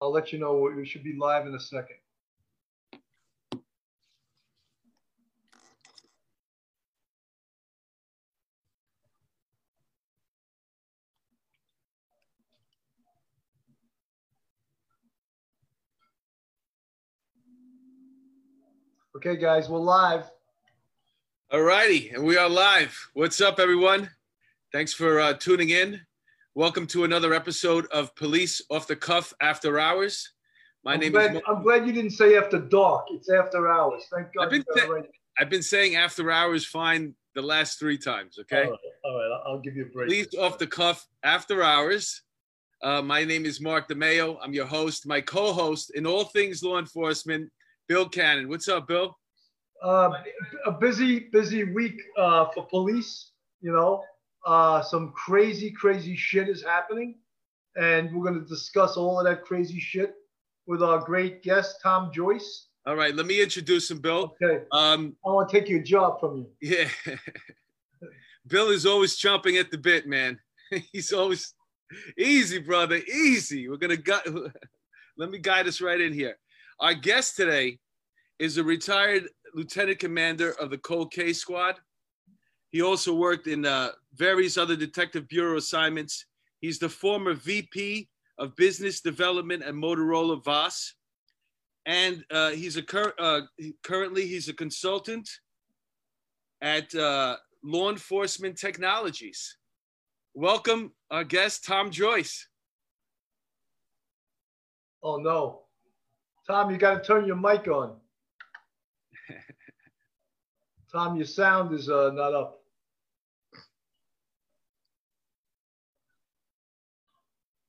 I'll 0.00 0.12
let 0.12 0.32
you 0.32 0.38
know. 0.38 0.70
We 0.76 0.84
should 0.84 1.02
be 1.02 1.16
live 1.16 1.46
in 1.46 1.54
a 1.54 1.60
second. 1.60 1.96
Okay, 19.16 19.36
guys, 19.36 19.70
we're 19.70 19.78
live. 19.78 20.30
All 21.50 21.62
righty, 21.62 22.10
and 22.10 22.22
we 22.22 22.36
are 22.36 22.50
live. 22.50 23.08
What's 23.14 23.40
up, 23.40 23.58
everyone? 23.58 24.10
Thanks 24.72 24.92
for 24.92 25.18
uh, 25.18 25.32
tuning 25.32 25.70
in. 25.70 26.05
Welcome 26.56 26.86
to 26.86 27.04
another 27.04 27.34
episode 27.34 27.84
of 27.92 28.14
Police 28.16 28.62
Off 28.70 28.86
the 28.86 28.96
Cuff 28.96 29.34
After 29.42 29.78
Hours. 29.78 30.32
My 30.84 30.94
I'm 30.94 31.00
name 31.00 31.12
glad, 31.12 31.36
is. 31.36 31.42
I'm 31.46 31.62
glad 31.62 31.86
you 31.86 31.92
didn't 31.92 32.12
say 32.12 32.34
after 32.38 32.58
dark. 32.58 33.08
It's 33.10 33.28
after 33.30 33.68
hours. 33.70 34.04
Thank 34.10 34.28
God. 34.34 34.44
I've 34.44 34.50
been 34.50 34.64
you 34.66 34.74
got 34.74 34.84
it 34.84 34.86
sa- 34.86 34.92
right. 34.94 35.04
I've 35.38 35.50
been 35.50 35.62
saying 35.62 35.96
After 35.96 36.30
Hours 36.30 36.64
fine 36.64 37.14
the 37.34 37.42
last 37.42 37.78
three 37.78 37.98
times. 37.98 38.38
Okay. 38.40 38.64
All 38.64 38.70
right, 38.70 38.78
all 39.04 39.14
right, 39.18 39.32
I'll- 39.44 39.52
I'll 39.56 39.58
give 39.60 39.76
you 39.76 39.82
a 39.84 39.88
break. 39.90 40.08
Police 40.08 40.34
Off 40.38 40.56
the 40.56 40.66
Cuff 40.66 41.06
After 41.22 41.62
Hours. 41.62 42.22
Uh, 42.82 43.02
my 43.02 43.22
name 43.22 43.44
is 43.44 43.60
Mark 43.60 43.86
DeMeo. 43.86 44.38
I'm 44.42 44.54
your 44.54 44.64
host. 44.64 45.06
My 45.06 45.20
co-host 45.20 45.90
in 45.94 46.06
all 46.06 46.24
things 46.24 46.62
law 46.62 46.78
enforcement, 46.78 47.52
Bill 47.86 48.08
Cannon. 48.08 48.48
What's 48.48 48.66
up, 48.68 48.88
Bill? 48.88 49.18
Uh, 49.82 50.10
a 50.64 50.72
busy, 50.72 51.28
busy 51.32 51.64
week 51.64 52.00
uh, 52.16 52.46
for 52.54 52.66
police. 52.66 53.32
You 53.60 53.72
know, 53.72 54.02
uh, 54.46 54.80
some 54.82 55.12
crazy, 55.12 55.70
crazy 55.70 56.16
shit 56.16 56.48
is 56.48 56.62
happening, 56.62 57.16
and 57.76 58.14
we're 58.14 58.22
going 58.24 58.40
to 58.40 58.48
discuss 58.48 58.96
all 58.96 59.18
of 59.18 59.26
that 59.26 59.44
crazy 59.44 59.80
shit 59.80 60.14
with 60.66 60.82
our 60.82 60.98
great 61.00 61.42
guest 61.42 61.76
Tom 61.82 62.10
Joyce. 62.14 62.68
All 62.86 62.94
right, 62.96 63.14
let 63.14 63.26
me 63.26 63.42
introduce 63.42 63.90
him, 63.90 63.98
Bill. 63.98 64.36
Okay, 64.40 64.64
Um, 64.72 65.16
I 65.26 65.30
want 65.30 65.48
to 65.50 65.60
take 65.60 65.68
your 65.68 65.82
job 65.82 66.20
from 66.20 66.36
you. 66.36 66.46
Yeah. 66.60 66.88
Bill 68.46 68.68
is 68.70 68.86
always 68.86 69.18
chomping 69.18 69.58
at 69.58 69.70
the 69.72 69.78
bit, 69.78 70.06
man. 70.06 70.38
He's 70.92 71.12
always 71.12 71.52
easy, 72.16 72.58
brother. 72.58 72.96
Easy. 72.96 73.68
We're 73.68 73.76
gonna 73.76 73.96
gu- 73.96 74.50
let 75.18 75.30
me 75.30 75.38
guide 75.38 75.66
us 75.66 75.80
right 75.80 76.00
in 76.00 76.12
here. 76.12 76.36
Our 76.78 76.94
guest 76.94 77.34
today 77.36 77.78
is 78.38 78.56
a 78.58 78.62
retired 78.64 79.24
lieutenant 79.54 79.98
commander 79.98 80.52
of 80.60 80.70
the 80.70 80.78
Cold 80.78 81.12
Case 81.12 81.40
Squad. 81.40 81.74
He 82.76 82.82
also 82.82 83.14
worked 83.14 83.46
in 83.46 83.64
uh, 83.64 83.92
various 84.16 84.58
other 84.58 84.76
detective 84.76 85.26
bureau 85.28 85.56
assignments. 85.56 86.26
He's 86.60 86.78
the 86.78 86.90
former 86.90 87.32
VP 87.32 88.06
of 88.36 88.54
Business 88.54 89.00
Development 89.00 89.62
at 89.62 89.72
Motorola 89.72 90.44
Voss, 90.44 90.92
and 91.86 92.22
uh, 92.30 92.50
he's 92.50 92.76
a 92.76 92.82
cur- 92.82 93.14
uh, 93.18 93.40
currently 93.82 94.26
he's 94.26 94.50
a 94.50 94.52
consultant 94.52 95.26
at 96.60 96.94
uh, 96.94 97.36
Law 97.64 97.88
Enforcement 97.88 98.58
Technologies. 98.58 99.56
Welcome, 100.34 100.92
our 101.10 101.24
guest, 101.24 101.64
Tom 101.64 101.90
Joyce. 101.90 102.46
Oh 105.02 105.16
no, 105.16 105.62
Tom, 106.46 106.70
you 106.70 106.76
got 106.76 107.02
to 107.02 107.02
turn 107.02 107.24
your 107.24 107.36
mic 107.36 107.68
on. 107.68 107.96
Tom, 110.92 111.16
your 111.16 111.24
sound 111.24 111.72
is 111.72 111.88
uh, 111.88 112.10
not 112.12 112.34
up. 112.34 112.64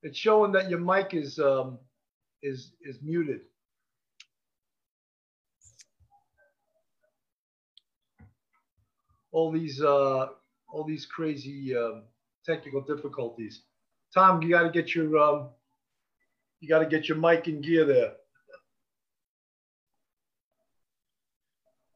It's 0.02 0.18
showing 0.18 0.52
that 0.52 0.70
your 0.70 0.78
mic 0.78 1.14
is 1.14 1.38
um, 1.38 1.78
is 2.42 2.72
is 2.82 2.98
muted. 3.02 3.40
All 9.32 9.50
these 9.50 9.82
uh, 9.82 10.28
all 10.68 10.84
these 10.86 11.06
crazy 11.06 11.76
um, 11.76 12.04
technical 12.46 12.80
difficulties. 12.80 13.62
Tom, 14.14 14.42
you 14.42 14.50
got 14.50 14.62
to 14.62 14.70
get 14.70 14.94
your 14.94 15.18
um, 15.18 15.48
you 16.60 16.68
got 16.68 16.78
to 16.78 16.86
get 16.86 17.08
your 17.08 17.18
mic 17.18 17.48
in 17.48 17.60
gear 17.60 17.84
there. 17.84 18.12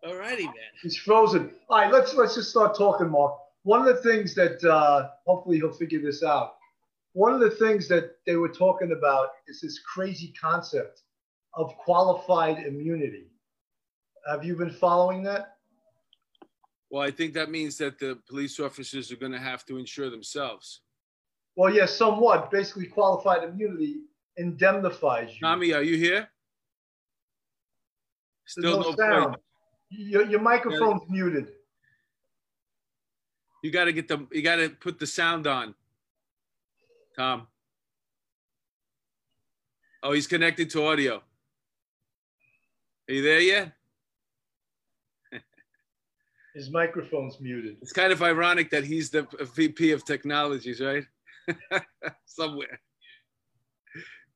All 0.05 0.17
righty, 0.17 0.45
man. 0.45 0.55
He's 0.83 0.97
frozen. 0.97 1.53
All 1.69 1.79
right, 1.79 1.93
let's 1.93 2.15
let's 2.15 2.35
just 2.35 2.51
start 2.51 2.77
talking, 2.77 3.09
Mark. 3.09 3.35
One 3.63 3.87
of 3.87 3.87
the 3.87 4.03
things 4.03 4.35
that 4.35 4.63
uh, 4.65 5.11
hopefully 5.25 5.59
he'll 5.59 5.73
figure 5.73 6.01
this 6.03 6.25
out. 6.25 6.55
One 7.15 7.35
of 7.35 7.41
the 7.41 7.51
things 7.51 7.89
that 7.89 8.17
they 8.27 8.37
were 8.37 8.49
talking 8.49 8.93
about 8.93 9.29
is 9.47 9.61
this 9.61 9.79
crazy 9.81 10.33
concept 10.41 11.03
of 11.55 11.77
qualified 11.77 12.65
immunity. 12.67 13.27
Have 14.31 14.45
you 14.45 14.57
been 14.57 14.71
following 14.71 15.23
that? 15.25 15.57
Well, 16.91 17.03
I 17.03 17.11
think 17.11 17.35
that 17.35 17.51
means 17.51 17.77
that 17.79 17.99
the 17.99 18.19
police 18.29 18.61
officers 18.61 19.11
are 19.13 19.17
going 19.17 19.33
to 19.33 19.39
have 19.39 19.65
to 19.67 19.79
insure 19.79 20.11
themselves. 20.11 20.83
Well, 21.57 21.73
yes, 21.73 21.97
somewhat. 21.97 22.51
Basically, 22.51 22.87
qualified 22.87 23.45
immunity 23.45 23.97
indemnifies 24.37 25.33
you. 25.35 25.41
Tommy, 25.41 25.75
are 25.75 25.83
you 25.83 25.97
here? 25.97 26.29
There's 28.57 28.67
Still 28.67 28.81
no 28.81 28.91
no 28.91 28.97
sound. 28.97 29.37
Your, 29.91 30.27
your 30.27 30.41
microphone's 30.41 31.03
muted. 31.09 31.49
You 33.63 33.71
got 33.71 33.85
to 33.85 33.93
get 33.93 34.09
the. 34.09 34.27
You 34.33 34.43
got 34.43 34.57
to 34.57 34.71
put 34.71 34.99
the 34.99 35.07
sound 35.07 35.47
on. 35.47 35.75
Tom. 37.17 37.47
Oh, 40.03 40.13
he's 40.13 40.27
connected 40.27 40.71
to 40.71 40.85
audio. 40.87 41.23
Are 43.09 43.15
you 43.15 43.23
there 43.23 43.41
yet? 43.41 43.73
His 46.55 46.71
microphone's 46.71 47.41
muted. 47.41 47.77
It's 47.83 47.93
kind 47.93 48.13
of 48.13 48.23
ironic 48.23 48.71
that 48.71 48.85
he's 48.85 49.11
the 49.11 49.27
VP 49.55 49.93
of 49.93 50.05
technologies, 50.05 50.81
right? 50.81 51.05
Somewhere. 52.25 52.81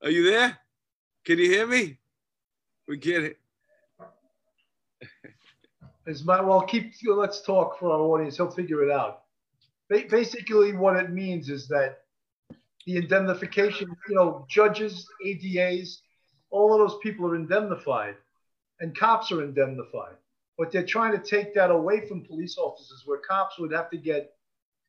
Are 0.03 0.11
you 0.11 0.31
there? 0.31 0.59
Can 1.25 1.39
you 1.39 1.51
hear 1.51 1.67
me? 1.67 1.99
We 2.87 2.99
get 2.99 3.25
it. 3.25 3.39
Is 6.07 6.25
my 6.25 6.41
well, 6.41 6.63
keep 6.63 6.93
let's 7.05 7.43
talk 7.43 7.81
for 7.81 7.91
our 7.91 8.01
audience. 8.01 8.37
He'll 8.37 8.51
figure 8.51 8.85
it 8.85 8.93
out. 8.93 9.23
Basically, 9.89 10.73
what 10.73 10.97
it 10.97 11.11
means 11.11 11.49
is 11.49 11.67
that 11.69 12.06
the 12.87 12.97
indemnification, 12.97 13.89
you 14.09 14.15
know, 14.15 14.47
judges, 14.49 15.09
ADAs, 15.25 15.99
all 16.51 16.73
of 16.73 16.79
those 16.89 16.99
people 17.03 17.27
are 17.27 17.35
indemnified, 17.35 18.15
and 18.81 18.97
cops 18.97 19.33
are 19.33 19.43
indemnified. 19.43 20.15
But 20.57 20.73
they're 20.73 20.87
trying 20.87 21.13
to 21.13 21.19
take 21.19 21.53
that 21.55 21.71
away 21.71 22.07
from 22.07 22.25
police 22.25 22.57
officers, 22.57 23.03
where 23.05 23.19
cops 23.19 23.59
would 23.59 23.73
have 23.73 23.91
to 23.91 23.97
get 23.99 24.33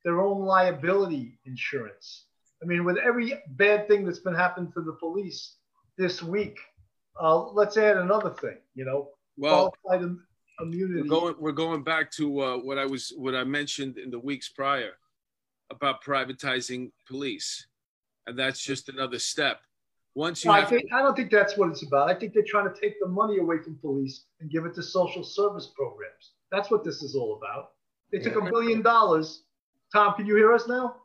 their 0.04 0.20
own 0.20 0.42
liability 0.42 1.38
insurance. 1.44 2.24
I 2.62 2.66
mean, 2.66 2.84
with 2.84 2.96
every 2.98 3.34
bad 3.50 3.88
thing 3.88 4.04
that's 4.04 4.20
been 4.20 4.34
happening 4.34 4.72
to 4.72 4.80
the 4.80 4.92
police 4.92 5.56
this 5.96 6.22
week, 6.22 6.58
uh, 7.20 7.48
let's 7.50 7.76
add 7.76 7.96
another 7.96 8.30
thing. 8.30 8.58
You 8.74 8.84
know, 8.84 9.10
Well, 9.36 9.74
qualified 9.82 10.02
im- 10.08 10.26
immunity. 10.60 11.02
we're 11.02 11.08
going 11.08 11.34
we're 11.38 11.52
going 11.52 11.82
back 11.82 12.10
to 12.12 12.40
uh, 12.40 12.56
what 12.58 12.78
I 12.78 12.86
was 12.86 13.12
what 13.16 13.34
I 13.34 13.44
mentioned 13.44 13.98
in 13.98 14.10
the 14.10 14.18
weeks 14.18 14.48
prior 14.48 14.92
about 15.70 16.02
privatizing 16.02 16.92
police, 17.06 17.66
and 18.28 18.38
that's 18.38 18.60
just 18.60 18.88
another 18.88 19.18
step. 19.18 19.60
Once 20.14 20.44
you 20.44 20.50
No, 20.50 20.56
I, 20.56 20.64
think, 20.64 20.92
I 20.92 21.02
don't 21.02 21.16
think 21.16 21.30
that's 21.30 21.56
what 21.56 21.70
it's 21.70 21.82
about. 21.82 22.10
I 22.10 22.14
think 22.14 22.34
they're 22.34 22.44
trying 22.46 22.72
to 22.72 22.80
take 22.80 23.00
the 23.00 23.08
money 23.08 23.38
away 23.38 23.58
from 23.58 23.76
police 23.76 24.24
and 24.40 24.50
give 24.50 24.66
it 24.66 24.74
to 24.74 24.82
social 24.82 25.24
service 25.24 25.72
programs. 25.74 26.32
That's 26.52 26.70
what 26.70 26.84
this 26.84 27.02
is 27.02 27.14
all 27.14 27.36
about. 27.36 27.70
They 28.12 28.18
took 28.18 28.36
a 28.36 28.42
billion 28.42 28.82
dollars. 28.82 29.44
Tom, 29.92 30.14
can 30.14 30.26
you 30.26 30.36
hear 30.36 30.52
us 30.52 30.68
now? 30.68 30.96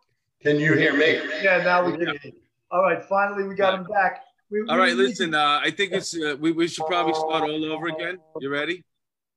Can 0.41 0.59
you 0.59 0.73
hear 0.73 0.95
me? 0.95 1.21
Yeah, 1.41 1.63
now 1.63 1.85
we 1.85 1.91
can 1.93 2.01
hear 2.01 2.19
you. 2.23 2.33
All 2.71 2.81
right, 2.81 3.03
finally 3.05 3.43
we 3.43 3.55
got 3.55 3.75
him 3.75 3.85
back. 3.85 4.23
We, 4.49 4.61
all 4.67 4.75
we 4.75 4.81
right, 4.81 4.89
need 4.89 5.03
listen. 5.03 5.33
Uh, 5.33 5.61
I 5.63 5.69
think 5.71 5.93
it's 5.93 6.15
uh, 6.15 6.35
we 6.39 6.51
we 6.51 6.67
should 6.67 6.85
probably 6.87 7.13
start 7.13 7.43
all 7.43 7.71
over 7.71 7.87
again. 7.87 8.19
You 8.39 8.49
ready? 8.49 8.83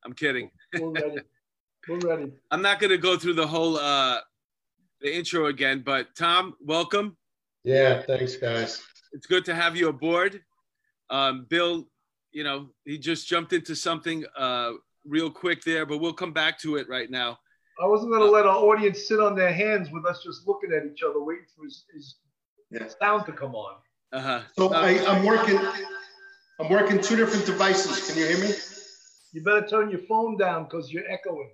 I'm 0.04 0.12
kidding. 0.12 0.50
We're 0.74 0.90
ready. 0.90 1.20
We're 1.88 1.98
ready. 1.98 2.32
I'm 2.50 2.62
not 2.62 2.80
going 2.80 2.90
to 2.90 2.98
go 2.98 3.16
through 3.16 3.34
the 3.34 3.46
whole 3.46 3.76
uh, 3.76 4.18
the 5.00 5.14
intro 5.14 5.46
again, 5.46 5.82
but 5.84 6.14
Tom, 6.16 6.54
welcome. 6.60 7.16
Yeah, 7.66 8.00
thanks, 8.02 8.36
guys. 8.36 8.80
It's 9.12 9.26
good 9.26 9.44
to 9.46 9.54
have 9.54 9.76
you 9.76 9.88
aboard. 9.88 10.40
Um, 11.10 11.46
Bill, 11.50 11.88
you 12.30 12.44
know, 12.44 12.68
he 12.84 12.96
just 12.96 13.26
jumped 13.26 13.52
into 13.52 13.74
something 13.74 14.24
uh, 14.38 14.72
real 15.04 15.28
quick 15.30 15.64
there, 15.64 15.84
but 15.84 15.98
we'll 15.98 16.12
come 16.12 16.32
back 16.32 16.60
to 16.60 16.76
it 16.76 16.88
right 16.88 17.10
now. 17.10 17.38
I 17.82 17.86
wasn't 17.86 18.12
going 18.12 18.22
to 18.22 18.30
let 18.30 18.46
our 18.46 18.56
audience 18.56 19.08
sit 19.08 19.18
on 19.18 19.34
their 19.34 19.52
hands 19.52 19.90
with 19.90 20.06
us 20.06 20.22
just 20.22 20.46
looking 20.46 20.70
at 20.72 20.86
each 20.86 21.02
other, 21.02 21.20
waiting 21.20 21.46
for 21.56 21.64
his, 21.64 21.84
his 21.92 22.14
Yeah. 22.70 22.86
sound 23.00 23.26
to 23.26 23.32
come 23.32 23.56
on. 23.56 23.74
Uh-huh. 24.12 24.42
So 24.56 24.72
I, 24.72 25.04
I'm 25.04 25.24
working, 25.24 25.58
I'm 26.60 26.70
working 26.70 27.00
two 27.00 27.16
different 27.16 27.46
devices. 27.46 28.06
Can 28.08 28.16
you 28.16 28.28
hear 28.28 28.48
me? 28.48 28.54
You 29.32 29.42
better 29.42 29.66
turn 29.66 29.90
your 29.90 30.00
phone 30.08 30.36
down 30.36 30.64
because 30.64 30.92
you're 30.92 31.10
echoing. 31.10 31.50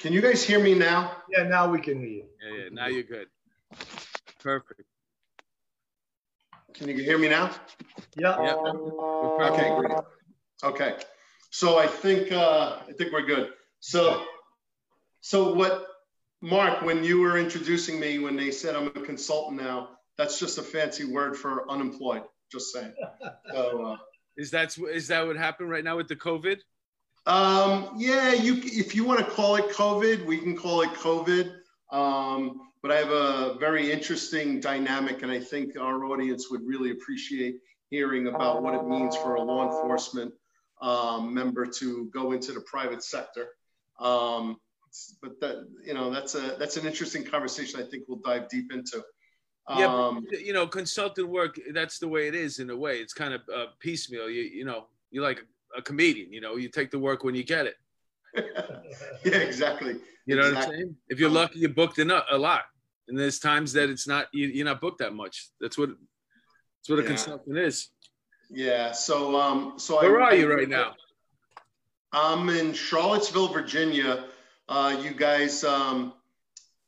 Can 0.00 0.12
you 0.12 0.20
guys 0.20 0.42
hear 0.42 0.58
me 0.58 0.74
now? 0.74 1.12
Yeah, 1.30 1.44
now 1.44 1.70
we 1.70 1.80
can 1.80 2.00
hear 2.00 2.08
you. 2.08 2.24
Yeah, 2.44 2.62
yeah. 2.64 2.68
Now 2.72 2.86
you're 2.88 3.04
good. 3.04 3.28
Perfect. 4.46 4.82
Can 6.74 6.88
you 6.88 6.94
hear 6.98 7.18
me 7.18 7.28
now? 7.28 7.50
Yeah. 8.16 8.40
Yeah. 8.40 8.54
Okay, 8.54 9.74
great. 9.76 9.98
Okay, 10.62 10.96
so 11.50 11.80
I 11.80 11.88
think 11.88 12.30
uh, 12.30 12.76
I 12.88 12.92
think 12.92 13.12
we're 13.12 13.26
good. 13.26 13.50
So, 13.80 14.22
so 15.20 15.52
what, 15.52 15.84
Mark? 16.40 16.82
When 16.82 17.02
you 17.02 17.20
were 17.20 17.38
introducing 17.38 17.98
me, 17.98 18.20
when 18.20 18.36
they 18.36 18.52
said 18.52 18.76
I'm 18.76 18.86
a 18.86 18.90
consultant 18.90 19.60
now, 19.60 19.88
that's 20.16 20.38
just 20.38 20.58
a 20.58 20.62
fancy 20.62 21.04
word 21.04 21.36
for 21.36 21.68
unemployed. 21.68 22.22
Just 22.52 22.72
saying. 22.72 22.94
So, 23.52 23.84
uh, 23.84 23.96
Is 24.36 24.52
that 24.52 24.78
is 24.78 25.08
that 25.08 25.26
what 25.26 25.36
happened 25.36 25.70
right 25.70 25.82
now 25.82 25.96
with 25.96 26.06
the 26.06 26.14
COVID? 26.14 26.58
um, 27.26 27.94
yeah, 27.96 28.32
you 28.32 28.60
if 28.62 28.94
you 28.94 29.04
want 29.04 29.18
to 29.18 29.26
call 29.26 29.56
it 29.56 29.70
COVID, 29.70 30.24
we 30.24 30.38
can 30.38 30.56
call 30.56 30.82
it 30.82 30.90
COVID. 30.90 31.52
Um, 31.90 32.60
but 32.86 32.94
I 32.94 33.00
have 33.00 33.10
a 33.10 33.56
very 33.58 33.90
interesting 33.90 34.60
dynamic, 34.60 35.22
and 35.22 35.32
I 35.32 35.40
think 35.40 35.76
our 35.76 36.04
audience 36.04 36.52
would 36.52 36.64
really 36.64 36.92
appreciate 36.92 37.56
hearing 37.90 38.28
about 38.28 38.62
what 38.62 38.74
it 38.74 38.86
means 38.86 39.16
for 39.16 39.34
a 39.34 39.42
law 39.42 39.64
enforcement 39.66 40.32
um, 40.80 41.34
member 41.34 41.66
to 41.66 42.08
go 42.14 42.30
into 42.30 42.52
the 42.52 42.60
private 42.60 43.02
sector. 43.02 43.48
Um, 43.98 44.58
but 45.20 45.40
that 45.40 45.66
you 45.84 45.94
know 45.94 46.12
that's 46.12 46.36
a 46.36 46.54
that's 46.60 46.76
an 46.76 46.86
interesting 46.86 47.24
conversation. 47.24 47.80
I 47.80 47.82
think 47.82 48.04
we'll 48.06 48.20
dive 48.24 48.48
deep 48.48 48.72
into. 48.72 49.02
Yeah, 49.76 49.86
Um, 49.86 50.24
but, 50.30 50.42
you 50.42 50.52
know, 50.52 50.68
consultant 50.68 51.28
work. 51.28 51.58
That's 51.72 51.98
the 51.98 52.06
way 52.06 52.28
it 52.28 52.36
is 52.36 52.60
in 52.60 52.70
a 52.70 52.76
way. 52.76 52.98
It's 52.98 53.12
kind 53.12 53.34
of 53.34 53.40
uh, 53.52 53.66
piecemeal. 53.80 54.30
You 54.30 54.42
you 54.42 54.64
know, 54.64 54.86
you're 55.10 55.24
like 55.24 55.44
a 55.76 55.82
comedian. 55.82 56.32
You 56.32 56.40
know, 56.40 56.54
you 56.54 56.68
take 56.68 56.92
the 56.92 57.00
work 57.00 57.24
when 57.24 57.34
you 57.34 57.42
get 57.42 57.66
it. 57.66 57.74
yeah, 59.24 59.38
exactly. 59.38 59.96
You 60.26 60.36
know 60.36 60.48
what 60.48 60.56
I'm 60.56 60.70
saying? 60.70 60.96
If 61.08 61.20
you're 61.20 61.30
lucky, 61.30 61.60
you're 61.60 61.70
booked 61.70 61.98
enough 61.98 62.24
a 62.30 62.36
lot, 62.36 62.64
and 63.08 63.18
there's 63.18 63.38
times 63.38 63.72
that 63.74 63.88
it's 63.90 64.06
not. 64.08 64.26
You, 64.32 64.46
you're 64.48 64.64
not 64.64 64.80
booked 64.80 64.98
that 64.98 65.14
much. 65.14 65.48
That's 65.60 65.78
what. 65.78 65.90
That's 65.90 66.88
what 66.88 66.98
a 66.98 67.02
Yeah. 67.02 67.08
consultant 67.08 67.58
is. 67.58 67.88
Yeah. 68.50 68.92
So 68.92 69.38
um, 69.38 69.74
so 69.76 69.96
Where 70.00 70.20
I, 70.20 70.26
are 70.26 70.34
you 70.34 70.52
right 70.52 70.68
now? 70.68 70.94
I'm 72.12 72.48
in 72.48 72.72
Charlottesville, 72.72 73.48
Virginia. 73.48 74.26
Uh, 74.68 74.96
you 75.02 75.10
guys, 75.10 75.64
um, 75.64 76.12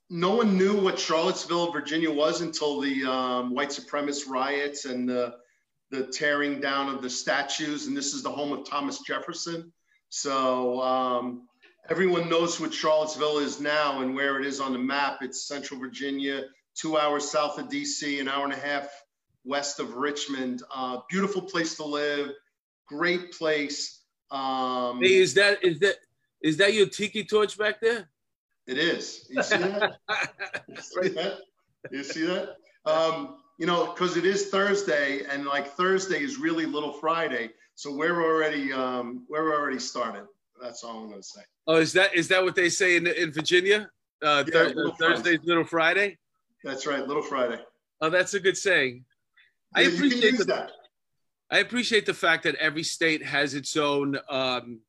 no 0.09 0.35
one 0.35 0.56
knew 0.56 0.81
what 0.81 0.99
Charlottesville, 0.99 1.73
Virginia 1.73 2.11
was 2.11 2.41
until 2.41 2.81
the 2.81 3.05
um, 3.05 3.55
white 3.55 3.69
supremacist 3.71 4.29
riots 4.29 4.85
and 4.85 5.09
the, 5.09 5.35
the 5.91 6.06
tearing 6.06 6.61
down 6.61 6.88
of 6.88 7.03
the 7.03 7.11
statues. 7.11 7.87
And 7.87 7.97
this 7.97 8.14
is 8.14 8.23
the 8.23 8.31
home 8.31 8.53
of 8.53 8.69
Thomas 8.69 9.00
Jefferson. 9.00 9.73
So 10.09 10.81
um, 10.81 11.48
everyone 11.88 12.29
knows 12.29 12.61
what 12.61 12.73
Charlottesville 12.73 13.38
is 13.38 13.61
now 13.61 14.02
and 14.02 14.14
where 14.14 14.38
it 14.38 14.46
is 14.46 14.61
on 14.61 14.73
the 14.73 14.79
map. 14.79 15.19
It's 15.23 15.46
Central 15.46 15.81
Virginia, 15.81 16.44
two 16.75 16.99
hours 16.99 17.31
south 17.31 17.58
of 17.58 17.69
DC, 17.69 18.20
an 18.20 18.29
hour 18.29 18.44
and 18.44 18.52
a 18.52 18.56
half 18.56 18.88
west 19.44 19.81
of 19.81 19.94
Richmond. 19.94 20.62
Uh, 20.75 20.99
beautiful 21.08 21.43
place 21.43 21.76
to 21.76 21.85
live, 21.85 22.31
great 22.87 23.32
place. 23.32 24.02
Um, 24.31 25.00
Hey, 25.00 25.14
is 25.14 25.35
that 25.35 25.64
is 25.64 25.79
that 25.81 25.96
is 26.43 26.58
that 26.58 26.75
your 26.75 26.87
tiki 26.87 27.25
torch 27.25 27.56
back 27.58 27.81
there? 27.81 28.08
It 28.67 28.76
is. 28.76 29.26
You 29.31 29.43
see 29.43 29.56
that? 29.56 29.99
You 30.69 30.76
see 30.76 31.08
that? 31.08 31.38
You 31.90 32.05
see 32.05 32.26
that? 32.26 32.56
Um, 32.85 33.38
you 33.58 33.67
know, 33.67 33.87
because 33.93 34.17
it 34.17 34.26
is 34.26 34.50
Thursday, 34.50 35.25
and 35.25 35.46
like 35.46 35.73
Thursday 35.73 36.23
is 36.23 36.38
really 36.38 36.67
Little 36.67 36.93
Friday, 36.93 37.50
so 37.75 37.94
we're 37.94 38.23
already 38.23 38.73
um, 38.73 39.25
we're 39.31 39.55
already 39.55 39.79
started. 39.79 40.26
That's 40.60 40.84
all 40.84 40.99
I'm 41.05 41.10
gonna 41.10 41.22
say. 41.22 41.40
oh, 41.66 41.76
is 41.76 41.93
that 41.94 42.14
is 42.14 42.28
that 42.28 42.43
what 42.43 42.55
they 42.55 42.69
say 42.69 42.96
in 42.96 43.06
in 43.06 43.32
Virginia? 43.32 43.88
Uh, 44.22 44.44
Yeah, 44.52 44.62
Little 44.62 44.94
Friday. 44.94 45.14
Thursday's 45.14 45.40
Little 45.44 45.64
Friday. 45.64 46.19
That's 46.64 46.87
right, 46.87 47.06
Little 47.06 47.22
Friday. 47.22 47.60
Oh, 48.00 48.10
that's 48.10 48.34
a 48.34 48.40
good 48.40 48.56
saying. 48.56 49.05
I 49.75 49.82
Yeah, 49.82 49.88
you 49.88 49.90
can 49.93 49.99
appreciate 50.06 50.31
use 50.32 50.38
the 50.38 50.44
that. 50.46 50.70
I 51.50 51.58
appreciate 51.58 52.05
the 52.06 52.14
fact 52.14 52.43
that 52.44 52.56
every 52.56 52.82
state 52.82 53.25
has 53.25 53.55
its 53.55 53.76
own 53.76 54.19
um, 54.28 54.81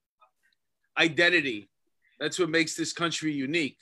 identity. 0.97 1.69
That's 2.19 2.37
what 2.39 2.49
makes 2.49 2.75
this 2.75 2.91
country 2.91 3.31
unique. 3.31 3.77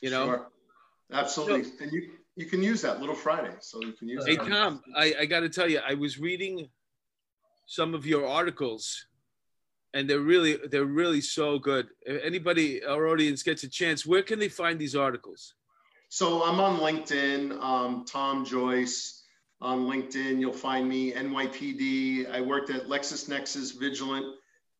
You 0.00 0.10
know. 0.10 0.26
Sure. 0.26 0.48
Absolutely, 1.12 1.70
and 1.80 1.92
you 1.92 2.10
you 2.36 2.46
can 2.46 2.62
use 2.62 2.82
that 2.82 3.00
Little 3.00 3.14
Friday, 3.14 3.54
so 3.60 3.80
you 3.82 3.92
can 3.92 4.08
use 4.08 4.24
Hey 4.26 4.36
that. 4.36 4.46
Tom, 4.48 4.82
I, 4.96 5.14
I 5.20 5.26
got 5.26 5.40
to 5.40 5.48
tell 5.48 5.68
you, 5.68 5.80
I 5.86 5.94
was 5.94 6.18
reading 6.18 6.68
some 7.66 7.94
of 7.94 8.04
your 8.06 8.26
articles, 8.26 9.06
and 9.94 10.08
they're 10.08 10.20
really 10.20 10.58
they're 10.70 10.84
really 10.84 11.20
so 11.20 11.58
good. 11.58 11.88
If 12.02 12.22
anybody, 12.24 12.84
our 12.84 13.08
audience 13.08 13.42
gets 13.42 13.62
a 13.62 13.68
chance, 13.68 14.04
where 14.06 14.22
can 14.22 14.38
they 14.38 14.48
find 14.48 14.78
these 14.78 14.94
articles? 14.94 15.54
So 16.08 16.44
I'm 16.44 16.60
on 16.60 16.78
LinkedIn, 16.78 17.60
um, 17.60 18.04
Tom 18.04 18.44
Joyce. 18.44 19.22
On 19.62 19.86
LinkedIn, 19.86 20.38
you'll 20.38 20.52
find 20.52 20.86
me, 20.86 21.12
NYPD. 21.12 22.30
I 22.30 22.42
worked 22.42 22.68
at 22.68 22.88
LexisNexis 22.88 23.80
Vigilant 23.80 24.26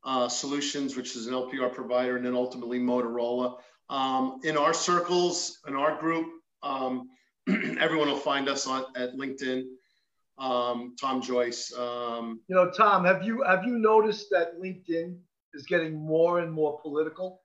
uh, 0.03 0.29
Solutions, 0.29 0.95
which 0.95 1.15
is 1.15 1.25
an 1.25 1.33
LPR 1.33 1.73
provider, 1.73 2.15
and 2.15 2.25
then 2.25 2.35
ultimately 2.35 2.79
Motorola. 2.79 3.57
Um, 3.89 4.39
in 4.43 4.55
our 4.55 4.73
circles, 4.73 5.59
in 5.67 5.75
our 5.75 5.99
group, 5.99 6.27
um, 6.61 7.09
everyone 7.79 8.07
will 8.07 8.17
find 8.17 8.47
us 8.47 8.67
on 8.67 8.85
at 8.95 9.15
LinkedIn. 9.15 9.65
Um, 10.37 10.95
Tom 10.99 11.21
Joyce. 11.21 11.73
Um, 11.77 12.41
You 12.47 12.55
know, 12.55 12.69
Tom, 12.69 13.05
have 13.05 13.23
you 13.23 13.43
have 13.43 13.63
you 13.65 13.77
noticed 13.79 14.27
that 14.31 14.59
LinkedIn 14.59 15.17
is 15.53 15.65
getting 15.65 15.95
more 15.95 16.39
and 16.39 16.51
more 16.51 16.79
political? 16.81 17.41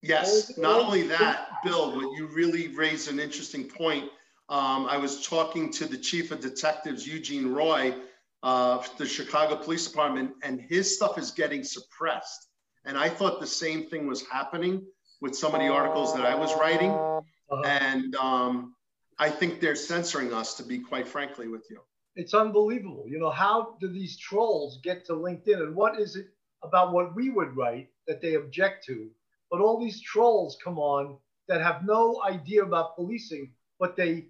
Yes, 0.00 0.56
not 0.58 0.80
only 0.80 1.02
that, 1.08 1.48
Bill, 1.62 1.92
but 1.94 2.10
you 2.16 2.26
really 2.26 2.68
raised 2.68 3.08
an 3.08 3.20
interesting 3.20 3.64
point. 3.68 4.10
Um, 4.48 4.86
I 4.86 4.96
was 4.96 5.24
talking 5.26 5.70
to 5.74 5.86
the 5.86 5.96
chief 5.96 6.32
of 6.32 6.40
detectives, 6.40 7.06
Eugene 7.06 7.52
Roy, 7.52 7.94
uh, 8.42 8.82
the 8.98 9.06
Chicago 9.06 9.54
Police 9.56 9.86
Department, 9.86 10.32
and 10.42 10.60
his 10.60 10.94
stuff 10.96 11.18
is 11.18 11.30
getting 11.30 11.62
suppressed. 11.62 12.48
And 12.84 12.98
I 12.98 13.08
thought 13.08 13.40
the 13.40 13.46
same 13.46 13.86
thing 13.86 14.08
was 14.08 14.26
happening 14.26 14.84
with 15.20 15.36
some 15.36 15.54
of 15.54 15.60
the 15.60 15.68
articles 15.68 16.14
that 16.16 16.26
I 16.26 16.34
was 16.34 16.52
writing. 16.56 16.90
Uh, 16.90 17.20
And 17.64 18.16
um, 18.16 18.74
I 19.18 19.30
think 19.30 19.60
they're 19.60 19.76
censoring 19.76 20.32
us, 20.32 20.54
to 20.54 20.64
be 20.64 20.78
quite 20.80 21.06
frankly 21.06 21.46
with 21.48 21.64
you. 21.70 21.80
It's 22.16 22.34
unbelievable. 22.34 23.04
You 23.08 23.18
know, 23.18 23.30
how 23.30 23.76
do 23.80 23.88
these 23.88 24.18
trolls 24.18 24.80
get 24.82 25.04
to 25.06 25.12
LinkedIn? 25.12 25.60
And 25.62 25.74
what 25.74 25.98
is 25.98 26.16
it 26.16 26.26
about 26.62 26.92
what 26.92 27.14
we 27.14 27.30
would 27.30 27.56
write 27.56 27.90
that 28.06 28.20
they 28.20 28.34
object 28.34 28.84
to? 28.86 29.10
But 29.50 29.60
all 29.60 29.80
these 29.80 30.00
trolls 30.00 30.56
come 30.62 30.78
on 30.78 31.18
that 31.48 31.60
have 31.60 31.84
no 31.84 32.22
idea 32.24 32.62
about 32.62 32.96
policing, 32.96 33.52
but 33.78 33.96
they 33.96 34.26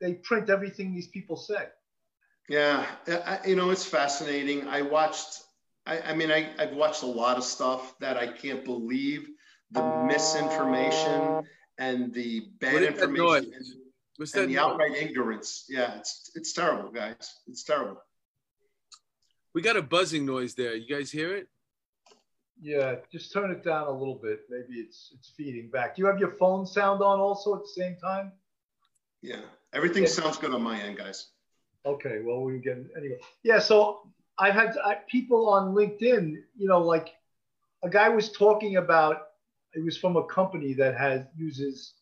they 0.00 0.14
print 0.14 0.48
everything 0.50 0.94
these 0.94 1.08
people 1.08 1.36
say. 1.36 1.68
Yeah, 2.48 2.86
I, 3.06 3.16
I- 3.16 3.46
you 3.46 3.56
know, 3.56 3.70
it's 3.70 3.84
fascinating. 3.84 4.66
I 4.68 4.82
watched, 4.82 5.42
I, 5.86 6.00
I 6.00 6.14
mean, 6.14 6.30
I, 6.30 6.48
I've 6.58 6.72
watched 6.72 7.02
a 7.02 7.06
lot 7.06 7.36
of 7.36 7.44
stuff 7.44 7.98
that 8.00 8.16
I 8.16 8.26
can't 8.26 8.64
believe 8.64 9.28
the 9.70 9.82
misinformation 9.82 11.44
and 11.78 12.12
the 12.12 12.40
What 12.40 12.60
bad 12.60 12.82
is 12.82 12.88
that 12.88 13.08
information 13.08 13.52
noise? 14.20 14.34
and, 14.34 14.40
that? 14.40 14.44
and 14.44 14.50
the 14.50 14.56
noise? 14.56 14.72
outright 14.72 14.96
ignorance. 14.96 15.64
Yeah, 15.68 15.94
it's 15.98 16.30
it's 16.34 16.52
terrible, 16.52 16.90
guys. 16.90 17.40
It's 17.46 17.64
terrible. 17.64 18.02
We 19.54 19.62
got 19.62 19.76
a 19.76 19.82
buzzing 19.82 20.24
noise 20.24 20.54
there. 20.54 20.74
You 20.76 20.86
guys 20.94 21.10
hear 21.10 21.36
it? 21.36 21.48
Yeah, 22.62 22.96
just 23.10 23.32
turn 23.32 23.50
it 23.50 23.64
down 23.64 23.86
a 23.86 23.90
little 23.90 24.14
bit. 24.22 24.40
Maybe 24.48 24.80
it's 24.80 25.12
it's 25.14 25.30
feeding 25.36 25.70
back. 25.70 25.96
Do 25.96 26.02
you 26.02 26.06
have 26.06 26.18
your 26.18 26.30
phone 26.32 26.66
sound 26.66 27.02
on 27.02 27.18
also 27.18 27.54
at 27.56 27.62
the 27.62 27.68
same 27.68 27.96
time? 27.96 28.32
Yeah, 29.22 29.40
everything 29.72 30.04
Yeah. 30.04 30.10
sounds 30.10 30.36
good 30.38 30.52
on 30.54 30.62
my 30.62 30.80
end, 30.80 30.98
guys. 30.98 31.28
Okay, 31.84 32.20
well 32.22 32.42
we 32.42 32.58
get 32.58 32.76
anyway. 32.96 33.18
Yeah, 33.42 33.58
so 33.58 34.02
I've 34.38 34.54
had 34.54 34.76
I, 34.84 34.96
people 35.08 35.48
on 35.48 35.74
LinkedIn, 35.74 36.36
you 36.56 36.68
know, 36.68 36.80
like 36.80 37.08
a 37.82 37.88
guy 37.88 38.08
was 38.10 38.30
talking 38.30 38.76
about. 38.76 39.16
It 39.72 39.84
was 39.84 39.96
from 39.96 40.16
a 40.16 40.24
company 40.24 40.74
that 40.74 40.96
has 40.98 41.22
uses, 41.36 41.94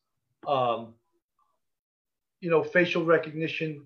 um, 0.46 0.94
you 2.40 2.50
know, 2.50 2.62
facial 2.62 3.04
recognition, 3.04 3.84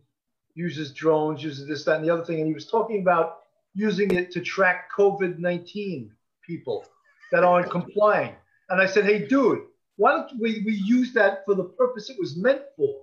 uses 0.55 0.93
drones, 0.93 1.43
uses 1.43 1.67
this, 1.67 1.85
that, 1.85 1.97
and 1.97 2.05
the 2.05 2.13
other 2.13 2.25
thing, 2.25 2.39
and 2.39 2.47
he 2.47 2.55
was 2.55 2.67
talking 2.67 3.01
about 3.01 3.39
using 3.75 4.11
it 4.13 4.31
to 4.33 4.41
track 4.41 4.91
COVID 4.97 5.39
nineteen 5.39 6.13
people 6.47 6.85
that 7.31 7.45
aren't 7.45 7.71
complying. 7.71 8.35
And 8.69 8.81
I 8.81 8.87
said, 8.87 9.05
hey, 9.05 9.27
dude, 9.27 9.61
why 9.97 10.13
don't 10.13 10.41
we, 10.41 10.63
we 10.67 10.75
use 10.75 11.13
that 11.15 11.45
for 11.47 11.55
the 11.55 11.65
purpose 11.65 12.11
it 12.11 12.17
was 12.19 12.37
meant 12.37 12.63
for, 12.77 12.95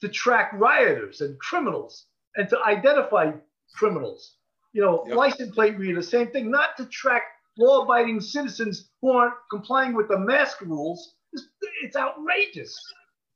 to 0.00 0.08
track 0.08 0.50
rioters 0.54 1.20
and 1.20 1.38
criminals 1.38 2.06
and 2.36 2.48
to 2.48 2.58
identify 2.64 3.30
criminals. 3.74 4.36
You 4.72 4.82
know, 4.82 5.04
Yep. 5.06 5.16
license 5.16 5.54
plate 5.54 5.78
reader, 5.78 6.02
same 6.02 6.28
thing, 6.28 6.50
not 6.50 6.76
to 6.78 6.86
track 6.86 7.22
law 7.58 7.82
abiding 7.82 8.20
citizens 8.20 8.88
who 9.00 9.12
aren't 9.12 9.34
complying 9.50 9.94
with 9.94 10.08
the 10.08 10.18
mask 10.18 10.60
rules. 10.62 11.14
It's, 11.32 11.46
it's 11.82 11.96
outrageous. 11.96 12.76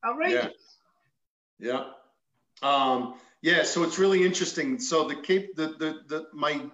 Outrageous. 0.04 0.44
Yeah. 0.44 0.50
Um, 2.62 3.14
yeah, 3.42 3.62
so 3.64 3.82
it's 3.82 3.98
really 3.98 4.24
interesting. 4.24 4.78
So 4.78 5.08
the 5.08 5.16
cape 5.16 5.56
the, 5.56 5.68
the 5.78 6.00
the 6.08 6.26
my 6.32 6.70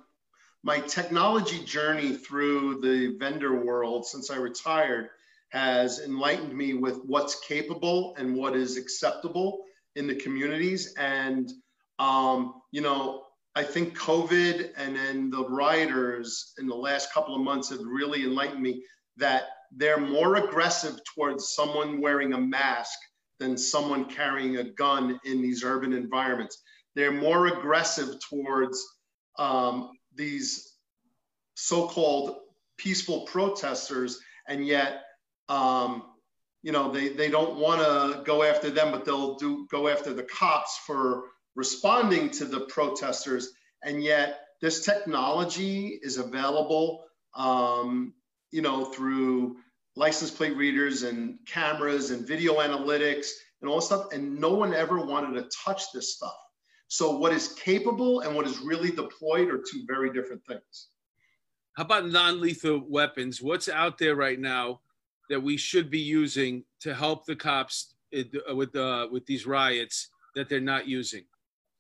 my 0.63 0.81
technology 0.81 1.65
journey 1.65 2.15
through 2.15 2.81
the 2.81 3.17
vendor 3.19 3.65
world 3.65 4.07
since 4.07 4.31
I 4.31 4.37
retired 4.37 5.09
has 5.51 6.01
enlightened 6.01 6.55
me 6.57 6.75
with 6.75 6.99
what's 7.07 7.41
capable 7.41 8.15
and 8.19 8.37
what 8.37 8.55
is 8.55 8.77
acceptable 8.77 9.65
in 9.97 10.07
the 10.07 10.15
communities. 10.15 10.95
And 10.97 11.51
Um, 12.01 12.63
you 12.73 12.81
know, 12.81 13.27
I 13.55 13.63
think 13.63 13.99
COVID 13.99 14.73
and 14.77 14.97
then 14.97 15.31
the 15.31 15.45
rioters 15.45 16.55
in 16.59 16.67
the 16.67 16.75
last 16.89 17.13
couple 17.13 17.35
of 17.35 17.43
months 17.43 17.69
have 17.71 17.85
really 17.85 18.23
enlightened 18.25 18.63
me 18.63 18.85
that 19.19 19.43
they're 19.71 20.01
more 20.01 20.37
aggressive 20.37 20.97
towards 21.15 21.53
someone 21.53 22.01
wearing 22.01 22.33
a 22.33 22.39
mask 22.39 22.99
than 23.41 23.57
someone 23.59 24.05
carrying 24.05 24.59
a 24.59 24.65
gun 24.65 25.19
in 25.25 25.43
these 25.43 25.65
urban 25.65 25.93
environments. 25.93 26.63
They're 26.95 27.11
more 27.11 27.47
aggressive 27.49 28.17
towards 28.29 28.87
um, 29.39 29.91
these 30.15 30.77
so-called 31.55 32.37
peaceful 32.77 33.23
protesters, 33.23 34.21
and 34.47 34.67
yet, 34.67 35.03
um, 35.49 36.05
you 36.63 36.73
know, 36.73 36.93
they, 36.93 37.09
they 37.09 37.31
don't 37.31 37.57
want 37.57 37.81
to 37.81 38.23
go 38.25 38.43
after 38.43 38.71
them, 38.71 38.93
but 38.93 39.05
they'll 39.05 39.37
do 39.37 39.67
go 39.71 39.89
after 39.89 40.13
the 40.13 40.25
cops 40.25 40.79
for 40.87 41.25
responding 41.55 42.31
to 42.31 42.45
the 42.45 42.61
protesters. 42.61 43.53
And 43.83 44.03
yet, 44.03 44.41
this 44.61 44.85
technology 44.85 45.99
is 46.03 46.19
available, 46.19 47.05
um, 47.35 48.13
you 48.51 48.61
know, 48.61 48.85
through 48.85 49.57
license 50.01 50.31
plate 50.31 50.57
readers 50.57 51.03
and 51.03 51.39
cameras 51.47 52.11
and 52.11 52.27
video 52.27 52.55
analytics 52.55 53.29
and 53.61 53.69
all 53.69 53.77
this 53.77 53.87
stuff. 53.87 54.07
And 54.13 54.41
no 54.41 54.55
one 54.55 54.73
ever 54.73 55.05
wanted 55.05 55.35
to 55.35 55.49
touch 55.65 55.93
this 55.93 56.17
stuff. 56.17 56.37
So, 56.89 57.19
what 57.19 57.33
is 57.33 57.49
capable 57.53 58.21
and 58.21 58.35
what 58.35 58.47
is 58.47 58.59
really 58.59 58.91
deployed 58.91 59.49
are 59.49 59.59
two 59.59 59.85
very 59.87 60.11
different 60.13 60.45
things. 60.47 60.89
How 61.75 61.85
about 61.85 62.09
non-lethal 62.09 62.83
weapons? 62.89 63.41
What's 63.41 63.69
out 63.69 63.99
there 63.99 64.17
right 64.17 64.41
now 64.41 64.81
that 65.29 65.41
we 65.41 65.57
should 65.57 65.91
be 65.91 66.01
using 66.01 66.65
to 66.81 66.95
help 66.95 67.27
the 67.27 67.37
cops 67.37 67.95
with 68.11 68.75
uh, 68.75 69.07
with 69.13 69.27
these 69.27 69.47
riots 69.47 70.09
that 70.35 70.49
they're 70.49 70.61
not 70.61 70.89
using? 70.89 71.25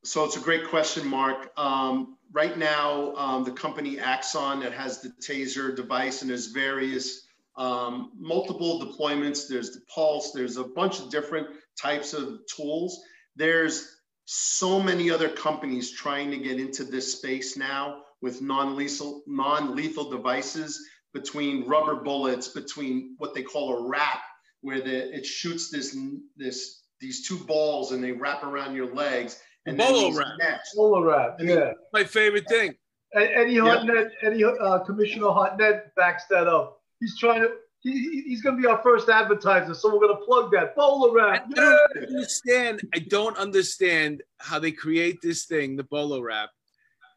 So 0.04 0.24
it's 0.24 0.36
a 0.36 0.40
great 0.40 0.68
question, 0.68 1.06
Mark. 1.06 1.50
Um, 1.58 2.16
right 2.32 2.56
now, 2.56 3.14
um, 3.16 3.44
the 3.44 3.52
company 3.52 3.98
Axon 3.98 4.60
that 4.60 4.72
has 4.72 5.00
the 5.00 5.10
Taser 5.20 5.74
device 5.74 6.22
and 6.22 6.30
there's 6.30 6.46
various 6.46 7.26
um, 7.56 8.12
multiple 8.18 8.80
deployments. 8.80 9.48
There's 9.48 9.70
the 9.70 9.80
Pulse. 9.92 10.32
There's 10.32 10.56
a 10.56 10.64
bunch 10.64 11.00
of 11.00 11.10
different 11.10 11.48
types 11.80 12.12
of 12.14 12.40
tools. 12.54 13.00
There's 13.36 13.96
so 14.24 14.80
many 14.80 15.10
other 15.10 15.28
companies 15.28 15.90
trying 15.90 16.30
to 16.30 16.36
get 16.36 16.60
into 16.60 16.84
this 16.84 17.16
space 17.16 17.56
now 17.56 18.02
with 18.22 18.42
non-lethal 18.42 19.22
non-lethal 19.26 20.10
devices 20.10 20.80
between 21.12 21.66
rubber 21.66 21.96
bullets, 21.96 22.48
between 22.48 23.14
what 23.18 23.34
they 23.34 23.42
call 23.42 23.78
a 23.78 23.88
wrap, 23.88 24.20
where 24.60 24.80
the, 24.80 25.14
it 25.16 25.26
shoots 25.26 25.70
this 25.70 25.96
this 26.36 26.84
these 27.00 27.26
two 27.26 27.38
balls 27.38 27.92
and 27.92 28.04
they 28.04 28.12
wrap 28.12 28.44
around 28.44 28.74
your 28.74 28.94
legs 28.94 29.40
and 29.66 29.76
Bolo 29.76 30.12
wrap. 30.12 30.28
Nets. 30.38 30.74
Bolo 30.74 31.02
wrap, 31.02 31.36
yeah. 31.40 31.72
My 31.92 32.04
favorite 32.04 32.48
thing. 32.48 32.74
Eddie 33.14 33.58
Hartnett, 33.58 34.12
Eddie 34.22 34.44
uh, 34.44 34.78
Commissioner 34.80 35.30
Hartnett 35.30 35.94
backs 35.96 36.24
that 36.30 36.46
up. 36.46 36.79
He's 37.00 37.18
trying 37.18 37.42
to. 37.42 37.50
He, 37.82 38.24
he's 38.26 38.42
going 38.42 38.56
to 38.56 38.62
be 38.62 38.68
our 38.68 38.82
first 38.82 39.08
advertiser, 39.08 39.72
so 39.72 39.88
we're 39.88 40.06
going 40.06 40.14
to 40.14 40.24
plug 40.26 40.52
that 40.52 40.76
bolo 40.76 41.14
wrap. 41.14 41.46
I 41.46 41.54
don't 41.54 42.08
understand. 42.08 42.82
I 42.94 42.98
don't 42.98 43.38
understand 43.38 44.22
how 44.38 44.58
they 44.58 44.70
create 44.70 45.16
this 45.22 45.46
thing, 45.46 45.76
the 45.76 45.84
bolo 45.84 46.20
wrap. 46.20 46.50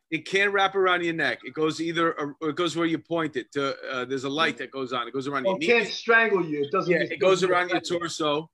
It 0.10 0.26
can't 0.26 0.54
wrap 0.54 0.76
around 0.76 1.04
your 1.04 1.16
neck. 1.16 1.40
It 1.44 1.54
goes 1.54 1.82
either, 1.82 2.14
or 2.14 2.38
it 2.50 2.56
goes 2.56 2.78
where 2.78 2.86
you 2.86 2.98
point 2.98 3.36
it. 3.36 3.52
To 3.54 3.76
uh, 3.92 4.06
there's 4.06 4.24
a 4.24 4.30
light 4.30 4.58
that 4.60 4.72
goes 4.72 4.94
on. 4.94 5.06
It 5.06 5.14
goes 5.14 5.28
around 5.28 5.44
well, 5.44 5.58
your 5.60 5.76
it 5.76 5.80
can't 5.80 5.94
strangle 5.94 6.46
you. 6.46 6.64
It 6.64 6.72
doesn't. 6.72 6.90
Yeah, 6.90 7.00
it 7.00 7.20
goes 7.20 7.44
around 7.44 7.70
your 7.70 7.82
torso, 7.82 8.50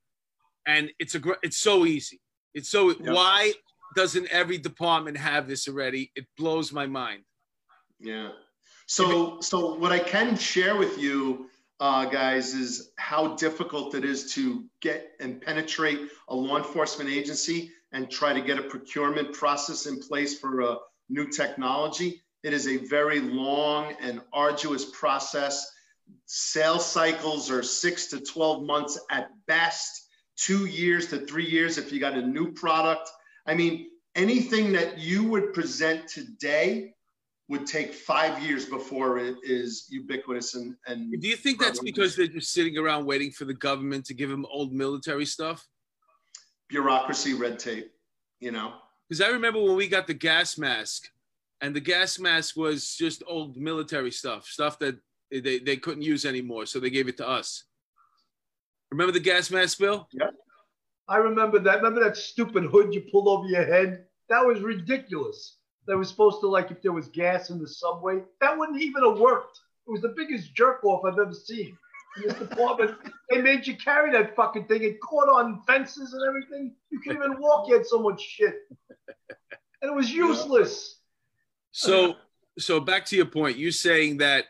and 0.66 0.90
it's 0.98 1.14
a. 1.14 1.22
It's 1.44 1.60
so 1.60 1.86
easy. 1.86 2.22
It's 2.56 2.72
so. 2.72 2.90
Yep. 2.90 3.02
Why 3.02 3.54
doesn't 3.96 4.28
every 4.30 4.58
department 4.58 5.18
have 5.18 5.48
this 5.48 5.68
already? 5.68 6.12
It 6.16 6.26
blows 6.38 6.72
my 6.72 6.88
mind. 6.88 7.24
Yeah. 8.00 8.30
So, 8.90 9.40
so 9.40 9.76
what 9.76 9.92
I 9.92 10.00
can 10.00 10.36
share 10.36 10.76
with 10.76 10.98
you, 10.98 11.46
uh, 11.80 12.06
guys, 12.06 12.56
is 12.56 12.90
how 12.96 13.36
difficult 13.36 13.94
it 13.94 14.04
is 14.04 14.34
to 14.34 14.66
get 14.82 15.12
and 15.20 15.40
penetrate 15.40 16.10
a 16.28 16.36
law 16.36 16.58
enforcement 16.58 17.08
agency 17.08 17.70
and 17.92 18.10
try 18.10 18.34
to 18.34 18.42
get 18.42 18.58
a 18.58 18.64
procurement 18.64 19.32
process 19.32 19.86
in 19.86 20.00
place 20.00 20.40
for 20.40 20.62
a 20.62 20.78
new 21.08 21.28
technology. 21.28 22.24
It 22.42 22.52
is 22.52 22.68
a 22.68 22.78
very 22.78 23.20
long 23.20 23.94
and 24.02 24.22
arduous 24.34 24.86
process. 24.86 25.72
Sales 26.26 26.84
cycles 26.84 27.52
are 27.52 27.62
six 27.62 28.08
to 28.08 28.20
12 28.20 28.64
months 28.64 29.00
at 29.12 29.30
best, 29.46 30.08
two 30.36 30.66
years 30.66 31.06
to 31.10 31.28
three 31.28 31.48
years 31.48 31.78
if 31.78 31.92
you 31.92 32.00
got 32.00 32.14
a 32.14 32.26
new 32.26 32.54
product. 32.54 33.08
I 33.46 33.54
mean, 33.54 33.92
anything 34.16 34.72
that 34.72 34.98
you 34.98 35.26
would 35.26 35.54
present 35.54 36.08
today 36.08 36.96
would 37.50 37.66
take 37.66 37.94
five 37.94 38.42
years 38.42 38.66
before 38.66 39.18
it 39.18 39.36
is 39.44 39.88
ubiquitous 39.90 40.56
and, 40.56 40.76
and 40.88 41.20
do 41.20 41.28
you 41.28 41.36
think 41.36 41.60
that's 41.60 41.80
because 41.80 42.16
they're 42.16 42.28
just 42.28 42.54
sitting 42.54 42.78
around 42.78 43.06
waiting 43.06 43.32
for 43.32 43.46
the 43.46 43.54
government 43.54 44.06
to 44.06 44.14
give 44.14 44.30
them 44.30 44.46
old 44.50 44.72
military 44.74 45.26
stuff 45.26 45.68
bureaucracy 46.70 47.34
red 47.34 47.60
tape 47.60 47.92
you 48.40 48.52
know 48.52 48.74
because 49.08 49.22
i 49.22 49.28
remember 49.28 49.62
when 49.62 49.76
we 49.76 49.88
got 49.88 50.08
the 50.08 50.14
gas 50.14 50.58
mask 50.58 51.10
and 51.62 51.76
the 51.76 51.82
gas 51.82 52.20
mask 52.20 52.56
was 52.56 52.96
just 52.96 53.24
old 53.28 53.58
military 53.58 54.12
stuff 54.12 54.46
stuff 54.46 54.80
that 54.80 54.98
they, 55.32 55.60
they 55.60 55.78
couldn't 55.78 56.04
use 56.04 56.26
anymore 56.26 56.66
so 56.66 56.80
they 56.80 56.90
gave 56.90 57.08
it 57.08 57.18
to 57.18 57.28
us 57.28 57.66
remember 58.92 59.12
the 59.12 59.20
gas 59.20 59.52
mask 59.52 59.80
bill 59.80 60.08
yeah 60.12 60.30
I 61.10 61.18
remember 61.18 61.58
that. 61.60 61.78
Remember 61.78 62.04
that 62.04 62.16
stupid 62.16 62.66
hood 62.66 62.94
you 62.94 63.02
pulled 63.12 63.28
over 63.28 63.48
your 63.48 63.66
head? 63.66 64.06
That 64.30 64.46
was 64.46 64.62
ridiculous. 64.62 65.58
That 65.90 65.98
was 65.98 66.08
supposed 66.08 66.40
to 66.42 66.48
like 66.48 66.70
if 66.70 66.84
there 66.84 66.92
was 66.92 67.08
gas 67.08 67.50
in 67.50 67.60
the 67.60 67.68
subway. 67.68 68.22
That 68.42 68.56
wouldn't 68.56 68.80
even 68.80 69.04
have 69.04 69.18
worked. 69.18 69.60
It 69.88 69.92
was 69.92 70.02
the 70.02 70.14
biggest 70.16 70.54
jerk 70.54 70.84
off 70.84 71.04
I've 71.04 71.18
ever 71.18 71.34
seen. 71.34 71.76
In 72.18 72.28
this 72.28 72.38
department, 72.38 72.96
they 73.32 73.42
made 73.42 73.66
you 73.66 73.76
carry 73.76 74.12
that 74.12 74.36
fucking 74.36 74.66
thing. 74.66 74.84
It 74.84 75.02
caught 75.02 75.30
on 75.30 75.64
fences 75.66 76.14
and 76.14 76.22
everything. 76.28 76.76
You 76.92 77.00
couldn't 77.00 77.24
even 77.24 77.42
walk. 77.42 77.68
You 77.68 77.76
had 77.76 77.88
so 77.88 78.00
much 78.04 78.22
shit, 78.22 78.54
and 79.82 79.92
it 79.92 79.96
was 79.96 80.12
useless. 80.12 81.00
So, 81.72 82.18
so 82.60 82.80
back 82.80 83.04
to 83.06 83.16
your 83.16 83.26
point. 83.26 83.58
You 83.58 83.72
saying 83.72 84.18
that 84.18 84.46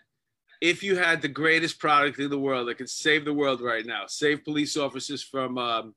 if 0.60 0.84
you 0.84 0.98
had 0.98 1.22
the 1.22 1.30
greatest 1.30 1.80
product 1.80 2.20
in 2.20 2.30
the 2.30 2.40
world 2.40 2.68
that 2.68 2.78
could 2.78 2.90
save 2.90 3.24
the 3.24 3.34
world 3.34 3.62
right 3.62 3.86
now, 3.86 4.08
save 4.08 4.44
police 4.44 4.76
officers 4.76 5.24
from 5.24 5.58
um, 5.58 5.96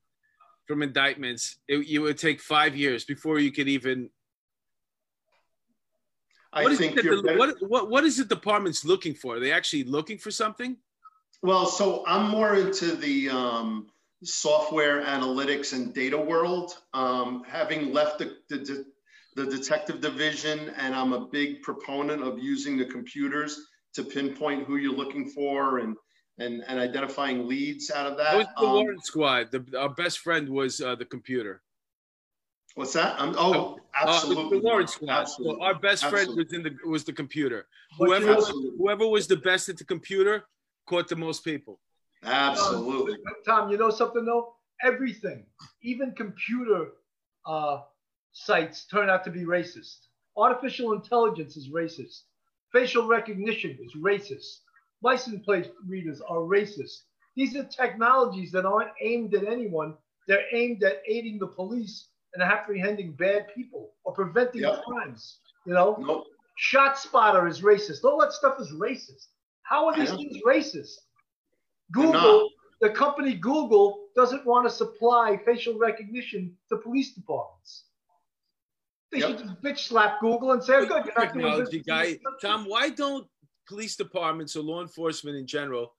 from 0.68 0.82
indictments, 0.82 1.58
it, 1.66 1.84
it 1.88 1.99
would 1.99 2.18
take 2.18 2.40
five 2.40 2.76
years 2.76 3.04
before 3.04 3.40
you 3.40 3.50
could 3.50 3.66
even. 3.66 4.08
I 6.52 6.64
what 6.64 6.76
think 6.76 6.97
the, 6.97 7.35
what, 7.37 7.56
what 7.62 7.90
what 7.90 8.04
is 8.04 8.18
the 8.18 8.25
department's 8.25 8.85
looking 8.85 9.14
for? 9.14 9.37
Are 9.37 9.40
they 9.40 9.52
actually 9.52 9.85
looking 9.85 10.18
for 10.18 10.30
something? 10.30 10.76
Well, 11.42 11.66
so 11.66 12.04
I'm 12.06 12.30
more 12.30 12.54
into 12.56 12.94
the 12.94 13.30
um, 13.30 13.88
software 14.23 15.02
analytics 15.02 15.73
and 15.73 15.92
data 15.92 16.18
world. 16.18 16.76
Um, 16.94 17.42
having 17.49 17.92
left 17.92 18.18
the, 18.18 18.37
the, 18.49 18.85
the 19.35 19.47
detective 19.47 20.00
division, 20.00 20.71
and 20.78 20.94
I'm 20.94 21.12
a 21.12 21.26
big 21.26 21.62
proponent 21.62 22.23
of 22.23 22.38
using 22.38 22.76
the 22.76 22.85
computers 22.85 23.59
to 23.94 24.04
pinpoint 24.04 24.66
who 24.66 24.76
you're 24.76 24.94
looking 24.94 25.28
for 25.30 25.78
and 25.78 25.97
and, 26.38 26.62
and 26.66 26.80
identifying 26.80 27.47
leads 27.47 27.90
out 27.90 28.11
of 28.11 28.16
that. 28.16 28.35
It 28.35 28.38
was 28.38 28.47
the 28.59 28.66
um, 28.66 28.73
Warrant 28.73 29.04
Squad. 29.04 29.50
The, 29.52 29.64
our 29.78 29.90
best 29.90 30.21
friend 30.21 30.49
was 30.49 30.80
uh, 30.80 30.94
the 30.94 31.04
computer. 31.04 31.62
What's 32.75 32.93
that? 32.95 33.21
Um, 33.21 33.35
oh, 33.38 33.79
absolutely. 33.95 34.45
Uh, 34.45 34.49
the, 34.49 34.57
the 34.57 34.62
Warrant 34.62 34.91
Squad. 34.91 35.11
Absolutely. 35.11 35.57
So 35.57 35.62
our 35.62 35.75
best 35.75 36.05
absolutely. 36.05 36.25
friend 36.25 36.37
was 36.37 36.52
in 36.52 36.62
the 36.62 36.88
was 36.88 37.05
the 37.05 37.12
computer. 37.12 37.67
Whoever 37.99 38.35
whoever 38.35 39.07
was 39.07 39.26
the 39.26 39.37
best 39.37 39.69
at 39.69 39.76
the 39.76 39.85
computer 39.85 40.45
caught 40.87 41.09
the 41.09 41.17
most 41.17 41.45
people. 41.45 41.81
Absolutely. 42.25 43.19
Tom, 43.45 43.71
you 43.71 43.76
know 43.76 43.91
something 43.91 44.25
though? 44.25 44.55
Everything, 44.83 45.45
even 45.83 46.12
computer 46.12 46.88
uh, 47.47 47.81
sites, 48.33 48.87
turn 48.87 49.11
out 49.11 49.23
to 49.25 49.31
be 49.31 49.41
racist. 49.41 50.07
Artificial 50.37 50.93
intelligence 50.93 51.57
is 51.57 51.69
racist. 51.69 52.23
Facial 52.73 53.07
recognition 53.07 53.79
is 53.83 53.95
racist 53.97 54.61
license 55.02 55.45
plate 55.45 55.71
readers 55.87 56.21
are 56.21 56.38
racist. 56.38 57.02
These 57.37 57.57
are 57.57 57.64
technologies 57.64 58.52
that 58.52 58.64
aren't 58.64 58.93
aimed 59.00 59.35
at 59.35 59.47
anyone. 59.47 59.95
They're 60.29 60.47
aimed 60.52 60.83
at 60.85 61.02
aiding 61.07 61.38
the 61.38 61.49
police 61.49 62.09
and 62.34 62.42
apprehending 62.42 63.12
bad 63.12 63.46
people 63.54 63.90
or 64.04 64.12
preventing 64.12 64.62
yep. 64.62 64.82
crimes. 64.84 65.38
You 65.66 65.74
know, 65.74 65.96
nope. 66.00 66.26
Shot 66.56 66.98
Spotter 66.98 67.46
is 67.46 67.62
racist. 67.62 68.04
All 68.04 68.20
that 68.20 68.32
stuff 68.32 68.60
is 68.60 68.72
racist. 68.72 69.28
How 69.62 69.86
are 69.86 69.96
these 69.96 70.10
things 70.10 70.38
racist? 70.46 70.94
Google, 71.92 72.50
the 72.80 72.90
company 72.90 73.34
Google, 73.34 74.06
doesn't 74.16 74.44
want 74.44 74.68
to 74.68 74.74
supply 74.74 75.38
facial 75.44 75.78
recognition 75.78 76.56
to 76.68 76.76
police 76.78 77.14
departments. 77.14 77.84
They 79.10 79.18
yep. 79.18 79.28
should 79.28 79.38
just 79.38 79.62
bitch 79.62 79.78
slap 79.78 80.20
Google 80.20 80.52
and 80.52 80.62
say, 80.62 80.74
oh, 80.74 80.86
"Good, 80.86 81.10
technology 81.18 81.80
guy." 81.80 82.18
Tom, 82.40 82.64
why 82.66 82.88
don't 82.90 83.26
police 83.68 83.94
departments 83.96 84.56
or 84.56 84.62
law 84.62 84.80
enforcement 84.80 85.36
in 85.36 85.46
general, 85.46 85.92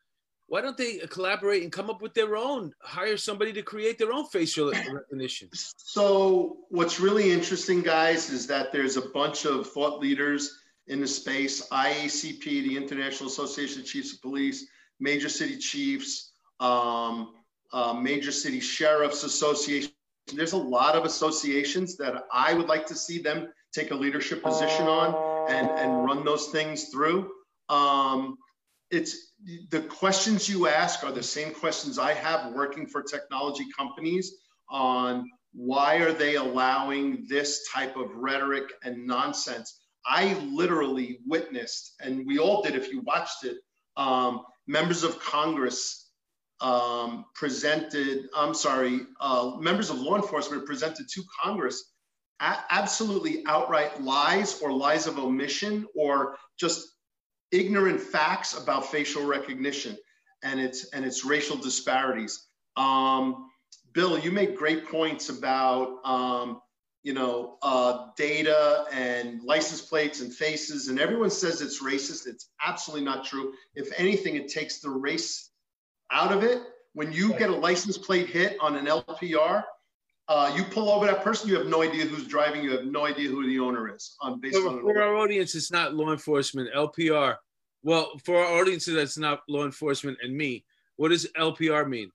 why 0.53 0.61
don't 0.61 0.77
they 0.77 0.99
collaborate 1.09 1.63
and 1.63 1.71
come 1.71 1.89
up 1.89 1.99
with 1.99 2.13
their 2.13 2.37
own? 2.37 2.75
Hire 2.79 3.17
somebody 3.17 3.51
to 3.53 3.63
create 3.63 3.97
their 3.97 4.13
own 4.13 4.27
facial 4.27 4.71
recognition. 4.93 5.49
So, 5.77 6.57
what's 6.69 6.99
really 6.99 7.31
interesting, 7.31 7.81
guys, 7.81 8.29
is 8.29 8.45
that 8.45 8.71
there's 8.71 8.95
a 8.95 9.09
bunch 9.09 9.45
of 9.45 9.67
thought 9.71 9.99
leaders 9.99 10.59
in 10.85 11.01
the 11.01 11.07
space 11.07 11.67
IACP, 11.69 12.43
the 12.43 12.77
International 12.77 13.27
Association 13.27 13.81
of 13.81 13.87
Chiefs 13.87 14.13
of 14.13 14.21
Police, 14.21 14.67
Major 14.99 15.27
City 15.27 15.57
Chiefs, 15.57 16.33
um, 16.59 17.33
uh, 17.71 17.93
Major 17.93 18.31
City 18.31 18.59
Sheriffs 18.59 19.23
Association. 19.23 19.89
There's 20.35 20.53
a 20.53 20.57
lot 20.57 20.93
of 20.93 21.03
associations 21.03 21.97
that 21.97 22.25
I 22.31 22.53
would 22.53 22.67
like 22.67 22.85
to 22.87 22.95
see 22.95 23.19
them 23.19 23.51
take 23.73 23.89
a 23.89 23.95
leadership 23.95 24.43
position 24.43 24.85
on 24.85 25.49
and, 25.51 25.67
and 25.71 26.05
run 26.05 26.23
those 26.23 26.49
things 26.49 26.89
through. 26.89 27.31
Um, 27.69 28.37
it's 28.93 29.33
the 29.69 29.81
questions 29.81 30.47
you 30.47 30.67
ask 30.67 31.03
are 31.03 31.11
the 31.11 31.23
same 31.23 31.53
questions 31.53 31.97
I 31.97 32.13
have 32.13 32.53
working 32.53 32.85
for 32.85 33.01
technology 33.01 33.65
companies 33.75 34.35
on 34.69 35.29
why 35.53 35.95
are 35.95 36.13
they 36.13 36.35
allowing 36.35 37.25
this 37.27 37.67
type 37.73 37.97
of 37.97 38.15
rhetoric 38.15 38.71
and 38.83 39.05
nonsense. 39.05 39.81
I 40.05 40.35
literally 40.51 41.19
witnessed, 41.25 41.93
and 42.01 42.25
we 42.25 42.37
all 42.37 42.61
did 42.61 42.75
if 42.75 42.91
you 42.91 43.01
watched 43.01 43.43
it, 43.43 43.57
um, 43.97 44.43
members 44.67 45.03
of 45.03 45.19
Congress 45.19 46.11
um, 46.61 47.25
presented, 47.33 48.29
I'm 48.35 48.53
sorry, 48.53 49.01
uh, 49.19 49.53
members 49.59 49.89
of 49.89 49.99
law 49.99 50.15
enforcement 50.15 50.65
presented 50.65 51.07
to 51.09 51.23
Congress 51.41 51.93
absolutely 52.39 53.43
outright 53.47 54.01
lies 54.01 54.61
or 54.61 54.71
lies 54.71 55.07
of 55.07 55.17
omission 55.17 55.85
or 55.95 56.35
just 56.59 56.92
ignorant 57.53 58.01
facts 58.01 58.57
about 58.57 58.91
facial 58.91 59.23
recognition 59.25 59.97
and 60.43 60.59
its 60.59 60.85
and 60.93 61.05
its 61.05 61.23
racial 61.23 61.55
disparities. 61.55 62.47
Um, 62.75 63.49
Bill, 63.93 64.17
you 64.17 64.31
make 64.31 64.57
great 64.57 64.89
points 64.89 65.29
about 65.29 65.99
um, 66.03 66.61
you 67.03 67.13
know 67.13 67.57
uh, 67.61 68.07
data 68.17 68.85
and 68.91 69.41
license 69.43 69.81
plates 69.81 70.19
and 70.19 70.33
faces, 70.33 70.89
and 70.89 70.99
everyone 70.99 71.29
says 71.29 71.61
it's 71.61 71.81
racist. 71.81 72.27
It's 72.27 72.49
absolutely 72.65 73.05
not 73.05 73.23
true. 73.23 73.53
If 73.75 73.89
anything, 73.97 74.35
it 74.35 74.49
takes 74.49 74.79
the 74.79 74.89
race 74.89 75.51
out 76.11 76.31
of 76.31 76.43
it. 76.43 76.61
When 76.93 77.11
you 77.11 77.33
get 77.33 77.49
a 77.49 77.55
license 77.55 77.97
plate 77.97 78.29
hit 78.29 78.57
on 78.59 78.75
an 78.75 78.85
LPR, 78.85 79.63
uh, 80.29 80.53
you 80.55 80.63
pull 80.63 80.89
over 80.89 81.05
that 81.05 81.23
person, 81.23 81.49
you 81.49 81.55
have 81.57 81.67
no 81.67 81.81
idea 81.81 82.05
who's 82.05 82.27
driving, 82.27 82.63
you 82.63 82.71
have 82.71 82.85
no 82.85 83.05
idea 83.05 83.29
who 83.29 83.45
the 83.45 83.59
owner 83.59 83.93
is. 83.93 84.15
On 84.21 84.39
based 84.39 84.57
for, 84.57 84.81
for 84.81 85.01
our 85.01 85.15
audience, 85.15 85.53
it's 85.55 85.71
not 85.71 85.95
law 85.95 86.11
enforcement. 86.11 86.69
LPR. 86.73 87.35
Well, 87.83 88.13
for 88.23 88.37
our 88.37 88.61
audience, 88.61 88.85
that's 88.85 89.17
not 89.17 89.41
law 89.49 89.65
enforcement 89.65 90.17
and 90.23 90.35
me. 90.35 90.63
What 90.95 91.09
does 91.09 91.27
LPR 91.37 91.87
mean? 91.89 92.09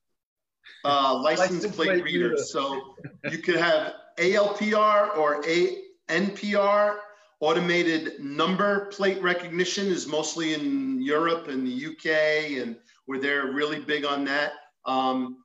Uh, 0.83 1.19
license, 1.21 1.51
license 1.63 1.75
plate, 1.75 1.87
plate 1.87 2.03
reader. 2.03 2.29
reader. 2.29 2.37
So 2.37 2.95
you 3.29 3.37
could 3.39 3.57
have 3.57 3.93
ALPR 4.17 5.17
or 5.17 5.43
ANPR. 5.43 6.97
Automated 7.41 8.19
number 8.19 8.87
plate 8.87 9.21
recognition 9.21 9.87
is 9.87 10.07
mostly 10.07 10.55
in 10.55 11.01
Europe 11.01 11.47
and 11.47 11.65
the 11.65 11.85
UK, 11.85 12.61
and 12.61 12.75
where 13.05 13.17
they're 13.17 13.53
really 13.53 13.79
big 13.79 14.03
on 14.03 14.25
that. 14.25 14.53
Um, 14.85 15.37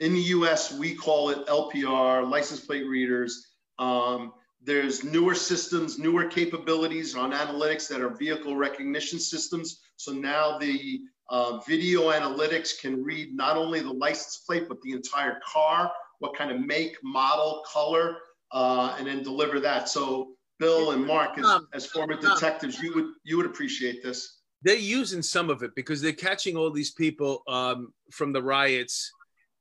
in 0.00 0.14
the 0.14 0.20
US, 0.20 0.72
we 0.72 0.94
call 0.94 1.28
it 1.28 1.46
LPR, 1.46 2.28
license 2.28 2.60
plate 2.60 2.86
readers. 2.86 3.46
Um, 3.78 4.32
there's 4.62 5.04
newer 5.04 5.34
systems, 5.34 5.98
newer 5.98 6.26
capabilities 6.26 7.14
on 7.14 7.32
analytics 7.32 7.88
that 7.88 8.00
are 8.00 8.10
vehicle 8.10 8.56
recognition 8.56 9.18
systems. 9.18 9.80
So 9.96 10.12
now 10.12 10.58
the 10.58 11.00
uh, 11.28 11.60
video 11.66 12.10
analytics 12.10 12.78
can 12.78 13.02
read 13.04 13.34
not 13.34 13.56
only 13.56 13.80
the 13.80 13.92
license 13.92 14.42
plate, 14.46 14.68
but 14.68 14.80
the 14.82 14.92
entire 14.92 15.38
car, 15.46 15.92
what 16.18 16.36
kind 16.36 16.50
of 16.50 16.60
make, 16.60 16.96
model, 17.02 17.62
color, 17.70 18.16
uh, 18.52 18.96
and 18.98 19.06
then 19.06 19.22
deliver 19.22 19.60
that. 19.60 19.88
So 19.88 20.32
Bill 20.58 20.90
and 20.90 21.06
Mark, 21.06 21.38
as, 21.38 21.44
um, 21.44 21.68
as 21.72 21.86
former 21.86 22.16
detectives, 22.16 22.80
you 22.80 22.94
would 22.94 23.06
you 23.24 23.36
would 23.38 23.46
appreciate 23.46 24.02
this. 24.02 24.40
They're 24.62 24.74
using 24.74 25.22
some 25.22 25.48
of 25.48 25.62
it 25.62 25.74
because 25.74 26.02
they're 26.02 26.12
catching 26.12 26.54
all 26.56 26.70
these 26.70 26.90
people 26.90 27.42
um, 27.48 27.94
from 28.10 28.32
the 28.34 28.42
riots 28.42 29.10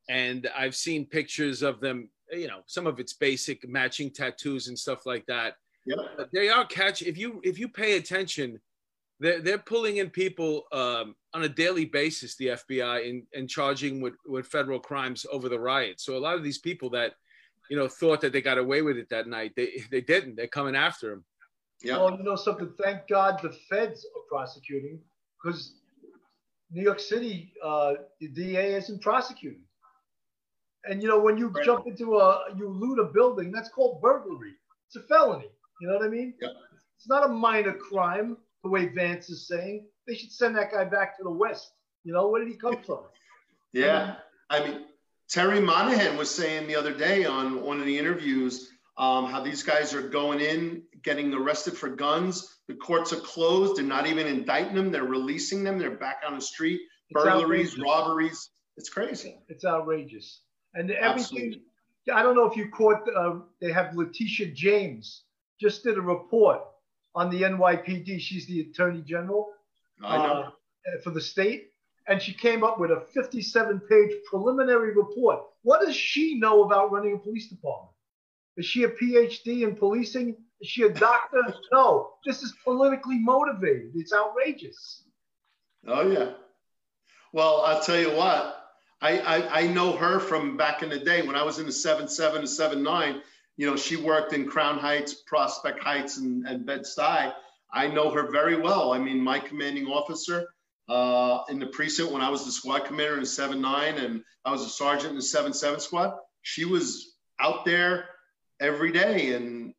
and 0.09 0.49
I've 0.57 0.75
seen 0.75 1.05
pictures 1.05 1.61
of 1.61 1.79
them. 1.79 2.09
You 2.31 2.47
know, 2.47 2.61
some 2.65 2.85
of 2.85 2.99
it's 2.99 3.13
basic 3.13 3.67
matching 3.67 4.11
tattoos 4.11 4.67
and 4.67 4.77
stuff 4.77 5.05
like 5.05 5.25
that. 5.27 5.55
Yeah, 5.85 5.95
but 6.17 6.29
they 6.33 6.49
are 6.49 6.65
catch. 6.65 7.01
If 7.01 7.17
you 7.17 7.39
if 7.43 7.57
you 7.57 7.69
pay 7.69 7.95
attention, 7.95 8.59
they're 9.19 9.39
they're 9.39 9.57
pulling 9.57 9.97
in 9.97 10.09
people 10.09 10.63
um, 10.71 11.15
on 11.33 11.43
a 11.43 11.49
daily 11.49 11.85
basis. 11.85 12.35
The 12.35 12.47
FBI 12.47 13.09
and 13.09 13.23
and 13.33 13.49
charging 13.49 14.01
with 14.01 14.15
with 14.25 14.47
federal 14.47 14.79
crimes 14.79 15.25
over 15.31 15.47
the 15.47 15.59
riots. 15.59 16.03
So 16.03 16.17
a 16.17 16.19
lot 16.19 16.35
of 16.35 16.43
these 16.43 16.57
people 16.57 16.89
that 16.91 17.13
you 17.69 17.77
know 17.77 17.87
thought 17.87 18.21
that 18.21 18.33
they 18.33 18.41
got 18.41 18.57
away 18.57 18.81
with 18.81 18.97
it 18.97 19.09
that 19.09 19.27
night, 19.27 19.53
they 19.55 19.83
they 19.89 20.01
didn't. 20.01 20.35
They're 20.35 20.47
coming 20.47 20.75
after 20.75 21.11
them. 21.11 21.25
Yeah. 21.81 21.97
Well, 21.97 22.17
you 22.17 22.23
know 22.23 22.35
something. 22.35 22.73
Thank 22.83 23.07
God 23.07 23.39
the 23.41 23.55
feds 23.69 24.05
are 24.15 24.23
prosecuting 24.27 24.99
because 25.41 25.75
New 26.71 26.83
York 26.83 26.99
City, 26.99 27.53
uh, 27.63 27.93
the 28.19 28.27
DA 28.27 28.75
isn't 28.75 29.01
prosecuting. 29.01 29.61
And 30.89 31.03
you 31.03 31.07
know, 31.07 31.19
when 31.19 31.37
you 31.37 31.49
right. 31.49 31.63
jump 31.63 31.85
into 31.85 32.17
a, 32.17 32.45
you 32.57 32.67
loot 32.67 32.99
a 32.99 33.05
building, 33.05 33.51
that's 33.51 33.69
called 33.69 34.01
burglary. 34.01 34.53
It's 34.87 34.95
a 34.95 35.01
felony. 35.07 35.49
You 35.79 35.87
know 35.87 35.95
what 35.95 36.05
I 36.05 36.09
mean? 36.09 36.33
Yeah. 36.41 36.49
It's 36.97 37.07
not 37.07 37.29
a 37.29 37.31
minor 37.31 37.73
crime, 37.73 38.37
the 38.63 38.69
way 38.69 38.87
Vance 38.87 39.29
is 39.29 39.47
saying. 39.47 39.85
They 40.07 40.15
should 40.15 40.31
send 40.31 40.57
that 40.57 40.71
guy 40.71 40.83
back 40.85 41.15
to 41.17 41.23
the 41.23 41.31
West. 41.31 41.71
You 42.03 42.13
know, 42.13 42.27
where 42.27 42.43
did 42.43 42.51
he 42.51 42.57
come 42.57 42.81
from? 42.85 43.03
yeah. 43.71 44.15
I 44.49 44.67
mean, 44.67 44.85
Terry 45.29 45.59
Monahan 45.59 46.17
was 46.17 46.33
saying 46.33 46.65
the 46.65 46.75
other 46.75 46.91
day 46.91 47.23
on 47.23 47.63
one 47.63 47.79
of 47.79 47.85
the 47.85 47.95
interviews 47.95 48.71
um, 48.97 49.27
how 49.27 49.41
these 49.41 49.61
guys 49.61 49.93
are 49.93 50.01
going 50.01 50.39
in, 50.39 50.81
getting 51.03 51.31
arrested 51.33 51.77
for 51.77 51.87
guns. 51.87 52.57
The 52.67 52.73
courts 52.73 53.13
are 53.13 53.19
closed. 53.21 53.77
They're 53.77 53.85
not 53.85 54.07
even 54.07 54.25
indicting 54.25 54.75
them. 54.75 54.91
They're 54.91 55.03
releasing 55.03 55.63
them. 55.63 55.77
They're 55.77 55.97
back 55.97 56.17
on 56.27 56.33
the 56.35 56.41
street. 56.41 56.81
It's 57.09 57.23
Burglaries, 57.23 57.73
outrageous. 57.73 57.79
robberies. 57.79 58.49
It's 58.75 58.89
crazy. 58.89 59.39
It's 59.47 59.63
outrageous. 59.63 60.41
And 60.73 60.91
everything, 60.91 61.53
Absolutely. 61.53 61.61
I 62.13 62.23
don't 62.23 62.35
know 62.35 62.45
if 62.45 62.55
you 62.55 62.69
caught, 62.69 63.07
uh, 63.15 63.39
they 63.61 63.71
have 63.71 63.95
Letitia 63.95 64.47
James 64.47 65.23
just 65.59 65.83
did 65.83 65.97
a 65.97 66.01
report 66.01 66.61
on 67.15 67.29
the 67.29 67.41
NYPD. 67.41 68.19
She's 68.19 68.45
the 68.47 68.61
attorney 68.61 69.01
general 69.01 69.49
uh, 70.03 70.49
for 71.03 71.11
the 71.11 71.21
state. 71.21 71.71
And 72.07 72.21
she 72.21 72.33
came 72.33 72.63
up 72.63 72.79
with 72.79 72.91
a 72.91 73.01
57 73.13 73.81
page 73.81 74.11
preliminary 74.29 74.95
report. 74.95 75.41
What 75.61 75.81
does 75.81 75.95
she 75.95 76.39
know 76.39 76.63
about 76.63 76.91
running 76.91 77.13
a 77.13 77.19
police 77.19 77.49
department? 77.49 77.93
Is 78.57 78.65
she 78.65 78.83
a 78.83 78.89
PhD 78.89 79.61
in 79.61 79.75
policing? 79.75 80.35
Is 80.59 80.67
she 80.67 80.83
a 80.83 80.89
doctor? 80.89 81.41
no, 81.71 82.13
this 82.25 82.41
is 82.41 82.53
politically 82.63 83.19
motivated. 83.19 83.91
It's 83.95 84.13
outrageous. 84.13 85.03
Oh, 85.87 86.09
yeah. 86.09 86.31
Well, 87.31 87.61
I'll 87.65 87.81
tell 87.81 87.99
you 87.99 88.11
what, 88.11 88.58
I, 89.01 89.19
I, 89.19 89.61
I 89.61 89.67
know 89.67 89.93
her 89.93 90.19
from 90.19 90.57
back 90.57 90.83
in 90.83 90.89
the 90.89 90.99
day 90.99 91.21
when 91.21 91.35
I 91.35 91.43
was 91.43 91.59
in 91.59 91.65
the 91.65 91.71
seven 91.71 92.07
seven 92.07 92.41
to 92.41 92.47
seven 92.47 92.83
nine. 92.83 93.21
You 93.57 93.69
know, 93.69 93.75
she 93.75 93.95
worked 93.95 94.33
in 94.33 94.47
Crown 94.47 94.77
Heights, 94.77 95.13
Prospect 95.13 95.81
Heights, 95.83 96.17
and, 96.17 96.45
and 96.47 96.65
Bed 96.65 96.81
Stuy. 96.81 97.33
I 97.71 97.87
know 97.87 98.09
her 98.11 98.31
very 98.31 98.59
well. 98.59 98.93
I 98.93 98.99
mean, 98.99 99.19
my 99.19 99.39
commanding 99.39 99.85
officer 99.87 100.47
uh, 100.87 101.43
in 101.49 101.59
the 101.59 101.67
precinct 101.67 102.11
when 102.11 102.21
I 102.21 102.29
was 102.29 102.45
the 102.45 102.51
squad 102.51 102.85
commander 102.85 103.17
in 103.17 103.25
seven 103.25 103.61
nine, 103.61 103.97
and 103.97 104.23
I 104.45 104.51
was 104.51 104.61
a 104.63 104.69
sergeant 104.69 105.11
in 105.11 105.15
the 105.15 105.21
seven 105.21 105.53
seven 105.53 105.79
squad. 105.79 106.13
She 106.41 106.65
was 106.65 107.15
out 107.39 107.65
there 107.65 108.05
every 108.59 108.91
day, 108.91 109.33
and 109.33 109.73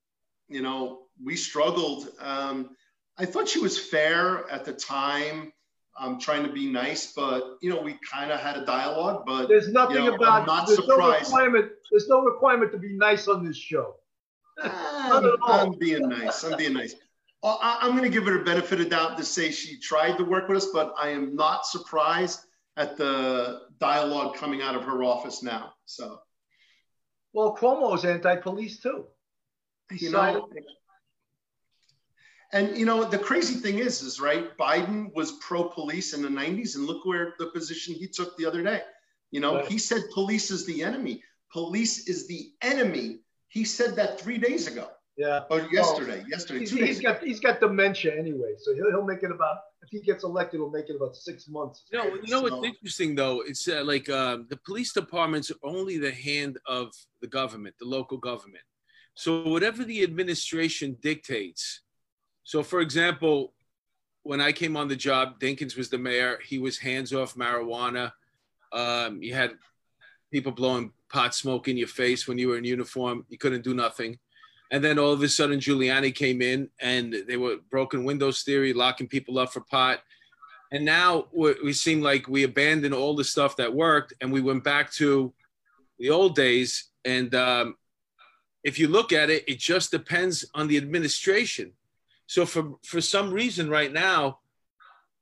you 0.49 0.63
know, 0.63 1.03
we 1.23 1.37
struggled. 1.37 2.09
Um, 2.21 2.71
I 3.19 3.27
thought 3.27 3.49
she 3.49 3.61
was 3.61 3.79
fair 3.79 4.49
at 4.51 4.65
the 4.65 4.73
time. 4.73 5.53
I'm 5.99 6.19
trying 6.19 6.45
to 6.45 6.53
be 6.53 6.67
nice, 6.67 7.13
but 7.13 7.59
you 7.61 7.71
know, 7.71 7.81
we 7.81 7.99
kind 8.11 8.31
of 8.31 8.41
had 8.41 8.57
a 8.57 8.65
dialogue. 8.65 9.25
But 9.27 9.49
there's 9.49 9.69
nothing 9.69 9.97
you 9.97 10.11
know, 10.11 10.15
about. 10.15 10.43
I'm 10.43 10.47
not 10.47 10.67
there's 10.67 10.79
surprised. 10.79 11.31
No 11.31 11.37
requirement. 11.37 11.73
There's 11.91 12.09
no 12.09 12.23
requirement 12.23 12.73
to 12.73 12.79
be 12.79 12.95
nice 12.97 13.29
on 13.29 13.45
this 13.45 13.57
show. 13.57 13.97
I'm, 14.63 15.37
I'm, 15.45 15.73
being 15.79 16.09
nice. 16.09 16.45
I'm 16.45 16.57
being 16.57 16.75
nice. 16.75 16.95
Uh, 17.43 17.57
I, 17.61 17.87
am 17.87 17.93
going 17.93 18.05
to 18.05 18.11
give 18.11 18.27
her 18.27 18.41
a 18.41 18.45
benefit 18.45 18.81
of 18.81 18.91
doubt 18.91 19.17
to 19.17 19.25
say 19.25 19.51
she 19.51 19.79
tried 19.79 20.19
to 20.19 20.25
work 20.25 20.49
with 20.49 20.59
us, 20.59 20.69
but 20.73 20.95
I 20.99 21.09
am 21.09 21.35
not 21.35 21.65
surprised 21.65 22.41
at 22.77 22.97
the 22.97 23.63
dialogue 23.79 24.37
coming 24.37 24.61
out 24.61 24.75
of 24.75 24.85
her 24.85 25.03
office 25.03 25.43
now. 25.43 25.73
So, 25.87 26.21
well, 27.33 27.57
Cuomo's 27.57 28.05
anti-police 28.05 28.81
too. 28.81 29.07
You 29.91 30.11
know, 30.11 30.49
and 32.53 32.77
you 32.77 32.85
know, 32.85 33.05
the 33.05 33.19
crazy 33.19 33.55
thing 33.55 33.79
is, 33.79 34.03
is 34.03 34.21
right, 34.21 34.57
Biden 34.59 35.15
was 35.15 35.33
pro-police 35.33 36.15
in 36.15 36.23
the 36.23 36.29
90s, 36.29 36.75
and 36.75 36.85
look 36.85 37.05
where 37.05 37.35
the 37.39 37.47
position 37.47 37.95
he 37.95 38.09
took 38.09 38.37
the 38.37 38.47
other 38.47 38.63
day. 38.63 38.83
You 39.31 39.41
know, 39.41 39.57
right. 39.57 39.67
he 39.67 39.79
said 39.79 40.03
police 40.13 40.51
is 40.51 40.67
the 40.67 40.83
enemy. 40.83 41.23
Police 41.53 42.09
is 42.09 42.27
the 42.27 42.51
enemy. 42.63 43.21
He 43.49 43.65
said 43.65 43.95
that 43.97 44.21
three 44.21 44.39
days 44.39 44.67
ago. 44.67 44.89
Yeah. 45.17 45.43
Or 45.51 45.61
yesterday. 45.71 46.21
Well, 46.21 46.29
yesterday. 46.29 46.61
He's, 46.61 46.71
he's 46.73 47.01
got 47.01 47.23
he's 47.23 47.41
got 47.41 47.61
dementia 47.61 48.17
anyway, 48.19 48.55
so 48.59 48.75
he'll, 48.75 48.91
he'll 48.91 49.05
make 49.05 49.23
it 49.23 49.31
about 49.31 49.59
if 49.83 49.91
he 49.91 50.01
gets 50.01 50.25
elected, 50.25 50.61
he'll 50.61 50.71
make 50.71 50.89
it 50.89 50.97
about 50.97 51.15
six 51.15 51.49
months. 51.49 51.85
No, 51.93 52.05
you 52.05 52.29
know 52.29 52.43
what's 52.43 52.67
interesting 52.67 53.15
though? 53.15 53.43
It's 53.43 53.69
uh, 53.69 53.83
like 53.85 54.09
um, 54.09 54.47
the 54.49 54.57
police 54.57 54.93
departments 54.93 55.51
are 55.51 55.59
only 55.63 55.99
the 55.99 56.13
hand 56.13 56.59
of 56.67 56.93
the 57.21 57.27
government, 57.27 57.75
the 57.79 57.87
local 57.87 58.19
government. 58.19 58.65
So 59.15 59.43
whatever 59.49 59.85
the 59.85 60.03
administration 60.03 60.97
dictates. 61.03 61.83
So, 62.51 62.65
for 62.65 62.81
example, 62.81 63.53
when 64.25 64.41
I 64.41 64.51
came 64.51 64.77
on 64.77 64.89
the 64.89 64.97
job, 64.97 65.39
Dinkins 65.39 65.77
was 65.77 65.89
the 65.89 65.99
mayor. 65.99 66.41
He 66.45 66.59
was 66.59 66.79
hands 66.79 67.13
off 67.13 67.37
marijuana. 67.37 68.11
Um, 68.73 69.23
you 69.23 69.35
had 69.35 69.53
people 70.33 70.51
blowing 70.51 70.91
pot 71.09 71.33
smoke 71.33 71.69
in 71.69 71.77
your 71.77 71.87
face 71.87 72.27
when 72.27 72.39
you 72.39 72.49
were 72.49 72.59
in 72.59 72.65
uniform. 72.65 73.25
You 73.29 73.39
couldn't 73.39 73.63
do 73.63 73.73
nothing. 73.73 74.19
And 74.73 74.83
then 74.83 74.99
all 74.99 75.13
of 75.13 75.23
a 75.23 75.29
sudden, 75.29 75.61
Giuliani 75.61 76.13
came 76.13 76.43
in 76.43 76.69
and 76.81 77.15
they 77.29 77.37
were 77.37 77.59
broken 77.71 78.03
windows 78.03 78.43
theory, 78.43 78.73
locking 78.73 79.07
people 79.07 79.39
up 79.39 79.53
for 79.53 79.61
pot. 79.61 80.01
And 80.73 80.85
now 80.85 81.29
we 81.33 81.73
seem 81.73 82.01
like 82.01 82.27
we 82.27 82.43
abandoned 82.43 82.95
all 82.95 83.15
the 83.15 83.23
stuff 83.23 83.55
that 83.59 83.73
worked 83.73 84.15
and 84.21 84.33
we 84.33 84.41
went 84.41 84.65
back 84.65 84.91
to 84.95 85.33
the 86.01 86.11
old 86.11 86.35
days. 86.35 86.91
And 87.05 87.33
um, 87.33 87.77
if 88.65 88.77
you 88.77 88.89
look 88.89 89.13
at 89.13 89.31
it, 89.31 89.45
it 89.47 89.61
just 89.61 89.93
depends 89.93 90.45
on 90.53 90.67
the 90.67 90.79
administration. 90.79 91.75
So 92.31 92.47
for 92.47 92.77
for 92.85 93.01
some 93.01 93.33
reason, 93.33 93.69
right 93.69 93.93
now, 93.93 94.39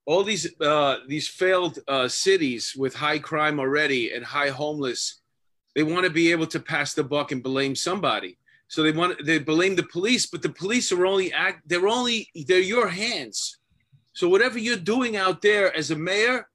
all 0.04 0.22
these 0.22 0.46
uh, 0.60 0.96
these 1.06 1.26
failed 1.26 1.78
uh, 1.88 2.06
cities 2.06 2.74
with 2.76 2.94
high 2.94 3.18
crime 3.18 3.58
already 3.58 4.12
and 4.12 4.22
high 4.22 4.50
homeless, 4.50 5.22
they 5.74 5.82
want 5.82 6.04
to 6.04 6.10
be 6.10 6.30
able 6.32 6.46
to 6.48 6.60
pass 6.60 6.92
the 6.92 7.02
buck 7.02 7.32
and 7.32 7.42
blame 7.42 7.74
somebody. 7.74 8.36
So 8.68 8.82
they 8.82 8.92
want 8.92 9.24
they 9.24 9.38
blame 9.38 9.74
the 9.74 9.88
police, 9.90 10.26
but 10.26 10.42
the 10.42 10.50
police 10.50 10.92
are 10.92 11.06
only 11.06 11.32
act. 11.32 11.66
They're 11.66 11.88
only 11.88 12.28
they're 12.46 12.70
your 12.74 12.88
hands. 12.88 13.56
So 14.12 14.28
whatever 14.28 14.58
you're 14.58 14.76
doing 14.94 15.16
out 15.16 15.40
there 15.40 15.74
as 15.74 15.90
a 15.90 15.96
mayor, 15.96 16.46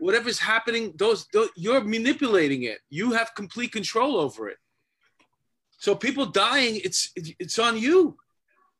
whatever's 0.00 0.40
happening, 0.40 0.94
those, 0.96 1.28
those 1.32 1.50
you're 1.54 1.84
manipulating 1.84 2.64
it. 2.64 2.78
You 2.90 3.12
have 3.12 3.36
complete 3.36 3.70
control 3.70 4.16
over 4.16 4.48
it. 4.48 4.58
So 5.78 5.94
people 5.94 6.26
dying, 6.26 6.80
it's 6.82 7.12
it's 7.14 7.60
on 7.60 7.76
you. 7.76 8.16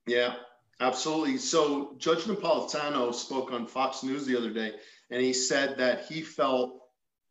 Yeah, 0.08 0.34
absolutely. 0.82 1.38
So 1.38 1.94
Judge 1.98 2.24
Napolitano 2.24 3.14
spoke 3.14 3.52
on 3.52 3.66
Fox 3.66 4.02
News 4.02 4.26
the 4.26 4.36
other 4.36 4.50
day, 4.50 4.72
and 5.10 5.22
he 5.22 5.32
said 5.32 5.78
that 5.78 6.06
he 6.06 6.22
felt, 6.22 6.78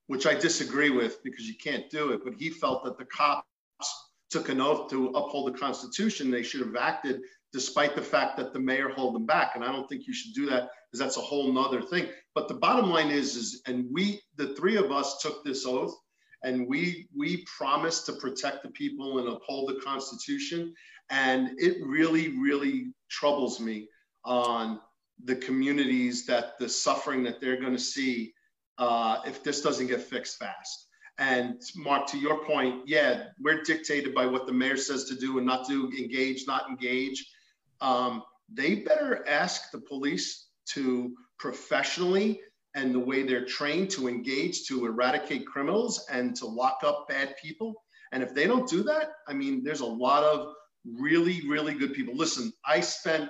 which 0.08 0.26
I 0.26 0.34
disagree 0.34 0.90
with 0.90 1.24
because 1.24 1.48
you 1.48 1.56
can't 1.56 1.90
do 1.90 2.12
it, 2.12 2.22
but 2.24 2.34
he 2.34 2.50
felt 2.50 2.84
that 2.86 2.98
the 2.98 3.06
cops 3.06 3.46
took 4.30 4.50
an 4.50 4.62
oath 4.62 4.90
to 4.90 5.10
uphold 5.10 5.54
the 5.54 5.58
Constitution, 5.60 6.32
they 6.32 6.42
should 6.42 6.62
have 6.62 6.76
acted 6.76 7.22
despite 7.54 7.96
the 7.96 8.02
fact 8.02 8.38
that 8.38 8.54
the 8.54 8.60
mayor 8.60 8.90
held 8.90 9.14
them 9.14 9.26
back. 9.26 9.56
And 9.56 9.64
I 9.64 9.72
don't 9.72 9.88
think 9.90 10.08
you 10.08 10.14
should 10.14 10.34
do 10.34 10.50
that 10.50 10.70
because 10.90 11.00
that's 11.00 11.18
a 11.18 11.22
whole 11.22 11.52
nother 11.52 11.82
thing. 11.82 12.08
But 12.34 12.48
the 12.48 12.54
bottom 12.54 12.90
line 12.90 13.12
is, 13.12 13.36
is 13.36 13.62
and 13.68 13.88
we, 13.92 14.22
the 14.38 14.56
three 14.56 14.78
of 14.78 14.92
us 14.92 15.22
took 15.22 15.44
this 15.44 15.66
oath 15.66 15.94
and 16.44 16.68
we 16.68 17.08
we 17.16 17.46
promised 17.58 18.06
to 18.08 18.14
protect 18.14 18.64
the 18.64 18.70
people 18.70 19.20
and 19.20 19.28
uphold 19.28 19.70
the 19.70 19.82
Constitution. 19.82 20.74
And 21.12 21.52
it 21.60 21.78
really, 21.86 22.40
really 22.40 22.94
troubles 23.10 23.60
me 23.60 23.90
on 24.26 24.80
the 25.26 25.36
communities 25.36 26.26
that 26.26 26.58
the 26.58 26.68
suffering 26.68 27.24
that 27.24 27.40
they're 27.40 27.60
going 27.60 27.76
to 27.76 27.80
see 27.80 28.34
uh, 28.78 29.20
if 29.26 29.44
this 29.44 29.62
doesn't 29.62 29.88
get 29.88 30.02
fixed 30.02 30.40
fast. 30.40 30.88
And 31.18 31.62
Mark, 31.76 32.08
to 32.08 32.18
your 32.18 32.44
point, 32.46 32.88
yeah, 32.88 33.26
we're 33.40 33.62
dictated 33.62 34.16
by 34.16 34.26
what 34.26 34.48
the 34.48 34.54
mayor 34.54 34.78
says 34.78 35.04
to 35.06 35.16
do 35.16 35.38
and 35.38 35.46
not 35.46 35.68
to 35.68 35.92
engage, 35.98 36.48
not 36.48 36.68
engage. 36.70 37.30
Um, 37.82 38.24
they 38.52 38.76
better 38.76 39.28
ask 39.28 39.70
the 39.72 39.82
police 39.82 40.48
to 40.70 41.14
professionally 41.38 42.42
and 42.74 42.96
the 42.96 43.00
way 43.00 43.24
they're 43.24 43.46
trained 43.46 43.90
to 43.92 44.08
engage 44.08 44.66
to 44.68 44.86
eradicate 44.86 45.46
criminals 45.46 46.06
and 46.10 46.36
to 46.38 46.46
lock 46.46 46.80
up 46.84 47.08
bad 47.10 47.36
people. 47.42 47.84
And 48.14 48.24
if 48.24 48.34
they 48.34 48.48
don't 48.48 48.68
do 48.68 48.82
that, 48.84 49.12
I 49.28 49.34
mean, 49.34 49.64
there's 49.64 49.82
a 49.82 49.86
lot 49.86 50.24
of 50.24 50.54
really, 50.86 51.48
really 51.48 51.74
good 51.74 51.94
people. 51.94 52.16
Listen, 52.16 52.52
I 52.66 52.82
spent 52.82 53.30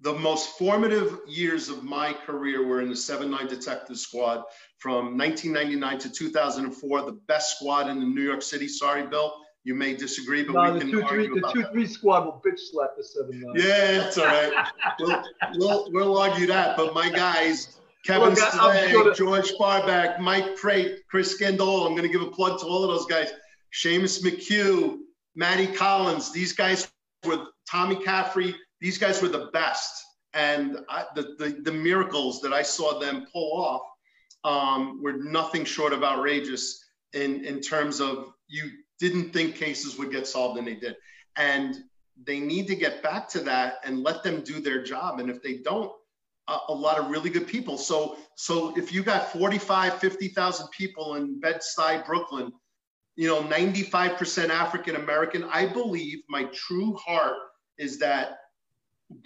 the 0.00 0.12
most 0.12 0.58
formative 0.58 1.18
years 1.26 1.68
of 1.68 1.82
my 1.82 2.12
career 2.12 2.66
were 2.66 2.80
in 2.80 2.88
the 2.88 2.94
7-9 2.94 3.48
detective 3.48 3.96
squad 3.96 4.42
from 4.78 5.16
1999 5.16 5.98
to 5.98 6.10
2004 6.10 7.02
the 7.02 7.12
best 7.26 7.56
squad 7.56 7.88
in 7.88 8.14
new 8.14 8.22
york 8.22 8.42
city 8.42 8.68
sorry 8.68 9.06
bill 9.06 9.34
you 9.62 9.74
may 9.74 9.94
disagree 9.94 10.42
but 10.42 10.52
no, 10.52 10.74
we 10.74 10.80
can 10.80 10.90
two, 10.90 11.02
argue 11.02 11.28
three, 11.28 11.38
about 11.38 11.54
the 11.54 11.62
2-3 11.62 11.88
squad 11.88 12.24
will 12.24 12.42
bitch 12.44 12.58
slap 12.58 12.90
the 12.96 13.02
7-9 13.02 13.56
yeah 13.56 13.98
that's 13.98 14.18
all 14.18 14.26
right 14.26 14.66
we'll, 14.98 15.24
we'll, 15.54 15.92
we'll 15.92 16.18
argue 16.18 16.46
that 16.46 16.76
but 16.76 16.92
my 16.92 17.08
guys 17.08 17.78
Kevin 18.04 18.36
Slay, 18.36 18.90
sure 18.90 19.14
George 19.14 19.52
Farback, 19.52 20.20
Mike 20.20 20.56
Prate, 20.56 20.98
Chris 21.08 21.40
Scandol. 21.40 21.86
I'm 21.86 21.96
going 21.96 22.02
to 22.02 22.10
give 22.10 22.20
a 22.20 22.30
plug 22.30 22.60
to 22.60 22.66
all 22.66 22.84
of 22.84 22.90
those 22.90 23.06
guys. 23.06 23.32
Seamus 23.72 24.22
McHugh, 24.22 24.98
Matty 25.34 25.66
Collins. 25.66 26.32
These 26.32 26.52
guys 26.52 26.90
were 27.24 27.46
Tommy 27.70 27.96
Caffrey, 27.96 28.54
these 28.80 28.98
guys 28.98 29.22
were 29.22 29.28
the 29.28 29.50
best. 29.52 30.04
And 30.34 30.78
I, 30.88 31.04
the, 31.14 31.36
the, 31.38 31.60
the, 31.62 31.72
miracles 31.72 32.40
that 32.40 32.52
I 32.52 32.62
saw 32.62 32.98
them 32.98 33.26
pull 33.32 33.52
off 33.52 33.82
um, 34.42 35.00
were 35.00 35.12
nothing 35.12 35.64
short 35.64 35.92
of 35.92 36.02
outrageous 36.02 36.84
in, 37.12 37.44
in 37.44 37.60
terms 37.60 38.00
of 38.00 38.32
you 38.48 38.68
didn't 38.98 39.32
think 39.32 39.54
cases 39.54 39.96
would 39.96 40.10
get 40.10 40.26
solved 40.26 40.58
and 40.58 40.66
they 40.66 40.74
did. 40.74 40.96
And 41.36 41.76
they 42.24 42.40
need 42.40 42.66
to 42.66 42.74
get 42.74 43.02
back 43.02 43.28
to 43.30 43.40
that 43.40 43.76
and 43.84 44.02
let 44.02 44.22
them 44.22 44.42
do 44.42 44.60
their 44.60 44.82
job. 44.82 45.20
And 45.20 45.30
if 45.30 45.40
they 45.40 45.58
don't, 45.58 45.92
a, 46.48 46.58
a 46.68 46.74
lot 46.74 46.98
of 46.98 47.10
really 47.10 47.30
good 47.30 47.46
people. 47.46 47.78
So, 47.78 48.16
so 48.36 48.76
if 48.76 48.92
you 48.92 49.02
got 49.02 49.32
45, 49.32 49.98
50,000 49.98 50.68
people 50.70 51.14
in 51.14 51.40
Bed-Stuy, 51.40 52.04
Brooklyn, 52.04 52.52
you 53.16 53.28
know, 53.28 53.42
95% 53.42 54.48
African 54.48 54.96
American, 54.96 55.44
I 55.44 55.66
believe 55.66 56.20
my 56.28 56.44
true 56.52 56.94
heart 56.96 57.36
is 57.78 57.98
that 57.98 58.38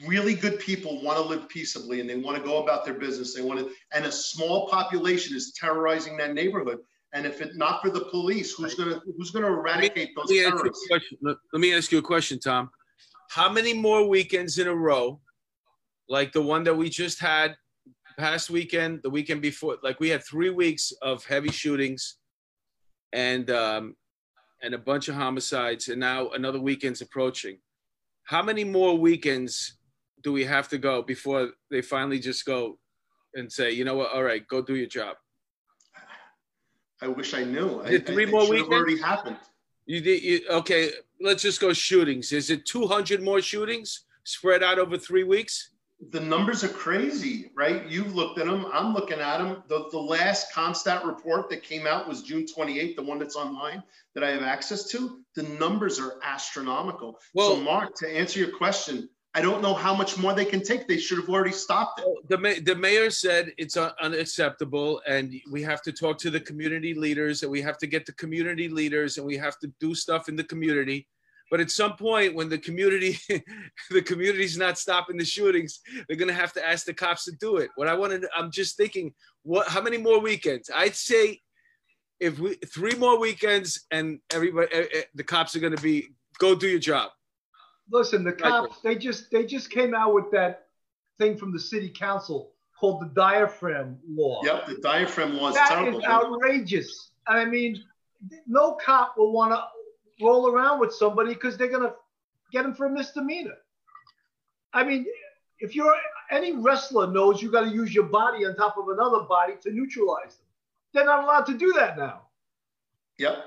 really 0.07 0.35
good 0.35 0.59
people 0.59 1.03
want 1.03 1.17
to 1.19 1.23
live 1.25 1.49
peaceably 1.49 2.01
and 2.01 2.09
they 2.09 2.17
want 2.17 2.37
to 2.37 2.43
go 2.43 2.63
about 2.63 2.85
their 2.85 2.95
business. 2.95 3.35
They 3.35 3.43
want 3.43 3.61
to, 3.61 3.71
and 3.93 4.05
a 4.05 4.13
small 4.13 4.69
population 4.69 5.37
is 5.37 5.53
terrorizing 5.53 6.17
that 6.19 6.35
neighborhood. 6.35 6.79
And 7.15 7.25
if 7.25 7.41
it 7.41 7.57
not 7.57 7.81
for 7.81 7.89
the 7.89 8.01
police, 8.01 8.53
who's 8.53 8.75
gonna 8.75 9.01
who's 9.17 9.31
gonna 9.31 9.47
eradicate 9.47 10.11
let 10.15 10.29
me, 10.29 10.37
those 10.37 10.45
let 10.45 10.51
terrorists? 10.51 10.89
Let, 11.23 11.37
let 11.55 11.61
me 11.61 11.75
ask 11.75 11.91
you 11.91 11.99
a 11.99 12.03
question, 12.03 12.39
Tom. 12.39 12.69
How 13.31 13.51
many 13.51 13.73
more 13.73 14.07
weekends 14.07 14.59
in 14.59 14.69
a 14.69 14.75
row, 14.75 15.19
like 16.11 16.33
the 16.33 16.43
one 16.43 16.65
that 16.65 16.75
we 16.75 16.91
just 16.91 17.19
had 17.19 17.57
past 18.19 18.51
weekend, 18.51 19.01
the 19.03 19.09
weekend 19.09 19.41
before, 19.41 19.79
like 19.83 20.01
we 20.01 20.11
had 20.11 20.23
three 20.23 20.51
weeks 20.51 20.93
of 21.01 21.25
heavy 21.25 21.51
shootings 21.51 22.18
and 23.13 23.51
um, 23.51 23.97
and 24.63 24.75
a 24.75 24.79
bunch 24.79 25.09
of 25.09 25.15
homicides, 25.15 25.89
and 25.89 26.01
now 26.01 26.31
another 26.31 26.61
weekend's 26.61 27.01
approaching 27.01 27.59
how 28.29 28.43
many 28.43 28.63
more 28.63 28.95
weekends 28.95 29.79
do 30.23 30.35
we 30.35 30.45
have 30.45 30.69
to 30.69 30.77
go 30.77 31.01
before 31.01 31.53
they 31.71 31.81
finally 31.81 32.19
just 32.19 32.45
go 32.45 32.79
and 33.35 33.51
say, 33.51 33.71
you 33.71 33.87
know 33.87 33.95
what, 33.95 34.13
all 34.13 34.23
right, 34.23 34.47
go 34.49 34.61
do 34.61 34.77
your 34.77 34.87
job? 34.87 35.17
I 37.01 37.09
wish 37.09 37.33
I 37.33 37.45
knew. 37.45 37.81
It 37.81 38.07
three 38.07 38.27
I, 38.27 38.31
more 38.31 38.47
weekends? 38.47 38.71
Already 38.71 39.01
happened. 39.01 39.39
You 39.87 40.03
did. 40.03 40.23
You, 40.23 40.41
okay, 40.51 40.91
let's 41.23 41.41
just 41.43 41.59
go 41.59 41.73
shootings. 41.73 42.33
Is 42.33 42.51
it 42.51 42.67
200 42.67 43.23
more 43.23 43.41
shootings 43.41 44.05
spread 44.25 44.63
out 44.63 44.79
over 44.79 44.99
three 44.99 45.25
weeks? 45.25 45.71
The 46.11 46.21
numbers 46.21 46.63
are 46.63 46.69
crazy, 46.69 47.51
right? 47.57 47.87
You've 47.89 48.15
looked 48.15 48.39
at 48.39 48.47
them. 48.47 48.67
I'm 48.73 48.95
looking 48.95 49.19
at 49.19 49.39
them. 49.39 49.65
The, 49.69 49.89
the 49.91 49.99
last 49.99 50.53
CompStat 50.53 51.05
report 51.05 51.51
that 51.51 51.63
came 51.63 51.87
out 51.87 52.09
was 52.09 52.23
June 52.23 52.47
28th, 52.47 52.97
the 52.97 53.03
one 53.03 53.19
that's 53.19 53.35
online 53.35 53.83
that 54.15 54.23
I 54.23 54.31
have 54.31 54.43
access 54.43 54.89
to. 54.91 55.21
The 55.35 55.43
numbers 55.43 55.99
are 55.99 56.15
astronomical. 56.23 57.19
Well, 57.35 57.57
so, 57.57 57.61
Mark, 57.61 57.97
to 57.97 58.09
answer 58.09 58.39
your 58.39 58.57
question, 58.57 59.09
I 59.35 59.41
don't 59.41 59.61
know 59.61 59.75
how 59.75 59.95
much 59.95 60.17
more 60.17 60.35
they 60.35 60.45
can 60.45 60.63
take. 60.63 60.87
They 60.87 60.99
should 60.99 61.19
have 61.19 61.29
already 61.29 61.53
stopped 61.53 62.01
it. 62.01 62.07
Oh, 62.09 62.19
the, 62.29 62.61
the 62.65 62.77
mayor 62.77 63.11
said 63.11 63.53
it's 63.59 63.77
unacceptable, 63.77 65.03
and 65.07 65.35
we 65.51 65.63
have 65.63 65.83
to 65.83 65.93
talk 65.93 66.19
to 66.19 66.31
the 66.31 66.41
community 66.41 66.95
leaders, 66.95 67.43
and 67.43 67.51
we 67.51 67.61
have 67.61 67.77
to 67.79 67.87
get 67.89 68.07
the 68.07 68.13
community 68.13 68.69
leaders, 68.69 69.19
and 69.19 69.27
we 69.27 69.37
have 69.37 69.59
to 69.61 69.73
do 69.81 69.95
stuff 69.95 70.29
in 70.29 70.37
the 70.37 70.45
community 70.45 71.09
but 71.51 71.61
at 71.61 71.71
some 71.71 71.97
point, 71.97 72.35
when 72.35 72.49
the 72.49 72.59
community, 72.59 73.19
the 73.91 74.03
community's 74.03 74.59
not 74.59 74.79
stopping 74.79 75.17
the 75.17 75.25
shootings, 75.25 75.81
they're 76.07 76.17
gonna 76.17 76.33
have 76.33 76.53
to 76.55 76.67
ask 76.67 76.87
the 76.87 76.95
cops 76.95 77.25
to 77.25 77.33
do 77.33 77.57
it. 77.57 77.71
What 77.77 77.89
I 77.89 77.95
wanted, 77.95 78.27
I'm 78.37 78.51
just 78.51 78.77
thinking, 78.77 79.15
what? 79.43 79.69
How 79.69 79.81
many 79.81 79.97
more 79.97 80.21
weekends? 80.21 80.71
I'd 80.75 80.95
say, 80.95 81.41
if 82.21 82.39
we 82.39 82.55
three 82.73 82.95
more 82.95 83.19
weekends, 83.19 83.87
and 83.91 84.21
everybody, 84.33 84.69
eh, 84.73 84.87
eh, 84.93 85.03
the 85.15 85.25
cops 85.25 85.57
are 85.57 85.61
gonna 85.61 85.77
be 85.77 86.09
go 86.39 86.55
do 86.55 86.69
your 86.69 86.81
job. 86.81 87.11
Listen, 87.91 88.25
the 88.25 88.33
cops, 88.33 88.81
they 88.83 88.97
just 88.97 89.31
they 89.31 89.47
just 89.47 89.71
came 89.71 89.95
out 89.95 90.15
with 90.15 90.31
that 90.33 90.67
thing 91.19 91.37
from 91.37 91.53
the 91.53 91.61
city 91.61 91.89
council 91.89 92.53
called 92.79 93.01
the 93.01 93.09
diaphragm 93.15 93.99
law. 94.09 94.41
Yep, 94.45 94.67
the 94.67 94.77
diaphragm 94.83 95.37
law 95.37 95.49
is 95.49 95.55
that 95.55 95.69
terrible. 95.71 95.99
is 95.99 96.05
outrageous. 96.05 97.11
I 97.27 97.45
mean, 97.45 97.83
no 98.47 98.79
cop 98.85 99.15
will 99.17 99.33
want 99.33 99.53
to 99.53 99.63
roll 100.21 100.51
around 100.51 100.81
with 100.81 100.93
somebody 100.93 101.35
because 101.35 101.57
they're 101.57 101.69
going 101.69 101.83
to 101.83 101.95
get 102.53 102.63
them 102.63 102.75
for 102.75 102.87
a 102.87 102.91
misdemeanor. 102.91 103.57
I 104.73 104.85
mean, 104.85 105.07
if 105.61 105.75
you're 105.75 105.95
any 106.31 106.53
wrestler 106.53 107.07
knows 107.07 107.43
you 107.43 107.51
got 107.51 107.63
to 107.63 107.71
use 107.71 107.95
your 107.95 108.05
body 108.05 108.45
on 108.45 108.55
top 108.55 108.77
of 108.77 108.89
another 108.89 109.21
body 109.21 109.55
to 109.63 109.71
neutralize 109.73 110.37
them. 110.37 110.47
They're 110.93 111.05
not 111.05 111.25
allowed 111.25 111.47
to 111.47 111.55
do 111.55 111.73
that 111.75 111.97
now. 111.97 112.23
Yep. 113.19 113.45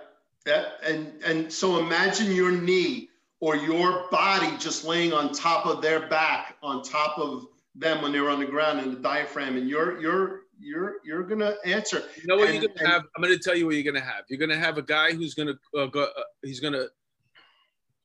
Yeah. 0.47 0.65
And 0.83 1.13
and 1.23 1.51
so 1.51 1.79
imagine 1.79 2.31
your 2.31 2.51
knee 2.51 3.09
or 3.39 3.55
your 3.55 4.07
body 4.11 4.55
just 4.57 4.83
laying 4.85 5.13
on 5.13 5.31
top 5.31 5.65
of 5.65 5.81
their 5.81 6.07
back, 6.07 6.57
on 6.61 6.83
top 6.83 7.17
of 7.17 7.47
them 7.75 8.01
when 8.01 8.11
they're 8.11 8.29
on 8.29 8.39
the 8.39 8.45
ground 8.45 8.79
in 8.79 8.91
the 8.91 8.99
diaphragm, 8.99 9.57
and 9.57 9.69
you're 9.69 9.99
you're 10.01 10.40
you're 10.61 10.95
you're 11.03 11.23
gonna 11.23 11.55
answer. 11.65 12.03
You 12.15 12.27
know 12.27 12.37
what 12.37 12.49
and, 12.49 12.61
you're 12.61 12.67
gonna 12.67 12.79
and, 12.79 12.87
have? 12.87 13.03
I'm 13.15 13.23
gonna 13.23 13.37
tell 13.37 13.55
you 13.55 13.65
what 13.65 13.75
you're 13.75 13.91
gonna 13.91 14.05
have. 14.05 14.25
You're 14.29 14.39
gonna 14.39 14.59
have 14.59 14.77
a 14.77 14.81
guy 14.81 15.13
who's 15.13 15.33
gonna 15.33 15.55
uh, 15.77 15.87
go. 15.87 16.03
Uh, 16.03 16.21
he's 16.43 16.59
gonna 16.59 16.85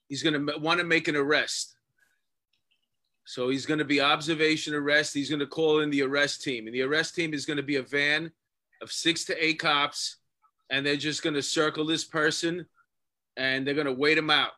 he's 0.09 0.23
gonna 0.23 0.59
want 0.59 0.81
to 0.81 0.85
make 0.85 1.09
an 1.09 1.16
arrest. 1.16 1.77
So 3.27 3.49
he's 3.49 3.66
going 3.66 3.81
to 3.81 3.85
be 3.85 4.01
observation 4.01 4.73
arrest. 4.73 5.12
He's 5.12 5.29
going 5.29 5.40
to 5.40 5.49
call 5.49 5.81
in 5.81 5.90
the 5.90 6.03
arrest 6.03 6.45
team, 6.45 6.66
and 6.66 6.75
the 6.75 6.83
arrest 6.83 7.16
team 7.16 7.35
is 7.35 7.45
going 7.45 7.57
to 7.57 7.62
be 7.62 7.77
a 7.77 7.83
van 7.83 8.31
of 8.81 8.92
six 8.92 9.25
to 9.25 9.45
eight 9.45 9.59
cops, 9.59 10.19
and 10.71 10.87
they're 10.87 10.97
just 10.97 11.25
going 11.25 11.35
to 11.35 11.42
circle 11.42 11.85
this 11.85 12.05
person, 12.05 12.66
and 13.37 13.66
they're 13.66 13.75
going 13.75 13.88
to 13.88 13.92
wait 13.92 14.16
him 14.16 14.31
out. 14.31 14.53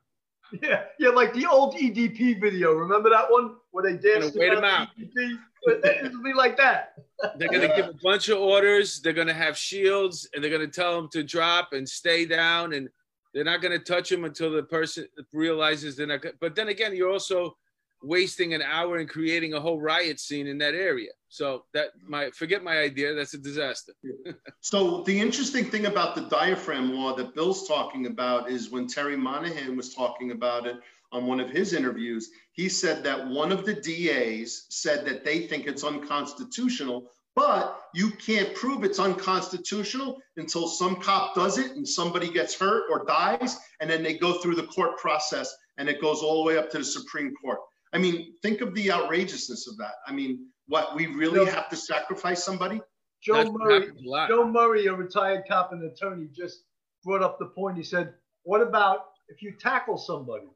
Yeah, 0.63 0.85
yeah, 0.99 1.11
like 1.11 1.35
the 1.35 1.47
old 1.47 1.75
EDP 1.77 2.41
video. 2.41 2.73
Remember 2.73 3.11
that 3.11 3.31
one 3.31 3.57
where 3.71 3.85
they 3.85 3.99
danced? 3.99 4.37
Wait 4.37 4.53
him 4.53 4.65
out. 4.65 4.89
EDP? 4.99 5.39
It'll 5.67 6.23
be 6.23 6.33
like 6.35 6.57
that. 6.57 6.95
They're 7.37 7.49
going 7.49 7.69
to 7.69 7.77
give 7.77 7.89
a 7.89 7.95
bunch 8.03 8.29
of 8.29 8.39
orders. 8.39 9.01
They're 9.01 9.13
going 9.13 9.27
to 9.27 9.35
have 9.35 9.57
shields, 9.57 10.29
and 10.33 10.43
they're 10.43 10.51
going 10.51 10.69
to 10.69 10.81
tell 10.81 10.95
them 10.97 11.09
to 11.13 11.23
drop 11.23 11.73
and 11.73 11.89
stay 11.89 12.25
down, 12.25 12.73
and 12.75 12.89
they're 13.35 13.45
not 13.45 13.61
going 13.61 13.79
to 13.79 13.85
touch 13.85 14.09
them 14.09 14.25
until 14.25 14.51
the 14.51 14.63
person 14.63 15.07
realizes 15.33 15.97
they're 15.97 16.07
not. 16.07 16.25
But 16.41 16.55
then 16.55 16.69
again, 16.69 16.95
you're 16.95 17.11
also 17.11 17.57
wasting 18.03 18.55
an 18.55 18.63
hour 18.63 18.99
and 18.99 19.09
creating 19.09 19.55
a 19.55 19.61
whole 19.61 19.81
riot 19.81 20.21
scene 20.21 20.47
in 20.47 20.59
that 20.59 20.75
area. 20.75 21.11
So 21.29 21.65
that 21.75 21.89
my 22.07 22.31
forget 22.31 22.63
my 22.63 22.79
idea. 22.79 23.15
That's 23.15 23.35
a 23.35 23.39
disaster. 23.39 23.93
so 24.61 25.03
the 25.03 25.19
interesting 25.19 25.65
thing 25.65 25.87
about 25.87 26.15
the 26.15 26.23
diaphragm 26.23 26.95
law 26.95 27.15
that 27.17 27.35
Bill's 27.35 27.67
talking 27.67 28.07
about 28.07 28.51
is 28.51 28.71
when 28.71 28.87
Terry 28.87 29.17
Monahan 29.17 29.77
was 29.77 29.95
talking 29.95 30.31
about 30.31 30.67
it 30.67 30.77
on 31.13 31.27
one 31.27 31.41
of 31.41 31.51
his 31.51 31.73
interviews, 31.73 32.31
he 32.53 32.69
said 32.69 33.03
that 33.05 33.29
one 33.29 33.53
of 33.53 33.65
the 33.65 33.75
DAs 33.75 34.67
said 34.69 35.05
that 35.07 35.25
they 35.25 35.47
think 35.47 35.67
it's 35.67 35.85
unconstitutional, 35.85 37.11
but 37.35 37.81
you 37.95 38.11
can't 38.11 38.55
prove 38.55 38.85
it's 38.85 38.99
unconstitutional 38.99 40.21
until 40.37 40.67
some 40.67 40.97
cop 40.97 41.35
does 41.35 41.57
it 41.57 41.77
and 41.77 41.89
somebody 41.89 42.31
gets 42.31 42.59
hurt 42.59 42.85
or 42.91 43.05
dies, 43.05 43.57
and 43.81 43.89
then 43.89 44.03
they 44.03 44.19
go 44.19 44.35
through 44.35 44.57
the 44.57 44.67
court 44.67 44.99
process 44.99 45.55
and 45.79 45.89
it 45.89 46.01
goes 46.01 46.21
all 46.21 46.43
the 46.43 46.49
way 46.49 46.59
up 46.59 46.71
to 46.71 46.79
the 46.79 46.85
Supreme 46.85 47.35
Court. 47.37 47.61
I 47.93 47.99
mean, 47.99 48.35
think 48.43 48.61
of 48.61 48.75
the 48.75 48.91
outrageousness 48.93 49.67
of 49.69 49.77
that. 49.79 49.95
I 50.07 50.13
mean, 50.13 50.47
what 50.67 50.95
we 50.95 51.07
really 51.07 51.47
Joe, 51.47 51.47
have 51.47 51.69
to 51.71 51.77
sacrifice 51.77 52.45
somebody? 52.45 52.81
Joe 53.23 53.51
Murray, 53.51 53.91
Joe 54.29 54.47
Murray, 54.47 54.87
a 54.87 54.93
retired 54.93 55.45
cop 55.49 55.73
and 55.73 55.83
attorney, 55.85 56.29
just 56.37 56.65
brought 57.05 57.23
up 57.23 57.39
the 57.39 57.47
point. 57.47 57.77
He 57.77 57.83
said, 57.83 58.15
"What 58.43 58.61
about 58.61 59.07
if 59.29 59.43
you 59.43 59.53
tackle 59.53 59.97
somebody? 59.97 60.47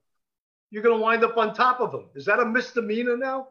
You're 0.72 0.82
going 0.82 0.98
to 0.98 1.00
wind 1.00 1.22
up 1.22 1.36
on 1.36 1.54
top 1.54 1.80
of 1.80 1.92
them. 1.92 2.06
Is 2.16 2.24
that 2.24 2.40
a 2.40 2.44
misdemeanor 2.44 3.16
now?" 3.16 3.48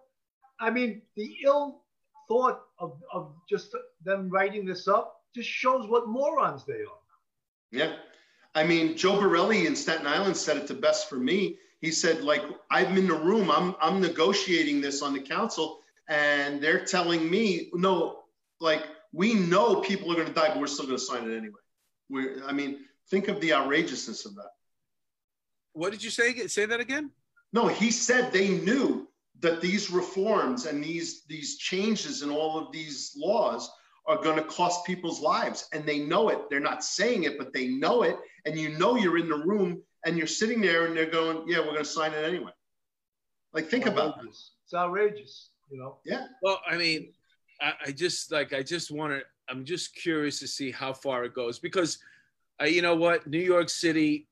I 0.60 0.69
mean, 0.69 1.01
the 1.15 1.38
ill 1.45 1.84
thought 2.27 2.62
of, 2.77 3.01
of 3.13 3.34
just 3.49 3.73
them 4.03 4.29
writing 4.29 4.65
this 4.65 4.89
up 4.89 5.21
just 5.34 5.47
shows 5.47 5.88
what 5.88 6.10
morons 6.10 6.65
they 6.65 6.81
are. 6.81 7.01
Yeah. 7.71 7.95
I 8.53 8.65
mean, 8.65 8.97
Joe 8.97 9.17
Borelli 9.17 9.65
in 9.65 9.77
Staten 9.77 10.05
Island 10.05 10.36
said 10.36 10.57
it 10.57 10.67
the 10.67 10.73
best 10.73 11.07
for 11.10 11.15
me 11.15 11.57
he 11.81 11.91
said 11.91 12.23
like 12.23 12.43
i'm 12.69 12.97
in 12.97 13.07
the 13.07 13.13
room 13.13 13.51
i'm 13.51 13.75
i'm 13.81 13.99
negotiating 13.99 14.79
this 14.79 15.01
on 15.01 15.13
the 15.13 15.19
council 15.19 15.79
and 16.07 16.62
they're 16.62 16.86
telling 16.86 17.29
me 17.29 17.69
no 17.73 18.19
like 18.60 18.84
we 19.12 19.34
know 19.34 19.81
people 19.81 20.12
are 20.12 20.15
going 20.15 20.27
to 20.27 20.34
die 20.34 20.49
but 20.49 20.60
we're 20.60 20.67
still 20.67 20.86
going 20.86 20.97
to 20.97 21.03
sign 21.03 21.29
it 21.29 21.36
anyway 21.36 21.60
We're, 22.10 22.43
i 22.45 22.53
mean 22.53 22.86
think 23.10 23.27
of 23.27 23.41
the 23.41 23.53
outrageousness 23.53 24.25
of 24.25 24.36
that 24.36 24.51
what 25.73 25.91
did 25.91 26.03
you 26.03 26.10
say 26.10 26.36
say 26.47 26.65
that 26.65 26.79
again 26.79 27.12
no 27.53 27.67
he 27.67 27.91
said 27.91 28.31
they 28.31 28.49
knew 28.49 29.07
that 29.39 29.62
these 29.62 29.89
reforms 29.89 30.65
and 30.65 30.84
these 30.84 31.23
these 31.25 31.57
changes 31.57 32.21
in 32.21 32.29
all 32.29 32.57
of 32.60 32.71
these 32.71 33.13
laws 33.17 33.71
are 34.07 34.21
going 34.21 34.36
to 34.36 34.43
cost 34.43 34.86
people's 34.86 35.21
lives 35.21 35.67
and 35.73 35.86
they 35.86 35.99
know 35.99 36.29
it 36.29 36.49
they're 36.49 36.60
not 36.60 36.84
saying 36.84 37.23
it 37.23 37.38
but 37.38 37.53
they 37.53 37.67
know 37.67 38.03
it 38.03 38.17
and 38.45 38.57
you 38.57 38.69
know 38.77 38.95
you're 38.95 39.17
in 39.17 39.29
the 39.29 39.36
room 39.36 39.81
and 40.05 40.17
you're 40.17 40.27
sitting 40.27 40.62
there 40.62 40.86
and 40.86 40.97
they're 40.97 41.10
going, 41.10 41.43
yeah, 41.47 41.60
we're 41.60 41.65
going 41.73 41.77
to 41.77 41.86
sign 41.86 42.13
it 42.13 42.23
anyway. 42.23 42.51
Like, 43.53 43.67
think 43.67 43.86
it's 43.86 43.93
about 43.93 44.21
this. 44.23 44.51
It's 44.63 44.73
outrageous, 44.73 45.49
you 45.69 45.77
know? 45.77 45.97
Yeah. 46.05 46.27
Well, 46.41 46.60
I 46.67 46.77
mean, 46.77 47.13
I, 47.62 47.73
I 47.88 47.91
just 47.91 48.31
like, 48.31 48.53
I 48.53 48.63
just 48.63 48.91
want 48.91 49.13
to, 49.13 49.21
I'm 49.49 49.65
just 49.65 49.95
curious 49.95 50.39
to 50.39 50.47
see 50.47 50.71
how 50.71 50.93
far 50.93 51.23
it 51.25 51.34
goes 51.34 51.60
because, 51.60 51.99
uh, 52.62 52.65
you 52.65 52.81
know 52.81 52.95
what, 52.95 53.27
New 53.27 53.39
York 53.39 53.69
City, 53.69 54.27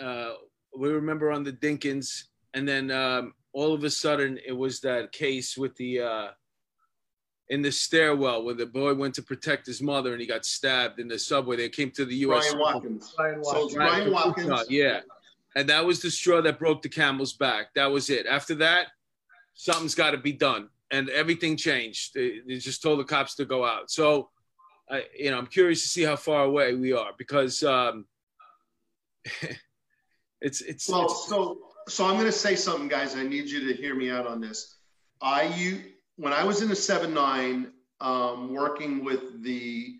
uh, 0.00 0.32
we 0.76 0.90
remember 0.90 1.30
on 1.30 1.44
the 1.44 1.52
Dinkins, 1.52 2.24
and 2.54 2.68
then 2.68 2.90
um, 2.90 3.34
all 3.52 3.72
of 3.72 3.84
a 3.84 3.90
sudden 3.90 4.38
it 4.46 4.52
was 4.52 4.80
that 4.80 5.12
case 5.12 5.56
with 5.56 5.74
the, 5.76 6.00
uh, 6.00 6.28
in 7.50 7.62
the 7.62 7.70
stairwell 7.70 8.44
where 8.44 8.54
the 8.54 8.66
boy 8.66 8.94
went 8.94 9.14
to 9.14 9.22
protect 9.22 9.66
his 9.66 9.82
mother 9.82 10.12
and 10.12 10.20
he 10.20 10.26
got 10.26 10.44
stabbed 10.44 10.98
in 10.98 11.08
the 11.08 11.18
subway. 11.18 11.56
They 11.56 11.68
came 11.68 11.90
to 11.92 12.04
the 12.04 12.16
U.S. 12.16 12.52
Brian 12.52 12.58
Watkins. 12.58 13.14
Brian 13.16 13.40
Watkins. 13.40 13.72
So 13.72 13.76
Brian 13.76 14.12
Watkins. 14.12 14.64
Yeah. 14.70 15.00
And 15.56 15.68
that 15.68 15.84
was 15.84 16.00
the 16.00 16.10
straw 16.10 16.40
that 16.40 16.58
broke 16.58 16.82
the 16.82 16.88
camel's 16.88 17.34
back. 17.34 17.74
That 17.74 17.86
was 17.86 18.10
it. 18.10 18.26
After 18.26 18.54
that, 18.56 18.88
something's 19.54 19.94
got 19.94 20.12
to 20.12 20.18
be 20.18 20.32
done. 20.32 20.68
And 20.90 21.08
everything 21.10 21.56
changed. 21.56 22.14
They, 22.14 22.40
they, 22.46 22.58
just 22.58 22.82
told 22.82 22.98
the 22.98 23.04
cops 23.04 23.34
to 23.36 23.44
go 23.44 23.64
out. 23.64 23.90
So, 23.90 24.30
I, 24.90 25.04
you 25.16 25.30
know, 25.30 25.38
I'm 25.38 25.46
curious 25.46 25.82
to 25.82 25.88
see 25.88 26.02
how 26.02 26.16
far 26.16 26.44
away 26.44 26.74
we 26.74 26.92
are 26.92 27.12
because 27.16 27.62
um, 27.62 28.06
it's 30.40 30.60
it's 30.60 30.88
well. 30.88 31.04
It's, 31.04 31.28
so 31.28 31.58
so 31.88 32.06
I'm 32.06 32.14
going 32.14 32.26
to 32.26 32.32
say 32.32 32.54
something, 32.54 32.88
guys. 32.88 33.14
I 33.14 33.24
need 33.24 33.48
you 33.48 33.68
to 33.68 33.74
hear 33.74 33.94
me 33.94 34.10
out 34.10 34.26
on 34.26 34.40
this. 34.40 34.78
I 35.20 35.44
you 35.56 35.82
when 36.16 36.32
I 36.32 36.44
was 36.44 36.62
in 36.62 36.68
the 36.68 36.76
seven 36.76 37.14
nine, 37.14 37.72
um, 38.00 38.52
working 38.52 39.04
with 39.04 39.42
the 39.42 39.96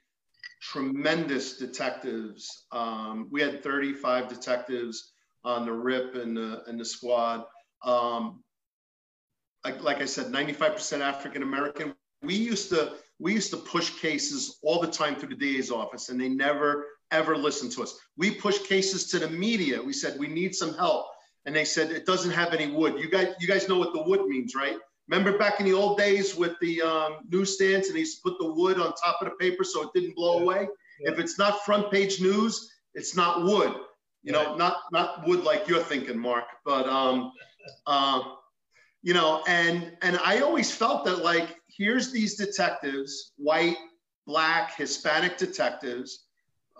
tremendous 0.61 1.59
detectives, 1.59 2.66
um, 2.73 3.29
we 3.31 3.42
had 3.42 3.62
35 3.62 4.29
detectives 4.29 5.12
on 5.44 5.66
the 5.66 5.73
RIP 5.73 6.14
and 6.14 6.37
the 6.37 6.62
and 6.66 6.81
the 6.81 6.85
squad. 6.85 7.44
Um, 7.85 8.42
like, 9.64 9.83
like 9.83 10.03
I 10.03 10.05
said, 10.05 10.27
95% 10.27 11.01
African 11.01 11.42
American. 11.42 11.94
We 12.23 12.35
used 12.35 12.70
to 12.70 12.94
we 13.18 13.33
used 13.33 13.51
to 13.51 13.57
push 13.57 13.90
cases 14.01 14.59
all 14.62 14.81
the 14.81 14.88
time 14.88 15.16
through 15.16 15.31
the 15.31 15.37
DA's 15.37 15.70
office, 15.70 16.09
and 16.09 16.20
they 16.20 16.29
never 16.29 16.87
ever 17.14 17.37
listened 17.37 17.72
to 17.72 17.83
us. 17.83 17.98
We 18.16 18.33
pushed 18.33 18.64
cases 18.66 19.07
to 19.11 19.18
the 19.18 19.29
media. 19.29 19.83
We 19.83 19.92
said 19.92 20.18
we 20.18 20.27
need 20.27 20.55
some 20.55 20.74
help, 20.74 21.07
and 21.46 21.55
they 21.55 21.64
said 21.64 21.90
it 21.90 22.07
doesn't 22.07 22.33
have 22.33 22.53
any 22.53 22.70
wood. 22.70 22.98
You 22.98 23.09
guys, 23.09 23.35
you 23.40 23.48
guys 23.48 23.68
know 23.68 23.79
what 23.79 23.92
the 23.94 24.03
wood 24.03 24.27
means, 24.27 24.55
right? 24.55 24.77
Remember 25.09 25.38
back 25.38 25.61
in 25.61 25.66
the 25.66 25.72
old 25.72 25.98
days 25.98 26.35
with 26.35 26.59
the 26.61 26.83
um, 26.83 27.18
newsstands, 27.31 27.88
and 27.88 27.96
they 27.96 28.00
used 28.00 28.22
to 28.22 28.31
put 28.31 28.38
the 28.38 28.53
wood 28.53 28.79
on 28.79 28.92
top 28.94 29.20
of 29.20 29.29
the 29.29 29.35
paper 29.37 29.62
so 29.64 29.83
it 29.83 29.90
didn't 29.94 30.16
blow 30.16 30.40
away. 30.40 30.68
Yeah. 31.00 31.12
If 31.12 31.18
it's 31.18 31.38
not 31.38 31.64
front 31.64 31.90
page 31.90 32.20
news, 32.20 32.70
it's 32.94 33.14
not 33.14 33.44
wood. 33.44 33.74
You 34.22 34.33
know, 34.33 34.57
not 34.57 34.79
not 34.92 35.27
wood 35.27 35.44
like 35.44 35.68
you're 35.68 35.83
thinking, 35.83 36.18
Mark. 36.18 36.44
But 36.64 36.88
um, 36.88 37.33
uh, 37.87 38.22
you 39.03 39.12
know, 39.12 39.42
and 39.46 39.92
and 40.03 40.18
I 40.24 40.40
always 40.40 40.74
felt 40.74 41.05
that 41.05 41.22
like 41.22 41.57
here's 41.68 42.11
these 42.11 42.37
detectives, 42.37 43.33
white, 43.37 43.77
black, 44.27 44.74
Hispanic 44.77 45.37
detectives, 45.37 46.24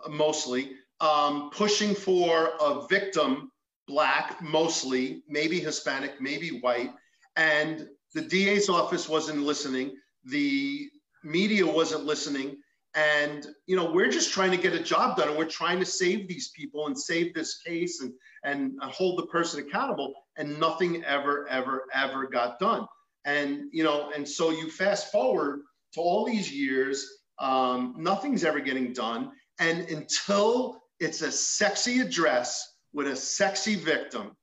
mostly 0.09 0.73
um, 1.01 1.51
pushing 1.51 1.95
for 1.95 2.53
a 2.61 2.87
victim, 2.89 3.51
black 3.87 4.41
mostly, 4.43 5.23
maybe 5.29 5.61
Hispanic, 5.61 6.21
maybe 6.21 6.61
white, 6.61 6.93
and 7.37 7.89
the 8.15 8.23
DA's 8.23 8.69
office 8.69 9.09
wasn't 9.09 9.43
listening. 9.43 9.97
The 10.25 10.89
media 11.23 11.67
wasn't 11.67 12.05
listening. 12.05 12.57
And, 12.95 13.45
you 13.67 13.75
know, 13.75 13.91
we're 13.91 14.11
just 14.11 14.33
trying 14.33 14.53
to 14.53 14.57
get 14.57 14.73
a 14.73 14.83
job 14.83 15.17
done 15.17 15.29
and 15.29 15.37
we're 15.37 15.47
trying 15.47 15.81
to 15.81 15.87
save 15.87 16.29
these 16.29 16.53
people 16.57 16.87
and 16.87 16.97
save 16.97 17.35
this 17.35 17.59
case 17.59 18.01
and, 18.01 18.13
and 18.45 18.81
hold 18.81 19.19
the 19.19 19.27
person 19.27 19.67
accountable. 19.67 20.15
And 20.37 20.61
nothing 20.61 21.03
ever, 21.05 21.49
ever, 21.49 21.87
ever 21.93 22.29
got 22.29 22.61
done. 22.61 22.87
And, 23.25 23.65
you 23.73 23.83
know, 23.83 24.13
and 24.15 24.29
so 24.29 24.51
you 24.51 24.71
fast 24.71 25.11
forward 25.11 25.63
to 25.95 26.01
all 26.01 26.25
these 26.25 26.53
years, 26.53 27.05
um, 27.41 27.95
nothing's 27.99 28.45
ever 28.45 28.61
getting 28.61 28.93
done. 28.93 29.33
And 29.59 29.89
until 29.89 30.83
it's 31.01 31.23
a 31.23 31.31
sexy 31.31 32.01
address 32.01 32.77
with 32.93 33.09
a 33.09 33.17
sexy 33.17 33.77
victim, 33.77 34.37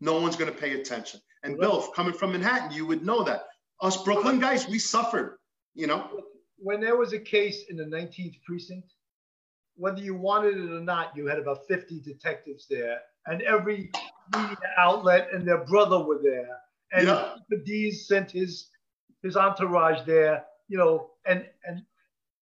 no 0.00 0.20
one's 0.20 0.36
going 0.36 0.52
to 0.52 0.58
pay 0.58 0.80
attention. 0.80 1.20
And 1.42 1.58
Bill, 1.58 1.82
coming 1.94 2.12
from 2.12 2.32
Manhattan, 2.32 2.72
you 2.72 2.86
would 2.86 3.04
know 3.04 3.22
that. 3.24 3.44
Us 3.80 4.02
Brooklyn 4.02 4.40
guys, 4.40 4.66
we 4.68 4.78
suffered, 4.78 5.38
you 5.74 5.86
know. 5.86 6.08
When 6.58 6.80
there 6.80 6.96
was 6.96 7.12
a 7.12 7.18
case 7.18 7.64
in 7.68 7.76
the 7.76 7.84
19th 7.84 8.42
precinct, 8.42 8.92
whether 9.76 10.00
you 10.00 10.14
wanted 10.14 10.56
it 10.56 10.72
or 10.72 10.80
not, 10.80 11.14
you 11.14 11.26
had 11.26 11.38
about 11.38 11.66
50 11.68 12.00
detectives 12.00 12.66
there, 12.68 12.98
and 13.26 13.42
every 13.42 13.90
media 14.34 14.56
outlet 14.78 15.28
and 15.32 15.46
their 15.46 15.64
brother 15.64 15.98
were 16.02 16.20
there. 16.22 16.58
and 16.92 17.06
Yeah. 17.06 17.36
the 17.50 17.58
D's 17.58 18.06
sent 18.06 18.30
his 18.30 18.70
his 19.22 19.36
entourage 19.36 20.06
there, 20.06 20.44
you 20.68 20.78
know, 20.78 21.10
and 21.26 21.46
and 21.66 21.84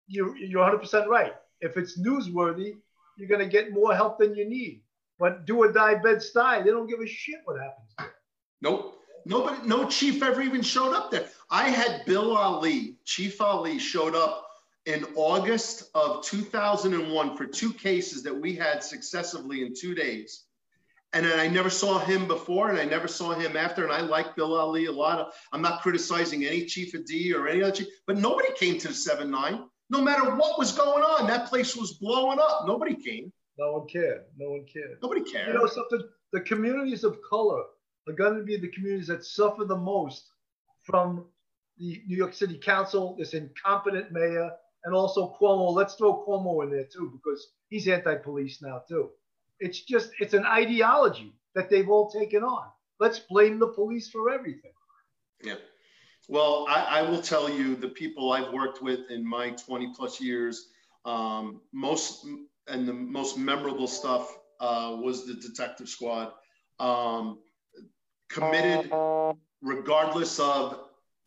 you're 0.08 0.36
you're 0.36 0.62
100 0.62 0.80
percent 0.80 1.08
right. 1.08 1.34
If 1.64 1.78
it's 1.78 1.98
newsworthy, 1.98 2.76
you're 3.18 3.30
gonna 3.30 3.48
get 3.48 3.72
more 3.72 3.96
help 3.96 4.20
than 4.20 4.36
you 4.36 4.48
need. 4.48 4.82
But 5.18 5.46
do 5.46 5.58
or 5.58 5.72
die 5.72 5.96
Bed 5.96 6.18
Stuy, 6.18 6.64
they 6.64 6.72
don't 6.72 6.88
give 6.88 7.00
a 7.00 7.08
shit 7.08 7.40
what 7.46 7.60
happens. 7.60 7.94
there. 7.98 8.14
Nope. 8.62 9.00
Nobody, 9.26 9.66
no 9.66 9.88
chief 9.88 10.22
ever 10.22 10.42
even 10.42 10.62
showed 10.62 10.94
up 10.94 11.10
there. 11.10 11.28
I 11.50 11.70
had 11.70 12.06
Bill 12.06 12.38
Allee, 12.38 12.98
Chief 13.06 13.40
Allee, 13.40 13.80
showed 13.80 14.16
up 14.16 14.46
in 14.86 15.06
August 15.16 15.90
of 15.96 16.26
2001 16.26 17.38
for 17.38 17.46
two 17.46 17.72
cases 17.72 18.22
that 18.24 18.36
we 18.36 18.54
had 18.54 18.84
successively 18.84 19.66
in 19.66 19.74
two 19.74 19.96
days. 19.96 20.44
And 21.14 21.26
then 21.26 21.40
I 21.40 21.48
never 21.48 21.70
saw 21.70 22.00
him 22.00 22.28
before 22.28 22.70
and 22.70 22.80
I 22.80 22.86
never 22.86 23.08
saw 23.08 23.34
him 23.34 23.56
after. 23.56 23.84
And 23.84 23.94
I 23.94 24.02
like 24.02 24.36
Bill 24.36 24.60
Allee 24.60 24.88
a 24.88 24.92
lot. 24.92 25.32
I'm 25.54 25.62
not 25.62 25.82
criticizing 25.82 26.44
any 26.44 26.66
chief 26.66 26.94
of 26.96 27.06
D 27.06 27.34
or 27.34 27.48
any 27.48 27.62
other 27.62 27.72
chief, 27.72 27.88
but 28.08 28.18
nobody 28.18 28.50
came 28.56 28.78
to 28.80 28.90
the 28.90 28.94
7 28.94 29.30
9. 29.30 29.64
No 29.94 30.02
matter 30.02 30.36
what 30.36 30.58
was 30.58 30.72
going 30.72 31.04
on, 31.04 31.28
that 31.28 31.46
place 31.46 31.76
was 31.76 31.94
blowing 31.94 32.40
up. 32.40 32.66
Nobody 32.66 32.96
came. 32.96 33.32
No 33.60 33.74
one 33.74 33.88
cared. 33.88 34.24
No 34.36 34.50
one 34.50 34.66
cared. 34.66 34.98
Nobody 35.04 35.22
cared. 35.22 35.50
You 35.50 35.54
know 35.54 35.68
something? 35.68 36.02
The 36.32 36.42
communities 36.42 37.04
of 37.04 37.20
color 37.30 37.62
are 38.08 38.14
going 38.14 38.36
to 38.36 38.44
be 38.44 38.58
the 38.58 38.70
communities 38.70 39.06
that 39.06 39.24
suffer 39.24 39.66
the 39.66 39.78
most 39.78 40.32
from 40.82 41.26
the 41.78 42.02
New 42.08 42.18
York 42.18 42.34
City 42.34 42.58
Council, 42.58 43.16
this 43.20 43.36
incompetent 43.36 44.12
mayor, 44.12 44.50
and 44.86 44.96
also 44.96 45.38
Cuomo. 45.40 45.72
Let's 45.72 45.94
throw 45.94 46.26
Cuomo 46.26 46.64
in 46.64 46.72
there 46.72 46.88
too 46.92 47.12
because 47.14 47.52
he's 47.70 47.88
anti-police 47.88 48.64
now 48.64 48.82
too. 48.90 49.12
It's 49.60 49.82
just 49.82 50.10
it's 50.20 50.34
an 50.34 50.46
ideology 50.48 51.36
that 51.54 51.70
they've 51.70 51.88
all 51.88 52.10
taken 52.10 52.44
on. 52.44 52.66
Let's 53.00 53.20
blame 53.20 53.60
the 53.60 53.68
police 53.68 54.10
for 54.10 54.32
everything. 54.32 54.74
Yeah. 55.44 55.58
Well, 56.30 56.66
I, 56.70 57.00
I 57.00 57.02
will 57.02 57.22
tell 57.22 57.50
you 57.50 57.76
the 57.76 57.90
people 57.90 58.32
I've 58.32 58.54
worked 58.54 58.82
with 58.82 59.12
in 59.12 59.28
my 59.28 59.52
20 59.52 59.94
plus 59.96 60.22
years, 60.22 60.70
um, 61.06 61.62
most 61.74 62.26
and 62.68 62.88
the 62.88 62.94
most 62.94 63.38
memorable 63.38 63.88
stuff 63.88 64.38
uh, 64.60 64.96
was 65.02 65.28
the 65.28 65.34
detective 65.34 65.90
squad. 65.90 66.32
Um, 66.80 67.40
committed, 68.30 68.92
regardless 69.62 70.40
of 70.40 70.80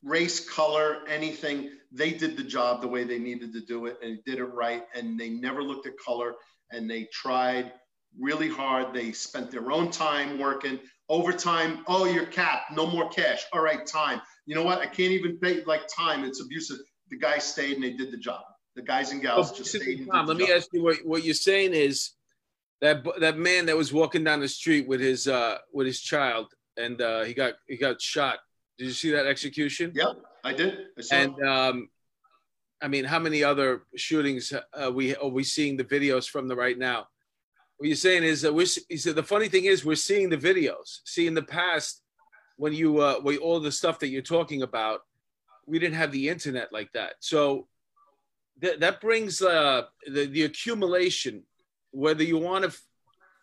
race, 0.03 0.49
color, 0.49 1.03
anything. 1.09 1.71
They 1.93 2.13
did 2.13 2.37
the 2.37 2.43
job 2.43 2.81
the 2.81 2.89
way 2.89 3.05
they 3.05 3.19
needed 3.19 3.53
to 3.53 3.61
do 3.61 3.87
it 3.87 3.99
and 4.03 4.19
did 4.25 4.39
it 4.39 4.45
right. 4.45 4.85
And 4.95 5.19
they 5.19 5.31
never 5.31 5.63
looked 5.63 5.87
at 5.87 5.99
color 5.99 6.35
and 6.71 6.91
they 6.91 7.09
tried 7.13 7.73
really 8.19 8.49
hard. 8.49 8.95
They 8.95 9.13
spent 9.13 9.51
their 9.51 9.71
own 9.71 9.91
time 9.91 10.39
working 10.39 10.79
overtime. 11.09 11.85
Oh, 11.87 12.05
you're 12.07 12.27
capped. 12.27 12.73
No 12.73 12.87
more 12.87 13.09
cash. 13.09 13.45
All 13.53 13.61
right, 13.61 13.87
time. 13.87 14.21
You 14.47 14.55
know 14.55 14.63
what? 14.63 14.79
I 14.79 14.87
can't 14.87 15.13
even 15.13 15.39
pay 15.39 15.63
like 15.65 15.83
time. 15.89 16.25
It's 16.25 16.41
abusive. 16.41 16.79
The 17.11 17.19
guys 17.19 17.45
stayed 17.45 17.75
and 17.75 17.85
they 17.85 17.93
did 17.93 18.11
the 18.13 18.17
job. 18.17 18.43
The 18.75 18.83
guys 18.83 19.13
and 19.13 19.21
gals 19.23 19.49
Well, 19.49 19.59
just 19.59 19.71
stayed. 19.75 20.07
Tom, 20.11 20.27
let 20.27 20.37
me 20.37 20.47
job. 20.47 20.57
ask 20.57 20.69
you 20.73 20.83
what, 20.83 20.97
what 21.05 21.25
you're 21.25 21.35
saying 21.35 21.73
is 21.73 22.13
that 22.81 23.05
that 23.21 23.39
man 23.39 23.67
that 23.67 23.77
was 23.77 23.93
walking 23.93 24.23
down 24.25 24.41
the 24.41 24.49
street 24.49 24.87
with 24.87 25.01
his 25.01 25.27
uh 25.29 25.59
with 25.73 25.87
his 25.87 26.01
child 26.01 26.53
and 26.77 27.01
uh 27.01 27.23
he 27.25 27.35
got 27.35 27.55
he 27.67 27.77
got 27.77 28.01
shot. 28.01 28.39
Did 28.79 28.87
you 28.87 28.93
see 28.93 29.11
that 29.13 29.27
execution? 29.27 29.93
Yep, 29.95 30.17
I 30.45 30.53
did. 30.53 30.79
I 30.99 31.01
saw 31.01 31.15
And 31.17 31.43
um 31.43 31.89
I 32.83 32.89
mean, 32.89 33.07
how 33.07 33.19
many 33.19 33.43
other 33.43 33.85
shootings 33.97 34.53
uh, 34.53 34.93
we 34.93 35.17
are 35.17 35.29
we 35.29 35.43
seeing 35.43 35.79
the 35.79 35.85
videos 35.85 36.29
from 36.29 36.47
the 36.47 36.55
right 36.55 36.79
now? 36.79 37.09
What 37.79 37.89
you're 37.89 37.97
saying 37.97 38.25
is 38.25 38.43
that 38.43 38.53
we're 38.55 38.67
he 38.91 38.99
said 38.99 39.17
the 39.17 39.23
funny 39.23 39.49
thing 39.49 39.65
is 39.65 39.85
we're 39.85 39.97
seeing 39.97 40.29
the 40.29 40.37
videos. 40.37 41.01
See 41.05 41.27
in 41.27 41.33
the 41.35 41.43
past 41.43 42.03
when 42.57 42.73
you 42.73 43.01
uh 43.01 43.21
when 43.21 43.39
all 43.39 43.61
the 43.61 43.73
stuff 43.73 43.99
that 44.01 44.09
you're 44.09 44.23
talking 44.23 44.63
about, 44.63 45.01
we 45.67 45.79
didn't 45.79 45.97
have 45.97 46.13
the 46.13 46.29
internet 46.29 46.73
like 46.73 46.93
that. 46.93 47.15
So 47.21 47.69
that 48.61 48.81
that 48.81 49.01
brings 49.01 49.43
uh 49.43 49.83
the, 50.07 50.27
the 50.27 50.45
accumulation, 50.45 51.43
whether 51.91 52.23
you 52.23 52.39
want 52.39 52.63
to 52.65 52.69
f- 52.69 52.83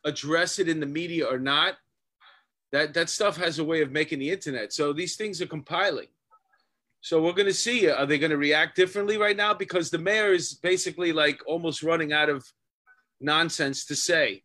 address 0.06 0.60
it 0.60 0.68
in 0.68 0.80
the 0.80 0.86
media 0.86 1.26
or 1.26 1.40
not, 1.40 1.76
that 2.72 2.94
that 2.94 3.10
stuff 3.10 3.38
has 3.38 3.60
a 3.60 3.64
way 3.64 3.82
of 3.82 3.92
making 3.92 4.20
the 4.20 4.32
internet. 4.32 4.74
So 4.74 4.94
these 4.94 5.16
things 5.16 5.42
are 5.42 5.48
compiling. 5.48 6.08
So 7.02 7.22
we're 7.22 7.34
going 7.34 7.48
to 7.48 7.54
see. 7.54 7.90
Are 7.90 8.06
they 8.06 8.18
going 8.18 8.32
to 8.32 8.38
react 8.38 8.78
differently 8.78 9.18
right 9.18 9.36
now? 9.36 9.54
Because 9.54 9.90
the 9.90 9.98
mayor 9.98 10.32
is 10.32 10.54
basically 10.54 11.12
like 11.12 11.42
almost 11.46 11.84
running 11.84 12.14
out 12.14 12.30
of 12.30 12.46
nonsense 13.20 13.86
to 13.86 13.96
say. 13.96 14.44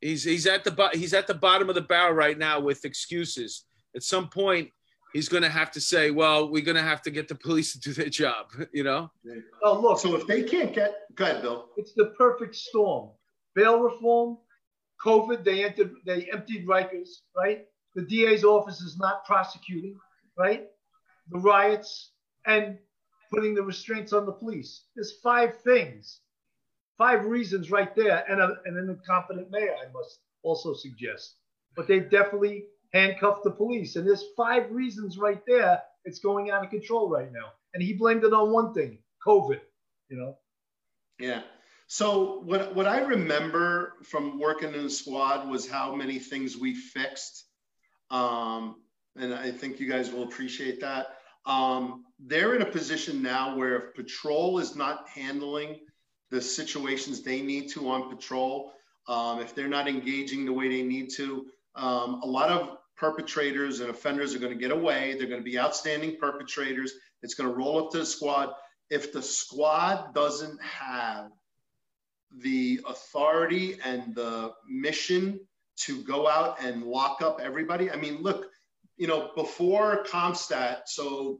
He's 0.00 0.24
he's 0.24 0.46
at 0.46 0.64
the 0.64 0.70
bo- 0.70 0.90
he's 0.92 1.14
at 1.14 1.26
the 1.26 1.34
bottom 1.34 1.68
of 1.68 1.74
the 1.74 1.80
barrel 1.80 2.14
right 2.14 2.38
now 2.38 2.60
with 2.60 2.84
excuses. 2.84 3.64
At 3.96 4.02
some 4.02 4.28
point, 4.28 4.70
he's 5.12 5.28
going 5.28 5.42
to 5.42 5.48
have 5.48 5.70
to 5.72 5.80
say, 5.80 6.10
"Well, 6.10 6.50
we're 6.50 6.64
going 6.64 6.76
to 6.76 6.82
have 6.82 7.02
to 7.02 7.10
get 7.10 7.26
the 7.28 7.34
police 7.34 7.72
to 7.72 7.80
do 7.80 7.92
their 7.92 8.08
job." 8.08 8.46
You 8.72 8.84
know? 8.84 9.10
Oh, 9.62 9.80
look, 9.80 9.98
So 9.98 10.14
if 10.14 10.26
they 10.26 10.42
can't 10.44 10.72
get, 10.74 10.94
go 11.14 11.24
ahead, 11.24 11.42
Bill. 11.42 11.68
it's 11.76 11.94
the 11.94 12.06
perfect 12.18 12.54
storm. 12.54 13.10
Bail 13.54 13.80
reform, 13.80 14.38
COVID, 15.04 15.44
they 15.44 15.64
entered, 15.64 15.92
they 16.06 16.28
emptied 16.32 16.66
Rikers, 16.66 17.08
right? 17.36 17.64
The 17.96 18.02
DA's 18.02 18.44
office 18.44 18.80
is 18.80 18.98
not 18.98 19.24
prosecuting, 19.24 19.96
right? 20.36 20.66
The 21.30 21.38
riots 21.40 22.12
and 22.46 22.78
putting 23.32 23.54
the 23.54 23.62
restraints 23.62 24.12
on 24.12 24.26
the 24.26 24.32
police. 24.32 24.84
There's 24.94 25.14
five 25.22 25.58
things, 25.62 26.20
five 26.98 27.24
reasons 27.24 27.70
right 27.70 27.94
there, 27.96 28.24
and, 28.28 28.40
a, 28.40 28.56
and 28.66 28.76
an 28.76 28.90
incompetent 28.90 29.50
mayor, 29.50 29.74
I 29.74 29.90
must 29.92 30.18
also 30.42 30.74
suggest. 30.74 31.36
But 31.76 31.86
they've 31.86 32.10
definitely 32.10 32.64
handcuffed 32.92 33.44
the 33.44 33.52
police, 33.52 33.96
and 33.96 34.06
there's 34.06 34.24
five 34.36 34.70
reasons 34.70 35.16
right 35.16 35.40
there. 35.46 35.80
It's 36.04 36.18
going 36.18 36.50
out 36.50 36.64
of 36.64 36.70
control 36.70 37.08
right 37.08 37.32
now, 37.32 37.52
and 37.72 37.82
he 37.82 37.94
blamed 37.94 38.24
it 38.24 38.32
on 38.32 38.52
one 38.52 38.74
thing, 38.74 38.98
COVID. 39.26 39.60
You 40.08 40.16
know. 40.16 40.38
Yeah. 41.18 41.42
So 41.86 42.40
what 42.40 42.74
what 42.74 42.86
I 42.86 43.00
remember 43.00 43.94
from 44.04 44.38
working 44.40 44.74
in 44.74 44.84
the 44.84 44.90
squad 44.90 45.48
was 45.48 45.68
how 45.68 45.94
many 45.94 46.18
things 46.18 46.56
we 46.56 46.74
fixed, 46.74 47.44
um, 48.10 48.76
and 49.16 49.34
I 49.34 49.50
think 49.50 49.80
you 49.80 49.88
guys 49.88 50.10
will 50.10 50.24
appreciate 50.24 50.80
that. 50.80 51.18
Um, 51.46 52.04
they're 52.18 52.54
in 52.54 52.62
a 52.62 52.66
position 52.66 53.22
now 53.22 53.56
where 53.56 53.76
if 53.76 53.94
patrol 53.94 54.58
is 54.58 54.76
not 54.76 55.08
handling 55.08 55.80
the 56.30 56.40
situations 56.40 57.22
they 57.22 57.40
need 57.40 57.68
to 57.70 57.88
on 57.88 58.08
patrol, 58.10 58.72
um, 59.08 59.40
if 59.40 59.54
they're 59.54 59.68
not 59.68 59.88
engaging 59.88 60.44
the 60.44 60.52
way 60.52 60.68
they 60.68 60.82
need 60.82 61.10
to, 61.16 61.46
um, 61.74 62.20
a 62.22 62.26
lot 62.26 62.50
of 62.50 62.78
perpetrators 62.96 63.80
and 63.80 63.90
offenders 63.90 64.34
are 64.34 64.38
going 64.38 64.52
to 64.52 64.58
get 64.58 64.72
away. 64.72 65.14
They're 65.16 65.28
going 65.28 65.40
to 65.40 65.50
be 65.50 65.58
outstanding 65.58 66.16
perpetrators. 66.18 66.92
It's 67.22 67.34
going 67.34 67.48
to 67.48 67.54
roll 67.54 67.84
up 67.84 67.92
to 67.92 67.98
the 67.98 68.06
squad. 68.06 68.50
If 68.90 69.12
the 69.12 69.22
squad 69.22 70.14
doesn't 70.14 70.60
have 70.62 71.30
the 72.36 72.80
authority 72.86 73.78
and 73.84 74.14
the 74.14 74.52
mission 74.68 75.40
to 75.76 76.02
go 76.02 76.28
out 76.28 76.62
and 76.62 76.82
lock 76.82 77.22
up 77.22 77.40
everybody, 77.40 77.90
I 77.90 77.96
mean, 77.96 78.22
look, 78.22 78.46
you 78.96 79.06
know, 79.06 79.30
before 79.36 80.04
CompStat, 80.04 80.80
so 80.86 81.38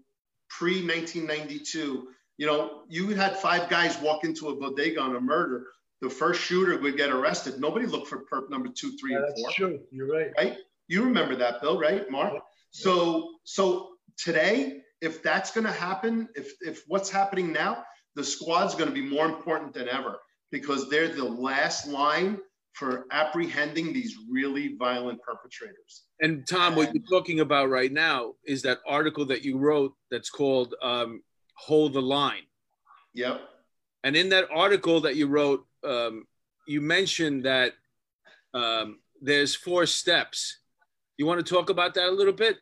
pre 0.48 0.74
1992, 0.86 2.08
you 2.38 2.46
know, 2.46 2.82
you 2.88 3.08
had 3.10 3.36
five 3.36 3.68
guys 3.68 4.00
walk 4.00 4.24
into 4.24 4.48
a 4.48 4.56
bodega 4.56 5.00
on 5.00 5.16
a 5.16 5.20
murder. 5.20 5.66
The 6.00 6.08
first 6.08 6.40
shooter 6.40 6.78
would 6.78 6.96
get 6.96 7.10
arrested. 7.10 7.60
Nobody 7.60 7.84
looked 7.84 8.06
for 8.06 8.24
perp 8.32 8.48
number 8.48 8.68
two, 8.68 8.96
three, 8.96 9.12
Yeah, 9.12 9.18
and 9.18 9.28
that's 9.28 9.40
four 9.42 9.50
true. 9.50 9.80
You're 9.90 10.10
right. 10.10 10.30
right? 10.38 10.56
You 10.86 11.02
remember 11.02 11.34
that, 11.36 11.60
Bill, 11.60 11.78
right, 11.78 12.08
Mark? 12.10 12.34
Yeah. 12.34 12.40
So, 12.70 13.30
so 13.42 13.90
today, 14.16 14.82
if 15.00 15.22
that's 15.22 15.50
going 15.50 15.66
to 15.66 15.72
happen, 15.72 16.28
if 16.34 16.52
if 16.60 16.84
what's 16.86 17.10
happening 17.10 17.52
now, 17.52 17.84
the 18.14 18.24
squad's 18.24 18.74
going 18.74 18.88
to 18.88 18.94
be 18.94 19.02
more 19.02 19.26
important 19.26 19.74
than 19.74 19.88
ever 19.88 20.18
because 20.52 20.88
they're 20.88 21.08
the 21.08 21.24
last 21.24 21.88
line 21.88 22.38
for 22.72 23.06
apprehending 23.10 23.92
these 23.92 24.16
really 24.30 24.76
violent 24.76 25.20
perpetrators. 25.20 26.04
And 26.20 26.46
Tom, 26.46 26.76
what 26.76 26.94
you're 26.94 27.02
talking 27.10 27.40
about 27.40 27.70
right 27.70 27.92
now 27.92 28.34
is 28.46 28.62
that 28.62 28.78
article 28.86 29.26
that 29.26 29.44
you 29.44 29.58
wrote 29.58 29.94
that's 30.12 30.30
called 30.30 30.74
um, 30.80 31.22
"Hold 31.58 31.92
the 31.92 32.02
Line." 32.02 32.42
Yep. 33.14 33.40
And 34.04 34.16
in 34.16 34.28
that 34.30 34.48
article 34.52 35.00
that 35.00 35.16
you 35.16 35.26
wrote, 35.26 35.66
um, 35.84 36.26
you 36.66 36.80
mentioned 36.80 37.44
that 37.44 37.72
um, 38.54 39.00
there's 39.20 39.54
four 39.54 39.86
steps. 39.86 40.60
You 41.16 41.26
want 41.26 41.44
to 41.44 41.54
talk 41.54 41.70
about 41.70 41.94
that 41.94 42.08
a 42.08 42.10
little 42.10 42.32
bit? 42.32 42.58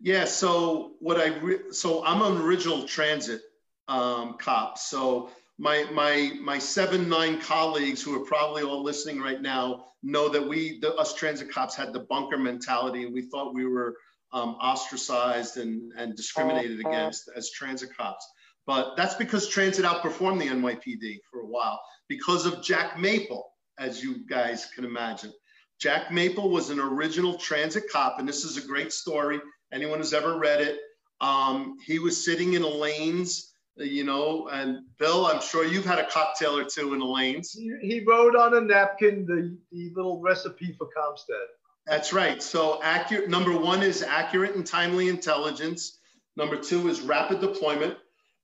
Yeah. 0.00 0.24
So 0.24 0.92
what 1.00 1.18
I 1.18 1.36
re- 1.38 1.72
so 1.72 2.04
I'm 2.04 2.22
an 2.22 2.42
original 2.42 2.86
transit 2.86 3.42
um, 3.88 4.36
cop. 4.38 4.78
So 4.78 5.30
my 5.58 5.84
my 5.92 6.32
my 6.40 6.58
seven 6.58 7.08
nine 7.08 7.40
colleagues 7.40 8.02
who 8.02 8.20
are 8.20 8.24
probably 8.26 8.62
all 8.62 8.82
listening 8.82 9.20
right 9.20 9.40
now 9.40 9.86
know 10.02 10.28
that 10.28 10.46
we 10.46 10.78
the, 10.80 10.94
us 10.96 11.14
transit 11.14 11.50
cops 11.50 11.74
had 11.74 11.92
the 11.92 12.00
bunker 12.00 12.36
mentality 12.36 13.04
and 13.04 13.14
we 13.14 13.22
thought 13.22 13.54
we 13.54 13.66
were 13.66 13.96
um, 14.36 14.56
ostracized 14.60 15.56
and 15.56 15.92
and 15.96 16.14
discriminated 16.14 16.80
against 16.80 17.30
as 17.34 17.50
transit 17.50 17.96
cops. 17.96 18.26
But 18.66 18.96
that's 18.96 19.14
because 19.14 19.48
transit 19.48 19.84
outperformed 19.84 20.40
the 20.40 20.48
NYPD 20.48 21.20
for 21.30 21.40
a 21.40 21.46
while 21.46 21.80
because 22.08 22.44
of 22.46 22.62
Jack 22.62 22.98
Maple, 22.98 23.50
as 23.78 24.02
you 24.02 24.26
guys 24.26 24.66
can 24.74 24.84
imagine. 24.84 25.32
Jack 25.80 26.10
Maple 26.10 26.50
was 26.50 26.70
an 26.70 26.80
original 26.80 27.34
transit 27.38 27.84
cop, 27.90 28.18
and 28.18 28.28
this 28.28 28.44
is 28.44 28.56
a 28.56 28.66
great 28.66 28.92
story. 28.92 29.40
Anyone 29.72 29.98
who's 29.98 30.14
ever 30.14 30.38
read 30.38 30.60
it, 30.60 30.80
um, 31.20 31.76
he 31.84 31.98
was 31.98 32.22
sitting 32.24 32.54
in 32.54 32.62
Elaine's, 32.62 33.54
you 33.76 34.04
know, 34.04 34.48
and 34.48 34.84
Bill, 34.98 35.26
I'm 35.26 35.40
sure 35.40 35.64
you've 35.64 35.84
had 35.84 35.98
a 35.98 36.06
cocktail 36.06 36.58
or 36.58 36.64
two 36.64 36.94
in 36.94 37.00
Elaine's. 37.00 37.52
He, 37.52 37.72
he 37.82 38.04
wrote 38.06 38.34
on 38.34 38.54
a 38.54 38.60
napkin 38.60 39.26
the, 39.26 39.56
the 39.70 39.92
little 39.94 40.20
recipe 40.20 40.74
for 40.78 40.88
CompStat. 40.96 41.46
That's 41.86 42.12
right. 42.12 42.42
So 42.42 42.80
accurate. 42.82 43.28
Number 43.28 43.56
one 43.56 43.82
is 43.82 44.02
accurate 44.02 44.56
and 44.56 44.66
timely 44.66 45.08
intelligence. 45.08 45.98
Number 46.36 46.56
two 46.56 46.88
is 46.88 47.00
rapid 47.00 47.40
deployment. 47.40 47.96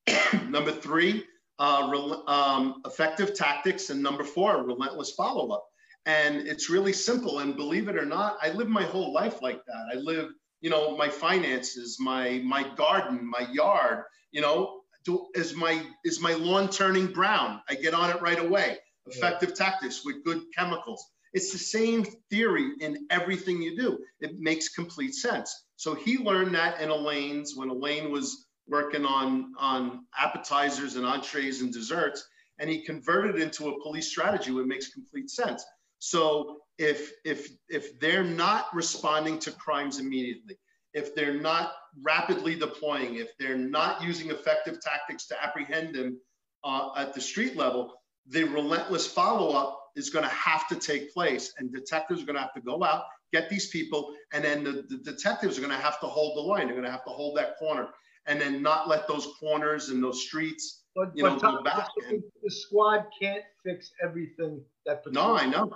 number 0.49 0.73
three, 0.73 1.25
uh, 1.59 2.23
um, 2.27 2.83
effective 2.87 3.35
tactics, 3.35 3.91
and 3.91 4.03
number 4.03 4.25
four, 4.25 4.63
relentless 4.63 5.13
follow-up. 5.13 5.65
And 6.07 6.47
it's 6.49 6.71
really 6.71 6.93
simple. 6.93 7.41
And 7.41 7.57
believe 7.57 7.89
it 7.89 7.97
or 7.97 8.07
not, 8.07 8.39
I 8.41 8.51
live 8.51 8.69
my 8.69 8.83
whole 8.83 9.13
life 9.13 9.43
like 9.43 9.65
that. 9.67 9.87
I 9.93 9.97
live, 9.97 10.31
you 10.61 10.71
know, 10.71 10.97
my 10.97 11.09
finances, 11.09 11.99
my 12.01 12.41
my 12.45 12.67
garden, 12.77 13.29
my 13.29 13.47
yard. 13.53 14.05
You 14.31 14.41
know, 14.41 14.81
do, 15.05 15.27
is 15.35 15.55
my 15.55 15.85
is 16.05 16.21
my 16.21 16.35
lawn 16.35 16.69
turning 16.69 17.09
brown? 17.09 17.61
I 17.69 17.75
get 17.75 17.95
on 17.95 18.11
it 18.11 18.21
right 18.21 18.39
away. 18.39 18.79
Effective 19.07 19.51
yeah. 19.51 19.67
tactics 19.67 20.05
with 20.05 20.25
good 20.25 20.43
chemicals. 20.57 21.05
It's 21.33 21.53
the 21.53 21.59
same 21.59 22.05
theory 22.31 22.73
in 22.81 23.07
everything 23.11 23.63
you 23.63 23.77
do. 23.77 23.99
It 24.21 24.39
makes 24.39 24.69
complete 24.69 25.15
sense. 25.15 25.65
So 25.77 25.95
he 25.95 26.19
learned 26.19 26.55
that 26.55 26.81
in 26.81 26.91
Elaine's 26.91 27.57
when 27.57 27.71
Elaine 27.71 28.13
was 28.13 28.47
working 28.69 29.05
on, 29.05 29.53
on 29.59 30.07
appetizers 30.19 30.97
and 30.97 31.07
entrees 31.07 31.63
and 31.63 31.73
desserts, 31.73 32.27
and 32.59 32.69
he 32.69 32.83
converted 32.83 33.37
it 33.37 33.43
into 33.43 33.69
a 33.69 33.83
police 33.83 34.09
strategy 34.09 34.53
which 34.53 34.67
makes 34.67 34.93
complete 34.93 35.31
sense. 35.31 35.65
So 35.99 36.59
if 36.79 37.13
if 37.25 37.51
if 37.69 37.99
they're 38.01 38.25
not 38.25 38.75
responding 38.75 39.39
to 39.41 39.53
crimes 39.53 39.99
immediately, 39.99 40.59
if 40.95 41.15
they're 41.15 41.41
not 41.41 41.73
rapidly 42.03 42.55
deploying, 42.55 43.17
if 43.17 43.37
they're 43.39 43.57
not 43.59 44.03
using 44.03 44.31
effective 44.31 44.81
tactics 44.81 45.27
to 45.29 45.43
apprehend 45.43 45.95
them 45.95 46.21
uh, 46.65 46.91
at 46.97 47.15
the 47.15 47.21
street 47.21 47.57
level, 47.57 47.95
the 48.29 48.45
relentless 48.45 49.07
follow-up 49.07 49.82
is 49.97 50.11
going 50.11 50.25
to 50.25 50.31
have 50.31 50.67
to 50.69 50.77
take 50.77 51.13
place 51.13 51.55
and 51.59 51.73
detectives 51.73 52.23
are 52.23 52.27
going 52.27 52.37
to 52.37 52.43
have 52.43 52.55
to 52.55 52.61
go 52.61 52.83
out 52.83 53.05
get 53.33 53.49
these 53.49 53.69
people 53.69 54.15
and 54.33 54.45
then 54.45 54.63
the, 54.63 54.85
the 54.89 54.99
detectives 54.99 55.57
are 55.57 55.63
going 55.63 55.73
to 55.73 55.79
have 55.79 55.99
to 56.01 56.07
hold 56.07 56.37
the 56.37 56.41
line. 56.41 56.67
They're 56.67 56.75
going 56.75 56.85
to 56.85 56.91
have 56.91 57.05
to 57.05 57.11
hold 57.11 57.37
that 57.39 57.59
corner 57.59 57.89
and 58.27 58.41
then 58.41 58.63
not 58.63 58.89
let 58.89 59.09
those 59.09 59.27
corners 59.41 59.89
and 59.89 60.03
those 60.03 60.23
streets 60.23 60.85
but, 60.95 61.11
you 61.15 61.23
know 61.23 61.39
Tom, 61.39 61.57
go 61.57 61.63
back 61.63 61.89
and, 62.09 62.23
the 62.43 62.51
squad 62.51 63.07
can't 63.21 63.43
fix 63.65 63.93
everything 64.03 64.63
that 64.85 65.03
no 65.11 65.37
i 65.37 65.47
know. 65.47 65.75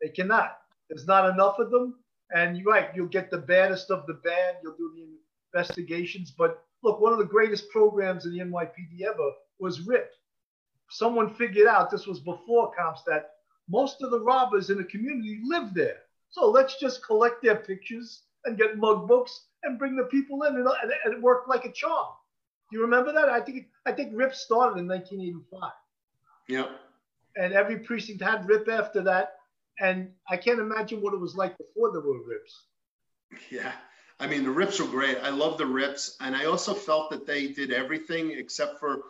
they 0.00 0.08
cannot. 0.08 0.58
There's 0.88 1.06
not 1.06 1.30
enough 1.30 1.58
of 1.58 1.70
them 1.70 1.96
and 2.34 2.56
you're 2.56 2.70
right 2.70 2.90
you'll 2.94 3.06
get 3.06 3.30
the 3.30 3.38
baddest 3.38 3.90
of 3.90 4.06
the 4.06 4.14
bad 4.24 4.56
you'll 4.62 4.76
do 4.76 4.92
the 4.94 5.06
investigations 5.58 6.30
but 6.30 6.64
look 6.82 7.00
one 7.00 7.12
of 7.12 7.18
the 7.18 7.24
greatest 7.24 7.70
programs 7.70 8.26
in 8.26 8.32
the 8.32 8.40
nypd 8.40 9.02
ever 9.02 9.30
was 9.58 9.80
rip 9.80 10.10
someone 10.90 11.34
figured 11.34 11.66
out 11.66 11.90
this 11.90 12.06
was 12.06 12.20
before 12.20 12.72
CompStat 12.78 13.22
most 13.68 14.02
of 14.02 14.10
the 14.10 14.20
robbers 14.20 14.70
in 14.70 14.78
the 14.78 14.84
community 14.84 15.40
live 15.44 15.74
there. 15.74 15.98
So 16.30 16.50
let's 16.50 16.78
just 16.78 17.04
collect 17.04 17.42
their 17.42 17.56
pictures 17.56 18.22
and 18.44 18.58
get 18.58 18.78
mug 18.78 19.06
books 19.06 19.46
and 19.62 19.78
bring 19.78 19.96
the 19.96 20.04
people 20.04 20.42
in, 20.42 20.56
and, 20.56 20.66
and 20.66 21.14
it 21.14 21.22
worked 21.22 21.48
like 21.48 21.64
a 21.64 21.72
charm. 21.72 22.08
Do 22.70 22.78
you 22.78 22.82
remember 22.82 23.12
that? 23.12 23.28
I 23.28 23.40
think 23.40 23.66
I 23.86 23.92
think 23.92 24.12
RIP 24.14 24.34
started 24.34 24.78
in 24.80 24.88
1985. 24.88 25.70
Yeah. 26.48 26.68
And 27.36 27.52
every 27.52 27.78
precinct 27.78 28.22
had 28.22 28.48
RIP 28.48 28.68
after 28.68 29.02
that, 29.02 29.36
and 29.78 30.10
I 30.28 30.36
can't 30.36 30.58
imagine 30.58 31.00
what 31.00 31.14
it 31.14 31.20
was 31.20 31.36
like 31.36 31.56
before 31.58 31.92
there 31.92 32.00
were 32.00 32.22
RIPs. 32.26 32.64
Yeah. 33.50 33.72
I 34.20 34.26
mean, 34.26 34.44
the 34.44 34.50
rips 34.50 34.80
were 34.80 34.86
great. 34.86 35.18
I 35.22 35.30
love 35.30 35.58
the 35.58 35.66
rips. 35.66 36.16
And 36.20 36.36
I 36.36 36.44
also 36.44 36.74
felt 36.74 37.10
that 37.10 37.26
they 37.26 37.48
did 37.48 37.72
everything 37.72 38.30
except 38.30 38.78
for 38.78 39.02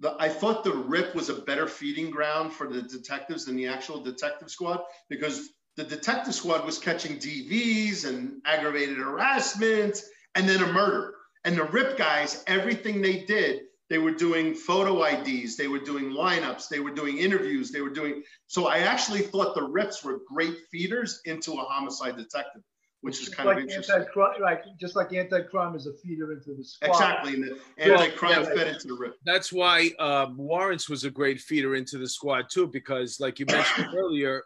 the, 0.00 0.16
I 0.18 0.28
thought 0.28 0.64
the 0.64 0.72
RIP 0.72 1.14
was 1.14 1.28
a 1.28 1.34
better 1.34 1.66
feeding 1.66 2.10
ground 2.10 2.52
for 2.52 2.68
the 2.68 2.82
detectives 2.82 3.44
than 3.44 3.56
the 3.56 3.66
actual 3.66 4.00
detective 4.00 4.50
squad 4.50 4.80
because 5.08 5.50
the 5.76 5.84
detective 5.84 6.34
squad 6.34 6.64
was 6.64 6.78
catching 6.78 7.18
DVs 7.18 8.06
and 8.06 8.40
aggravated 8.44 8.98
harassment 8.98 10.02
and 10.34 10.48
then 10.48 10.62
a 10.62 10.72
murder. 10.72 11.14
And 11.44 11.56
the 11.56 11.64
RIP 11.64 11.96
guys, 11.96 12.44
everything 12.46 13.00
they 13.00 13.24
did, 13.24 13.62
they 13.88 13.98
were 13.98 14.12
doing 14.12 14.54
photo 14.54 15.04
IDs, 15.04 15.56
they 15.56 15.68
were 15.68 15.78
doing 15.78 16.10
lineups, 16.10 16.68
they 16.68 16.80
were 16.80 16.90
doing 16.90 17.18
interviews, 17.18 17.70
they 17.70 17.80
were 17.80 17.90
doing. 17.90 18.22
So 18.46 18.66
I 18.66 18.78
actually 18.78 19.20
thought 19.20 19.54
the 19.54 19.62
RIPs 19.62 20.04
were 20.04 20.20
great 20.28 20.56
feeders 20.70 21.20
into 21.24 21.52
a 21.52 21.62
homicide 21.62 22.16
detective 22.16 22.62
which 23.00 23.22
is 23.22 23.28
kind 23.28 23.48
like 23.48 23.58
of 23.58 23.64
interesting. 23.64 24.04
Right, 24.16 24.58
just 24.78 24.96
like 24.96 25.12
anti-crime 25.12 25.76
is 25.76 25.86
a 25.86 25.92
feeder 25.94 26.32
into 26.32 26.54
the 26.54 26.64
squad. 26.64 26.90
Exactly, 26.90 27.34
and 27.34 27.44
the 27.44 27.58
anti-crime 27.78 28.42
yeah, 28.42 28.48
fed 28.48 28.68
into 28.68 28.88
the 28.88 28.94
RIP. 28.94 29.14
That's 29.24 29.52
why 29.52 29.90
um, 29.98 30.36
warrants 30.36 30.88
was 30.88 31.04
a 31.04 31.10
great 31.10 31.40
feeder 31.40 31.76
into 31.76 31.98
the 31.98 32.08
squad 32.08 32.46
too, 32.50 32.66
because 32.66 33.20
like 33.20 33.38
you 33.38 33.46
mentioned 33.46 33.88
earlier, 33.96 34.42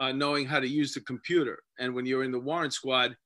uh, 0.00 0.12
knowing 0.12 0.46
how 0.46 0.58
to 0.60 0.68
use 0.68 0.94
the 0.94 1.00
computer, 1.00 1.60
and 1.78 1.94
when 1.94 2.06
you're 2.06 2.24
in 2.24 2.32
the 2.32 2.40
warrant 2.40 2.72
squad, 2.72 3.16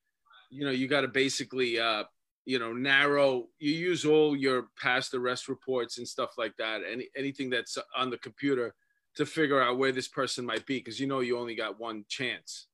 you 0.51 0.65
know 0.65 0.71
you 0.71 0.89
got 0.89 1.03
to 1.03 1.09
basically, 1.09 1.79
uh, 1.79 2.05
you 2.45 2.59
know, 2.59 2.73
narrow. 2.73 3.47
You 3.59 3.73
use 3.73 4.05
all 4.05 4.37
your 4.37 4.69
past 4.81 5.15
arrest 5.15 5.49
reports 5.49 5.97
and 5.97 6.07
stuff 6.07 6.31
like 6.37 6.53
that, 6.59 6.83
any 6.91 7.09
anything 7.17 7.49
that's 7.49 7.79
on 7.97 8.11
the 8.11 8.19
computer 8.19 8.75
to 9.17 9.25
figure 9.25 9.61
out 9.61 9.79
where 9.79 9.91
this 9.91 10.07
person 10.07 10.45
might 10.45 10.67
be, 10.67 10.79
because 10.79 11.01
you 11.01 11.07
know 11.07 11.21
you 11.21 11.39
only 11.39 11.55
got 11.55 11.81
one 11.81 12.05
chance. 12.09 12.67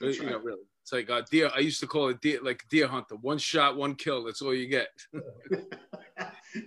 That's 0.00 0.18
you 0.18 0.24
right. 0.24 0.32
know, 0.32 0.38
really. 0.38 0.62
It's 0.86 0.92
like 0.92 1.08
a 1.08 1.26
deer. 1.28 1.50
I 1.52 1.58
used 1.58 1.80
to 1.80 1.88
call 1.88 2.10
it 2.10 2.20
deer, 2.20 2.38
like 2.40 2.62
deer 2.70 2.86
hunter. 2.86 3.16
One 3.16 3.38
shot, 3.38 3.76
one 3.76 3.96
kill. 3.96 4.22
That's 4.22 4.40
all 4.40 4.54
you 4.54 4.68
get. 4.68 4.86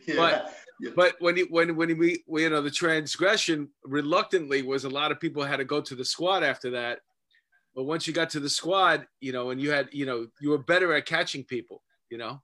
yeah. 0.05 0.15
But 0.17 0.53
yeah. 0.81 0.91
but 0.93 1.15
when 1.19 1.37
you 1.37 1.47
when 1.49 1.73
when 1.77 1.97
we, 1.97 2.21
we 2.27 2.43
you 2.43 2.49
know 2.49 2.61
the 2.61 2.69
transgression 2.69 3.69
reluctantly 3.85 4.61
was 4.61 4.83
a 4.83 4.89
lot 4.89 5.13
of 5.13 5.21
people 5.21 5.41
had 5.41 5.55
to 5.57 5.63
go 5.63 5.79
to 5.79 5.95
the 5.95 6.03
squad 6.03 6.43
after 6.43 6.71
that. 6.71 6.99
But 7.73 7.85
once 7.85 8.07
you 8.07 8.13
got 8.13 8.29
to 8.31 8.41
the 8.41 8.49
squad, 8.49 9.07
you 9.21 9.31
know, 9.31 9.51
and 9.51 9.61
you 9.61 9.71
had 9.71 9.87
you 9.93 10.05
know 10.05 10.27
you 10.41 10.49
were 10.49 10.57
better 10.57 10.93
at 10.93 11.05
catching 11.05 11.45
people. 11.45 11.81
You 12.09 12.17
know. 12.17 12.41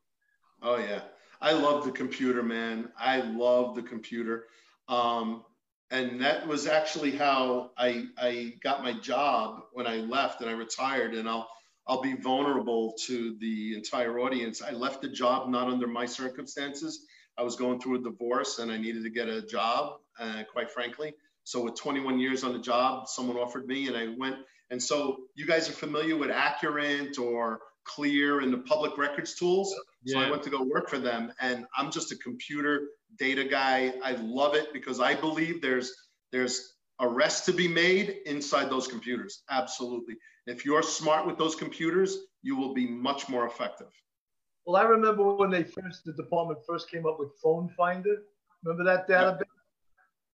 Oh 0.61 0.77
yeah, 0.77 1.01
I 1.41 1.51
love 1.51 1.83
the 1.83 1.91
computer, 1.91 2.41
man. 2.41 2.87
I 2.97 3.19
love 3.19 3.75
the 3.75 3.83
computer. 3.83 4.45
Um, 4.87 5.43
and 5.91 6.21
that 6.21 6.47
was 6.47 6.67
actually 6.67 7.11
how 7.11 7.71
I, 7.77 8.05
I 8.17 8.53
got 8.63 8.81
my 8.81 8.93
job 8.93 9.63
when 9.73 9.85
I 9.85 9.97
left 9.97 10.41
and 10.41 10.49
I 10.49 10.53
retired. 10.53 11.13
And 11.13 11.29
I'll 11.29 11.47
I'll 11.87 12.01
be 12.01 12.13
vulnerable 12.13 12.93
to 13.05 13.35
the 13.39 13.75
entire 13.75 14.19
audience. 14.19 14.61
I 14.61 14.71
left 14.71 15.01
the 15.01 15.09
job 15.09 15.49
not 15.49 15.67
under 15.67 15.87
my 15.87 16.05
circumstances. 16.05 17.05
I 17.37 17.43
was 17.43 17.55
going 17.55 17.79
through 17.79 17.95
a 17.95 18.03
divorce 18.03 18.59
and 18.59 18.71
I 18.71 18.77
needed 18.77 19.03
to 19.03 19.09
get 19.09 19.27
a 19.27 19.41
job, 19.41 19.99
uh, 20.19 20.43
quite 20.51 20.71
frankly. 20.71 21.13
So 21.43 21.63
with 21.63 21.75
21 21.75 22.19
years 22.19 22.43
on 22.43 22.53
the 22.53 22.59
job, 22.59 23.07
someone 23.07 23.37
offered 23.37 23.67
me 23.67 23.87
and 23.87 23.95
I 23.95 24.15
went. 24.17 24.37
And 24.71 24.81
so 24.81 25.25
you 25.35 25.45
guys 25.45 25.69
are 25.69 25.73
familiar 25.73 26.17
with 26.17 26.29
Accurint 26.29 27.19
or 27.19 27.59
Clear 27.83 28.39
and 28.39 28.51
the 28.51 28.57
public 28.59 28.97
records 28.97 29.35
tools. 29.35 29.75
Yeah. 30.03 30.13
So 30.13 30.25
I 30.25 30.31
went 30.31 30.41
to 30.43 30.49
go 30.49 30.63
work 30.63 30.89
for 30.89 30.97
them 30.97 31.31
and 31.39 31.65
I'm 31.77 31.91
just 31.91 32.11
a 32.11 32.15
computer 32.15 32.87
data 33.19 33.43
guy. 33.43 33.93
I 34.03 34.13
love 34.13 34.55
it 34.55 34.73
because 34.73 34.99
I 34.99 35.13
believe 35.13 35.61
there's 35.61 35.93
there's 36.31 36.73
arrests 36.99 37.45
to 37.45 37.53
be 37.53 37.67
made 37.67 38.17
inside 38.25 38.71
those 38.71 38.87
computers. 38.87 39.43
Absolutely. 39.49 40.15
If 40.47 40.65
you're 40.65 40.83
smart 40.83 41.25
with 41.25 41.37
those 41.37 41.55
computers, 41.55 42.19
you 42.41 42.55
will 42.55 42.73
be 42.73 42.87
much 42.87 43.27
more 43.29 43.45
effective. 43.45 43.87
Well, 44.65 44.75
I 44.75 44.83
remember 44.83 45.35
when 45.35 45.49
they 45.49 45.63
first, 45.63 46.05
the 46.05 46.13
department 46.13 46.59
first 46.67 46.89
came 46.89 47.05
up 47.05 47.17
with 47.19 47.29
Phone 47.41 47.69
Finder. 47.77 48.17
Remember 48.63 48.83
that 48.83 49.07
database? 49.07 49.39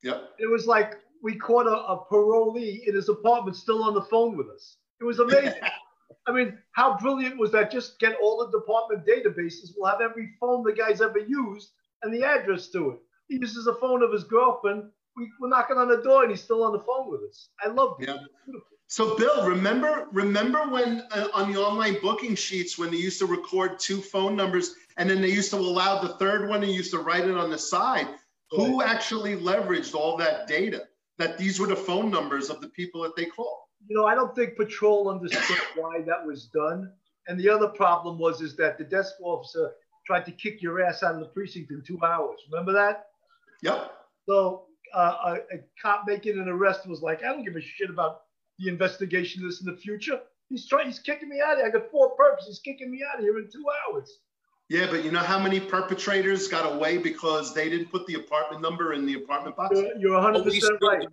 Yep. 0.04 0.14
yep. 0.14 0.30
It 0.40 0.50
was 0.50 0.68
like 0.68 0.96
we 1.22 1.36
caught 1.36 1.68
a, 1.68 1.72
a 1.72 2.06
parolee 2.06 2.88
in 2.88 2.96
his 2.96 3.10
apartment 3.10 3.56
still 3.56 3.84
on 3.84 3.94
the 3.94 4.04
phone 4.04 4.38
with 4.38 4.48
us. 4.48 4.78
It 5.00 5.06
was 5.06 5.20
amazing. 5.20 5.60
I 6.28 6.32
mean, 6.32 6.58
how 6.74 6.98
brilliant 6.98 7.38
was 7.38 7.52
that? 7.52 7.72
Just 7.72 8.00
get 8.00 8.16
all 8.22 8.38
the 8.38 8.58
department 8.58 9.06
databases. 9.06 9.72
We'll 9.76 9.90
have 9.90 10.02
every 10.02 10.30
phone 10.40 10.64
the 10.64 10.74
guy's 10.74 11.02
ever 11.02 11.20
used 11.20 11.72
and 12.04 12.14
the 12.14 12.24
address 12.24 12.70
to 12.70 12.92
it. 12.92 13.00
He 13.28 13.38
uses 13.38 13.68
a 13.68 13.76
phone 13.76 14.04
of 14.04 14.12
his 14.12 14.24
girlfriend. 14.24 14.84
We, 15.16 15.26
are 15.44 15.50
knocking 15.50 15.78
on 15.78 15.88
the 15.88 16.02
door 16.02 16.24
and 16.24 16.32
he's 16.32 16.44
still 16.44 16.64
on 16.64 16.74
the 16.74 16.84
phone 16.84 17.10
with 17.10 17.22
us. 17.30 17.50
I 17.64 17.70
love 17.70 17.98
it. 18.00 18.08
Yeah. 18.08 18.18
So, 18.92 19.16
Bill, 19.16 19.48
remember 19.48 20.10
remember 20.12 20.68
when 20.68 21.08
uh, 21.12 21.30
on 21.34 21.50
the 21.50 21.58
online 21.58 21.96
booking 22.02 22.36
sheets 22.36 22.78
when 22.78 22.92
they 22.92 22.98
used 22.98 23.20
to 23.20 23.26
record 23.26 23.80
two 23.80 24.02
phone 24.02 24.36
numbers 24.36 24.76
and 24.98 25.10
then 25.10 25.22
they 25.22 25.30
used 25.30 25.50
to 25.52 25.56
allow 25.56 26.02
the 26.02 26.10
third 26.16 26.50
one 26.50 26.62
and 26.62 26.74
used 26.74 26.92
to 26.92 27.00
write 27.00 27.24
it 27.24 27.38
on 27.38 27.50
the 27.50 27.58
side? 27.58 28.10
Who 28.50 28.84
actually 28.84 29.38
leveraged 29.38 29.96
all 29.96 30.18
that 30.18 30.46
data? 30.46 30.90
That 31.20 31.38
these 31.38 31.58
were 31.58 31.68
the 31.68 31.76
phone 31.76 32.12
numbers 32.12 32.50
of 32.50 32.60
the 32.60 32.68
people 32.68 33.02
that 33.04 33.16
they 33.16 33.24
called. 33.24 33.60
You 33.88 33.96
know, 33.96 34.08
I 34.08 34.14
don't 34.14 34.36
think 34.36 34.58
patrol 34.58 35.08
understood 35.08 35.58
why 35.78 36.02
that 36.02 36.26
was 36.26 36.48
done. 36.48 36.92
And 37.30 37.40
the 37.40 37.48
other 37.48 37.70
problem 37.70 38.20
was 38.20 38.42
is 38.42 38.58
that 38.58 38.78
the 38.78 38.84
desk 38.84 39.14
officer 39.24 39.72
tried 40.06 40.26
to 40.26 40.34
kick 40.34 40.62
your 40.62 40.84
ass 40.84 41.02
out 41.02 41.14
of 41.14 41.22
the 41.22 41.28
precinct 41.28 41.72
in 41.72 41.82
two 41.82 41.98
hours. 42.04 42.42
Remember 42.52 42.74
that? 42.74 43.06
Yep. 43.64 43.90
So 44.28 44.66
uh, 44.94 45.16
a, 45.28 45.34
a, 45.56 45.60
cop 45.82 46.04
making 46.06 46.38
an 46.38 46.50
arrest 46.50 46.86
was 46.90 47.02
like, 47.02 47.24
I 47.24 47.28
don't 47.28 47.46
give 47.46 47.56
a 47.56 47.62
shit 47.62 47.90
about 47.90 48.24
the 48.62 48.70
investigation 48.70 49.44
of 49.44 49.50
this 49.50 49.62
in 49.62 49.66
the 49.68 49.78
future. 49.78 50.20
He's 50.50 50.68
trying. 50.68 50.88
He's 50.88 51.00
kicking 51.00 51.30
me 51.30 51.42
out 51.46 51.54
of 51.54 51.60
here. 51.60 51.68
I 51.68 51.70
got 51.72 51.90
four 51.92 52.16
perps. 52.16 52.46
He's 52.46 52.60
kicking 52.60 52.92
me 52.92 53.02
out 53.10 53.20
of 53.20 53.26
here 53.26 53.38
in 53.38 53.50
two 53.52 53.66
hours. 53.90 54.20
Yeah, 54.70 54.88
but 54.90 55.04
you 55.04 55.12
know 55.12 55.20
how 55.20 55.38
many 55.38 55.60
perpetrators 55.60 56.48
got 56.48 56.72
away 56.72 56.98
because 56.98 57.54
they 57.54 57.70
didn't 57.70 57.92
put 57.92 58.06
the 58.08 58.16
apartment 58.16 58.62
number 58.62 58.94
in 58.94 59.06
the 59.06 59.16
apartment 59.16 59.58
box? 59.58 59.78
You're, 59.78 59.98
you're 59.98 60.14
100 60.14 60.44
percent 60.44 60.80
right. 60.82 61.08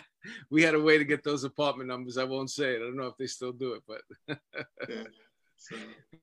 we 0.50 0.62
had 0.62 0.74
a 0.74 0.80
way 0.80 0.96
to 0.98 1.04
get 1.04 1.22
those 1.22 1.44
apartment 1.44 1.88
numbers. 1.88 2.16
I 2.16 2.24
won't 2.24 2.50
say 2.50 2.74
it. 2.74 2.76
I 2.76 2.84
don't 2.84 2.96
know 2.96 3.06
if 3.06 3.16
they 3.18 3.26
still 3.26 3.52
do 3.52 3.74
it, 3.74 3.82
but 3.86 4.00
Yeah. 4.88 5.02
So, 5.56 5.76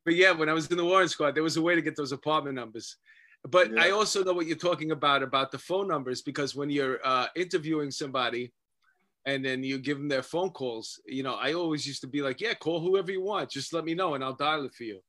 but 0.06 0.16
yeah, 0.16 0.32
when 0.32 0.50
I 0.50 0.54
was 0.54 0.68
in 0.68 0.78
the 0.78 0.86
Warrant 0.86 1.12
Squad, 1.12 1.36
there 1.36 1.44
was 1.44 1.58
a 1.58 1.62
way 1.62 1.76
to 1.76 1.82
get 1.82 1.96
those 1.96 2.12
apartment 2.12 2.56
numbers. 2.56 2.98
But 3.44 3.72
Yeah. 3.72 3.84
I 3.84 3.90
also 3.92 4.24
know 4.24 4.34
what 4.34 4.46
you're 4.46 4.58
talking 4.58 4.92
about 4.92 5.24
about 5.24 5.52
the 5.52 5.58
phone 5.58 5.88
numbers 5.88 6.22
because 6.22 6.56
when 6.56 6.70
you're 6.70 7.00
uh, 7.04 7.28
interviewing 7.36 7.92
somebody 7.92 8.52
and 9.26 9.46
then 9.46 9.64
you 9.64 9.78
give 9.78 9.98
them 9.98 10.08
their 10.08 10.24
phone 10.24 10.50
calls, 10.50 11.00
you 11.06 11.24
know, 11.24 11.36
I 11.36 11.54
always 11.54 11.86
used 11.86 12.02
to 12.02 12.08
be 12.08 12.22
like, 12.22 12.42
yeah, 12.42 12.54
call 12.54 12.80
whoever 12.80 13.12
you 13.12 13.22
want, 13.22 13.50
just 13.50 13.74
let 13.74 13.86
me 13.86 13.94
know 13.94 14.16
and 14.16 14.24
I'll 14.24 14.36
dial 14.36 14.66
it 14.66 14.74
for 14.74 14.84
you. 14.84 15.00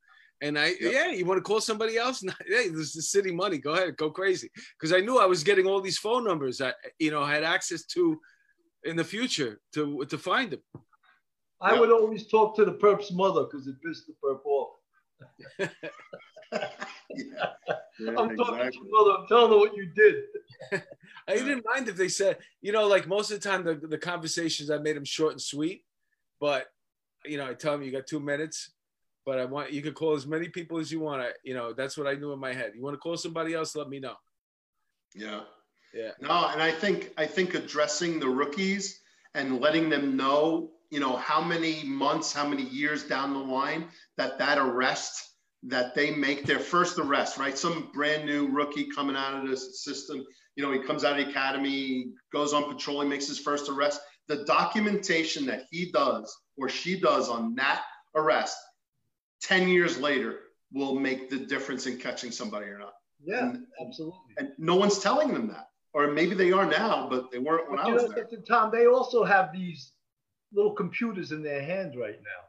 And 0.43 0.59
I, 0.59 0.75
Yep. 0.81 0.93
yeah, 0.93 1.11
you 1.11 1.25
want 1.25 1.39
to 1.39 1.43
call 1.43 1.61
somebody 1.61 1.97
else? 1.97 2.23
hey, 2.49 2.69
this 2.69 2.97
is 2.97 3.11
city 3.11 3.33
money. 3.33 3.59
Go 3.59 3.73
ahead, 3.73 3.97
go 3.97 4.11
crazy. 4.11 4.51
Because 4.79 4.93
I 4.93 5.01
knew 5.01 5.19
I 5.19 5.27
was 5.27 5.45
getting 5.45 5.67
all 5.67 5.81
these 5.81 5.99
phone 5.99 6.25
numbers 6.25 6.59
that 6.59 6.75
you 6.99 7.11
know 7.13 7.23
I 7.23 7.33
had 7.33 7.45
access 7.45 7.85
to 7.95 8.21
in 8.85 8.97
the 8.97 9.05
future 9.05 9.61
to 9.75 10.05
to 10.07 10.19
find 10.19 10.51
them. 10.51 10.63
I 11.61 11.75
Yeah. 11.75 11.81
would 11.81 11.93
always 11.93 12.27
talk 12.27 12.57
to 12.57 12.65
the 12.65 12.73
perp's 12.73 13.13
mother 13.13 13.45
because 13.45 13.69
it 13.69 13.77
pissed 13.87 14.09
the 14.09 14.15
perp 14.23 14.45
off. 14.45 14.71
yeah. 16.51 17.53
Yeah, 18.01 18.11
I'm 18.19 18.37
talking 18.37 18.59
to 18.59 18.71
your 18.73 18.91
mother. 18.91 19.19
I'm 19.21 19.27
telling 19.29 19.53
her 19.53 19.59
what 19.59 19.77
you 19.77 19.87
did. 19.95 20.25
I 21.29 21.35
didn't 21.35 21.65
mind 21.65 21.89
if 21.89 21.97
they 21.97 22.09
said, 22.09 22.39
you 22.61 22.73
know, 22.73 22.87
like 22.87 23.07
most 23.07 23.31
of 23.31 23.41
the 23.41 23.49
time 23.49 23.65
the, 23.65 23.75
the 23.75 23.99
conversations 23.99 24.71
I 24.71 24.79
made 24.79 24.97
them 24.97 25.05
short 25.05 25.33
and 25.33 25.41
sweet, 25.41 25.85
but 26.41 26.67
you 27.25 27.37
know, 27.39 27.49
I 27.49 27.55
tell 27.55 27.73
them 27.73 27.83
you 27.83 27.93
got 27.93 28.07
two 28.07 28.21
minutes, 28.21 28.73
but 29.25 29.39
I 29.39 29.45
want 29.45 29.73
you 29.73 29.83
can 29.83 29.95
call 29.95 30.15
as 30.15 30.27
many 30.27 30.49
people 30.49 30.79
as 30.79 30.91
you 30.91 31.01
want. 31.01 31.23
I, 31.23 31.29
you 31.45 31.55
know, 31.55 31.73
that's 31.73 31.97
what 31.97 32.07
I 32.07 32.15
knew 32.15 32.33
in 32.33 32.39
my 32.39 32.53
head. 32.53 32.73
You 32.75 32.83
want 32.83 32.95
to 32.95 32.99
call 32.99 33.17
somebody 33.17 33.55
else? 33.55 33.77
Let 33.77 33.89
me 33.89 34.01
know. 34.01 34.15
Yeah. 35.15 35.43
Yeah. 35.95 36.13
No, 36.21 36.49
and 36.49 36.63
I 36.63 36.71
think 36.71 37.13
I 37.17 37.27
think 37.27 37.55
addressing 37.55 38.19
the 38.19 38.29
rookies 38.29 39.01
and 39.35 39.61
letting 39.61 39.89
them 39.91 40.17
know, 40.17 40.71
you 40.91 41.01
know, 41.01 41.17
how 41.17 41.43
many 41.43 41.85
months, 41.85 42.33
how 42.33 42.47
many 42.47 42.63
years 42.63 43.05
down 43.05 43.33
the 43.33 43.39
line 43.39 43.89
that 44.17 44.39
that 44.39 44.59
arrest 44.59 45.32
that 45.65 45.95
they 45.95 46.11
make 46.11 46.45
their 46.45 46.59
first 46.59 46.99
arrest, 46.99 47.39
right? 47.39 47.57
Some 47.57 47.91
brand 47.95 48.27
new 48.27 48.49
rookie 48.49 48.89
coming 48.89 49.17
out 49.17 49.43
of 49.43 49.49
the 49.49 49.57
system, 49.57 50.25
you 50.57 50.63
know, 50.65 50.73
he 50.73 50.81
comes 50.81 51.05
out 51.05 51.19
of 51.19 51.25
the 51.25 51.31
academy, 51.31 52.13
goes 52.33 52.53
on 52.53 52.65
patrol, 52.73 53.01
he 53.03 53.09
makes 53.09 53.29
his 53.29 53.39
first 53.39 53.69
arrest. 53.69 54.01
The 54.29 54.45
documentation 54.45 55.47
that 55.47 55.65
he 55.71 55.91
does 55.93 56.37
or 56.57 56.69
she 56.69 56.99
does 56.99 57.29
on 57.29 57.55
that 57.57 57.83
arrest 58.15 58.57
10 59.43 59.69
years 59.69 59.99
later 59.99 60.41
will 60.73 60.95
make 60.95 61.31
the 61.31 61.39
difference 61.39 61.87
in 61.87 61.99
catching 61.99 62.31
somebody 62.33 62.67
or 62.67 62.79
not. 62.79 62.93
Yeah, 63.25 63.51
And- 63.51 63.67
absolutely. 63.87 64.19
And 64.39 64.49
no 64.59 64.75
one's 64.77 64.99
telling 64.99 65.33
them 65.33 65.49
that. 65.49 65.69
Or 65.95 66.09
maybe 66.11 66.35
they 66.35 66.53
are 66.53 66.65
now, 66.67 67.07
but 67.09 67.31
they 67.31 67.39
weren't 67.39 67.69
when 67.69 67.77
But 67.77 67.87
I 67.87 67.93
was 67.93 68.05
know, 68.05 68.09
there. 68.15 68.27
Tom, 68.49 68.71
they 68.73 68.87
also 68.87 69.25
have 69.25 69.53
these 69.53 69.93
little 70.53 70.73
computers 70.73 71.33
in 71.33 71.43
their 71.43 71.63
hand 71.63 71.99
right 71.99 72.17
now, 72.19 72.43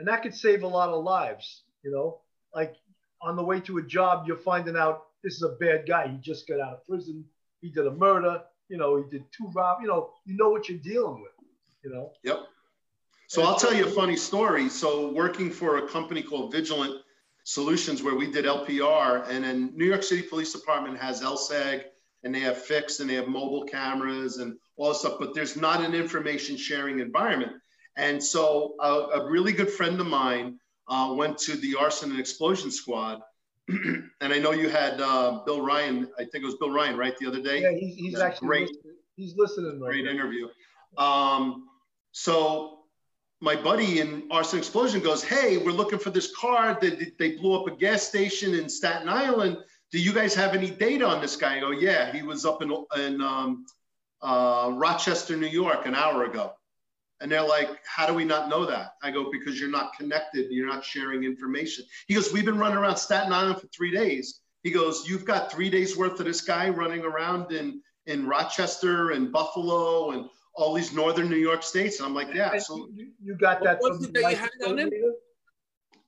and 0.00 0.08
that 0.08 0.22
could 0.24 0.34
save 0.34 0.64
a 0.64 0.66
lot 0.66 0.88
of 0.88 1.04
lives. 1.04 1.62
You 1.84 1.92
know, 1.92 2.20
like 2.54 2.76
on 3.20 3.36
the 3.36 3.42
way 3.42 3.60
to 3.60 3.78
a 3.78 3.82
job, 3.82 4.26
you're 4.26 4.36
finding 4.36 4.76
out 4.76 5.06
this 5.22 5.34
is 5.34 5.42
a 5.42 5.56
bad 5.60 5.86
guy. 5.86 6.08
He 6.08 6.18
just 6.18 6.46
got 6.46 6.60
out 6.60 6.74
of 6.74 6.86
prison. 6.86 7.24
He 7.60 7.70
did 7.70 7.86
a 7.86 7.90
murder. 7.90 8.42
You 8.68 8.76
know, 8.76 8.96
he 8.96 9.10
did 9.10 9.24
two 9.32 9.50
rob. 9.54 9.78
You 9.80 9.88
know, 9.88 10.10
you 10.26 10.36
know 10.36 10.50
what 10.50 10.68
you're 10.68 10.78
dealing 10.78 11.22
with. 11.22 11.32
You 11.82 11.90
know. 11.90 12.12
Yep. 12.22 12.40
So 13.28 13.42
I'll 13.42 13.56
tell 13.56 13.74
you 13.74 13.86
a 13.86 13.90
funny 13.90 14.16
story. 14.16 14.68
So 14.68 15.10
working 15.12 15.50
for 15.50 15.78
a 15.78 15.88
company 15.88 16.22
called 16.22 16.52
Vigilant 16.52 17.02
Solutions, 17.44 18.02
where 18.02 18.14
we 18.14 18.30
did 18.30 18.44
LPR, 18.44 19.28
and 19.28 19.44
then 19.44 19.72
New 19.74 19.86
York 19.86 20.02
City 20.02 20.22
Police 20.22 20.52
Department 20.52 20.98
has 20.98 21.22
LSAG, 21.22 21.84
and 22.22 22.34
they 22.34 22.40
have 22.40 22.58
fixed, 22.58 23.00
and 23.00 23.08
they 23.08 23.14
have 23.14 23.28
mobile 23.28 23.64
cameras 23.64 24.38
and 24.38 24.56
all 24.76 24.90
this 24.90 25.00
stuff. 25.00 25.16
But 25.18 25.34
there's 25.34 25.56
not 25.56 25.82
an 25.82 25.94
information 25.94 26.56
sharing 26.56 27.00
environment. 27.00 27.52
And 27.96 28.22
so 28.22 28.74
a, 28.80 29.20
a 29.20 29.30
really 29.30 29.52
good 29.52 29.70
friend 29.70 30.00
of 30.00 30.06
mine 30.06 30.58
uh, 30.88 31.14
went 31.16 31.38
to 31.38 31.56
the 31.56 31.76
arson 31.76 32.10
and 32.10 32.20
explosion 32.20 32.70
squad. 32.70 33.20
and 33.68 34.10
I 34.20 34.38
know 34.38 34.52
you 34.52 34.68
had 34.68 35.00
uh, 35.00 35.40
Bill 35.46 35.62
Ryan. 35.62 36.08
I 36.18 36.24
think 36.24 36.42
it 36.42 36.44
was 36.44 36.56
Bill 36.56 36.70
Ryan, 36.70 36.96
right, 36.96 37.16
the 37.18 37.26
other 37.26 37.40
day. 37.40 37.62
Yeah, 37.62 37.72
he's, 37.72 37.96
he's 37.96 38.18
actually 38.20 38.48
great. 38.48 38.68
listening. 38.68 38.96
he's 39.16 39.36
listening 39.36 39.80
right 39.80 39.88
great 39.88 40.04
now. 40.04 40.10
interview. 40.10 40.48
Um, 40.98 41.68
so 42.12 42.80
my 43.40 43.56
buddy 43.56 44.00
in 44.00 44.28
Arson 44.30 44.58
Explosion 44.58 45.00
goes, 45.00 45.24
"Hey, 45.24 45.56
we're 45.56 45.72
looking 45.72 45.98
for 45.98 46.10
this 46.10 46.34
car. 46.36 46.78
They, 46.80 47.12
they 47.18 47.36
blew 47.36 47.58
up 47.58 47.66
a 47.66 47.76
gas 47.76 48.02
station 48.02 48.54
in 48.54 48.68
Staten 48.68 49.08
Island. 49.08 49.58
Do 49.90 49.98
you 50.00 50.12
guys 50.12 50.34
have 50.34 50.54
any 50.54 50.70
data 50.70 51.06
on 51.06 51.20
this 51.20 51.36
guy?" 51.36 51.56
I 51.56 51.60
go, 51.60 51.70
"Yeah, 51.70 52.12
he 52.12 52.22
was 52.22 52.44
up 52.44 52.62
in 52.62 52.70
in 52.96 53.20
um, 53.22 53.66
uh, 54.20 54.70
Rochester, 54.74 55.36
New 55.36 55.46
York, 55.46 55.86
an 55.86 55.94
hour 55.94 56.24
ago." 56.24 56.52
And 57.24 57.32
they're 57.32 57.40
like, 57.40 57.70
"How 57.86 58.06
do 58.06 58.12
we 58.12 58.22
not 58.22 58.50
know 58.50 58.66
that?" 58.66 58.96
I 59.02 59.10
go, 59.10 59.30
"Because 59.32 59.58
you're 59.58 59.70
not 59.70 59.96
connected. 59.96 60.50
You're 60.50 60.66
not 60.66 60.84
sharing 60.84 61.24
information." 61.24 61.86
He 62.06 62.12
goes, 62.12 62.30
"We've 62.34 62.44
been 62.44 62.58
running 62.58 62.76
around 62.76 62.98
Staten 62.98 63.32
Island 63.32 63.62
for 63.62 63.66
three 63.68 63.90
days." 63.90 64.40
He 64.62 64.70
goes, 64.70 65.08
"You've 65.08 65.24
got 65.24 65.50
three 65.50 65.70
days 65.70 65.96
worth 65.96 66.20
of 66.20 66.26
this 66.26 66.42
guy 66.42 66.68
running 66.68 67.02
around 67.02 67.50
in 67.50 67.80
in 68.04 68.26
Rochester 68.26 69.12
and 69.12 69.32
Buffalo 69.32 70.10
and 70.10 70.28
all 70.54 70.74
these 70.74 70.92
northern 70.92 71.30
New 71.30 71.38
York 71.38 71.62
states." 71.62 71.98
And 71.98 72.06
I'm 72.06 72.14
like, 72.14 72.34
"Yeah." 72.34 72.52
And 72.52 72.62
So 72.62 72.90
you, 72.94 73.12
you 73.22 73.34
got 73.36 73.62
that 73.62 73.80
What 73.80 73.92
was 73.92 74.04
it 74.04 74.12
that 74.12 74.18
you 74.18 74.24
license 74.26 74.50
had 74.60 74.68
on 74.68 74.74
plate 74.74 74.84
him? 74.84 74.90
reader? 74.90 75.12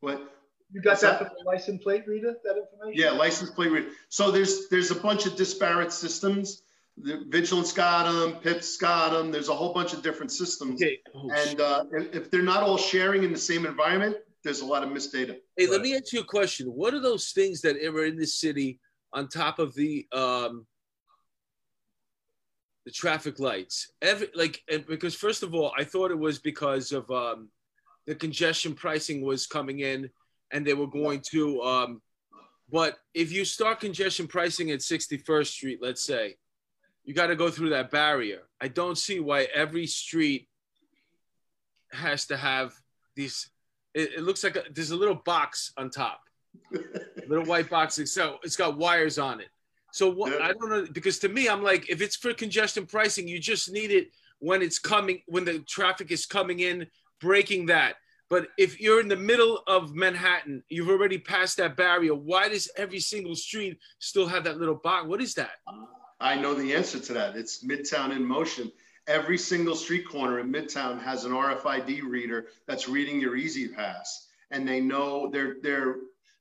what? 0.00 0.32
You 0.70 0.82
got 0.82 1.00
that 1.00 1.18
that? 1.18 1.28
from 1.28 1.36
the 1.38 1.44
license 1.46 1.82
plate 1.82 2.06
reader? 2.06 2.36
That 2.44 2.58
information? 2.58 3.00
Yeah, 3.02 3.12
license 3.12 3.48
plate 3.52 3.72
reader. 3.72 3.88
So 4.10 4.30
there's 4.30 4.68
there's 4.68 4.90
a 4.90 4.96
bunch 4.96 5.24
of 5.24 5.34
disparate 5.34 5.92
systems. 5.92 6.60
The 6.98 7.24
Vigilant's 7.28 7.72
got 7.72 8.10
them, 8.10 8.40
Pips 8.40 8.76
got 8.76 9.10
them. 9.10 9.30
There's 9.30 9.48
a 9.48 9.54
whole 9.54 9.74
bunch 9.74 9.92
of 9.92 10.02
different 10.02 10.32
systems. 10.32 10.80
Okay. 10.80 10.98
Oh, 11.14 11.30
And 11.30 11.60
uh, 11.60 11.84
if, 11.92 12.14
if 12.14 12.30
they're 12.30 12.42
not 12.42 12.62
all 12.62 12.78
sharing 12.78 13.22
in 13.22 13.32
the 13.32 13.38
same 13.38 13.66
environment, 13.66 14.16
there's 14.42 14.60
a 14.60 14.66
lot 14.66 14.82
of 14.82 14.90
missed 14.90 15.12
data. 15.12 15.36
Hey, 15.56 15.66
let 15.66 15.82
me 15.82 15.94
ask 15.94 16.12
you 16.12 16.20
a 16.20 16.24
question. 16.24 16.68
What 16.68 16.94
are 16.94 17.00
those 17.00 17.32
things 17.32 17.60
that 17.62 17.76
are 17.76 18.04
in 18.04 18.16
the 18.16 18.26
city 18.26 18.78
on 19.12 19.28
top 19.28 19.58
of 19.58 19.74
the 19.74 20.06
um 20.12 20.66
the 22.84 22.92
traffic 22.92 23.40
lights? 23.40 23.92
Every 24.00 24.28
like 24.34 24.62
and 24.70 24.86
because 24.86 25.14
first 25.14 25.42
of 25.42 25.54
all, 25.54 25.72
I 25.76 25.84
thought 25.84 26.12
it 26.12 26.18
was 26.18 26.38
because 26.38 26.92
of 26.92 27.10
um 27.10 27.48
the 28.06 28.14
congestion 28.14 28.74
pricing 28.74 29.20
was 29.20 29.46
coming 29.46 29.80
in 29.80 30.08
and 30.52 30.64
they 30.64 30.74
were 30.74 30.86
going 30.86 31.22
to 31.32 31.60
um 31.62 32.00
but 32.70 32.98
if 33.14 33.32
you 33.32 33.44
start 33.44 33.80
congestion 33.80 34.26
pricing 34.26 34.70
at 34.72 34.80
61st 34.80 35.46
Street, 35.46 35.78
let's 35.80 36.02
say, 36.02 36.36
you 37.06 37.14
got 37.14 37.28
to 37.28 37.36
go 37.36 37.50
through 37.50 37.70
that 37.70 37.90
barrier. 37.90 38.40
I 38.60 38.68
don't 38.68 38.98
see 38.98 39.20
why 39.20 39.44
every 39.54 39.86
street 39.86 40.48
has 41.92 42.26
to 42.26 42.36
have 42.36 42.74
these 43.14 43.48
it, 43.94 44.10
it 44.16 44.22
looks 44.22 44.44
like 44.44 44.56
a, 44.56 44.64
there's 44.72 44.90
a 44.90 44.96
little 44.96 45.14
box 45.24 45.72
on 45.78 45.88
top, 45.88 46.20
little 47.28 47.46
white 47.46 47.70
box. 47.70 47.98
So 48.12 48.36
it's 48.42 48.56
got 48.56 48.76
wires 48.76 49.18
on 49.18 49.40
it. 49.40 49.48
So 49.92 50.10
what. 50.10 50.40
I 50.42 50.52
don't 50.52 50.68
know 50.68 50.86
because 50.92 51.18
to 51.20 51.28
me, 51.28 51.48
I'm 51.48 51.62
like, 51.62 51.88
if 51.88 52.02
it's 52.02 52.16
for 52.16 52.34
congestion 52.34 52.84
pricing, 52.84 53.26
you 53.26 53.38
just 53.38 53.72
need 53.72 53.90
it 53.90 54.10
when 54.40 54.60
it's 54.60 54.78
coming, 54.78 55.22
when 55.26 55.46
the 55.46 55.60
traffic 55.60 56.10
is 56.10 56.26
coming 56.26 56.60
in, 56.60 56.86
breaking 57.20 57.66
that. 57.66 57.94
But 58.28 58.48
if 58.58 58.80
you're 58.80 59.00
in 59.00 59.08
the 59.08 59.16
middle 59.16 59.60
of 59.68 59.94
Manhattan, 59.94 60.64
you've 60.68 60.90
already 60.90 61.16
passed 61.16 61.56
that 61.58 61.76
barrier. 61.76 62.14
Why 62.14 62.48
does 62.48 62.68
every 62.76 62.98
single 62.98 63.36
street 63.36 63.78
still 64.00 64.26
have 64.26 64.44
that 64.44 64.58
little 64.58 64.74
box? 64.74 65.06
What 65.06 65.22
is 65.22 65.34
that? 65.34 65.52
Uh, 65.66 65.86
I 66.20 66.36
know 66.36 66.54
the 66.54 66.74
answer 66.74 66.98
to 66.98 67.12
that. 67.14 67.36
It's 67.36 67.64
Midtown 67.64 68.14
in 68.14 68.24
motion. 68.24 68.72
Every 69.06 69.38
single 69.38 69.76
street 69.76 70.08
corner 70.08 70.40
in 70.40 70.50
Midtown 70.50 71.00
has 71.02 71.24
an 71.24 71.32
RFID 71.32 72.02
reader 72.02 72.46
that's 72.66 72.88
reading 72.88 73.20
your 73.20 73.36
E-ZPass, 73.36 74.06
and 74.50 74.66
they 74.66 74.80
know 74.80 75.30
they're 75.30 75.56
they're 75.62 75.96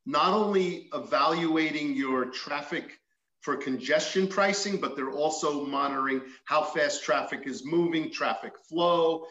not 0.05 0.33
only 0.33 0.89
evaluating 0.93 1.95
your 1.95 2.25
traffic 2.25 2.99
for 3.41 3.55
congestion 3.57 4.27
pricing, 4.27 4.77
but 4.77 4.95
they're 4.95 5.11
also 5.11 5.65
monitoring 5.65 6.21
how 6.45 6.63
fast 6.63 7.03
traffic 7.03 7.41
is 7.45 7.65
moving, 7.65 8.09
traffic 8.11 8.53
flow, 8.67 9.25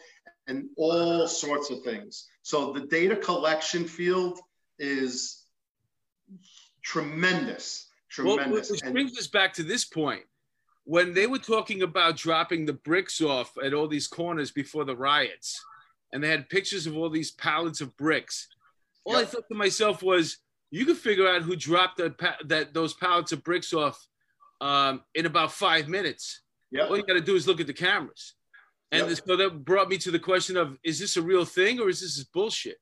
and 0.47 0.69
all 0.77 1.27
sorts 1.27 1.69
of 1.69 1.81
things. 1.83 2.27
So 2.41 2.71
the 2.71 2.81
data 2.87 3.15
collection 3.15 3.85
field 3.85 4.39
is 4.79 5.43
tremendous, 6.81 7.89
Well, 8.17 8.35
tremendous. 8.37 8.69
which 8.71 8.81
And- 8.83 8.93
brings 8.93 9.17
us 9.17 9.27
back 9.27 9.53
to 9.55 9.63
this 9.63 9.83
point. 9.83 10.25
When 10.85 11.13
they 11.13 11.27
were 11.27 11.39
talking 11.39 11.81
about 11.81 12.15
dropping 12.15 12.65
the 12.65 12.73
bricks 12.73 13.19
off 13.21 13.51
at 13.63 13.73
all 13.73 13.87
these 13.87 14.07
corners 14.07 14.51
before 14.51 14.85
the 14.85 14.95
riots, 14.95 15.59
and 16.13 16.23
they 16.23 16.29
had 16.29 16.47
pictures 16.49 16.85
of 16.87 16.95
all 16.95 17.09
these 17.09 17.31
pallets 17.31 17.81
of 17.81 17.95
bricks, 17.97 18.47
all 19.03 19.17
I 19.17 19.25
thought 19.25 19.47
to 19.49 19.55
myself 19.55 20.01
was, 20.01 20.37
you 20.71 20.85
could 20.85 20.97
figure 20.97 21.27
out 21.27 21.41
who 21.43 21.55
dropped 21.55 21.97
the, 21.97 22.15
that 22.45 22.73
those 22.73 22.93
pallets 22.93 23.31
of 23.31 23.43
bricks 23.43 23.73
off 23.73 24.07
um, 24.61 25.01
in 25.13 25.25
about 25.25 25.51
five 25.51 25.87
minutes. 25.87 26.41
Yep. 26.71 26.89
All 26.89 26.97
you 26.97 27.03
got 27.03 27.13
to 27.13 27.21
do 27.21 27.35
is 27.35 27.47
look 27.47 27.59
at 27.59 27.67
the 27.67 27.73
cameras. 27.73 28.33
And 28.91 29.07
Yep. 29.07 29.19
so 29.27 29.35
that 29.35 29.65
brought 29.65 29.89
me 29.89 29.97
to 29.99 30.11
the 30.11 30.19
question 30.19 30.57
of: 30.57 30.77
Is 30.83 30.99
this 30.99 31.17
a 31.17 31.21
real 31.21 31.45
thing 31.45 31.79
or 31.79 31.89
is 31.89 32.01
this 32.01 32.23
bullshit? 32.23 32.77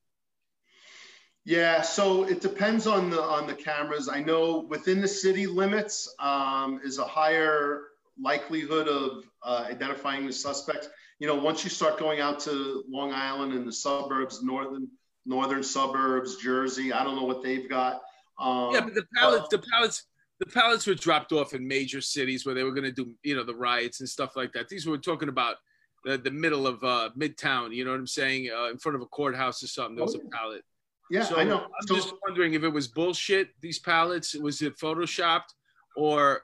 Yeah, 1.45 1.81
so 1.81 2.23
it 2.23 2.39
depends 2.39 2.87
on 2.87 3.09
the 3.09 3.21
on 3.21 3.47
the 3.47 3.53
cameras. 3.53 4.07
I 4.07 4.21
know 4.21 4.59
within 4.69 5.01
the 5.01 5.07
city 5.07 5.45
limits 5.45 6.13
um, 6.19 6.79
is 6.83 6.99
a 6.99 7.05
higher 7.05 7.81
likelihood 8.21 8.87
of 8.87 9.23
uh, 9.43 9.65
identifying 9.69 10.25
the 10.25 10.33
suspects. 10.33 10.87
You 11.19 11.27
know, 11.27 11.35
once 11.35 11.63
you 11.63 11.69
start 11.69 11.97
going 11.99 12.19
out 12.19 12.39
to 12.41 12.83
Long 12.89 13.13
Island 13.13 13.53
and 13.53 13.67
the 13.67 13.71
suburbs, 13.71 14.43
northern 14.43 14.87
northern 15.25 15.63
suburbs, 15.63 16.35
Jersey, 16.37 16.91
I 16.91 17.03
don't 17.03 17.15
know 17.15 17.23
what 17.23 17.41
they've 17.43 17.69
got. 17.69 18.01
Um, 18.39 18.71
Yeah, 18.73 18.81
but 18.81 18.93
the 18.93 19.05
pallets, 19.15 19.47
the 19.49 19.63
pallets, 19.71 20.03
the 20.39 20.45
pallets 20.47 20.85
were 20.85 20.95
dropped 20.95 21.31
off 21.31 21.53
in 21.53 21.65
major 21.65 22.01
cities 22.01 22.45
where 22.45 22.53
they 22.53 22.63
were 22.63 22.73
going 22.73 22.83
to 22.83 22.91
do, 22.91 23.13
you 23.23 23.35
know, 23.35 23.43
the 23.45 23.55
riots 23.55 24.01
and 24.01 24.09
stuff 24.09 24.35
like 24.35 24.51
that. 24.53 24.67
These 24.67 24.85
were 24.85 24.97
talking 24.97 25.29
about 25.29 25.57
the, 26.03 26.17
the 26.17 26.31
middle 26.31 26.67
of 26.67 26.83
uh, 26.83 27.11
Midtown. 27.17 27.73
You 27.73 27.85
know 27.85 27.91
what 27.91 27.99
I'm 27.99 28.07
saying? 28.07 28.49
Uh, 28.53 28.69
in 28.69 28.77
front 28.77 28.97
of 28.97 29.01
a 29.01 29.05
courthouse 29.05 29.63
or 29.63 29.67
something. 29.67 29.95
There 29.95 30.03
was 30.03 30.15
a 30.15 30.19
pallet. 30.19 30.63
yeah, 31.09 31.23
so 31.23 31.37
I 31.37 31.45
know. 31.45 31.59
I'm 31.59 31.87
So- 31.87 31.95
just 31.95 32.13
wondering 32.27 32.53
if 32.55 32.63
it 32.63 32.69
was 32.69 32.89
bullshit. 32.89 33.51
These 33.61 33.79
pallets 33.79 34.35
was 34.35 34.61
it 34.61 34.77
photoshopped 34.77 35.53
or 35.95 36.41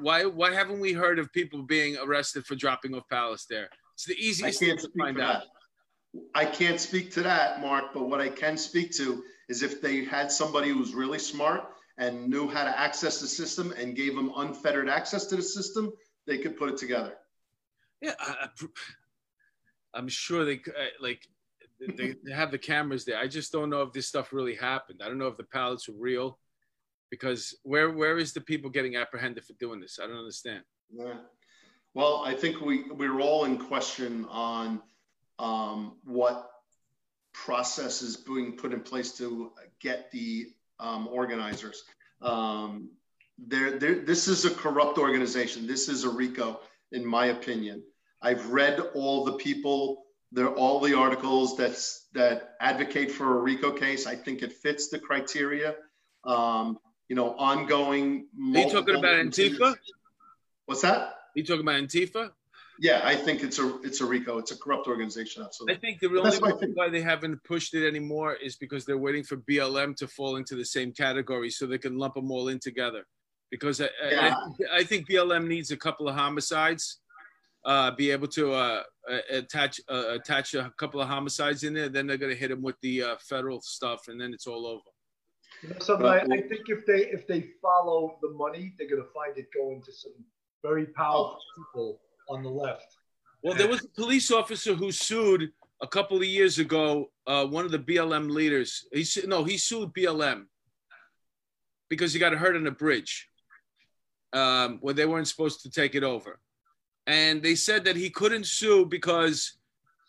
why? 0.00 0.24
Why 0.24 0.52
haven't 0.52 0.80
we 0.80 0.92
heard 0.92 1.18
of 1.18 1.32
people 1.32 1.62
being 1.62 1.96
arrested 1.96 2.46
for 2.46 2.54
dropping 2.54 2.94
off 2.94 3.08
pallets 3.08 3.46
there? 3.46 3.68
It's 3.94 4.04
the 4.04 4.14
easiest 4.14 4.60
thing 4.60 4.76
to 4.76 4.88
find 4.96 5.20
out. 5.20 5.42
that. 6.14 6.22
I 6.34 6.44
can't 6.44 6.80
speak 6.80 7.10
to 7.12 7.22
that, 7.22 7.60
Mark, 7.60 7.92
but 7.92 8.08
what 8.08 8.20
I 8.20 8.28
can 8.28 8.56
speak 8.56 8.92
to 8.92 9.22
is 9.48 9.62
if 9.62 9.80
they 9.80 10.04
had 10.04 10.30
somebody 10.30 10.70
who 10.70 10.78
was 10.78 10.94
really 10.94 11.18
smart 11.18 11.64
and 11.98 12.28
knew 12.28 12.48
how 12.48 12.64
to 12.64 12.80
access 12.80 13.20
the 13.20 13.26
system 13.26 13.72
and 13.76 13.96
gave 13.96 14.14
them 14.14 14.32
unfettered 14.36 14.88
access 14.88 15.26
to 15.26 15.36
the 15.36 15.42
system, 15.42 15.92
they 16.26 16.38
could 16.38 16.56
put 16.56 16.70
it 16.70 16.76
together. 16.76 17.14
Yeah, 18.00 18.14
I, 18.20 18.48
am 19.94 20.08
sure 20.08 20.44
they 20.44 20.54
uh, 20.54 20.86
like 21.00 21.26
they, 21.80 22.14
they 22.24 22.32
have 22.32 22.50
the 22.50 22.58
cameras 22.58 23.04
there. 23.04 23.18
I 23.18 23.26
just 23.26 23.52
don't 23.52 23.70
know 23.70 23.82
if 23.82 23.92
this 23.92 24.06
stuff 24.06 24.32
really 24.32 24.54
happened. 24.54 25.00
I 25.02 25.08
don't 25.08 25.18
know 25.18 25.26
if 25.26 25.36
the 25.36 25.44
pallets 25.44 25.88
were 25.88 25.98
real, 25.98 26.38
because 27.10 27.56
where 27.62 27.90
where 27.90 28.18
is 28.18 28.32
the 28.32 28.40
people 28.40 28.70
getting 28.70 28.96
apprehended 28.96 29.44
for 29.44 29.54
doing 29.54 29.80
this? 29.80 29.98
I 30.02 30.06
don't 30.06 30.18
understand. 30.18 30.62
Yeah. 30.90 31.14
Well, 31.94 32.22
I 32.24 32.34
think 32.34 32.60
we, 32.60 32.84
we're 32.90 33.20
all 33.20 33.44
in 33.44 33.58
question 33.58 34.26
on 34.30 34.80
um, 35.38 35.96
what 36.04 36.48
process 37.32 38.02
is 38.02 38.16
being 38.16 38.52
put 38.52 38.72
in 38.72 38.80
place 38.80 39.12
to 39.18 39.52
get 39.80 40.10
the 40.10 40.48
um, 40.78 41.08
organizers. 41.08 41.82
Um, 42.22 42.90
there, 43.38 43.78
this 43.78 44.28
is 44.28 44.44
a 44.44 44.50
corrupt 44.50 44.98
organization. 44.98 45.66
This 45.66 45.88
is 45.88 46.04
a 46.04 46.08
RICO, 46.08 46.60
in 46.92 47.04
my 47.04 47.26
opinion. 47.26 47.82
I've 48.20 48.50
read 48.50 48.80
all 48.94 49.24
the 49.24 49.34
people, 49.34 50.04
there 50.32 50.48
all 50.48 50.80
the 50.80 50.96
articles 50.96 51.56
that's, 51.56 52.08
that 52.14 52.54
advocate 52.60 53.10
for 53.10 53.38
a 53.38 53.40
RICO 53.40 53.72
case. 53.72 54.06
I 54.06 54.16
think 54.16 54.42
it 54.42 54.52
fits 54.52 54.88
the 54.88 54.98
criteria. 54.98 55.76
Um, 56.24 56.78
you 57.08 57.16
know, 57.16 57.34
ongoing. 57.36 58.26
Are 58.54 58.58
you 58.60 58.70
talking 58.70 58.96
about 58.96 59.14
Antifa? 59.16 59.76
What's 60.66 60.82
that? 60.82 60.98
Are 61.00 61.14
you 61.34 61.44
talking 61.44 61.62
about 61.62 61.80
Antifa? 61.82 62.30
Yeah, 62.80 63.00
I 63.02 63.16
think 63.16 63.42
it's 63.42 63.58
a 63.58 63.78
it's 63.82 64.00
a 64.00 64.06
RICO. 64.06 64.38
It's 64.38 64.52
a 64.52 64.56
corrupt 64.56 64.86
organization. 64.86 65.44
I 65.68 65.74
think 65.74 65.98
the 66.00 66.06
only 66.08 66.30
reason 66.30 66.74
why 66.74 66.88
they 66.88 67.00
haven't 67.00 67.42
pushed 67.42 67.74
it 67.74 67.86
anymore 67.86 68.34
is 68.34 68.54
because 68.56 68.84
they're 68.84 68.98
waiting 68.98 69.24
for 69.24 69.36
BLM 69.36 69.96
to 69.96 70.06
fall 70.06 70.36
into 70.36 70.54
the 70.54 70.64
same 70.64 70.92
category 70.92 71.50
so 71.50 71.66
they 71.66 71.78
can 71.78 71.98
lump 71.98 72.14
them 72.14 72.30
all 72.30 72.48
in 72.48 72.60
together. 72.60 73.04
Because 73.50 73.80
I, 73.80 73.86
I- 73.86 74.10
Yeah. 74.10 74.34
I, 74.72 74.76
I 74.76 74.84
think 74.84 75.08
BLM 75.08 75.48
needs 75.48 75.72
a 75.72 75.76
couple 75.76 76.08
of 76.08 76.14
homicides, 76.14 77.00
uh, 77.64 77.90
be 77.92 78.12
able 78.12 78.28
to 78.28 78.52
uh, 78.52 78.82
uh, 79.10 79.18
attach 79.30 79.80
uh, 79.90 80.10
attach 80.10 80.54
a 80.54 80.72
couple 80.76 81.00
of 81.00 81.08
homicides 81.08 81.64
in 81.64 81.74
there. 81.74 81.88
Then 81.88 82.06
they're 82.06 82.16
going 82.16 82.32
to 82.32 82.38
hit 82.38 82.50
them 82.50 82.62
with 82.62 82.76
the 82.82 83.02
uh, 83.02 83.16
federal 83.18 83.60
stuff, 83.60 84.06
and 84.06 84.20
then 84.20 84.32
it's 84.32 84.46
all 84.46 84.66
over. 84.66 84.87
You 85.62 85.70
know, 85.70 85.78
something 85.80 86.06
I, 86.06 86.20
I 86.20 86.40
think 86.42 86.68
if 86.68 86.86
they 86.86 87.06
if 87.06 87.26
they 87.26 87.50
follow 87.60 88.18
the 88.22 88.30
money, 88.30 88.74
they're 88.78 88.88
gonna 88.88 89.08
find 89.14 89.36
it 89.36 89.46
going 89.54 89.82
to 89.82 89.92
some 89.92 90.12
very 90.62 90.86
powerful 90.86 91.38
people 91.56 92.00
on 92.28 92.42
the 92.42 92.48
left. 92.48 92.96
Well, 93.42 93.54
there 93.54 93.68
was 93.68 93.84
a 93.84 93.88
police 93.88 94.30
officer 94.30 94.74
who 94.74 94.90
sued 94.90 95.50
a 95.80 95.86
couple 95.86 96.16
of 96.16 96.24
years 96.24 96.58
ago. 96.58 97.10
Uh, 97.26 97.46
one 97.46 97.64
of 97.64 97.70
the 97.70 97.78
BLM 97.78 98.30
leaders. 98.30 98.86
He 98.92 99.04
su- 99.04 99.26
no, 99.26 99.44
he 99.44 99.58
sued 99.58 99.92
BLM 99.92 100.46
because 101.88 102.12
he 102.12 102.18
got 102.18 102.32
hurt 102.32 102.56
on 102.56 102.66
a 102.66 102.70
bridge 102.70 103.28
um, 104.32 104.78
where 104.80 104.94
they 104.94 105.06
weren't 105.06 105.28
supposed 105.28 105.62
to 105.62 105.70
take 105.70 105.94
it 105.94 106.04
over, 106.04 106.38
and 107.06 107.42
they 107.42 107.54
said 107.54 107.84
that 107.84 107.96
he 107.96 108.10
couldn't 108.10 108.46
sue 108.46 108.86
because 108.86 109.58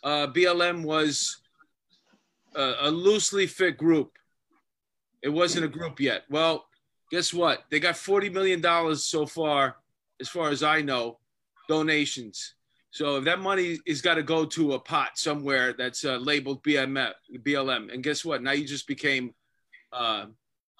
uh, 0.04 0.28
BLM 0.28 0.84
was 0.84 1.42
a, 2.56 2.74
a 2.82 2.92
loosely 2.92 3.48
fit 3.48 3.78
group. 3.78 4.12
It 5.22 5.30
wasn't 5.30 5.66
a 5.66 5.70
group 5.70 6.00
yet. 6.00 6.24
Well, 6.30 6.66
guess 7.12 7.34
what? 7.34 7.64
They 7.70 7.80
got 7.80 7.98
forty 7.98 8.30
million 8.30 8.62
dollars 8.62 9.04
so 9.04 9.26
far, 9.26 9.78
as 10.20 10.30
far 10.30 10.50
as 10.50 10.64
I 10.64 10.82
know, 10.82 11.20
donations. 11.68 12.56
So 12.92 13.18
if 13.18 13.26
that 13.26 13.40
money 13.40 13.78
is 13.86 14.02
got 14.02 14.16
to 14.16 14.24
go 14.24 14.46
to 14.46 14.74
a 14.74 14.80
pot 14.80 15.12
somewhere 15.18 15.74
that's 15.74 16.04
uh, 16.06 16.18
labeled 16.18 16.64
BMF, 16.64 17.14
BLM, 17.44 17.94
and 17.94 18.04
guess 18.04 18.26
what? 18.26 18.42
Now 18.42 18.52
you 18.52 18.66
just 18.66 18.88
became 18.88 19.34
uh, 19.94 20.26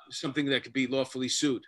something 0.10 0.46
that 0.48 0.64
could 0.64 0.74
be 0.74 0.88
lawfully 0.88 1.30
sued 1.30 1.64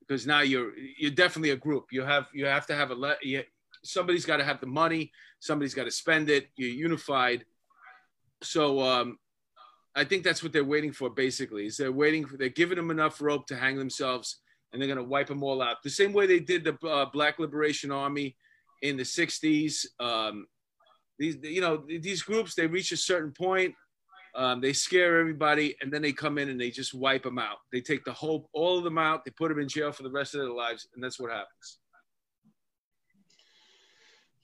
because 0.00 0.26
now 0.26 0.40
you're 0.40 0.72
you're 0.98 1.10
definitely 1.10 1.50
a 1.50 1.56
group. 1.56 1.86
You 1.92 2.02
have 2.02 2.28
you 2.32 2.46
have 2.46 2.66
to 2.66 2.74
have 2.74 2.90
a 2.90 2.94
le- 2.94 3.16
you, 3.22 3.42
somebody's 3.84 4.26
got 4.26 4.38
to 4.38 4.44
have 4.44 4.60
the 4.60 4.66
money. 4.66 5.12
Somebody's 5.40 5.74
got 5.74 5.84
to 5.84 5.90
spend 5.90 6.30
it. 6.30 6.48
You're 6.56 6.70
unified. 6.70 7.44
So 8.42 8.80
um, 8.80 9.18
I 9.96 10.04
think 10.04 10.22
that's 10.22 10.42
what 10.42 10.52
they're 10.52 10.64
waiting 10.64 10.92
for. 10.92 11.10
Basically, 11.10 11.66
is 11.66 11.76
they're 11.76 11.90
waiting 11.90 12.26
for 12.26 12.36
they're 12.36 12.48
giving 12.50 12.76
them 12.76 12.90
enough 12.90 13.20
rope 13.20 13.46
to 13.48 13.56
hang 13.56 13.76
themselves, 13.76 14.40
and 14.72 14.80
they're 14.80 14.88
going 14.88 14.98
to 14.98 15.04
wipe 15.04 15.28
them 15.28 15.42
all 15.42 15.62
out. 15.62 15.82
The 15.82 15.90
same 15.90 16.12
way 16.12 16.26
they 16.26 16.40
did 16.40 16.64
the 16.64 16.76
uh, 16.86 17.06
Black 17.06 17.38
Liberation 17.38 17.90
Army 17.90 18.36
in 18.82 18.96
the 18.96 19.02
60s 19.02 19.86
um, 20.00 20.46
these 21.18 21.36
you 21.42 21.60
know 21.60 21.84
these 21.86 22.22
groups 22.22 22.54
they 22.54 22.66
reach 22.66 22.92
a 22.92 22.96
certain 22.96 23.32
point 23.32 23.74
um, 24.34 24.60
they 24.60 24.72
scare 24.72 25.18
everybody 25.18 25.74
and 25.80 25.90
then 25.90 26.02
they 26.02 26.12
come 26.12 26.36
in 26.36 26.50
and 26.50 26.60
they 26.60 26.70
just 26.70 26.94
wipe 26.94 27.22
them 27.22 27.38
out 27.38 27.56
they 27.72 27.80
take 27.80 28.04
the 28.04 28.12
whole 28.12 28.48
all 28.52 28.78
of 28.78 28.84
them 28.84 28.98
out 28.98 29.24
they 29.24 29.30
put 29.30 29.48
them 29.48 29.58
in 29.58 29.68
jail 29.68 29.92
for 29.92 30.02
the 30.02 30.10
rest 30.10 30.34
of 30.34 30.40
their 30.40 30.50
lives 30.50 30.88
and 30.94 31.02
that's 31.02 31.18
what 31.18 31.30
happens 31.30 31.78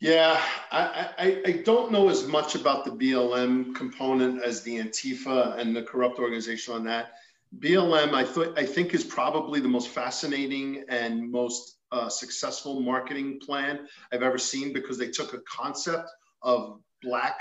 Yeah, 0.02 0.42
I, 0.72 1.10
I, 1.16 1.42
I 1.46 1.52
don't 1.64 1.92
know 1.92 2.08
as 2.08 2.26
much 2.26 2.56
about 2.56 2.84
the 2.84 2.90
BLM 2.90 3.72
component 3.72 4.42
as 4.42 4.60
the 4.62 4.78
Antifa 4.80 5.56
and 5.56 5.76
the 5.76 5.82
corrupt 5.84 6.18
organization 6.18 6.74
on 6.74 6.82
that. 6.86 7.12
BLM, 7.60 8.12
I 8.12 8.24
thought, 8.24 8.58
I 8.58 8.66
think, 8.66 8.94
is 8.94 9.04
probably 9.04 9.60
the 9.60 9.68
most 9.68 9.90
fascinating 9.90 10.84
and 10.88 11.30
most 11.30 11.78
uh, 11.92 12.08
successful 12.08 12.80
marketing 12.80 13.38
plan 13.46 13.86
I've 14.12 14.24
ever 14.24 14.38
seen 14.38 14.72
because 14.72 14.98
they 14.98 15.06
took 15.06 15.34
a 15.34 15.40
concept 15.42 16.10
of 16.42 16.80
Black 17.00 17.38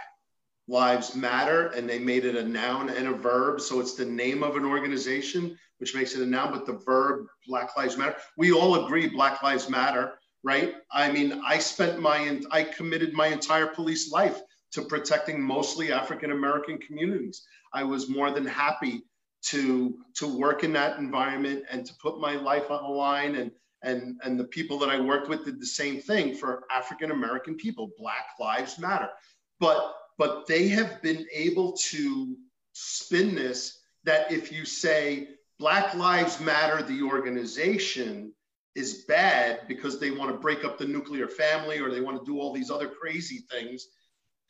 Lives 0.68 1.16
Matter 1.16 1.70
and 1.70 1.90
they 1.90 1.98
made 1.98 2.26
it 2.26 2.36
a 2.36 2.48
noun 2.48 2.90
and 2.90 3.08
a 3.08 3.14
verb. 3.14 3.60
So 3.60 3.80
it's 3.80 3.96
the 3.96 4.06
name 4.06 4.44
of 4.44 4.56
an 4.56 4.66
organization, 4.66 5.58
which 5.80 5.96
makes 5.96 6.14
it 6.14 6.22
a 6.22 6.28
noun, 6.28 6.52
but 6.52 6.68
the 6.68 6.80
verb 6.86 7.26
Black 7.48 7.76
Lives 7.76 7.98
Matter. 7.98 8.18
We 8.38 8.52
all 8.52 8.86
agree 8.86 9.08
Black 9.08 9.42
Lives 9.42 9.68
Matter 9.68 10.14
right? 10.44 10.76
I 10.92 11.12
mean, 11.12 11.42
I 11.46 11.60
spent 11.60 12.00
my, 12.00 12.42
I 12.52 12.64
committed 12.64 13.14
my 13.14 13.28
entire 13.28 13.68
police 13.68 14.12
life 14.12 14.42
to 14.72 14.82
protecting 14.82 15.42
mostly 15.42 15.92
African 15.92 16.32
American 16.32 16.78
communities. 16.78 17.44
I 17.74 17.84
was 17.84 18.10
more 18.10 18.32
than 18.32 18.46
happy 18.46 19.04
to 19.44 19.98
to 20.16 20.28
work 20.28 20.64
in 20.64 20.74
that 20.74 21.00
environment 21.00 21.64
and 21.70 21.86
to 21.86 21.94
put 22.02 22.20
my 22.20 22.36
life 22.36 22.70
on 22.72 22.84
the 22.84 22.90
line. 22.90 23.36
And 23.36 23.52
and 23.84 24.20
and 24.24 24.40
the 24.40 24.46
people 24.46 24.78
that 24.80 24.90
I 24.90 25.00
worked 25.00 25.30
with 25.30 25.46
did 25.46 25.60
the 25.60 25.66
same 25.66 26.00
thing 26.02 26.36
for 26.36 26.64
African 26.72 27.12
American 27.12 27.56
people. 27.56 27.92
Black 27.98 28.28
Lives 28.40 28.80
Matter, 28.80 29.10
but 29.60 29.96
but 30.18 30.48
they 30.48 30.68
have 30.70 31.02
been 31.02 31.26
able 31.34 31.74
to 31.90 32.38
spin 32.74 33.36
this 33.36 33.80
that 34.04 34.32
if 34.32 34.52
you 34.52 34.66
say 34.66 35.30
Black 35.60 35.94
Lives 35.96 36.40
Matter, 36.40 36.82
the 36.84 37.02
organization 37.04 38.34
is 38.76 39.04
bad 39.08 39.62
because 39.68 40.00
they 40.00 40.12
want 40.12 40.32
to 40.32 40.38
break 40.38 40.64
up 40.64 40.78
the 40.78 40.86
nuclear 40.86 41.28
family 41.28 41.80
or 41.80 41.90
they 41.90 42.02
want 42.02 42.18
to 42.18 42.26
do 42.26 42.40
all 42.40 42.54
these 42.54 42.72
other 42.72 42.88
crazy 42.88 43.46
things 43.52 43.88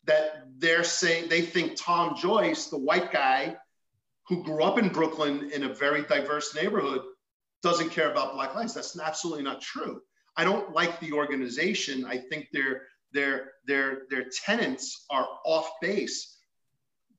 that 0.05 0.47
they're 0.57 0.83
saying 0.83 1.29
they 1.29 1.41
think 1.41 1.75
Tom 1.75 2.15
Joyce, 2.15 2.67
the 2.67 2.77
white 2.77 3.11
guy 3.11 3.55
who 4.27 4.43
grew 4.43 4.63
up 4.63 4.77
in 4.77 4.89
Brooklyn 4.89 5.51
in 5.53 5.63
a 5.63 5.73
very 5.73 6.03
diverse 6.03 6.55
neighborhood, 6.55 7.01
doesn't 7.63 7.89
care 7.89 8.11
about 8.11 8.33
black 8.33 8.55
lives. 8.55 8.73
That's 8.73 8.99
absolutely 8.99 9.43
not 9.43 9.61
true. 9.61 10.01
I 10.35 10.43
don't 10.43 10.73
like 10.73 10.99
the 10.99 11.13
organization. 11.13 12.05
I 12.05 12.17
think 12.17 12.47
their 12.51 12.83
their 13.13 13.51
their 13.65 14.03
their 14.09 14.25
tenants 14.45 15.05
are 15.09 15.27
off 15.45 15.69
base. 15.81 16.37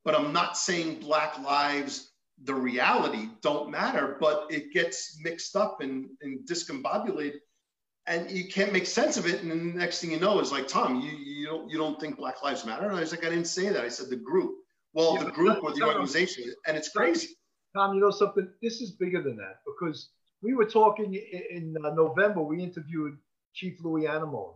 But 0.04 0.16
I'm 0.16 0.32
not 0.32 0.56
saying 0.56 1.00
black 1.00 1.38
lives 1.38 2.11
the 2.44 2.54
reality 2.54 3.28
don't 3.40 3.70
matter, 3.70 4.16
but 4.20 4.46
it 4.50 4.72
gets 4.72 5.18
mixed 5.22 5.56
up 5.56 5.80
and, 5.80 6.08
and 6.22 6.46
discombobulated 6.48 7.38
and 8.06 8.30
you 8.30 8.48
can't 8.48 8.72
make 8.72 8.86
sense 8.86 9.16
of 9.16 9.26
it. 9.26 9.42
And 9.42 9.50
the 9.50 9.56
next 9.78 10.00
thing 10.00 10.10
you 10.10 10.20
know 10.20 10.40
is 10.40 10.50
like, 10.50 10.66
Tom, 10.66 11.00
you, 11.00 11.10
you 11.10 11.46
don't 11.46 11.70
you 11.70 11.78
don't 11.78 12.00
think 12.00 12.16
Black 12.16 12.42
Lives 12.42 12.64
Matter? 12.64 12.86
And 12.86 12.96
I 12.96 13.00
was 13.00 13.12
like, 13.12 13.24
I 13.24 13.30
didn't 13.30 13.46
say 13.46 13.68
that. 13.68 13.84
I 13.84 13.88
said 13.88 14.10
the 14.10 14.16
group. 14.16 14.54
Well, 14.92 15.14
yeah, 15.16 15.24
the 15.24 15.30
group 15.30 15.62
or 15.62 15.72
the 15.72 15.82
organization, 15.82 16.52
and 16.66 16.76
it's 16.76 16.90
crazy. 16.90 17.28
Tom, 17.74 17.94
you 17.94 18.00
know 18.00 18.10
something? 18.10 18.48
This 18.60 18.80
is 18.80 18.92
bigger 18.92 19.22
than 19.22 19.36
that 19.36 19.60
because 19.64 20.10
we 20.42 20.54
were 20.54 20.66
talking 20.66 21.14
in, 21.14 21.74
uh, 21.82 21.94
November. 21.94 22.42
We 22.42 22.62
interviewed 22.62 23.16
Chief 23.54 23.78
Louis 23.82 24.06
Anemone, 24.06 24.54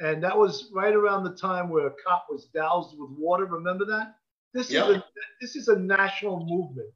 and 0.00 0.24
that 0.24 0.36
was 0.36 0.70
right 0.74 0.94
around 0.94 1.22
the 1.24 1.36
time 1.36 1.68
where 1.68 1.86
a 1.86 1.92
cop 2.04 2.26
was 2.28 2.46
doused 2.46 2.96
with 2.98 3.10
water. 3.10 3.44
Remember 3.44 3.84
that? 3.84 4.16
This 4.52 4.70
yep. 4.70 4.88
is 4.88 4.96
a 4.96 5.04
this 5.40 5.56
is 5.56 5.68
a 5.68 5.78
national 5.78 6.44
movement 6.44 6.88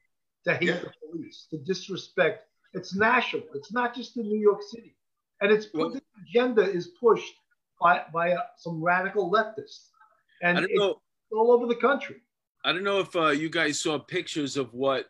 to 0.44 0.54
hate 0.54 0.82
the 0.82 0.92
police, 1.10 1.46
to 1.50 1.58
disrespect. 1.58 2.44
It's 2.72 2.94
national. 2.94 3.44
It's 3.54 3.72
not 3.72 3.94
just 3.94 4.16
in 4.16 4.24
New 4.24 4.40
York 4.40 4.60
City, 4.62 4.96
and 5.40 5.52
it's 5.52 5.68
well, 5.72 5.96
agenda 6.28 6.62
is 6.62 6.88
pushed 7.00 7.34
by 7.80 8.02
by 8.12 8.32
uh, 8.32 8.42
some 8.56 8.82
radical 8.82 9.30
leftists, 9.30 9.88
and 10.42 10.58
it's 10.58 10.74
know. 10.74 11.00
all 11.32 11.52
over 11.52 11.66
the 11.66 11.76
country. 11.76 12.16
I 12.64 12.72
don't 12.72 12.84
know 12.84 13.00
if 13.00 13.14
uh, 13.14 13.28
you 13.28 13.50
guys 13.50 13.78
saw 13.80 13.98
pictures 13.98 14.56
of 14.56 14.72
what 14.72 15.06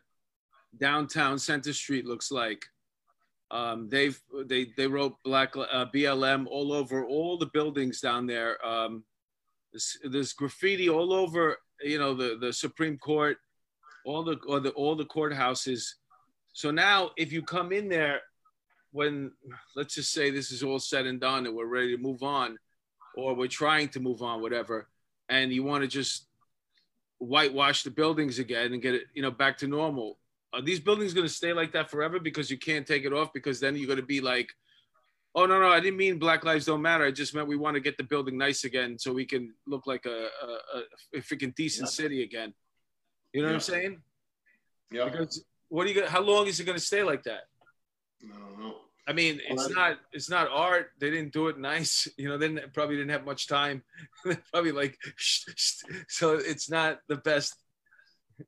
downtown 0.79 1.39
Center 1.39 1.73
Street 1.73 2.05
looks 2.05 2.31
like. 2.31 2.65
Um, 3.51 3.87
they've 3.89 4.19
they 4.45 4.67
they 4.75 4.87
wrote 4.87 5.15
black 5.23 5.55
uh, 5.55 5.85
BLM 5.93 6.47
all 6.47 6.73
over 6.73 7.05
all 7.05 7.37
the 7.37 7.49
buildings 7.53 8.01
down 8.01 8.25
there. 8.25 8.63
Um, 8.65 9.03
there's, 9.71 9.97
there's, 10.03 10.33
graffiti 10.33 10.89
all 10.89 11.13
over, 11.13 11.57
you 11.81 11.99
know, 11.99 12.13
the 12.13 12.37
the 12.39 12.51
Supreme 12.51 12.97
Court, 12.97 13.37
all 14.05 14.23
the 14.23 14.37
or 14.47 14.59
the 14.59 14.69
all 14.71 14.95
the 14.95 15.05
courthouses. 15.05 15.83
So 16.53 16.71
now, 16.71 17.11
if 17.17 17.33
you 17.33 17.41
come 17.41 17.71
in 17.71 17.89
there, 17.89 18.21
when 18.91 19.31
let's 19.75 19.95
just 19.95 20.13
say 20.13 20.31
this 20.31 20.51
is 20.51 20.63
all 20.63 20.79
said 20.79 21.05
and 21.05 21.19
done 21.19 21.45
and 21.45 21.55
we're 21.55 21.65
ready 21.65 21.95
to 21.95 22.01
move 22.01 22.23
on, 22.23 22.57
or 23.15 23.33
we're 23.33 23.47
trying 23.47 23.89
to 23.89 23.99
move 23.99 24.21
on, 24.21 24.41
whatever, 24.41 24.87
and 25.27 25.51
you 25.51 25.63
want 25.63 25.81
to 25.81 25.87
just 25.87 26.27
whitewash 27.17 27.83
the 27.83 27.91
buildings 27.91 28.39
again 28.39 28.73
and 28.73 28.81
get 28.81 28.95
it, 28.95 29.03
you 29.13 29.21
know, 29.21 29.31
back 29.31 29.57
to 29.57 29.67
normal 29.67 30.17
are 30.55 30.61
these 30.61 30.79
buildings 30.79 31.13
going 31.13 31.27
to 31.27 31.33
stay 31.33 31.53
like 31.53 31.73
that 31.73 31.91
forever 31.91 32.19
because 32.19 32.49
you 32.49 32.57
can't 32.57 32.87
take 32.87 33.03
it 33.03 33.13
off 33.13 33.33
because 33.33 33.59
then 33.59 33.75
you're 33.75 33.87
going 33.87 33.99
to 33.99 34.05
be 34.05 34.21
like 34.21 34.49
oh 35.35 35.45
no 35.45 35.59
no 35.59 35.69
i 35.69 35.79
didn't 35.79 35.97
mean 35.97 36.17
black 36.17 36.45
lives 36.45 36.65
don't 36.65 36.81
matter 36.81 37.05
i 37.05 37.11
just 37.11 37.35
meant 37.35 37.47
we 37.47 37.57
want 37.57 37.75
to 37.75 37.81
get 37.81 37.97
the 37.97 38.03
building 38.03 38.37
nice 38.37 38.63
again 38.63 38.97
so 38.97 39.11
we 39.11 39.25
can 39.25 39.53
look 39.67 39.85
like 39.85 40.05
a, 40.05 40.27
a, 40.73 41.17
a 41.17 41.21
freaking 41.21 41.53
decent 41.55 41.87
yeah. 41.87 41.91
city 41.91 42.23
again 42.23 42.53
you 43.35 43.41
know 43.41 43.47
yeah. 43.47 43.53
what 43.53 43.55
i'm 43.55 43.59
saying 43.59 44.01
yeah 44.91 45.05
because 45.05 45.43
what 45.69 45.85
are 45.85 45.89
you 45.89 45.95
gonna 45.95 46.09
how 46.09 46.21
long 46.21 46.47
is 46.47 46.59
it 46.59 46.65
going 46.65 46.77
to 46.77 46.83
stay 46.83 47.03
like 47.03 47.23
that 47.23 47.43
no 48.21 48.75
I 49.07 49.13
mean, 49.13 49.39
it's 49.47 49.69
not 49.69 49.99
it's 50.13 50.31
not 50.31 50.49
art. 50.49 50.87
They 50.99 51.11
didn't 51.11 51.31
do 51.31 51.47
it 51.49 51.59
nice. 51.59 52.07
You 52.17 52.27
know, 52.27 52.39
they 52.39 52.49
probably 52.73 52.95
didn't 52.95 53.11
have 53.11 53.23
much 53.23 53.47
time. 53.47 53.83
probably 54.51 54.71
like, 54.71 54.97
so 56.07 56.33
it's 56.33 56.71
not 56.71 57.01
the 57.07 57.17
best 57.17 57.53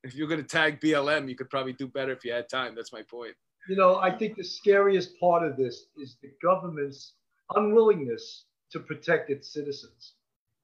if 0.03 0.15
you're 0.15 0.27
going 0.27 0.41
to 0.41 0.47
tag 0.47 0.79
BLM, 0.81 1.29
you 1.29 1.35
could 1.35 1.49
probably 1.49 1.73
do 1.73 1.87
better 1.87 2.11
if 2.11 2.25
you 2.25 2.31
had 2.31 2.49
time. 2.49 2.75
That's 2.75 2.93
my 2.93 3.03
point. 3.03 3.35
You 3.69 3.75
know, 3.75 3.97
I 3.97 4.11
think 4.11 4.37
the 4.37 4.43
scariest 4.43 5.19
part 5.19 5.43
of 5.43 5.57
this 5.57 5.85
is 5.97 6.17
the 6.21 6.31
government's 6.41 7.13
unwillingness 7.55 8.45
to 8.71 8.79
protect 8.79 9.29
its 9.29 9.53
citizens. 9.53 10.13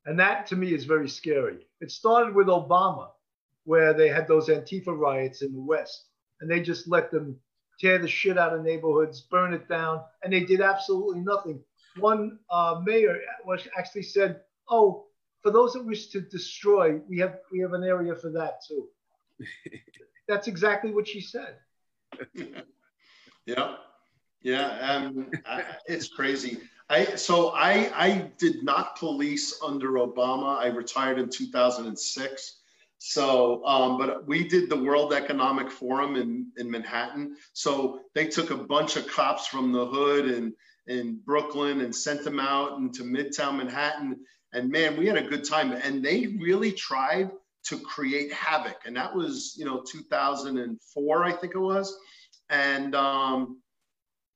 And 0.05 0.19
that 0.19 0.45
to 0.47 0.55
me 0.55 0.74
is 0.74 0.86
very 0.86 1.07
scary. 1.07 1.67
It 1.80 1.91
started 1.91 2.36
with 2.36 2.47
Obama, 2.47 3.09
where 3.66 3.93
they 3.93 4.09
had 4.09 4.28
those 4.28 4.49
Antifa 4.49 4.97
riots 4.97 5.41
in 5.41 5.53
the 5.53 5.61
West, 5.61 6.05
and 6.41 6.49
they 6.49 6.61
just 6.61 6.88
let 6.88 7.11
them 7.11 7.39
tear 7.80 7.97
the 7.97 8.07
shit 8.07 8.38
out 8.38 8.53
of 8.53 8.64
neighborhoods, 8.64 9.22
burn 9.22 9.53
it 9.53 9.68
down, 9.68 10.01
and 10.24 10.32
they 10.32 10.41
did 10.41 10.61
absolutely 10.61 11.22
nothing. 11.22 11.61
One 11.97 12.39
uh, 12.49 12.82
mayor 12.84 13.20
actually 13.78 14.03
said, 14.03 14.41
"Oh, 14.70 15.05
for 15.41 15.51
those 15.51 15.74
that 15.74 15.86
wish 15.86 16.07
to 16.07 16.22
destroy, 16.22 16.99
we 17.07 17.20
have 17.20 17.39
we 17.51 17.59
have 17.59 17.74
an 17.74 17.84
area 17.84 18.16
for 18.16 18.32
that 18.32 18.61
too." 18.68 18.89
That's 20.28 20.47
exactly 20.47 20.91
what 20.91 21.07
she 21.07 21.22
said. 21.22 21.57
yeah, 23.45 23.76
yeah, 24.41 24.68
um, 24.80 25.30
I, 25.45 25.64
it's 25.86 26.07
crazy. 26.07 26.59
I 26.89 27.16
so 27.16 27.49
I 27.49 27.91
I 27.95 28.32
did 28.38 28.64
not 28.64 28.97
police 28.97 29.59
under 29.64 29.91
Obama. 29.93 30.57
I 30.57 30.68
retired 30.68 31.20
in 31.20 31.30
2006. 31.30 32.59
So, 33.06 33.66
um, 33.66 33.97
but 33.97 34.26
we 34.26 34.47
did 34.47 34.70
the 34.70 34.82
World 34.82 35.12
Economic 35.12 35.70
Forum 35.70 36.16
in, 36.16 36.47
in 36.56 36.72
Manhattan. 36.72 37.36
So 37.51 37.99
they 38.16 38.28
took 38.28 38.49
a 38.49 38.56
bunch 38.56 38.95
of 38.95 39.06
cops 39.10 39.45
from 39.45 39.74
the 39.74 39.86
hood 39.86 40.24
and 40.24 40.54
in 40.88 41.20
Brooklyn 41.26 41.82
and 41.82 41.93
sent 41.93 42.24
them 42.24 42.39
out 42.39 42.78
into 42.78 43.04
Midtown 43.04 43.58
Manhattan. 43.58 44.22
And 44.54 44.72
man, 44.72 44.95
we 44.95 45.06
had 45.06 45.18
a 45.18 45.28
good 45.28 45.43
time. 45.43 45.74
And 45.74 46.01
they 46.01 46.28
really 46.39 46.72
tried 46.72 47.30
to 47.66 47.78
create 47.78 48.32
havoc. 48.32 48.78
And 48.86 48.95
that 48.95 49.14
was, 49.14 49.54
you 49.58 49.66
know, 49.66 49.84
2004, 49.86 51.26
I 51.26 51.32
think 51.34 51.56
it 51.56 51.60
was. 51.60 51.93
And 52.49 52.95
um, 52.95 53.60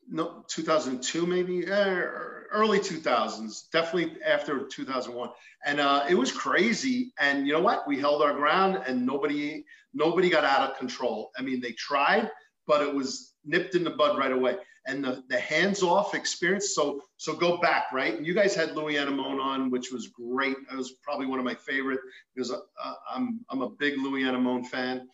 no, 0.09 0.43
2002 0.49 1.25
maybe, 1.25 1.71
uh, 1.71 2.36
early 2.51 2.79
2000s, 2.79 3.69
definitely 3.71 4.21
after 4.23 4.67
2001. 4.67 5.29
And 5.65 5.79
uh, 5.79 6.05
it 6.09 6.15
was 6.15 6.31
crazy. 6.31 7.13
And 7.19 7.47
you 7.47 7.53
know 7.53 7.61
what? 7.61 7.87
We 7.87 7.99
held 7.99 8.21
our 8.21 8.33
ground 8.33 8.81
and 8.87 9.05
nobody, 9.05 9.63
nobody 9.93 10.29
got 10.29 10.43
out 10.43 10.69
of 10.69 10.77
control. 10.77 11.31
I 11.37 11.41
mean, 11.41 11.61
they 11.61 11.71
tried, 11.73 12.29
but 12.65 12.81
it 12.81 12.93
was 12.93 13.33
nipped 13.45 13.75
in 13.75 13.83
the 13.83 13.91
bud 13.91 14.17
right 14.17 14.31
away 14.31 14.57
and 14.87 15.03
the, 15.03 15.23
the 15.29 15.39
hands-off 15.39 16.15
experience. 16.15 16.73
So 16.73 17.01
so 17.17 17.35
go 17.35 17.57
back, 17.57 17.91
right? 17.91 18.15
And 18.15 18.25
you 18.25 18.33
guys 18.33 18.55
had 18.55 18.75
Louis 18.75 18.95
Anemone 18.95 19.39
on, 19.39 19.69
which 19.69 19.91
was 19.91 20.07
great. 20.07 20.55
It 20.71 20.75
was 20.75 20.93
probably 21.03 21.27
one 21.27 21.39
of 21.39 21.45
my 21.45 21.55
favorite 21.55 21.99
because 22.33 22.51
uh, 22.51 22.93
I'm 23.13 23.41
I'm 23.49 23.61
a 23.61 23.69
big 23.69 23.97
Louis 23.99 24.23
Anemone 24.23 24.63
fan. 24.63 25.07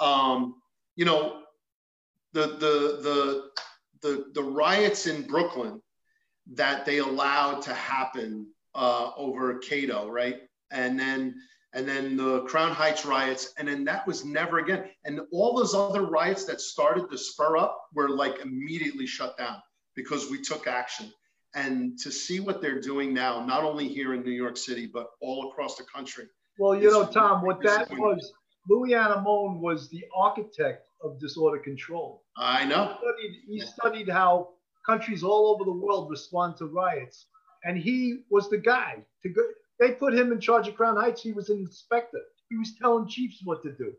Um, 0.00 0.54
you 0.94 1.04
know, 1.04 1.42
the 2.32 2.46
the 2.46 3.00
the 3.02 3.50
the 4.02 4.24
the 4.34 4.42
riots 4.42 5.06
in 5.06 5.26
Brooklyn 5.26 5.82
that 6.54 6.84
they 6.84 6.98
allowed 6.98 7.62
to 7.62 7.74
happen 7.74 8.46
uh, 8.74 9.10
over 9.16 9.58
Cato, 9.58 10.08
right? 10.08 10.42
And 10.70 10.98
then 10.98 11.34
and 11.72 11.86
then 11.86 12.16
the 12.16 12.40
Crown 12.42 12.72
Heights 12.72 13.04
riots, 13.04 13.52
and 13.58 13.68
then 13.68 13.84
that 13.84 14.06
was 14.06 14.24
never 14.24 14.58
again. 14.58 14.84
And 15.04 15.20
all 15.30 15.54
those 15.54 15.74
other 15.74 16.06
riots 16.06 16.44
that 16.46 16.60
started 16.60 17.10
to 17.10 17.18
spur 17.18 17.58
up 17.58 17.88
were 17.92 18.08
like 18.08 18.38
immediately 18.40 19.06
shut 19.06 19.36
down 19.36 19.60
because 19.94 20.30
we 20.30 20.40
took 20.40 20.66
action. 20.66 21.12
And 21.54 21.98
to 21.98 22.10
see 22.10 22.40
what 22.40 22.62
they're 22.62 22.80
doing 22.80 23.12
now, 23.12 23.44
not 23.44 23.62
only 23.62 23.88
here 23.88 24.14
in 24.14 24.22
New 24.22 24.30
York 24.30 24.56
City, 24.56 24.86
but 24.86 25.08
all 25.20 25.50
across 25.50 25.76
the 25.76 25.84
country. 25.84 26.24
Well, 26.58 26.74
you 26.80 26.90
know, 26.90 27.04
Tom, 27.04 27.44
what 27.44 27.62
that 27.62 27.90
was, 27.90 28.32
Louis 28.68 28.94
Anemone 28.94 29.60
was 29.60 29.90
the 29.90 30.04
architect 30.14 30.86
of 31.02 31.20
disorder 31.20 31.58
control. 31.58 32.22
I 32.38 32.64
know. 32.64 32.86
He 32.86 32.98
studied, 32.98 33.40
he 33.48 33.60
studied 33.60 34.08
how 34.08 34.48
countries 34.86 35.22
all 35.22 35.48
over 35.48 35.64
the 35.64 35.72
world 35.86 36.10
respond 36.10 36.56
to 36.56 36.66
riots. 36.66 37.26
And 37.64 37.76
he 37.76 38.20
was 38.30 38.48
the 38.48 38.58
guy 38.58 39.04
to 39.22 39.28
go, 39.28 39.42
they 39.78 39.92
put 39.92 40.14
him 40.14 40.32
in 40.32 40.40
charge 40.40 40.68
of 40.68 40.76
Crown 40.76 40.96
Heights. 40.96 41.22
He 41.22 41.32
was 41.32 41.50
an 41.50 41.58
inspector. 41.58 42.20
He 42.48 42.56
was 42.56 42.74
telling 42.80 43.08
chiefs 43.08 43.40
what 43.44 43.62
to 43.62 43.72
do. 43.72 43.92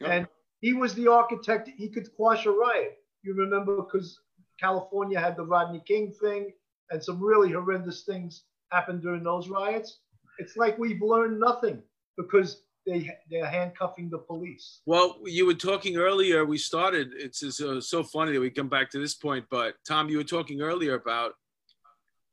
Yep. 0.00 0.10
And 0.10 0.28
he 0.60 0.74
was 0.74 0.94
the 0.94 1.08
architect. 1.08 1.70
He 1.76 1.88
could 1.88 2.14
quash 2.14 2.46
a 2.46 2.50
riot. 2.50 2.98
You 3.22 3.34
remember 3.34 3.76
because 3.76 4.20
California 4.58 5.18
had 5.18 5.36
the 5.36 5.44
Rodney 5.44 5.82
King 5.86 6.12
thing 6.20 6.52
and 6.90 7.02
some 7.02 7.22
really 7.22 7.52
horrendous 7.52 8.02
things 8.02 8.44
happened 8.70 9.02
during 9.02 9.22
those 9.22 9.48
riots. 9.48 10.00
It's 10.38 10.56
like 10.56 10.78
we've 10.78 11.02
learned 11.02 11.40
nothing 11.40 11.82
because 12.16 12.62
they 12.86 13.10
they're 13.30 13.46
handcuffing 13.46 14.10
the 14.10 14.18
police. 14.18 14.80
Well, 14.86 15.18
you 15.24 15.46
were 15.46 15.54
talking 15.54 15.96
earlier. 15.96 16.44
We 16.44 16.58
started. 16.58 17.12
It's, 17.14 17.42
uh, 17.60 17.80
so 17.80 18.02
funny 18.02 18.32
that 18.32 18.40
we 18.40 18.50
come 18.50 18.68
back 18.68 18.90
to 18.90 18.98
this 18.98 19.14
point. 19.14 19.44
But 19.50 19.74
Tom, 19.86 20.08
you 20.08 20.18
were 20.18 20.24
talking 20.24 20.60
earlier 20.62 20.94
about 20.94 21.32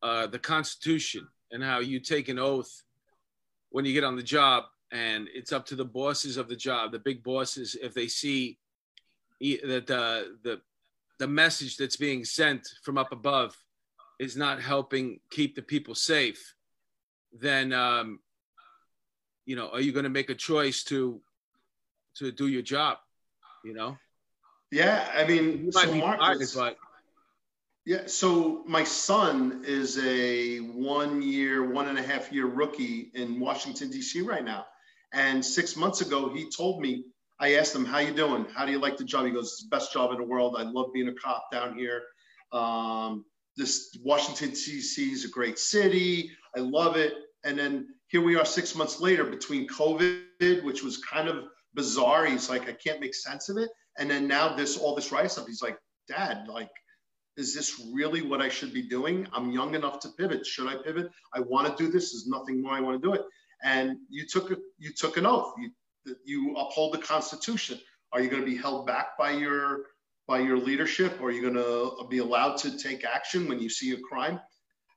uh, 0.01 0.27
the 0.27 0.39
Constitution 0.39 1.27
and 1.51 1.63
how 1.63 1.79
you 1.79 1.99
take 1.99 2.29
an 2.29 2.39
oath 2.39 2.83
when 3.69 3.85
you 3.85 3.93
get 3.93 4.03
on 4.03 4.15
the 4.15 4.23
job 4.23 4.65
and 4.91 5.27
it's 5.33 5.51
up 5.51 5.65
to 5.65 5.75
the 5.75 5.85
bosses 5.85 6.37
of 6.37 6.47
the 6.47 6.55
job 6.55 6.91
the 6.91 6.99
big 6.99 7.23
bosses 7.23 7.75
if 7.81 7.93
they 7.93 8.07
see 8.07 8.57
that 9.39 9.89
uh, 9.91 10.29
the 10.43 10.61
the 11.19 11.27
message 11.27 11.77
that's 11.77 11.97
being 11.97 12.23
sent 12.23 12.67
from 12.83 12.97
up 12.97 13.11
above 13.11 13.55
is 14.19 14.35
not 14.35 14.61
helping 14.61 15.19
keep 15.29 15.55
the 15.55 15.61
people 15.61 15.93
safe 15.93 16.53
then 17.33 17.73
um, 17.73 18.19
you 19.47 19.55
know 19.55 19.69
are 19.69 19.81
you 19.81 19.91
going 19.91 20.03
to 20.03 20.09
make 20.09 20.29
a 20.29 20.35
choice 20.35 20.83
to 20.83 21.19
to 22.15 22.31
do 22.31 22.47
your 22.47 22.61
job 22.61 22.97
you 23.65 23.73
know 23.73 23.97
yeah 24.71 25.09
i 25.15 25.25
mean 25.25 25.65
you 25.65 25.71
might 25.73 25.85
so 25.85 25.93
be 25.93 25.99
Marcus, 25.99 26.53
but 26.53 26.77
yeah, 27.87 28.01
so 28.05 28.65
my 28.67 28.83
son 28.83 29.63
is 29.65 29.97
a 29.99 30.57
one 30.57 31.21
year, 31.21 31.71
one 31.71 31.87
and 31.87 31.97
a 31.97 32.03
half 32.03 32.33
year 32.33 32.45
rookie 32.45 33.11
in 33.13 33.39
Washington, 33.39 33.89
D.C. 33.89 34.19
right 34.23 34.43
now. 34.43 34.65
And 35.13 35.43
six 35.43 35.77
months 35.77 36.01
ago, 36.01 36.27
he 36.27 36.49
told 36.49 36.81
me, 36.81 37.05
I 37.39 37.53
asked 37.53 37.73
him, 37.73 37.85
How 37.85 37.99
you 37.99 38.13
doing? 38.13 38.45
How 38.53 38.65
do 38.65 38.73
you 38.73 38.79
like 38.79 38.97
the 38.97 39.05
job? 39.05 39.25
He 39.25 39.31
goes, 39.31 39.53
It's 39.53 39.63
the 39.63 39.69
best 39.69 39.93
job 39.93 40.11
in 40.11 40.17
the 40.17 40.25
world. 40.25 40.57
I 40.59 40.63
love 40.63 40.87
being 40.93 41.07
a 41.07 41.13
cop 41.13 41.49
down 41.49 41.77
here. 41.77 42.03
Um, 42.51 43.23
this 43.55 43.97
Washington 44.03 44.49
D.C. 44.49 45.09
is 45.09 45.23
a 45.23 45.29
great 45.29 45.57
city. 45.57 46.31
I 46.57 46.59
love 46.59 46.97
it. 46.97 47.13
And 47.45 47.57
then 47.57 47.87
here 48.07 48.21
we 48.21 48.35
are 48.35 48.45
six 48.45 48.75
months 48.75 49.01
later 49.01 49.23
between 49.23 49.67
COVID, 49.67 50.63
which 50.63 50.83
was 50.83 50.97
kind 50.97 51.27
of 51.27 51.45
bizarre. 51.73 52.25
He's 52.25 52.49
like, 52.49 52.69
I 52.69 52.73
can't 52.73 53.01
make 53.01 53.13
sense 53.13 53.49
of 53.49 53.57
it. 53.57 53.69
And 53.97 54.09
then 54.09 54.27
now 54.27 54.55
this 54.55 54.77
all 54.77 54.95
this 54.95 55.11
riot 55.11 55.31
stuff. 55.31 55.47
He's 55.47 55.61
like, 55.61 55.77
Dad, 56.07 56.47
like, 56.47 56.69
is 57.35 57.53
this 57.53 57.81
really 57.93 58.21
what 58.21 58.41
I 58.41 58.49
should 58.49 58.73
be 58.73 58.81
doing? 58.81 59.27
I'm 59.33 59.51
young 59.51 59.75
enough 59.75 59.99
to 60.01 60.09
pivot. 60.17 60.45
Should 60.45 60.67
I 60.67 60.75
pivot? 60.75 61.11
I 61.33 61.41
want 61.41 61.67
to 61.67 61.83
do 61.83 61.91
this. 61.91 62.11
There's 62.11 62.27
nothing 62.27 62.61
more 62.61 62.73
I 62.73 62.81
want 62.81 63.01
to 63.01 63.07
do 63.07 63.13
it. 63.13 63.21
And 63.63 63.97
you 64.09 64.25
took 64.25 64.51
a, 64.51 64.57
you 64.77 64.91
took 64.93 65.17
an 65.17 65.25
oath. 65.25 65.53
You 65.57 65.71
you 66.23 66.55
uphold 66.55 66.93
the 66.93 66.99
Constitution. 66.99 67.79
Are 68.13 68.21
you 68.21 68.29
going 68.29 68.41
to 68.41 68.45
be 68.45 68.55
held 68.55 68.87
back 68.87 69.17
by 69.17 69.31
your 69.31 69.87
by 70.27 70.39
your 70.39 70.57
leadership? 70.57 71.21
Are 71.21 71.31
you 71.31 71.41
going 71.41 71.55
to 71.55 72.07
be 72.09 72.19
allowed 72.19 72.57
to 72.57 72.77
take 72.77 73.03
action 73.03 73.47
when 73.47 73.59
you 73.59 73.69
see 73.69 73.91
a 73.91 73.99
crime? 73.99 74.39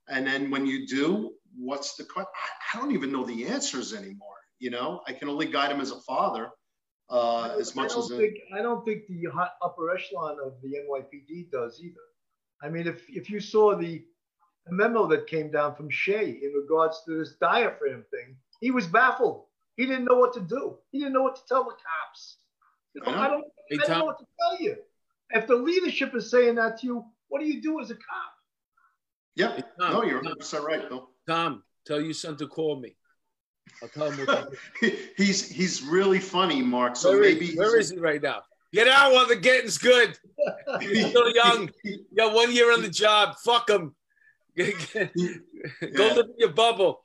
And 0.09 0.27
then 0.27 0.51
when 0.51 0.67
you 0.67 0.87
do, 0.87 1.33
what's 1.57 1.97
the 1.97 2.05
question? 2.05 2.31
I 2.75 2.79
don't 2.79 2.93
even 2.93 3.13
know 3.13 3.25
the 3.25 3.47
answers 3.47 3.93
anymore. 3.95 4.37
You 4.59 4.71
know, 4.71 5.01
I 5.07 5.13
can 5.13 5.29
only 5.29 5.47
guide 5.47 5.71
him 5.71 5.81
as 5.81 5.91
a 5.91 6.01
father. 6.01 6.51
Uh, 7.09 7.57
as 7.59 7.75
much 7.75 7.91
I 7.91 7.95
don't 7.95 8.13
as 8.13 8.19
think, 8.19 8.39
I 8.55 8.63
don't 8.63 8.85
think 8.85 9.07
the 9.09 9.27
upper 9.63 9.91
echelon 9.91 10.37
of 10.45 10.55
the 10.63 10.69
NYPD 10.69 11.51
does 11.51 11.81
either. 11.83 12.01
I 12.63 12.69
mean, 12.69 12.87
if 12.87 13.03
if 13.09 13.31
you 13.31 13.41
saw 13.41 13.77
the 13.77 14.05
memo 14.69 15.07
that 15.07 15.27
came 15.27 15.51
down 15.51 15.75
from 15.75 15.91
Shea 15.91 16.39
in 16.43 16.53
regards 16.53 17.03
to 17.07 17.19
this 17.19 17.35
diaphragm 17.41 18.05
thing, 18.11 18.37
he 18.61 18.71
was 18.71 18.87
baffled. 18.87 19.45
He 19.77 19.87
didn't 19.87 20.05
know 20.05 20.17
what 20.17 20.33
to 20.35 20.41
do. 20.41 20.77
He 20.93 20.99
didn't 20.99 21.15
know 21.15 21.23
what 21.23 21.37
to 21.37 21.43
tell 21.49 21.65
the 21.65 21.71
cops. 21.71 22.37
You 22.95 23.03
know, 23.03 23.13
I, 23.13 23.27
I, 23.27 23.29
don't, 23.29 23.45
hey, 23.69 23.79
I 23.83 23.87
don't 23.87 23.99
know 23.99 24.05
what 24.05 24.19
to 24.19 24.27
tell 24.39 24.61
you. 24.61 24.77
If 25.31 25.47
the 25.47 25.57
leadership 25.57 26.15
is 26.15 26.31
saying 26.31 26.57
that 26.57 26.81
to 26.81 26.87
you, 26.87 27.05
what 27.29 27.41
do 27.41 27.47
you 27.47 27.63
do 27.63 27.81
as 27.81 27.91
a 27.91 27.95
cop? 27.95 28.30
Yeah, 29.41 29.57
hey, 29.57 29.63
Tom, 29.81 29.93
no, 29.93 30.05
you're 30.05 30.23
100 30.23 30.63
right, 30.63 30.87
Bill. 30.87 31.09
Tom, 31.27 31.63
tell 31.87 31.99
your 31.99 32.13
son 32.13 32.37
to 32.37 32.47
call 32.47 32.79
me. 32.79 32.95
I'll 33.83 33.89
tell 33.89 34.11
him 34.11 34.27
what 34.27 34.53
he's 35.17 35.49
he's 35.49 35.83
really 35.83 36.19
funny, 36.19 36.61
Mark. 36.61 36.95
So 36.95 37.13
where 37.13 37.23
maybe 37.23 37.47
is, 37.47 37.57
where 37.57 37.79
is 37.79 37.91
he 37.91 37.99
right 37.99 38.21
now? 38.21 38.43
Get 38.75 38.87
out 38.87 39.13
while 39.13 39.27
the 39.27 39.37
getting's 39.37 39.79
good. 39.79 40.17
He's 40.81 41.07
still 41.07 41.35
young. 41.35 41.71
You 41.85 42.05
got 42.17 42.33
one 42.35 42.53
year 42.53 42.73
on 42.73 42.83
the 42.83 42.89
job. 42.89 43.35
Fuck 43.45 43.69
him. 43.69 43.97
Go 44.57 44.69
yeah. 44.95 45.09
live 45.81 46.19
in 46.19 46.35
your 46.39 46.51
bubble. 46.51 47.05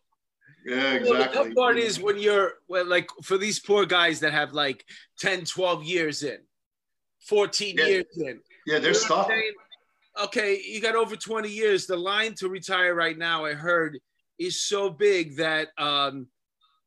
Yeah, 0.63 0.93
exactly. 0.93 1.09
Well, 1.09 1.23
the 1.23 1.33
tough 1.33 1.55
part 1.55 1.77
is 1.77 1.99
when 1.99 2.19
you're 2.19 2.53
well, 2.67 2.85
like 2.85 3.09
for 3.23 3.39
these 3.39 3.59
poor 3.59 3.85
guys 3.85 4.19
that 4.19 4.33
have 4.33 4.53
like 4.53 4.85
10, 5.19 5.45
12 5.45 5.83
years 5.83 6.21
in, 6.21 6.37
14 7.21 7.75
yeah. 7.77 7.85
years 7.85 8.05
in. 8.17 8.41
Yeah, 8.67 8.79
they're 8.79 8.93
stuck. 8.93 9.31
Okay, 10.23 10.61
you 10.65 10.81
got 10.81 10.95
over 10.95 11.15
20 11.15 11.49
years. 11.49 11.87
The 11.87 11.97
line 11.97 12.33
to 12.35 12.47
retire 12.47 12.95
right 12.95 13.17
now, 13.17 13.45
I 13.45 13.53
heard, 13.53 13.99
is 14.39 14.61
so 14.61 14.89
big 14.89 15.37
that 15.37 15.69
um, 15.77 16.27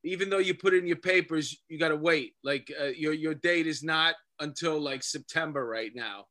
even 0.04 0.30
though 0.30 0.38
you 0.38 0.54
put 0.54 0.74
in 0.74 0.86
your 0.86 0.96
papers, 0.96 1.56
you 1.68 1.78
got 1.78 1.88
to 1.88 1.96
wait. 1.96 2.34
Like 2.42 2.72
uh, 2.80 2.86
your 2.86 3.12
your 3.12 3.34
date 3.34 3.66
is 3.66 3.82
not 3.82 4.14
until 4.40 4.80
like 4.80 5.02
September 5.02 5.66
right 5.66 5.90
now. 5.94 6.26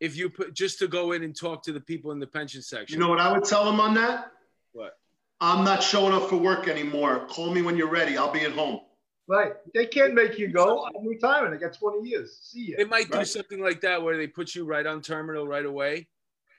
If 0.00 0.16
you 0.16 0.30
put 0.30 0.54
just 0.54 0.78
to 0.80 0.88
go 0.88 1.12
in 1.12 1.22
and 1.22 1.34
talk 1.34 1.62
to 1.64 1.72
the 1.72 1.80
people 1.80 2.10
in 2.12 2.18
the 2.18 2.26
pension 2.26 2.60
section. 2.60 2.94
You 2.94 3.00
know 3.00 3.08
what 3.08 3.20
I 3.20 3.32
would 3.32 3.44
tell 3.44 3.64
them 3.64 3.80
on 3.80 3.94
that? 3.94 4.32
What? 4.72 4.94
I'm 5.40 5.64
not 5.64 5.82
showing 5.82 6.12
up 6.12 6.28
for 6.28 6.36
work 6.36 6.68
anymore. 6.68 7.26
Call 7.28 7.52
me 7.52 7.62
when 7.62 7.76
you're 7.76 7.90
ready. 7.90 8.16
I'll 8.16 8.32
be 8.32 8.40
at 8.40 8.52
home. 8.52 8.80
Right. 9.28 9.52
They 9.74 9.86
can't 9.86 10.14
make 10.14 10.38
you 10.38 10.48
go. 10.48 10.86
I'm 10.86 11.06
retiring. 11.06 11.54
I 11.54 11.56
got 11.56 11.72
20 11.72 12.08
years. 12.08 12.38
See 12.42 12.66
you. 12.66 12.76
They 12.76 12.84
might 12.84 13.08
right? 13.10 13.20
do 13.20 13.24
something 13.24 13.62
like 13.62 13.80
that 13.82 14.02
where 14.02 14.16
they 14.16 14.26
put 14.26 14.54
you 14.54 14.64
right 14.64 14.86
on 14.86 15.00
terminal 15.00 15.46
right 15.46 15.64
away. 15.64 16.08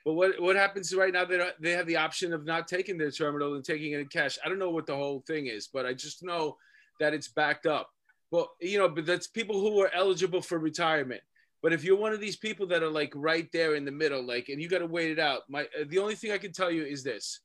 But 0.04 0.14
what, 0.14 0.40
what 0.40 0.56
happens 0.56 0.94
right 0.94 1.12
now? 1.12 1.24
They, 1.24 1.40
they 1.60 1.70
have 1.72 1.86
the 1.86 1.96
option 1.96 2.32
of 2.32 2.44
not 2.44 2.68
taking 2.68 2.98
their 2.98 3.10
terminal 3.10 3.54
and 3.54 3.64
taking 3.64 3.92
it 3.92 4.00
in 4.00 4.06
cash. 4.06 4.38
I 4.44 4.48
don't 4.48 4.58
know 4.58 4.70
what 4.70 4.86
the 4.86 4.94
whole 4.94 5.24
thing 5.26 5.46
is, 5.46 5.68
but 5.72 5.86
I 5.86 5.94
just 5.94 6.22
know 6.22 6.58
that 7.00 7.14
it's 7.14 7.28
backed 7.28 7.66
up. 7.66 7.90
Well, 8.30 8.50
you 8.60 8.78
know, 8.78 8.88
but 8.88 9.06
that's 9.06 9.26
people 9.26 9.60
who 9.60 9.80
are 9.80 9.90
eligible 9.94 10.42
for 10.42 10.58
retirement. 10.58 11.22
But 11.62 11.72
if 11.72 11.82
you're 11.82 11.96
one 11.96 12.12
of 12.12 12.20
these 12.20 12.36
people 12.36 12.66
that 12.66 12.82
are 12.82 12.90
like 12.90 13.12
right 13.14 13.48
there 13.50 13.74
in 13.74 13.86
the 13.86 13.90
middle, 13.90 14.22
like, 14.22 14.50
and 14.50 14.60
you 14.60 14.68
got 14.68 14.80
to 14.80 14.86
wait 14.86 15.10
it 15.10 15.18
out, 15.18 15.42
my 15.48 15.62
uh, 15.62 15.84
the 15.86 15.98
only 15.98 16.14
thing 16.14 16.30
I 16.30 16.36
can 16.38 16.52
tell 16.52 16.70
you 16.70 16.84
is 16.84 17.02
this: 17.02 17.40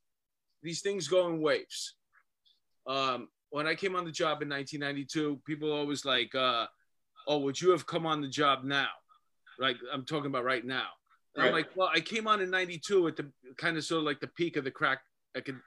these 0.62 0.82
things 0.82 1.08
go 1.08 1.28
in 1.28 1.40
waves. 1.40 1.96
Um, 2.86 3.30
when 3.52 3.66
I 3.66 3.76
came 3.76 3.96
on 3.96 4.04
the 4.04 4.12
job 4.12 4.42
in 4.42 4.50
1992, 4.50 5.42
people 5.46 5.72
always 5.72 6.04
like, 6.04 6.36
uh, 6.36 6.66
"Oh, 7.28 7.38
would 7.40 7.62
you 7.62 7.70
have 7.72 7.86
come 7.86 8.06
on 8.06 8.20
the 8.20 8.28
job 8.28 8.66
now?" 8.66 8.90
Like 9.58 9.78
I'm 9.94 10.04
talking 10.04 10.28
about 10.28 10.44
right 10.44 10.66
now. 10.66 10.88
Right. 11.38 11.48
I'm 11.48 11.54
like, 11.54 11.70
well, 11.76 11.90
I 11.94 12.00
came 12.00 12.28
on 12.28 12.42
in 12.42 12.50
'92 12.50 13.08
at 13.08 13.16
the 13.16 13.32
kind 13.58 13.78
of 13.78 13.84
sort 13.84 14.00
of 14.00 14.06
like 14.06 14.20
the 14.20 14.28
peak 14.28 14.58
of 14.58 14.64
the 14.64 14.72
crack 14.72 15.00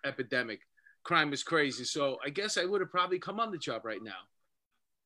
epidemic. 0.04 0.60
Crime 1.04 1.30
was 1.30 1.42
crazy, 1.42 1.84
so 1.84 2.18
I 2.24 2.30
guess 2.30 2.58
I 2.58 2.64
would 2.64 2.80
have 2.80 2.90
probably 2.90 3.18
come 3.18 3.40
on 3.40 3.50
the 3.50 3.58
job 3.58 3.84
right 3.84 4.02
now. 4.02 4.20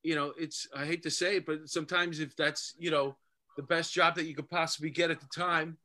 You 0.03 0.15
know, 0.15 0.33
it's 0.39 0.67
I 0.75 0.87
hate 0.87 1.03
to 1.05 1.11
say 1.11 1.37
it, 1.37 1.47
but 1.47 1.69
sometimes 1.69 2.21
if 2.21 2.37
that's 2.37 2.75
you 2.79 2.91
know 2.91 3.17
the 3.57 3.63
best 3.63 3.93
job 3.93 4.15
that 4.17 4.27
you 4.27 4.35
could 4.35 4.49
possibly 4.49 4.91
get 4.91 5.11
at 5.11 5.21
the 5.21 5.29
time, 5.35 5.79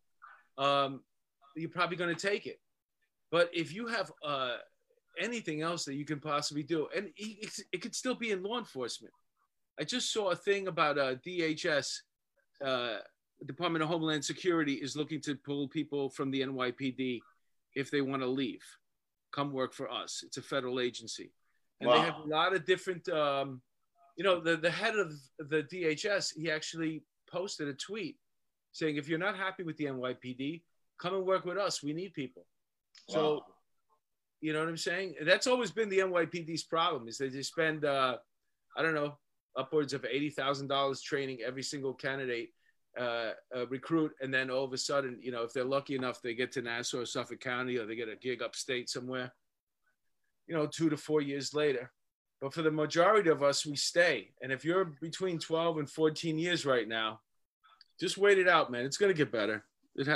um, 0.57 1.01
you're 1.55 1.69
probably 1.69 1.97
going 1.97 2.13
to 2.13 2.27
take 2.27 2.45
it. 2.45 2.59
But 3.31 3.49
if 3.53 3.73
you 3.73 3.87
have 3.87 4.11
uh, 4.23 4.57
anything 5.19 5.61
else 5.61 5.85
that 5.85 5.95
you 5.95 6.05
can 6.05 6.19
possibly 6.19 6.63
do, 6.63 6.87
and 6.95 7.09
it, 7.15 7.61
it, 7.71 7.81
could 7.81 7.95
still 7.95 8.15
be 8.15 8.31
in 8.31 8.43
law 8.43 8.57
enforcement. 8.59 9.13
I 9.79 9.83
just 9.83 10.11
saw 10.11 10.31
a 10.31 10.35
thing 10.35 10.67
about 10.67 10.97
uh, 10.97 11.15
DHS, 11.15 11.97
uh, 12.63 12.97
Department 13.45 13.83
of 13.83 13.89
Homeland 13.89 14.23
Security, 14.23 14.73
is 14.73 14.95
looking 14.95 15.21
to 15.21 15.35
pull 15.35 15.67
people 15.67 16.09
from 16.09 16.31
the 16.31 16.41
NYPD 16.41 17.21
if 17.75 17.89
they 17.89 18.01
want 18.01 18.21
to 18.21 18.27
leave, 18.27 18.63
come 19.31 19.51
work 19.51 19.73
for 19.73 19.89
us. 19.89 20.23
It's 20.25 20.37
a 20.37 20.41
federal 20.41 20.79
agency, 20.79 21.31
and 21.79 21.89
wow. 21.89 21.95
they 21.95 22.01
have 22.01 22.15
a 22.23 22.27
lot 22.27 22.55
of 22.55 22.65
different. 22.65 23.07
Um, 23.09 23.61
you 24.17 24.23
know, 24.23 24.39
the 24.39 24.57
the 24.57 24.69
head 24.69 24.95
of 24.95 25.13
the 25.39 25.63
DHS, 25.63 26.33
he 26.35 26.51
actually 26.51 27.03
posted 27.29 27.67
a 27.67 27.73
tweet 27.73 28.17
saying, 28.73 28.97
"If 28.97 29.07
you're 29.07 29.19
not 29.19 29.37
happy 29.37 29.63
with 29.63 29.77
the 29.77 29.85
NYPD, 29.85 30.61
come 30.99 31.15
and 31.15 31.25
work 31.25 31.45
with 31.45 31.57
us. 31.57 31.81
We 31.81 31.93
need 31.93 32.13
people." 32.13 32.45
So, 33.09 33.43
you 34.41 34.53
know 34.53 34.59
what 34.59 34.69
I'm 34.69 34.77
saying? 34.77 35.15
That's 35.23 35.47
always 35.47 35.71
been 35.71 35.89
the 35.89 35.99
NYPD's 35.99 36.63
problem 36.63 37.07
is 37.07 37.17
they 37.17 37.29
just 37.29 37.51
spend, 37.51 37.83
uh, 37.83 38.17
I 38.77 38.81
don't 38.81 38.93
know, 38.93 39.17
upwards 39.57 39.93
of 39.93 40.05
eighty 40.05 40.29
thousand 40.29 40.67
dollars 40.67 41.01
training 41.01 41.39
every 41.45 41.63
single 41.63 41.93
candidate 41.93 42.51
uh, 42.99 43.31
uh, 43.55 43.67
recruit, 43.67 44.11
and 44.21 44.33
then 44.33 44.49
all 44.49 44.63
of 44.63 44.73
a 44.73 44.77
sudden, 44.77 45.17
you 45.21 45.31
know, 45.31 45.43
if 45.43 45.53
they're 45.53 45.63
lucky 45.63 45.95
enough, 45.95 46.21
they 46.21 46.33
get 46.33 46.51
to 46.53 46.61
Nassau 46.61 46.99
or 46.99 47.05
Suffolk 47.05 47.39
County, 47.39 47.77
or 47.77 47.85
they 47.85 47.95
get 47.95 48.09
a 48.09 48.15
gig 48.15 48.41
upstate 48.41 48.89
somewhere. 48.89 49.33
You 50.47 50.55
know, 50.55 50.67
two 50.67 50.89
to 50.89 50.97
four 50.97 51.21
years 51.21 51.53
later. 51.53 51.91
But 52.41 52.53
for 52.53 52.63
the 52.63 52.71
majority 52.71 53.29
of 53.29 53.43
us, 53.43 53.65
we 53.65 53.75
stay. 53.75 54.31
And 54.41 54.51
if 54.51 54.65
you're 54.65 54.85
between 54.85 55.37
12 55.37 55.77
and 55.77 55.89
14 55.89 56.39
years 56.39 56.65
right 56.65 56.87
now, 56.87 57.21
just 57.99 58.17
wait 58.17 58.39
it 58.39 58.47
out, 58.49 58.71
man. 58.71 58.83
It's 58.83 58.97
going 58.97 59.11
to 59.11 59.17
get 59.17 59.31
better. 59.31 59.63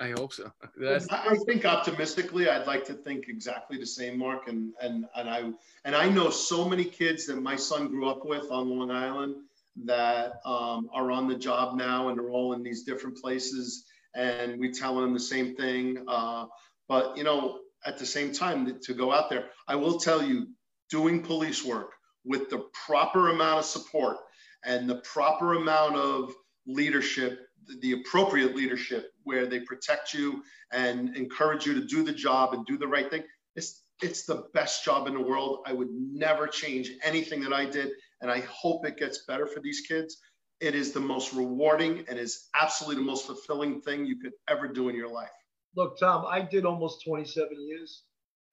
I 0.00 0.10
hope 0.10 0.32
so. 0.32 0.50
That's- 0.76 1.06
I 1.10 1.36
think 1.46 1.64
optimistically, 1.64 2.48
I'd 2.48 2.66
like 2.66 2.84
to 2.86 2.94
think 2.94 3.28
exactly 3.28 3.78
the 3.78 3.86
same, 3.86 4.18
Mark. 4.18 4.48
And 4.48 4.72
and 4.80 5.06
and 5.14 5.28
I 5.28 5.52
and 5.84 5.94
I 5.94 6.08
know 6.08 6.30
so 6.30 6.68
many 6.68 6.84
kids 6.84 7.26
that 7.26 7.40
my 7.40 7.54
son 7.54 7.88
grew 7.88 8.08
up 8.08 8.24
with 8.24 8.50
on 8.50 8.70
Long 8.70 8.90
Island 8.90 9.36
that 9.84 10.34
um, 10.44 10.88
are 10.92 11.10
on 11.10 11.28
the 11.28 11.34
job 11.34 11.76
now, 11.76 12.08
and 12.08 12.18
they're 12.18 12.30
all 12.30 12.52
in 12.52 12.62
these 12.62 12.84
different 12.84 13.16
places. 13.16 13.84
And 14.14 14.58
we 14.58 14.72
tell 14.72 15.00
them 15.00 15.12
the 15.12 15.20
same 15.20 15.54
thing. 15.54 16.04
Uh, 16.08 16.46
but 16.88 17.16
you 17.16 17.24
know, 17.24 17.60
at 17.84 17.98
the 17.98 18.06
same 18.06 18.32
time, 18.32 18.78
to 18.80 18.94
go 18.94 19.12
out 19.12 19.30
there, 19.30 19.46
I 19.66 19.76
will 19.76 19.98
tell 19.98 20.22
you, 20.22 20.48
doing 20.90 21.22
police 21.22 21.64
work 21.64 21.92
with 22.24 22.48
the 22.48 22.64
proper 22.86 23.28
amount 23.28 23.58
of 23.58 23.64
support 23.64 24.16
and 24.64 24.88
the 24.88 24.96
proper 24.96 25.54
amount 25.54 25.96
of 25.96 26.32
leadership 26.66 27.40
the 27.80 27.92
appropriate 27.92 28.54
leadership 28.54 29.12
where 29.24 29.46
they 29.46 29.60
protect 29.60 30.14
you 30.14 30.42
and 30.72 31.16
encourage 31.16 31.66
you 31.66 31.74
to 31.74 31.84
do 31.84 32.02
the 32.02 32.12
job 32.12 32.54
and 32.54 32.64
do 32.66 32.78
the 32.78 32.86
right 32.86 33.10
thing. 33.10 33.22
It's, 33.56 33.82
it's 34.02 34.24
the 34.24 34.44
best 34.54 34.84
job 34.84 35.06
in 35.06 35.14
the 35.14 35.20
world. 35.20 35.60
I 35.66 35.72
would 35.72 35.90
never 35.90 36.46
change 36.46 36.90
anything 37.02 37.40
that 37.42 37.52
I 37.52 37.66
did. 37.66 37.90
And 38.20 38.30
I 38.30 38.40
hope 38.40 38.86
it 38.86 38.96
gets 38.96 39.24
better 39.26 39.46
for 39.46 39.60
these 39.60 39.82
kids. 39.86 40.18
It 40.60 40.74
is 40.74 40.92
the 40.92 41.00
most 41.00 41.32
rewarding 41.32 42.04
and 42.08 42.18
is 42.18 42.48
absolutely 42.54 43.02
the 43.02 43.06
most 43.06 43.26
fulfilling 43.26 43.80
thing 43.80 44.04
you 44.04 44.18
could 44.18 44.32
ever 44.48 44.66
do 44.66 44.88
in 44.88 44.96
your 44.96 45.08
life. 45.08 45.28
Look, 45.76 45.98
Tom, 45.98 46.26
I 46.26 46.40
did 46.40 46.64
almost 46.64 47.04
27 47.04 47.48
years 47.60 48.02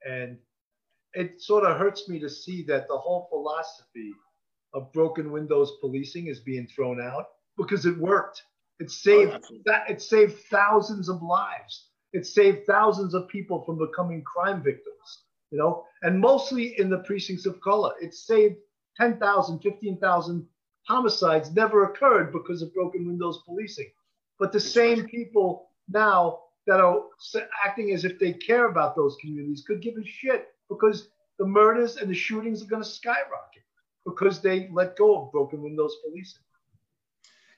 and 0.06 0.38
it 1.14 1.42
sort 1.42 1.64
of 1.64 1.78
hurts 1.78 2.08
me 2.08 2.20
to 2.20 2.30
see 2.30 2.64
that 2.64 2.88
the 2.88 2.98
whole 2.98 3.28
philosophy 3.30 4.12
of 4.74 4.92
broken 4.92 5.32
windows 5.32 5.72
policing 5.80 6.28
is 6.28 6.42
being 6.42 6.68
thrown 6.68 7.02
out 7.02 7.26
because 7.58 7.86
it 7.86 7.98
worked. 7.98 8.44
It 8.80 8.92
saved 8.92 9.32
oh, 9.34 9.58
that 9.66 9.90
it 9.90 10.02
saved 10.02 10.38
thousands 10.52 11.08
of 11.08 11.22
lives. 11.24 11.90
It 12.12 12.26
saved 12.26 12.68
thousands 12.68 13.14
of 13.14 13.28
people 13.30 13.64
from 13.64 13.78
becoming 13.78 14.24
crime 14.24 14.62
victims, 14.62 15.24
you 15.52 15.58
know, 15.58 15.86
and 16.02 16.20
mostly 16.20 16.78
in 16.80 16.90
the 16.90 17.00
precincts 17.00 17.46
of 17.46 17.60
color. 17.62 17.94
It 18.02 18.14
saved 18.14 18.58
10,000, 18.98 19.60
15,000 19.60 20.48
homicides 20.84 21.52
never 21.54 21.86
occurred 21.86 22.32
because 22.32 22.62
of 22.62 22.74
broken 22.74 23.08
windows 23.08 23.42
policing. 23.46 23.92
But 24.40 24.52
the 24.52 24.60
same 24.60 25.06
people 25.06 25.70
now 25.90 26.40
that 26.68 26.80
are 26.80 27.04
acting 27.66 27.92
as 27.92 28.06
if 28.06 28.20
they 28.20 28.34
care 28.34 28.66
about 28.66 28.96
those 28.96 29.18
communities 29.22 29.64
could 29.66 29.82
give 29.82 29.96
a 29.98 30.06
shit 30.06 30.48
because 30.70 31.10
the 31.38 31.46
murders 31.46 31.98
and 31.98 32.10
the 32.10 32.16
shootings 32.16 32.64
are 32.64 32.68
going 32.68 32.84
to 32.84 32.90
skyrocket 32.90 33.64
because 34.06 34.42
they 34.42 34.70
let 34.72 34.96
go 34.96 35.24
of 35.24 35.32
broken 35.32 35.62
windows 35.62 35.96
policing. 36.04 36.42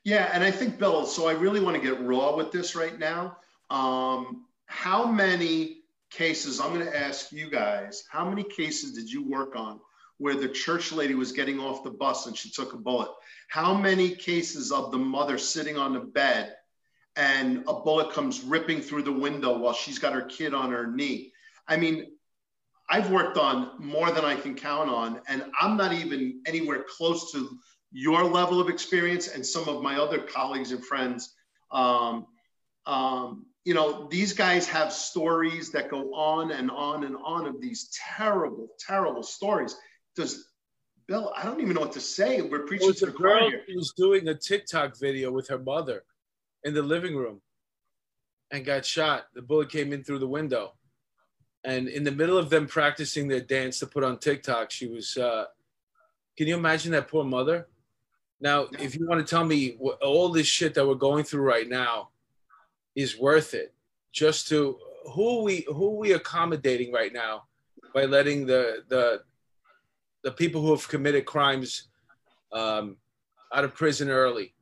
Yeah, 0.04 0.30
and 0.34 0.44
I 0.44 0.52
think 0.52 0.80
Bill. 0.80 1.06
So 1.06 1.28
I 1.28 1.34
really 1.34 1.60
want 1.60 1.76
to 1.76 1.82
get 1.82 2.02
raw 2.02 2.36
with 2.36 2.52
this 2.52 2.76
right 2.76 2.98
now. 2.98 3.38
Um, 3.70 4.46
how 4.66 5.06
many 5.06 5.82
cases? 6.12 6.62
I'm 6.62 6.74
going 6.74 6.86
to 6.86 6.98
ask 6.98 7.32
you 7.32 7.50
guys. 7.50 8.06
How 8.10 8.28
many 8.30 8.44
cases 8.44 8.94
did 8.94 9.12
you 9.12 9.28
work 9.28 9.56
on 9.56 9.82
where 10.18 10.36
the 10.36 10.48
church 10.48 10.92
lady 10.92 11.14
was 11.14 11.32
getting 11.32 11.60
off 11.60 11.84
the 11.84 11.92
bus 11.92 12.26
and 12.28 12.36
she 12.36 12.50
took 12.50 12.74
a 12.74 12.78
bullet? 12.78 13.10
How 13.50 13.74
many 13.74 14.16
cases 14.16 14.72
of 14.72 14.92
the 14.92 14.98
mother 14.98 15.38
sitting 15.38 15.78
on 15.78 15.94
the 15.94 16.00
bed 16.00 16.56
and 17.16 17.64
a 17.68 17.74
bullet 17.74 18.12
comes 18.14 18.42
ripping 18.42 18.82
through 18.82 19.04
the 19.04 19.12
window 19.12 19.58
while 19.58 19.74
she's 19.74 20.00
got 20.00 20.14
her 20.14 20.24
kid 20.24 20.54
on 20.54 20.72
her 20.72 20.88
knee? 20.88 21.32
I 21.68 21.78
mean, 21.78 22.12
I've 22.90 23.12
worked 23.12 23.38
on 23.38 23.72
more 23.80 24.12
than 24.12 24.24
I 24.24 24.36
can 24.36 24.56
count 24.56 24.90
on, 24.90 25.22
and 25.28 25.44
I'm 25.60 25.76
not 25.76 25.92
even 25.92 26.42
anywhere 26.46 26.86
close 26.88 27.32
to 27.34 27.58
your 27.92 28.24
level 28.24 28.62
of 28.62 28.70
experience 28.70 29.28
and 29.28 29.46
some 29.46 29.68
of 29.68 29.82
my 29.82 29.98
other 29.98 30.20
colleagues 30.20 30.72
and 30.72 30.84
friends. 30.84 31.34
Um, 31.72 32.28
um, 32.86 33.46
you 33.66 33.74
know, 33.74 34.08
these 34.10 34.32
guys 34.32 34.66
have 34.68 34.94
stories 34.94 35.72
that 35.72 35.92
go 35.92 36.14
on 36.14 36.52
and 36.52 36.72
on 36.72 37.04
and 37.04 37.18
on 37.22 37.46
of 37.48 37.60
these 37.60 37.90
terrible, 38.16 38.70
terrible 38.80 39.24
stories. 39.24 39.76
Does 40.18 40.50
Bill? 41.08 41.32
I 41.38 41.46
don't 41.46 41.62
even 41.62 41.76
know 41.76 41.82
what 41.82 41.94
to 41.94 42.02
say. 42.02 42.42
We're 42.42 42.66
preaching 42.66 42.94
to 42.94 43.06
the 43.06 43.12
girl 43.14 43.50
who 43.50 43.76
was 43.76 43.94
doing 43.96 44.28
a 44.28 44.34
TikTok 44.36 45.00
video 45.00 45.32
with 45.32 45.48
her 45.48 45.60
mother 45.60 46.04
in 46.66 46.74
the 46.74 46.82
living 46.82 47.16
room 47.16 47.40
and 48.52 48.66
got 48.66 48.86
shot. 48.86 49.28
The 49.34 49.42
bullet 49.42 49.70
came 49.70 49.94
in 49.94 50.04
through 50.04 50.20
the 50.20 50.28
window 50.28 50.74
and 51.64 51.88
in 51.90 52.04
the 52.04 52.12
middle 52.12 52.38
of 52.38 52.50
them 52.50 52.66
practicing 52.66 53.28
their 53.28 53.42
dance 53.42 53.80
to 53.80 53.88
put 53.88 54.04
on 54.04 54.20
TikTok, 54.20 54.72
she 54.72 54.88
was. 54.88 55.18
Uh, 55.18 55.46
can 56.38 56.48
you 56.48 56.56
imagine 56.56 56.94
that 56.94 57.10
poor 57.10 57.24
mother? 57.24 57.68
Now, 58.40 58.68
if 58.80 58.96
you 58.96 59.08
want 59.08 59.26
to 59.26 59.30
tell 59.30 59.44
me 59.44 59.76
what, 59.80 60.02
all 60.02 60.30
this 60.30 60.48
shit 60.48 60.74
that 60.76 60.88
we're 60.88 60.96
going 60.96 61.24
through 61.24 61.42
right 61.42 61.68
now 61.68 62.10
is 62.96 63.20
worth 63.20 63.54
it, 63.54 63.74
just 64.14 64.48
to 64.50 64.78
who 65.14 65.40
are 65.40 65.44
we 65.44 65.66
who 65.68 65.92
are 65.92 65.98
we 65.98 66.14
accommodating 66.14 66.94
right 66.94 67.12
now 67.12 67.44
by 67.94 68.06
letting 68.06 68.46
the 68.46 68.84
the 68.88 69.24
the 70.24 70.32
people 70.32 70.62
who 70.62 70.72
have 70.72 70.88
committed 70.88 71.26
crimes 71.26 71.88
um, 72.52 72.98
out 73.54 73.64
of 73.64 73.76
prison 73.76 74.10
early? 74.10 74.54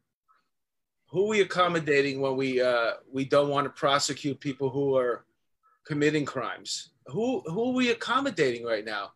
Who 1.10 1.26
are 1.26 1.30
we 1.30 1.42
accommodating 1.42 2.20
when 2.20 2.36
we 2.36 2.62
uh, 2.62 2.94
we 3.12 3.26
don't 3.26 3.50
want 3.50 3.66
to 3.66 3.70
prosecute 3.70 4.40
people 4.40 4.70
who 4.70 4.98
are 4.98 5.26
committing 5.86 6.26
crimes? 6.26 6.90
who 7.08 7.42
who 7.46 7.70
are 7.70 7.74
we 7.74 7.92
accommodating 7.92 8.66
right 8.66 8.86
now? 8.86 9.12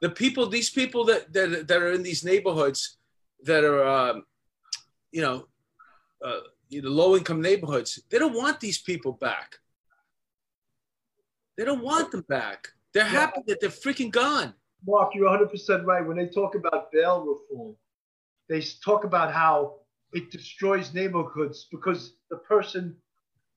The 0.00 0.10
people, 0.10 0.46
these 0.46 0.70
people 0.70 1.04
that 1.04 1.32
that, 1.32 1.68
that 1.68 1.82
are 1.82 1.92
in 1.92 2.02
these 2.02 2.24
neighborhoods 2.24 2.98
that 3.44 3.64
are, 3.64 3.86
um, 3.86 4.24
you 5.12 5.22
know, 5.22 5.46
uh, 6.24 6.40
the 6.70 6.82
low 6.82 7.16
income 7.16 7.40
neighborhoods, 7.40 8.02
they 8.10 8.18
don't 8.18 8.34
want 8.34 8.60
these 8.60 8.78
people 8.78 9.12
back. 9.12 9.58
They 11.56 11.64
don't 11.64 11.82
want 11.82 12.10
them 12.10 12.24
back. 12.28 12.68
They're 12.92 13.04
yeah. 13.04 13.10
happy 13.10 13.40
that 13.46 13.60
they're 13.60 13.70
freaking 13.70 14.10
gone. 14.10 14.54
Mark, 14.86 15.14
you're 15.14 15.28
100% 15.28 15.84
right. 15.84 16.06
When 16.06 16.16
they 16.16 16.26
talk 16.26 16.54
about 16.54 16.90
bail 16.92 17.20
reform, 17.24 17.76
they 18.48 18.60
talk 18.84 19.04
about 19.04 19.32
how 19.32 19.76
it 20.12 20.30
destroys 20.30 20.92
neighborhoods 20.94 21.66
because 21.70 22.14
the 22.30 22.36
person 22.36 22.96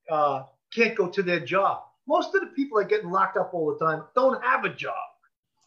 uh, 0.10 0.44
can't 0.74 0.96
go 0.96 1.08
to 1.08 1.24
their 1.24 1.40
job. 1.40 1.84
Most 2.08 2.36
of 2.36 2.42
the 2.42 2.48
people 2.48 2.78
that 2.78 2.90
get 2.90 3.06
locked 3.06 3.38
up 3.38 3.54
all 3.54 3.74
the 3.74 3.86
time 3.86 4.04
don't 4.16 4.44
have 4.44 4.66
a 4.66 4.70
job. 4.70 4.94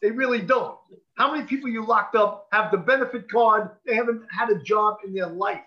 They 0.01 0.11
really 0.11 0.41
don't. 0.41 0.77
How 1.17 1.31
many 1.33 1.45
people 1.45 1.69
you 1.69 1.85
locked 1.85 2.15
up 2.15 2.47
have 2.51 2.71
the 2.71 2.77
benefit 2.77 3.29
card? 3.31 3.71
They 3.85 3.95
haven't 3.95 4.21
had 4.31 4.49
a 4.49 4.61
job 4.61 4.97
in 5.05 5.13
their 5.13 5.27
life. 5.27 5.61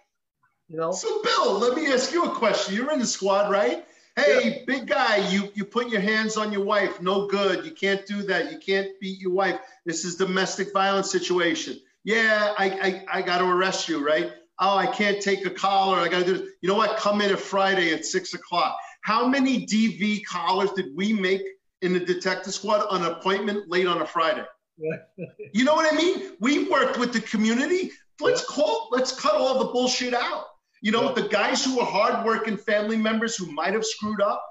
You 0.68 0.76
know. 0.76 0.92
So 0.92 1.20
Bill, 1.22 1.58
let 1.58 1.74
me 1.74 1.92
ask 1.92 2.12
you 2.12 2.24
a 2.24 2.30
question. 2.30 2.74
You're 2.74 2.92
in 2.92 3.00
the 3.00 3.06
squad, 3.06 3.50
right? 3.50 3.84
Hey, 4.20 4.50
yeah. 4.50 4.64
big 4.66 4.86
guy, 4.86 5.28
you 5.28 5.50
you 5.54 5.64
put 5.64 5.88
your 5.88 6.00
hands 6.00 6.36
on 6.36 6.52
your 6.52 6.64
wife. 6.64 7.00
No 7.00 7.26
good. 7.26 7.64
You 7.64 7.72
can't 7.72 8.04
do 8.06 8.22
that. 8.24 8.52
You 8.52 8.58
can't 8.58 8.88
beat 9.00 9.18
your 9.20 9.32
wife. 9.32 9.58
This 9.86 10.04
is 10.04 10.16
domestic 10.16 10.72
violence 10.72 11.10
situation. 11.10 11.78
Yeah, 12.04 12.54
I 12.58 13.04
I, 13.10 13.18
I 13.18 13.22
got 13.22 13.38
to 13.38 13.44
arrest 13.44 13.88
you, 13.88 14.04
right? 14.04 14.32
Oh, 14.58 14.76
I 14.76 14.86
can't 14.86 15.22
take 15.22 15.46
a 15.46 15.50
collar. 15.50 15.98
I 15.98 16.08
got 16.08 16.20
to 16.20 16.24
do 16.24 16.38
this. 16.38 16.48
You 16.60 16.68
know 16.68 16.76
what? 16.76 16.98
Come 16.98 17.20
in 17.22 17.30
at 17.30 17.40
Friday 17.40 17.94
at 17.94 18.04
six 18.04 18.34
o'clock. 18.34 18.76
How 19.02 19.26
many 19.26 19.66
DV 19.66 20.24
collars 20.26 20.70
did 20.72 20.94
we 20.94 21.12
make 21.12 21.42
in 21.82 21.94
the 21.94 22.00
detective 22.00 22.52
squad 22.52 22.86
on 22.90 23.02
an 23.02 23.12
appointment 23.12 23.68
late 23.70 23.86
on 23.86 24.02
a 24.02 24.06
Friday? 24.06 24.44
you 25.52 25.64
know 25.64 25.74
what 25.74 25.92
I 25.92 25.96
mean? 25.96 26.32
We 26.40 26.68
worked 26.68 26.98
with 26.98 27.12
the 27.12 27.20
community. 27.20 27.92
Let's 28.20 28.44
call, 28.44 28.88
let's 28.90 29.18
cut 29.18 29.34
all 29.34 29.58
the 29.58 29.72
bullshit 29.72 30.12
out. 30.12 30.44
You 30.80 30.92
know, 30.92 31.08
yeah. 31.08 31.22
the 31.22 31.28
guys 31.28 31.64
who 31.64 31.78
are 31.80 31.86
hardworking 31.86 32.56
family 32.56 32.96
members 32.96 33.36
who 33.36 33.50
might 33.52 33.74
have 33.74 33.84
screwed 33.84 34.20
up, 34.20 34.42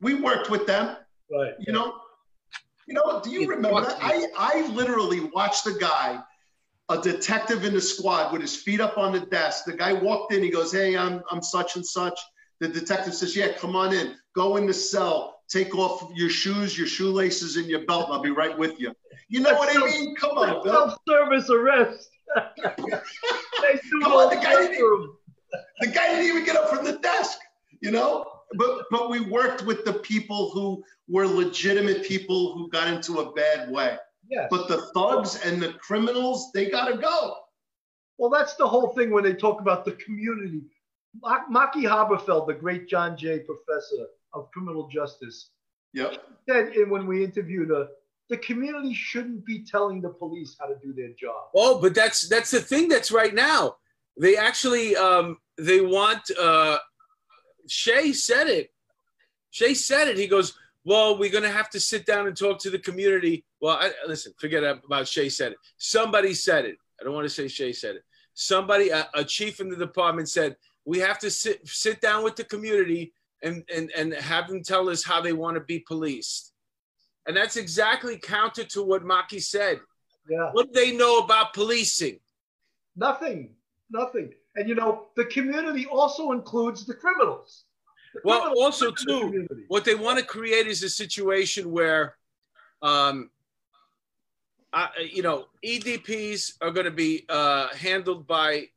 we 0.00 0.14
worked 0.14 0.50
with 0.50 0.66
them. 0.66 0.96
Right. 1.30 1.54
You 1.58 1.72
know, 1.72 1.94
you 2.86 2.94
know, 2.94 3.20
do 3.20 3.30
you 3.30 3.48
remember 3.48 3.80
that? 3.82 3.98
I, 4.00 4.26
I 4.36 4.66
literally 4.68 5.20
watched 5.20 5.66
a 5.66 5.72
guy, 5.72 6.20
a 6.88 7.00
detective 7.00 7.64
in 7.64 7.74
the 7.74 7.80
squad 7.80 8.32
with 8.32 8.42
his 8.42 8.56
feet 8.56 8.80
up 8.80 8.98
on 8.98 9.12
the 9.12 9.20
desk. 9.20 9.64
The 9.64 9.72
guy 9.72 9.92
walked 9.92 10.32
in, 10.32 10.42
he 10.42 10.50
goes, 10.50 10.72
Hey, 10.72 10.96
I'm 10.96 11.22
I'm 11.30 11.42
such 11.42 11.76
and 11.76 11.86
such. 11.86 12.18
The 12.60 12.68
detective 12.68 13.14
says, 13.14 13.34
Yeah, 13.34 13.52
come 13.52 13.76
on 13.76 13.92
in. 13.92 14.14
Go 14.34 14.56
in 14.56 14.66
the 14.66 14.74
cell. 14.74 15.40
Take 15.48 15.76
off 15.76 16.10
your 16.14 16.30
shoes, 16.30 16.78
your 16.78 16.86
shoelaces, 16.86 17.56
and 17.56 17.66
your 17.66 17.84
belt. 17.86 18.08
I'll 18.10 18.22
be 18.22 18.30
right 18.30 18.56
with 18.56 18.80
you. 18.80 18.94
You 19.28 19.40
know 19.40 19.54
what 19.54 19.74
I 19.74 19.80
mean? 19.84 20.14
Come 20.16 20.38
on, 20.38 20.62
Bill. 20.62 20.72
Self-service 20.72 21.50
arrest. 21.50 22.08
come 22.36 24.12
on, 24.12 24.30
the 24.30 24.40
guy, 24.42 24.54
didn't 24.54 24.74
even, 24.74 25.10
the 25.80 25.86
guy 25.86 26.08
didn't 26.08 26.26
even 26.26 26.44
get 26.44 26.56
up 26.56 26.70
from 26.70 26.84
the 26.84 26.98
desk. 26.98 27.38
You 27.80 27.90
know, 27.90 28.26
but 28.56 28.84
but 28.90 29.10
we 29.10 29.20
worked 29.20 29.64
with 29.64 29.84
the 29.84 29.94
people 29.94 30.50
who 30.50 30.84
were 31.08 31.26
legitimate 31.26 32.04
people 32.04 32.54
who 32.54 32.70
got 32.70 32.88
into 32.88 33.20
a 33.20 33.32
bad 33.32 33.70
way. 33.70 33.96
Yes. 34.28 34.48
But 34.50 34.68
the 34.68 34.82
thugs 34.94 35.40
and 35.44 35.60
the 35.60 35.74
criminals, 35.74 36.50
they 36.52 36.70
gotta 36.70 36.96
go. 36.96 37.36
Well, 38.18 38.30
that's 38.30 38.54
the 38.54 38.68
whole 38.68 38.94
thing 38.94 39.10
when 39.10 39.24
they 39.24 39.34
talk 39.34 39.60
about 39.60 39.84
the 39.84 39.92
community. 39.92 40.62
Maki 41.24 41.82
Haberfeld, 41.82 42.46
the 42.46 42.54
great 42.54 42.88
John 42.88 43.16
Jay 43.16 43.40
professor 43.40 44.06
of 44.32 44.50
criminal 44.52 44.88
justice, 44.88 45.50
yep. 45.92 46.22
said 46.48 46.72
when 46.88 47.06
we 47.06 47.22
interviewed 47.22 47.68
her, 47.68 47.88
the 48.30 48.38
community 48.38 48.94
shouldn't 48.94 49.44
be 49.44 49.64
telling 49.64 50.00
the 50.00 50.08
police 50.08 50.56
how 50.58 50.66
to 50.66 50.76
do 50.82 50.94
their 50.94 51.10
job. 51.10 51.48
Oh, 51.54 51.80
but 51.80 51.94
that's 51.94 52.28
that's 52.28 52.50
the 52.50 52.60
thing 52.60 52.88
that's 52.88 53.12
right 53.12 53.34
now. 53.34 53.76
They 54.18 54.36
actually 54.36 54.96
um, 54.96 55.38
they 55.58 55.80
want 55.80 56.30
uh, 56.40 56.78
Shea 57.68 58.12
said 58.12 58.48
it. 58.48 58.72
Shea 59.50 59.74
said 59.74 60.08
it. 60.08 60.16
He 60.16 60.26
goes, 60.26 60.54
well, 60.84 61.18
we're 61.18 61.30
going 61.30 61.44
to 61.44 61.50
have 61.50 61.70
to 61.70 61.80
sit 61.80 62.06
down 62.06 62.26
and 62.26 62.36
talk 62.36 62.58
to 62.60 62.70
the 62.70 62.78
community. 62.78 63.44
Well, 63.60 63.76
I, 63.80 63.92
listen, 64.06 64.32
forget 64.38 64.64
about 64.64 65.06
Shea 65.06 65.28
said 65.28 65.52
it. 65.52 65.58
Somebody 65.76 66.34
said 66.34 66.64
it. 66.64 66.76
I 67.00 67.04
don't 67.04 67.14
want 67.14 67.26
to 67.26 67.30
say 67.30 67.48
Shea 67.48 67.72
said 67.72 67.96
it. 67.96 68.04
Somebody, 68.34 68.88
a, 68.88 69.08
a 69.14 69.24
chief 69.24 69.60
in 69.60 69.68
the 69.68 69.76
department 69.76 70.28
said, 70.28 70.56
we 70.84 70.98
have 70.98 71.18
to 71.20 71.30
sit 71.30 71.66
sit 71.68 72.00
down 72.00 72.24
with 72.24 72.34
the 72.34 72.44
community 72.44 73.12
and 73.42 73.62
and 73.74 73.90
and 73.96 74.12
have 74.14 74.48
them 74.48 74.62
tell 74.62 74.88
us 74.88 75.04
how 75.04 75.20
they 75.20 75.32
want 75.32 75.56
to 75.56 75.60
be 75.60 75.78
policed. 75.80 76.52
And 77.26 77.36
that's 77.36 77.56
exactly 77.56 78.18
counter 78.18 78.64
to 78.64 78.82
what 78.82 79.04
Maki 79.04 79.40
said. 79.40 79.80
Yeah. 80.28 80.50
What 80.52 80.72
do 80.72 80.80
they 80.80 80.96
know 80.96 81.18
about 81.18 81.52
policing? 81.52 82.18
Nothing. 82.96 83.54
Nothing. 83.92 84.32
And 84.56 84.68
you 84.68 84.74
know, 84.74 85.06
the 85.16 85.26
community 85.26 85.86
also 85.86 86.32
includes 86.32 86.86
the 86.86 86.94
criminals. 86.94 87.64
The 88.14 88.20
well, 88.24 88.40
criminals 88.40 88.64
also 88.64 88.90
too, 88.90 89.46
the 89.48 89.64
what 89.68 89.84
they 89.84 89.94
want 89.94 90.18
to 90.18 90.24
create 90.24 90.66
is 90.66 90.82
a 90.82 90.90
situation 90.90 91.70
where 91.70 92.16
um, 92.82 93.30
uh, 94.72 94.88
you 95.04 95.22
know, 95.22 95.46
EDPs 95.64 96.54
are 96.60 96.70
going 96.70 96.86
to 96.86 96.90
be 96.90 97.24
uh, 97.28 97.68
handled 97.68 98.26
by 98.26 98.68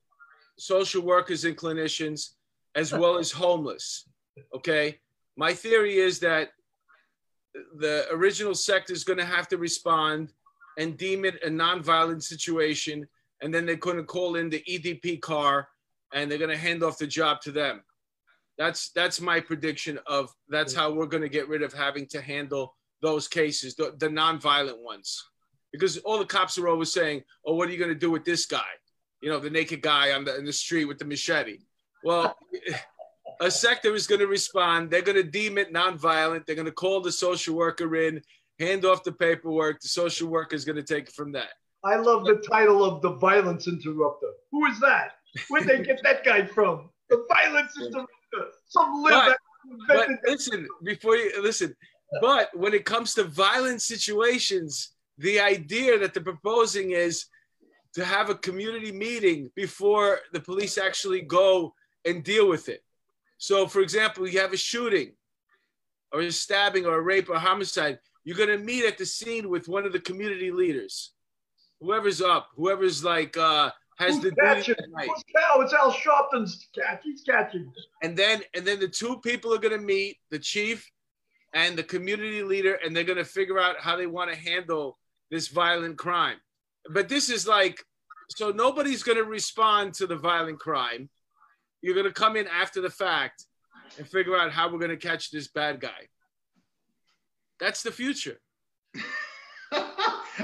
social 0.57 1.01
workers 1.01 1.45
and 1.45 1.57
clinicians, 1.57 2.32
as 2.76 2.91
well 2.97 3.18
as 3.18 3.32
homeless. 3.32 4.07
Okay. 4.53 4.99
My 5.38 5.53
theory 5.53 5.97
is 5.97 6.20
that 6.20 6.49
the 7.78 8.05
original 8.11 8.55
sector 8.55 8.93
is 8.93 9.03
going 9.03 9.20
to 9.20 9.26
have 9.26 9.47
to 9.49 9.57
respond 9.57 10.34
and 10.78 10.97
deem 10.97 11.24
it 11.24 11.41
a 11.43 11.49
nonviolent 11.49 12.22
situation. 12.22 13.07
And 13.41 13.53
then 13.53 13.65
they're 13.65 13.75
going 13.75 13.97
to 13.97 14.03
call 14.03 14.36
in 14.36 14.49
the 14.49 14.63
EDP 14.69 15.21
car 15.21 15.67
and 16.13 16.29
they're 16.29 16.38
going 16.38 16.49
to 16.49 16.57
hand 16.57 16.83
off 16.83 16.97
the 16.97 17.07
job 17.07 17.41
to 17.41 17.51
them. 17.51 17.83
That's 18.57 18.91
that's 18.91 19.19
my 19.19 19.41
prediction 19.41 19.99
of 20.07 20.29
that's 20.47 20.73
how 20.73 20.91
we're 20.91 21.07
going 21.07 21.23
to 21.23 21.29
get 21.29 21.49
rid 21.49 21.61
of 21.61 21.73
having 21.73 22.07
to 22.07 22.21
handle 22.21 22.73
those 23.01 23.27
cases, 23.27 23.75
the, 23.75 23.93
the 23.99 24.07
nonviolent 24.07 24.81
ones. 24.81 25.21
Because 25.73 25.97
all 25.99 26.17
the 26.17 26.25
cops 26.25 26.57
are 26.57 26.69
always 26.69 26.93
saying, 26.93 27.23
"Oh, 27.45 27.55
what 27.55 27.67
are 27.67 27.73
you 27.73 27.77
going 27.77 27.93
to 27.93 27.99
do 27.99 28.11
with 28.11 28.23
this 28.23 28.45
guy?" 28.45 28.63
you 29.25 29.31
know, 29.31 29.39
the 29.39 29.49
naked 29.49 29.81
guy 29.81 30.11
on 30.11 30.23
the 30.23 30.38
in 30.38 30.45
the 30.45 30.53
street 30.53 30.86
with 30.86 30.99
the 30.99 31.05
machete. 31.05 31.57
Well, 32.03 32.38
a 33.41 33.49
sector 33.49 33.95
is 33.95 34.05
going 34.05 34.21
to 34.21 34.27
respond. 34.27 34.91
They're 34.91 35.01
going 35.01 35.21
to 35.21 35.23
deem 35.23 35.57
it 35.57 35.73
nonviolent. 35.73 36.45
They're 36.45 36.55
going 36.55 36.67
to 36.67 36.71
call 36.71 37.01
the 37.01 37.11
social 37.11 37.55
worker 37.55 37.95
in, 37.95 38.21
hand 38.59 38.86
off 38.86 39.03
the 39.03 39.11
paperwork. 39.11 39.81
The 39.81 39.88
social 39.88 40.29
worker 40.29 40.55
is 40.55 40.63
going 40.63 40.75
to 40.75 40.83
take 40.83 41.07
it 41.07 41.15
from 41.15 41.31
that. 41.31 41.49
I 41.86 41.97
love 41.97 42.25
the 42.25 42.43
title 42.51 42.83
of 42.83 43.01
the 43.01 43.11
violence 43.11 43.67
interrupter. 43.67 44.27
Who 44.51 44.65
is 44.65 44.79
that? 44.79 45.11
Where'd 45.49 45.67
they 45.67 45.83
get 45.83 46.01
that 46.03 46.25
guy 46.25 46.45
from? 46.45 46.89
The 47.09 47.25
violence 47.29 47.71
interrupter. 47.79 48.51
Some 48.67 49.03
but, 49.03 49.38
but 49.88 50.09
listen, 50.25 50.67
before 50.83 51.15
you 51.15 51.41
listen, 51.41 51.75
but 52.21 52.49
when 52.57 52.73
it 52.73 52.86
comes 52.86 53.13
to 53.13 53.23
violent 53.23 53.81
situations, 53.81 54.93
the 55.17 55.39
idea 55.39 55.99
that 55.99 56.13
they're 56.13 56.23
proposing 56.23 56.91
is 56.91 57.25
to 57.93 58.03
have 58.03 58.29
a 58.29 58.36
community 58.36 58.91
meeting 58.91 59.49
before 59.55 60.19
the 60.33 60.39
police 60.39 60.77
actually 60.77 61.21
go 61.21 61.73
and 62.03 62.23
deal 62.23 62.49
with 62.49 62.67
it. 62.67 62.83
So, 63.38 63.67
for 63.67 63.81
example, 63.81 64.27
you 64.27 64.39
have 64.39 64.53
a 64.53 64.57
shooting 64.57 65.13
or 66.11 66.21
a 66.21 66.31
stabbing 66.31 66.86
or 66.86 66.95
a 66.95 67.01
rape 67.01 67.29
or 67.29 67.38
homicide, 67.38 67.99
you're 68.23 68.38
going 68.38 68.49
to 68.49 68.57
meet 68.57 68.86
at 68.86 68.97
the 68.97 69.05
scene 69.05 69.49
with 69.49 69.67
one 69.67 69.86
of 69.86 69.93
the 69.93 69.99
community 69.99 70.51
leaders, 70.51 71.11
whoever's 71.80 72.21
up, 72.21 72.49
whoever's 72.55 73.03
like, 73.03 73.38
uh, 73.38 73.71
has 73.97 74.15
Who's 74.15 74.23
the 74.23 74.32
catching? 74.32 74.76
Who's 74.78 75.23
cow? 75.36 75.61
It's 75.61 75.73
Al 75.73 75.91
Sharpton's 75.91 76.67
catch. 76.76 77.01
He's 77.03 77.21
catching. 77.21 77.71
And 78.03 78.17
then, 78.17 78.41
and 78.53 78.65
then 78.65 78.80
the 78.80 78.88
two 78.88 79.19
people 79.21 79.53
are 79.53 79.57
going 79.57 79.78
to 79.78 79.86
meet, 79.86 80.17
the 80.32 80.39
chief 80.39 80.89
and 81.53 81.78
the 81.78 81.84
community 81.84 82.43
leader, 82.43 82.78
and 82.84 82.95
they're 82.95 83.05
going 83.05 83.17
to 83.17 83.26
figure 83.26 83.59
out 83.59 83.78
how 83.80 83.95
they 83.95 84.07
want 84.07 84.32
to 84.32 84.38
handle 84.38 84.97
this 85.32 85.47
violent 85.47 85.97
crime. 85.97 86.38
But 86.89 87.07
this 87.07 87.30
is 87.30 87.47
like, 87.47 87.82
so 88.30 88.51
nobody's 88.51 89.03
going 89.03 89.17
to 89.17 89.23
respond 89.23 89.93
to 89.95 90.07
the 90.07 90.17
violent 90.17 90.59
crime. 90.59 91.09
You're 91.82 91.93
going 91.93 92.05
to 92.05 92.11
come 92.11 92.36
in 92.36 92.47
after 92.47 92.82
the 92.82 92.89
fact 92.89 93.45
and 93.97 94.07
figure 94.07 94.38
out 94.38 94.51
how 94.51 94.69
we're 94.69 94.80
going 94.80 94.91
to 94.91 94.97
catch 94.97 95.32
this 95.32 95.47
bad 95.47 95.80
guy. 95.80 96.09
That's 97.59 97.84
the 97.84 97.91
future. 97.91 98.39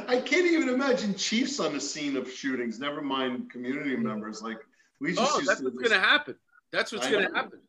I 0.07 0.21
can't 0.21 0.47
even 0.47 0.69
imagine 0.69 1.15
chiefs 1.15 1.59
on 1.59 1.73
the 1.73 1.81
scene 1.81 2.15
of 2.15 2.31
shootings. 2.31 2.79
Never 2.79 3.01
mind 3.01 3.49
community 3.51 3.91
mm-hmm. 3.91 4.07
members. 4.07 4.41
Like 4.41 4.59
we 4.99 5.13
just. 5.13 5.31
Oh, 5.33 5.41
that's 5.45 5.61
what's 5.61 5.77
going 5.77 5.91
to 5.91 5.99
happen. 5.99 6.35
That's 6.71 6.91
what's 6.91 7.09
going 7.09 7.27
to 7.27 7.33
happen. 7.33 7.59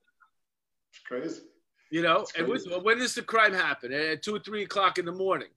It's 0.90 1.00
crazy. 1.06 1.42
You 1.90 2.02
know, 2.02 2.26
and 2.38 2.48
with, 2.48 2.66
when 2.82 2.98
does 2.98 3.14
the 3.14 3.22
crime 3.22 3.52
happen? 3.52 3.92
At 3.92 4.22
two 4.22 4.36
or 4.36 4.38
three 4.38 4.62
o'clock 4.62 4.98
in 4.98 5.04
the 5.04 5.12
morning. 5.12 5.48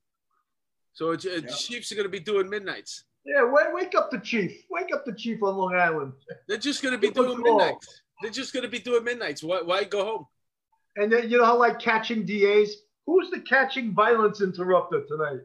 So 0.94 1.12
it's, 1.12 1.26
uh, 1.26 1.42
yeah. 1.44 1.52
chiefs 1.56 1.92
are 1.92 1.96
going 1.96 2.06
to 2.06 2.10
be 2.10 2.20
doing 2.20 2.50
midnights. 2.50 3.04
Yeah, 3.26 3.50
wake, 3.50 3.74
wake 3.74 3.96
up 3.96 4.12
the 4.12 4.20
chief. 4.20 4.64
Wake 4.70 4.94
up 4.94 5.06
the 5.06 5.14
chief 5.14 5.42
on 5.44 5.56
Long 5.56 5.76
Island. 5.76 6.14
They're 6.48 6.58
just 6.58 6.84
going 6.84 6.94
to 6.94 6.98
be 6.98 7.10
doing 7.10 7.42
midnights. 7.42 8.02
They're 8.22 8.32
just 8.32 8.54
going 8.54 8.64
to 8.64 8.70
be 8.70 8.80
doing 8.80 9.04
midnights. 9.04 9.44
Why, 9.44 9.62
why 9.62 9.84
go 9.84 10.06
home? 10.06 10.28
And 10.96 11.12
then, 11.12 11.30
you 11.30 11.38
know 11.38 11.46
how 11.46 11.58
like 11.58 11.80
catching 11.80 12.26
DAs? 12.26 12.76
Who's 13.06 13.30
the 13.30 13.42
catching 13.42 13.94
violence 13.94 14.42
interrupter 14.42 15.04
tonight? 15.08 15.40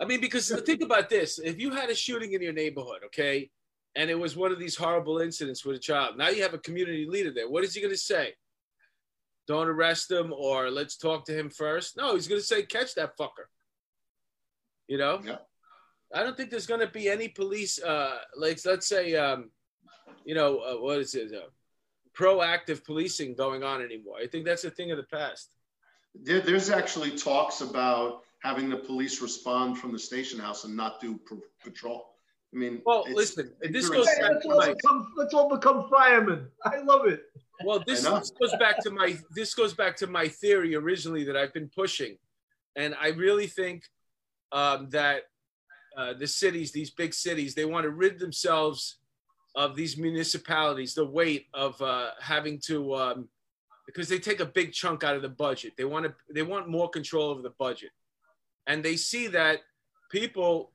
I 0.00 0.04
mean, 0.04 0.20
because 0.20 0.50
think 0.62 0.82
about 0.82 1.08
this: 1.08 1.38
if 1.38 1.58
you 1.58 1.70
had 1.70 1.90
a 1.90 1.94
shooting 1.94 2.32
in 2.32 2.42
your 2.42 2.52
neighborhood, 2.52 3.00
okay, 3.06 3.50
and 3.96 4.10
it 4.10 4.18
was 4.18 4.36
one 4.36 4.52
of 4.52 4.58
these 4.58 4.76
horrible 4.76 5.18
incidents 5.18 5.64
with 5.64 5.76
a 5.76 5.80
child, 5.80 6.16
now 6.16 6.28
you 6.28 6.42
have 6.42 6.54
a 6.54 6.58
community 6.58 7.06
leader 7.08 7.32
there. 7.32 7.48
What 7.48 7.64
is 7.64 7.74
he 7.74 7.80
going 7.80 7.94
to 7.94 7.98
say? 7.98 8.34
Don't 9.46 9.68
arrest 9.68 10.10
him, 10.10 10.32
or 10.32 10.70
let's 10.70 10.96
talk 10.96 11.24
to 11.26 11.38
him 11.38 11.50
first. 11.50 11.96
No, 11.96 12.14
he's 12.14 12.28
going 12.28 12.40
to 12.40 12.46
say, 12.46 12.62
"Catch 12.62 12.94
that 12.94 13.16
fucker." 13.16 13.46
You 14.88 14.98
know. 14.98 15.20
Yeah. 15.24 15.36
I 16.14 16.22
don't 16.22 16.36
think 16.36 16.50
there's 16.50 16.66
going 16.66 16.80
to 16.80 16.86
be 16.86 17.08
any 17.08 17.26
police, 17.26 17.82
uh, 17.82 18.18
like 18.36 18.60
let's 18.64 18.86
say, 18.86 19.16
um, 19.16 19.50
you 20.24 20.36
know, 20.36 20.58
uh, 20.58 20.74
what 20.74 20.98
is 21.00 21.16
it, 21.16 21.32
uh, 21.34 21.48
proactive 22.16 22.84
policing 22.84 23.34
going 23.34 23.64
on 23.64 23.82
anymore. 23.82 24.16
I 24.22 24.28
think 24.28 24.44
that's 24.44 24.64
a 24.64 24.70
thing 24.70 24.92
of 24.92 24.96
the 24.96 25.04
past. 25.04 25.50
There, 26.14 26.40
there's 26.40 26.70
actually 26.70 27.18
talks 27.18 27.60
about 27.60 28.22
having 28.44 28.68
the 28.68 28.76
police 28.76 29.22
respond 29.22 29.78
from 29.78 29.90
the 29.90 29.98
station 29.98 30.38
house 30.38 30.64
and 30.64 30.76
not 30.76 31.00
do 31.00 31.18
patrol. 31.62 32.10
I 32.54 32.58
mean, 32.58 32.82
well, 32.86 33.04
listen, 33.10 33.50
this 33.62 33.88
goes 33.88 34.06
back 34.06 34.34
let's, 34.34 34.46
all 34.46 34.58
my, 34.58 34.68
become, 34.74 35.12
let's 35.16 35.34
all 35.34 35.48
become 35.48 35.88
firemen. 35.90 36.46
I 36.64 36.78
love 36.82 37.06
it. 37.06 37.22
Well, 37.64 37.82
this, 37.84 38.02
this 38.02 38.30
goes 38.30 38.54
back 38.60 38.80
to 38.82 38.90
my 38.90 39.16
this 39.34 39.54
goes 39.54 39.74
back 39.74 39.96
to 39.96 40.06
my 40.06 40.28
theory 40.28 40.76
originally 40.76 41.24
that 41.24 41.36
I've 41.36 41.52
been 41.52 41.70
pushing, 41.74 42.16
and 42.76 42.94
I 43.00 43.08
really 43.08 43.46
think 43.46 43.82
um, 44.52 44.88
that 44.90 45.22
uh, 45.96 46.14
the 46.14 46.26
cities, 46.26 46.70
these 46.70 46.90
big 46.90 47.14
cities, 47.14 47.54
they 47.54 47.64
want 47.64 47.84
to 47.84 47.90
rid 47.90 48.18
themselves 48.18 48.98
of 49.56 49.74
these 49.74 49.96
municipalities, 49.96 50.94
the 50.94 51.06
weight 51.06 51.46
of 51.54 51.80
uh, 51.80 52.10
having 52.20 52.60
to, 52.66 52.94
um, 52.96 53.28
because 53.86 54.08
they 54.08 54.18
take 54.18 54.40
a 54.40 54.46
big 54.46 54.72
chunk 54.72 55.04
out 55.04 55.14
of 55.14 55.22
the 55.22 55.28
budget. 55.28 55.72
They 55.76 55.84
want 55.84 56.06
to, 56.06 56.14
they 56.32 56.42
want 56.42 56.68
more 56.68 56.88
control 56.88 57.30
over 57.30 57.42
the 57.42 57.54
budget, 57.58 57.90
and 58.66 58.82
they 58.82 58.96
see 58.96 59.28
that 59.28 59.60
people 60.10 60.72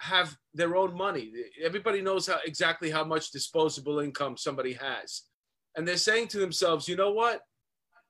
have 0.00 0.36
their 0.54 0.76
own 0.76 0.96
money. 0.96 1.32
Everybody 1.62 2.02
knows 2.02 2.26
how 2.26 2.38
exactly 2.44 2.90
how 2.90 3.04
much 3.04 3.30
disposable 3.30 4.00
income 4.00 4.36
somebody 4.36 4.72
has, 4.74 5.22
and 5.76 5.86
they're 5.86 5.96
saying 5.96 6.28
to 6.28 6.38
themselves, 6.38 6.88
you 6.88 6.96
know 6.96 7.12
what? 7.12 7.40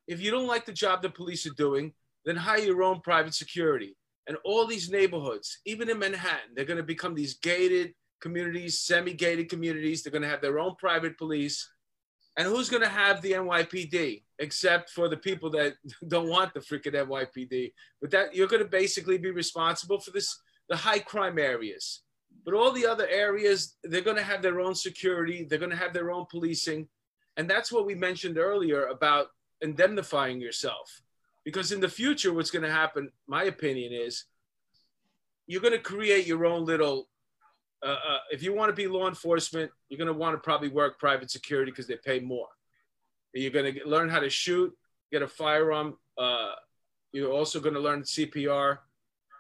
If 0.09 0.21
you 0.21 0.31
don't 0.31 0.49
like 0.49 0.67
the 0.67 0.73
job 0.73 1.03
the 1.03 1.11
police 1.11 1.47
are 1.47 1.55
doing, 1.55 1.93
then 2.25 2.37
hire 2.37 2.59
your 2.59 2.83
own 2.83 3.01
private 3.01 3.35
security. 3.35 3.97
And 4.29 4.37
all 4.45 4.67
these 4.67 4.91
neighborhoods, 4.91 5.59
even 5.67 5.91
in 5.91 5.99
Manhattan, 5.99 6.55
they're 6.55 6.65
going 6.65 6.77
to 6.77 6.83
become 6.83 7.15
these 7.15 7.35
gated 7.35 7.93
communities, 8.21 8.79
semi-gated 8.79 9.49
communities. 9.49 10.03
They're 10.03 10.13
going 10.13 10.23
to 10.23 10.29
have 10.29 10.41
their 10.41 10.61
own 10.61 10.77
private 10.77 11.19
police. 11.19 11.69
And 12.37 12.49
who's 12.49 12.71
going 12.71 12.83
to 12.83 12.89
have 12.89 13.21
the 13.21 13.33
NYPD 13.33 14.23
except 14.39 14.91
for 14.91 15.09
the 15.09 15.17
people 15.17 15.51
that 15.51 15.75
don't 16.09 16.29
want 16.29 16.55
the 16.55 16.61
freaking 16.61 16.95
NYPD? 16.95 17.73
But 18.01 18.11
that 18.13 18.35
you're 18.35 18.49
going 18.49 18.63
to 18.63 18.69
basically 18.69 19.19
be 19.19 19.31
responsible 19.31 20.01
for 20.01 20.11
this, 20.11 20.41
the 20.69 20.77
high 20.77 20.99
crime 20.99 21.39
areas. 21.39 22.03
But 22.45 22.55
all 22.55 22.73
the 22.73 22.87
other 22.87 23.07
areas, 23.07 23.77
they're 23.85 24.01
going 24.01 24.17
to 24.17 24.23
have 24.23 24.43
their 24.43 24.61
own 24.61 24.75
security. 24.75 25.45
They're 25.45 25.59
going 25.59 25.71
to 25.71 25.77
have 25.77 25.93
their 25.93 26.11
own 26.11 26.27
policing. 26.31 26.89
And 27.37 27.49
that's 27.49 27.71
what 27.71 27.87
we 27.87 27.95
mentioned 27.95 28.39
earlier 28.39 28.87
about 28.87 29.29
indemnifying 29.61 30.41
yourself. 30.41 31.03
Because 31.45 31.73
in 31.73 31.81
the 31.81 31.89
future, 31.89 32.33
what's 32.33 32.51
going 32.51 32.65
to 32.65 32.71
happen, 32.71 33.11
my 33.27 33.45
opinion 33.45 33.93
is, 33.93 34.25
you're 35.47 35.61
going 35.61 35.73
to 35.73 35.79
create 35.79 36.27
your 36.27 36.47
own 36.47 36.65
little. 36.65 37.09
Uh, 37.85 37.97
uh, 38.09 38.19
if 38.31 38.43
you 38.43 38.55
want 38.55 38.69
to 38.69 38.75
be 38.75 38.87
law 38.87 39.09
enforcement, 39.09 39.71
you're 39.89 39.99
going 39.99 40.07
to 40.07 40.13
want 40.13 40.35
to 40.35 40.39
probably 40.39 40.69
work 40.69 40.99
private 40.99 41.31
security 41.31 41.73
because 41.73 41.87
they 41.87 41.97
pay 41.97 42.21
more. 42.21 42.47
You're 43.35 43.51
going 43.51 43.75
to 43.75 43.81
learn 43.87 44.09
how 44.09 44.21
to 44.21 44.31
shoot, 44.31 44.73
get 45.11 45.23
a 45.23 45.29
firearm. 45.29 45.97
Uh, 46.17 46.53
you're 47.13 47.33
also 47.33 47.61
going 47.61 47.75
to 47.75 47.81
learn 47.81 48.03
CPR. 48.03 48.79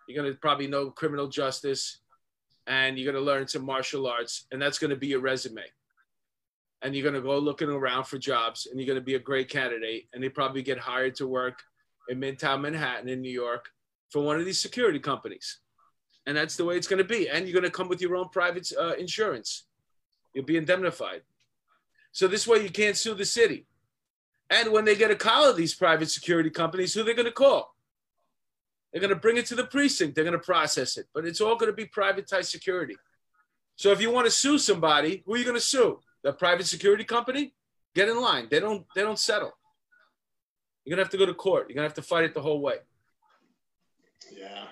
You're 0.09 0.23
going 0.23 0.33
to 0.33 0.39
probably 0.39 0.67
know 0.67 0.91
criminal 0.91 1.29
justice, 1.29 2.01
and 2.67 2.99
you're 2.99 3.13
going 3.13 3.23
to 3.23 3.31
learn 3.31 3.47
some 3.47 3.65
martial 3.65 4.07
arts, 4.07 4.47
and 4.51 4.61
that's 4.61 4.79
going 4.79 4.91
to 4.91 4.97
be 4.97 5.09
your 5.09 5.21
resume. 5.21 5.63
And 6.83 6.97
you're 6.97 7.05
going 7.05 7.15
to 7.15 7.27
go 7.27 7.39
looking 7.39 7.69
around 7.69 8.05
for 8.05 8.19
jobs, 8.19 8.67
and 8.67 8.81
you're 8.81 8.87
going 8.87 8.99
to 8.99 9.05
be 9.05 9.15
a 9.15 9.21
great 9.21 9.49
candidate, 9.49 10.09
and 10.13 10.23
they 10.23 10.29
probably 10.29 10.63
get 10.63 10.79
hired 10.79 11.15
to 11.17 11.29
work 11.29 11.63
in 12.09 12.19
Midtown 12.19 12.63
Manhattan 12.63 13.09
in 13.09 13.21
New 13.21 13.31
York 13.31 13.69
for 14.11 14.23
one 14.23 14.41
of 14.41 14.45
these 14.45 14.61
security 14.61 14.99
companies. 14.99 15.59
And 16.27 16.37
that's 16.37 16.57
the 16.57 16.65
way 16.65 16.77
it's 16.77 16.87
going 16.87 16.99
to 16.99 17.05
be. 17.05 17.29
And 17.29 17.47
you're 17.47 17.59
going 17.59 17.71
to 17.71 17.77
come 17.77 17.89
with 17.89 18.01
your 18.01 18.17
own 18.17 18.29
private 18.29 18.71
uh, 18.79 18.95
insurance. 18.95 19.65
You'll 20.35 20.45
be 20.45 20.57
indemnified. 20.57 21.23
So 22.13 22.29
this 22.29 22.47
way 22.47 22.63
you 22.63 22.71
can't 22.71 22.97
sue 22.97 23.15
the 23.15 23.25
city. 23.25 23.67
And 24.51 24.71
when 24.71 24.85
they 24.85 24.95
get 24.95 25.11
a 25.11 25.17
call 25.17 25.49
of 25.49 25.57
these 25.57 25.75
private 25.75 26.11
security 26.11 26.51
companies, 26.51 26.95
who 26.95 27.03
they're 27.03 27.15
going 27.15 27.27
to 27.27 27.33
call? 27.33 27.75
They're 28.93 29.01
going 29.01 29.11
to 29.11 29.17
bring 29.17 29.39
it 29.39 29.47
to 29.47 29.55
the 29.55 29.65
precinct. 29.65 30.15
They're 30.15 30.25
going 30.25 30.39
to 30.39 30.45
process 30.45 30.97
it. 30.97 31.07
But 31.15 31.25
it's 31.25 31.41
all 31.41 31.57
going 31.57 31.73
to 31.73 31.77
be 31.77 31.87
privatized 31.87 32.51
security. 32.51 32.97
So 33.77 33.91
if 33.91 34.01
you 34.01 34.11
want 34.11 34.27
to 34.27 34.31
sue 34.31 34.59
somebody, 34.59 35.23
who 35.25 35.35
are 35.35 35.39
you 35.39 35.45
going 35.45 35.57
to 35.57 35.61
sue? 35.61 35.99
The 36.23 36.33
private 36.33 36.67
security 36.67 37.05
company? 37.05 37.55
Get 37.95 38.09
in 38.09 38.21
line. 38.21 38.49
They 38.51 38.61
don't. 38.61 38.87
They 38.95 39.03
don't 39.03 39.19
settle. 39.19 39.53
You're 40.85 40.97
gonna 40.97 41.05
have 41.05 41.13
to 41.13 41.19
go 41.19 41.27
to 41.27 41.35
court. 41.35 41.69
You're 41.69 41.75
gonna 41.75 41.87
have 41.87 41.95
to 41.95 42.03
fight 42.03 42.25
it 42.25 42.35
the 42.35 42.41
whole 42.41 42.61
way. 42.61 42.77
Yeah, 44.33 44.65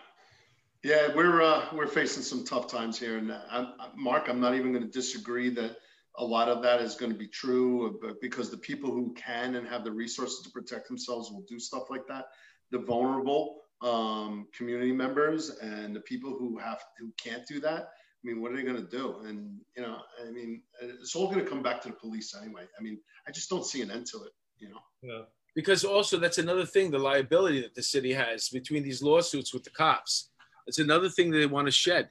yeah, 0.82 1.08
we're 1.14 1.42
uh, 1.42 1.66
we're 1.74 1.86
facing 1.86 2.22
some 2.22 2.44
tough 2.44 2.66
times 2.66 2.98
here, 2.98 3.18
and 3.18 3.32
I'm, 3.50 3.68
Mark, 3.96 4.28
I'm 4.28 4.40
not 4.40 4.54
even 4.54 4.72
going 4.72 4.84
to 4.84 4.90
disagree 4.90 5.50
that 5.50 5.76
a 6.16 6.24
lot 6.24 6.48
of 6.48 6.62
that 6.62 6.80
is 6.80 6.94
going 6.94 7.12
to 7.12 7.18
be 7.18 7.28
true, 7.28 7.98
but 8.02 8.20
because 8.20 8.50
the 8.50 8.56
people 8.56 8.90
who 8.90 9.14
can 9.14 9.56
and 9.56 9.68
have 9.68 9.84
the 9.84 9.92
resources 9.92 10.40
to 10.42 10.50
protect 10.50 10.88
themselves 10.88 11.30
will 11.30 11.44
do 11.48 11.58
stuff 11.58 11.84
like 11.90 12.06
that. 12.08 12.26
The 12.70 12.78
vulnerable 12.78 13.62
um, 13.82 14.48
community 14.56 14.92
members 14.92 15.50
and 15.50 15.94
the 15.94 16.00
people 16.00 16.30
who 16.30 16.58
have 16.58 16.82
who 16.98 17.12
can't 17.22 17.46
do 17.46 17.60
that. 17.60 17.82
I 17.82 18.28
mean, 18.28 18.40
what 18.40 18.52
are 18.52 18.56
they 18.56 18.62
going 18.62 18.76
to 18.76 18.90
do? 18.90 19.20
And 19.26 19.60
you 19.76 19.82
know, 19.82 19.98
I 20.26 20.30
mean, 20.30 20.62
it's 20.80 21.14
all 21.14 21.26
going 21.26 21.44
to 21.44 21.50
come 21.50 21.62
back 21.62 21.82
to 21.82 21.88
the 21.88 21.94
police 21.94 22.34
anyway. 22.40 22.64
I 22.78 22.82
mean, 22.82 22.98
I 23.28 23.32
just 23.32 23.50
don't 23.50 23.66
see 23.66 23.82
an 23.82 23.90
end 23.90 24.06
to 24.12 24.22
it. 24.24 24.32
You 24.58 24.70
know. 24.70 24.80
Yeah 25.02 25.22
because 25.54 25.84
also 25.84 26.16
that's 26.16 26.38
another 26.38 26.64
thing 26.64 26.90
the 26.90 26.98
liability 26.98 27.60
that 27.60 27.74
the 27.74 27.82
city 27.82 28.12
has 28.12 28.48
between 28.50 28.82
these 28.82 29.02
lawsuits 29.02 29.52
with 29.52 29.64
the 29.64 29.70
cops 29.70 30.29
it's 30.70 30.78
another 30.78 31.08
thing 31.08 31.30
that 31.30 31.38
they 31.38 31.46
want 31.46 31.66
to 31.66 31.72
shed 31.72 32.08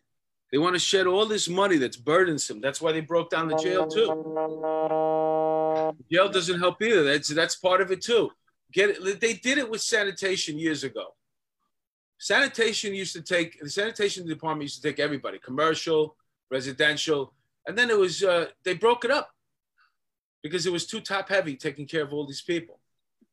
they 0.51 0.57
want 0.57 0.75
to 0.75 0.79
shed 0.79 1.07
all 1.07 1.25
this 1.25 1.47
money 1.47 1.77
that's 1.77 1.97
burdensome 1.97 2.59
that's 2.61 2.81
why 2.81 2.91
they 2.91 3.01
broke 3.01 3.29
down 3.29 3.47
the 3.47 3.57
jail 3.57 3.87
too 3.87 4.07
Jail 6.11 6.29
doesn't 6.29 6.59
help 6.59 6.81
either. 6.81 7.03
That's 7.03 7.29
that's 7.29 7.55
part 7.55 7.81
of 7.81 7.91
it 7.91 8.01
too. 8.01 8.31
Get 8.71 8.89
it? 8.91 9.19
They 9.19 9.33
did 9.33 9.57
it 9.57 9.69
with 9.69 9.81
sanitation 9.81 10.57
years 10.57 10.83
ago. 10.83 11.15
Sanitation 12.17 12.93
used 12.93 13.13
to 13.13 13.21
take 13.21 13.59
the 13.59 13.69
sanitation 13.69 14.27
department 14.27 14.63
used 14.63 14.81
to 14.81 14.87
take 14.87 14.99
everybody, 14.99 15.39
commercial, 15.39 16.15
residential, 16.51 17.33
and 17.65 17.77
then 17.77 17.89
it 17.89 17.97
was 17.97 18.23
uh, 18.23 18.47
they 18.63 18.73
broke 18.73 19.05
it 19.05 19.11
up 19.11 19.31
because 20.43 20.65
it 20.65 20.71
was 20.71 20.85
too 20.85 21.01
top 21.01 21.29
heavy 21.29 21.55
taking 21.55 21.87
care 21.87 22.03
of 22.03 22.13
all 22.13 22.25
these 22.25 22.41
people. 22.41 22.79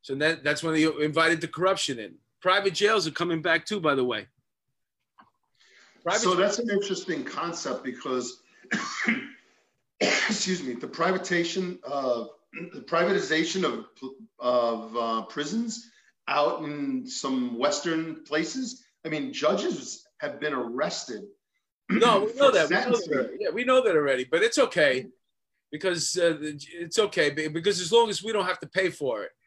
So 0.03 0.15
that, 0.17 0.45
that's 0.45 0.63
when 0.63 0.75
they 0.75 0.85
invited 1.05 1.41
the 1.41 1.49
corruption 1.49 1.99
in. 1.99 2.15
Private 2.41 2.75
jails 2.75 3.09
are 3.09 3.13
coming 3.13 3.43
back 3.43 3.67
too, 3.67 3.81
by 3.81 3.95
the 3.95 4.05
way. 4.05 4.27
Private 6.07 6.23
so 6.23 6.35
that's 6.37 6.61
an 6.61 6.71
interesting 6.71 7.25
concept 7.25 7.83
because, 7.83 8.41
excuse 10.01 10.63
me, 10.63 10.75
the 10.75 10.87
privatization 10.87 11.83
of 11.83 12.31
the 12.73 12.83
privatization 12.83 13.65
of 13.65 13.87
of 14.39 14.97
uh, 14.97 15.23
prisons 15.23 15.91
out 16.29 16.63
in 16.63 17.09
some 17.09 17.59
Western 17.59 18.23
places. 18.23 18.85
I 19.05 19.09
mean, 19.09 19.33
judges 19.33 20.07
have 20.19 20.39
been 20.39 20.53
arrested. 20.53 21.25
No, 21.91 22.21
we 22.21 22.35
know 22.41 22.53
that. 22.53 22.71
We 22.71 22.77
know 22.77 22.91
that. 22.93 23.37
Yeah, 23.41 23.51
we 23.51 23.65
know 23.65 23.83
that 23.83 23.97
already. 23.97 24.23
But 24.23 24.45
it's 24.45 24.59
okay 24.59 25.07
because 25.73 26.17
uh, 26.17 26.37
it's 26.41 27.01
okay 27.01 27.31
because 27.31 27.81
as 27.81 27.91
long 27.91 28.11
as 28.11 28.23
we 28.23 28.31
don't 28.31 28.47
have 28.47 28.61
to 28.61 28.69
pay 28.69 28.91
for 28.91 29.25
it. 29.25 29.31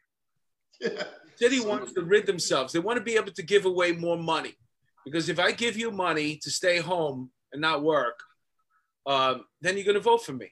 Yeah. 0.81 1.03
City 1.35 1.59
wants 1.61 1.93
to 1.93 2.03
rid 2.03 2.25
themselves. 2.25 2.71
They 2.73 2.79
want 2.79 2.97
to 2.97 3.03
be 3.03 3.15
able 3.15 3.31
to 3.31 3.43
give 3.43 3.65
away 3.65 3.91
more 3.93 4.17
money 4.17 4.55
because 5.09 5.29
if 5.29 5.39
I 5.39 5.51
give 5.51 5.75
you 5.75 5.91
money 5.91 6.37
to 6.43 6.51
stay 6.51 6.77
home 6.77 7.31
and 7.51 7.61
not 7.61 7.83
work, 7.83 8.19
um, 9.07 9.45
then 9.61 9.75
you're 9.75 9.85
going 9.85 9.95
to 9.95 10.01
vote 10.01 10.23
for 10.23 10.33
me. 10.33 10.51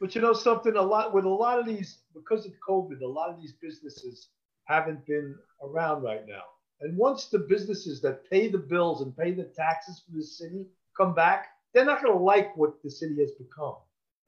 But 0.00 0.14
you 0.14 0.20
know 0.20 0.32
something, 0.32 0.76
a 0.76 0.82
lot 0.82 1.14
with 1.14 1.24
a 1.24 1.28
lot 1.28 1.58
of 1.58 1.66
these 1.66 1.98
because 2.14 2.46
of 2.46 2.52
COVID, 2.68 3.00
a 3.02 3.06
lot 3.06 3.30
of 3.30 3.40
these 3.40 3.52
businesses 3.52 4.28
haven't 4.64 5.06
been 5.06 5.36
around 5.62 6.02
right 6.02 6.26
now. 6.26 6.42
And 6.80 6.96
once 6.96 7.26
the 7.26 7.40
businesses 7.40 8.00
that 8.02 8.28
pay 8.30 8.48
the 8.48 8.58
bills 8.58 9.02
and 9.02 9.16
pay 9.16 9.32
the 9.32 9.44
taxes 9.44 10.02
for 10.04 10.16
the 10.16 10.22
city 10.22 10.66
come 10.96 11.14
back, 11.14 11.48
they're 11.74 11.84
not 11.84 12.02
going 12.02 12.16
to 12.16 12.22
like 12.22 12.56
what 12.56 12.82
the 12.82 12.90
city 12.90 13.16
has 13.20 13.32
become. 13.32 13.76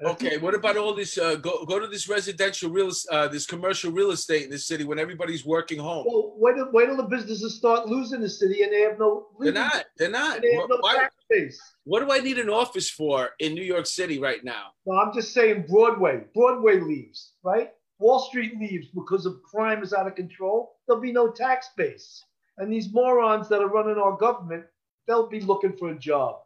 Okay, 0.02 0.39
what 0.39 0.55
about 0.55 0.78
all 0.78 0.94
this? 0.94 1.18
Uh, 1.18 1.35
go 1.35 1.64
go 1.66 1.78
to 1.78 1.86
this 1.86 2.09
residential 2.09 2.70
real, 2.70 2.90
uh, 3.10 3.28
this 3.28 3.44
commercial 3.44 3.93
real 3.93 4.12
estate 4.12 4.44
in 4.44 4.51
the 4.51 4.59
city 4.59 4.85
when 4.85 4.98
everybody's 4.98 5.44
working 5.44 5.78
home. 5.78 6.06
Well, 6.09 6.35
wait 6.39 6.55
till, 6.56 6.72
wait 6.72 6.86
till 6.86 6.97
the 6.97 7.02
businesses 7.02 7.56
start 7.56 7.86
losing 7.86 8.20
the 8.20 8.28
city 8.28 8.62
and 8.62 8.72
they 8.72 8.81
have 8.81 8.98
no. 8.98 9.27
They're 9.39 9.52
not. 9.52 9.85
They're 9.98 10.10
not. 10.10 10.40
They 10.40 10.55
have 10.55 10.70
no 10.70 10.78
Why, 10.81 10.94
tax 10.94 11.14
base. 11.28 11.60
What 11.85 12.01
do 12.01 12.10
I 12.12 12.18
need 12.18 12.39
an 12.39 12.48
office 12.48 12.89
for 12.89 13.31
in 13.40 13.52
New 13.52 13.62
York 13.62 13.85
City 13.85 14.18
right 14.18 14.43
now? 14.43 14.68
No, 14.86 14.98
I'm 14.98 15.12
just 15.12 15.35
saying 15.35 15.66
Broadway. 15.68 16.24
Broadway 16.35 16.81
leaves, 16.81 17.35
right? 17.43 17.70
Wall 17.98 18.20
Street 18.20 18.59
leaves 18.59 18.89
because 18.94 19.27
of 19.27 19.43
crime 19.43 19.82
is 19.82 19.93
out 19.93 20.06
of 20.06 20.14
control. 20.14 20.77
There'll 20.89 21.02
be 21.02 21.12
no 21.12 21.31
tax 21.31 21.68
base, 21.77 22.24
and 22.56 22.72
these 22.72 22.90
morons 22.90 23.51
that 23.51 23.60
are 23.60 23.68
running 23.68 23.98
our 23.98 24.16
government, 24.16 24.64
they'll 25.06 25.28
be 25.28 25.40
looking 25.40 25.77
for 25.77 25.90
a 25.90 25.98
job. 25.98 26.36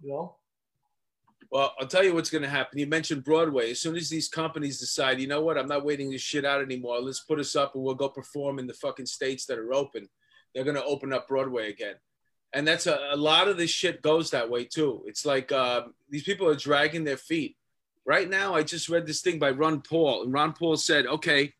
You 0.00 0.12
know. 0.12 0.36
Well, 1.50 1.72
I'll 1.78 1.86
tell 1.86 2.04
you 2.04 2.14
what's 2.14 2.30
going 2.30 2.42
to 2.42 2.48
happen. 2.48 2.78
You 2.78 2.86
mentioned 2.86 3.24
Broadway. 3.24 3.70
As 3.70 3.80
soon 3.80 3.96
as 3.96 4.08
these 4.08 4.28
companies 4.28 4.80
decide, 4.80 5.20
you 5.20 5.26
know 5.26 5.42
what, 5.42 5.58
I'm 5.58 5.68
not 5.68 5.84
waiting 5.84 6.10
this 6.10 6.20
shit 6.20 6.44
out 6.44 6.62
anymore. 6.62 7.00
Let's 7.00 7.20
put 7.20 7.38
us 7.38 7.54
up 7.54 7.74
and 7.74 7.84
we'll 7.84 7.94
go 7.94 8.08
perform 8.08 8.58
in 8.58 8.66
the 8.66 8.74
fucking 8.74 9.06
states 9.06 9.46
that 9.46 9.58
are 9.58 9.74
open. 9.74 10.08
They're 10.54 10.64
going 10.64 10.76
to 10.76 10.84
open 10.84 11.12
up 11.12 11.28
Broadway 11.28 11.70
again. 11.70 11.94
And 12.52 12.66
that's 12.66 12.86
a, 12.86 12.98
a 13.10 13.16
lot 13.16 13.48
of 13.48 13.56
this 13.56 13.70
shit 13.70 14.00
goes 14.00 14.30
that 14.30 14.48
way 14.48 14.64
too. 14.64 15.02
It's 15.06 15.26
like 15.26 15.50
uh, 15.50 15.82
these 16.08 16.22
people 16.22 16.48
are 16.48 16.54
dragging 16.54 17.04
their 17.04 17.16
feet. 17.16 17.56
Right 18.06 18.28
now, 18.28 18.54
I 18.54 18.62
just 18.62 18.88
read 18.88 19.06
this 19.06 19.22
thing 19.22 19.38
by 19.38 19.50
Ron 19.50 19.80
Paul, 19.80 20.24
and 20.24 20.32
Ron 20.32 20.52
Paul 20.52 20.76
said, 20.76 21.06
okay, 21.06 21.52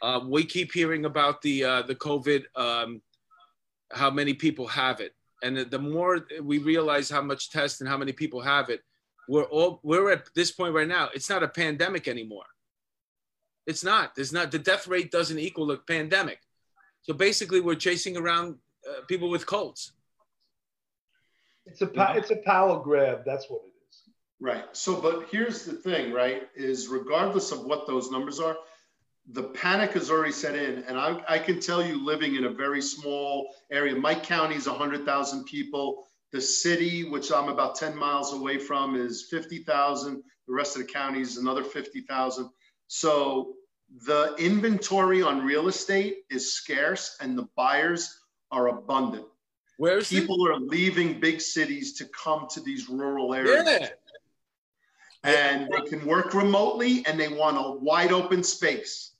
uh, 0.00 0.20
we 0.26 0.44
keep 0.44 0.72
hearing 0.72 1.04
about 1.04 1.42
the 1.42 1.64
uh, 1.64 1.82
the 1.82 1.96
COVID, 1.96 2.44
um, 2.54 3.02
how 3.90 4.08
many 4.08 4.32
people 4.32 4.68
have 4.68 5.00
it, 5.00 5.12
and 5.42 5.56
the, 5.56 5.64
the 5.64 5.78
more 5.78 6.20
we 6.40 6.58
realize 6.58 7.10
how 7.10 7.20
much 7.20 7.50
test 7.50 7.80
and 7.80 7.90
how 7.90 7.96
many 7.96 8.12
people 8.12 8.40
have 8.40 8.70
it, 8.70 8.80
we're 9.28 9.44
all 9.44 9.80
we're 9.82 10.10
at 10.10 10.34
this 10.34 10.50
point 10.50 10.74
right 10.74 10.88
now. 10.88 11.10
It's 11.14 11.30
not 11.30 11.42
a 11.42 11.48
pandemic 11.48 12.08
anymore. 12.08 12.46
It's 13.66 13.84
not. 13.84 14.14
There's 14.14 14.32
not 14.32 14.50
the 14.50 14.58
death 14.58 14.88
rate 14.88 15.10
doesn't 15.10 15.38
equal 15.38 15.70
a 15.70 15.76
pandemic. 15.76 16.40
So 17.02 17.12
basically, 17.12 17.60
we're 17.60 17.74
chasing 17.74 18.16
around 18.16 18.56
uh, 18.88 19.02
people 19.06 19.30
with 19.30 19.46
colds. 19.46 19.92
It's 21.66 21.82
a 21.82 21.90
it's 22.16 22.30
a 22.30 22.36
power 22.36 22.82
grab. 22.82 23.24
That's 23.26 23.48
what 23.50 23.60
it 23.66 23.72
is. 23.88 24.02
Right. 24.40 24.64
So, 24.72 25.00
but 25.00 25.28
here's 25.30 25.64
the 25.64 25.74
thing, 25.74 26.12
right? 26.12 26.48
Is 26.56 26.88
regardless 26.88 27.52
of 27.52 27.64
what 27.64 27.86
those 27.86 28.10
numbers 28.10 28.40
are, 28.40 28.56
the 29.32 29.42
panic 29.42 29.92
has 29.92 30.10
already 30.10 30.32
set 30.32 30.54
in, 30.54 30.84
and 30.84 30.98
I, 30.98 31.22
I 31.28 31.38
can 31.38 31.60
tell 31.60 31.84
you, 31.84 32.02
living 32.02 32.36
in 32.36 32.44
a 32.46 32.50
very 32.50 32.80
small 32.80 33.54
area, 33.70 33.94
Mike 33.94 34.22
County 34.22 34.54
is 34.54 34.66
100,000 34.66 35.44
people. 35.44 36.07
The 36.32 36.40
city, 36.40 37.04
which 37.04 37.32
I'm 37.32 37.48
about 37.48 37.74
10 37.74 37.96
miles 37.96 38.34
away 38.34 38.58
from, 38.58 38.96
is 38.96 39.28
50,000. 39.30 40.22
The 40.46 40.54
rest 40.54 40.76
of 40.76 40.82
the 40.82 40.92
county 40.92 41.20
is 41.20 41.36
another 41.36 41.64
50,000. 41.64 42.50
So 42.86 43.54
the 44.04 44.34
inventory 44.38 45.22
on 45.22 45.44
real 45.44 45.68
estate 45.68 46.18
is 46.30 46.52
scarce 46.52 47.16
and 47.20 47.36
the 47.36 47.48
buyers 47.56 48.18
are 48.50 48.68
abundant. 48.68 49.26
Where 49.78 50.02
people 50.02 50.46
it? 50.46 50.50
are 50.50 50.58
leaving 50.58 51.20
big 51.20 51.40
cities 51.40 51.94
to 51.94 52.04
come 52.06 52.46
to 52.50 52.60
these 52.60 52.88
rural 52.88 53.32
areas. 53.32 53.64
Yeah. 53.66 53.88
And 55.24 55.68
they 55.70 55.88
can 55.88 56.06
work 56.06 56.34
remotely 56.34 57.04
and 57.06 57.18
they 57.18 57.28
want 57.28 57.56
a 57.56 57.78
wide 57.78 58.12
open 58.12 58.42
space. 58.42 59.12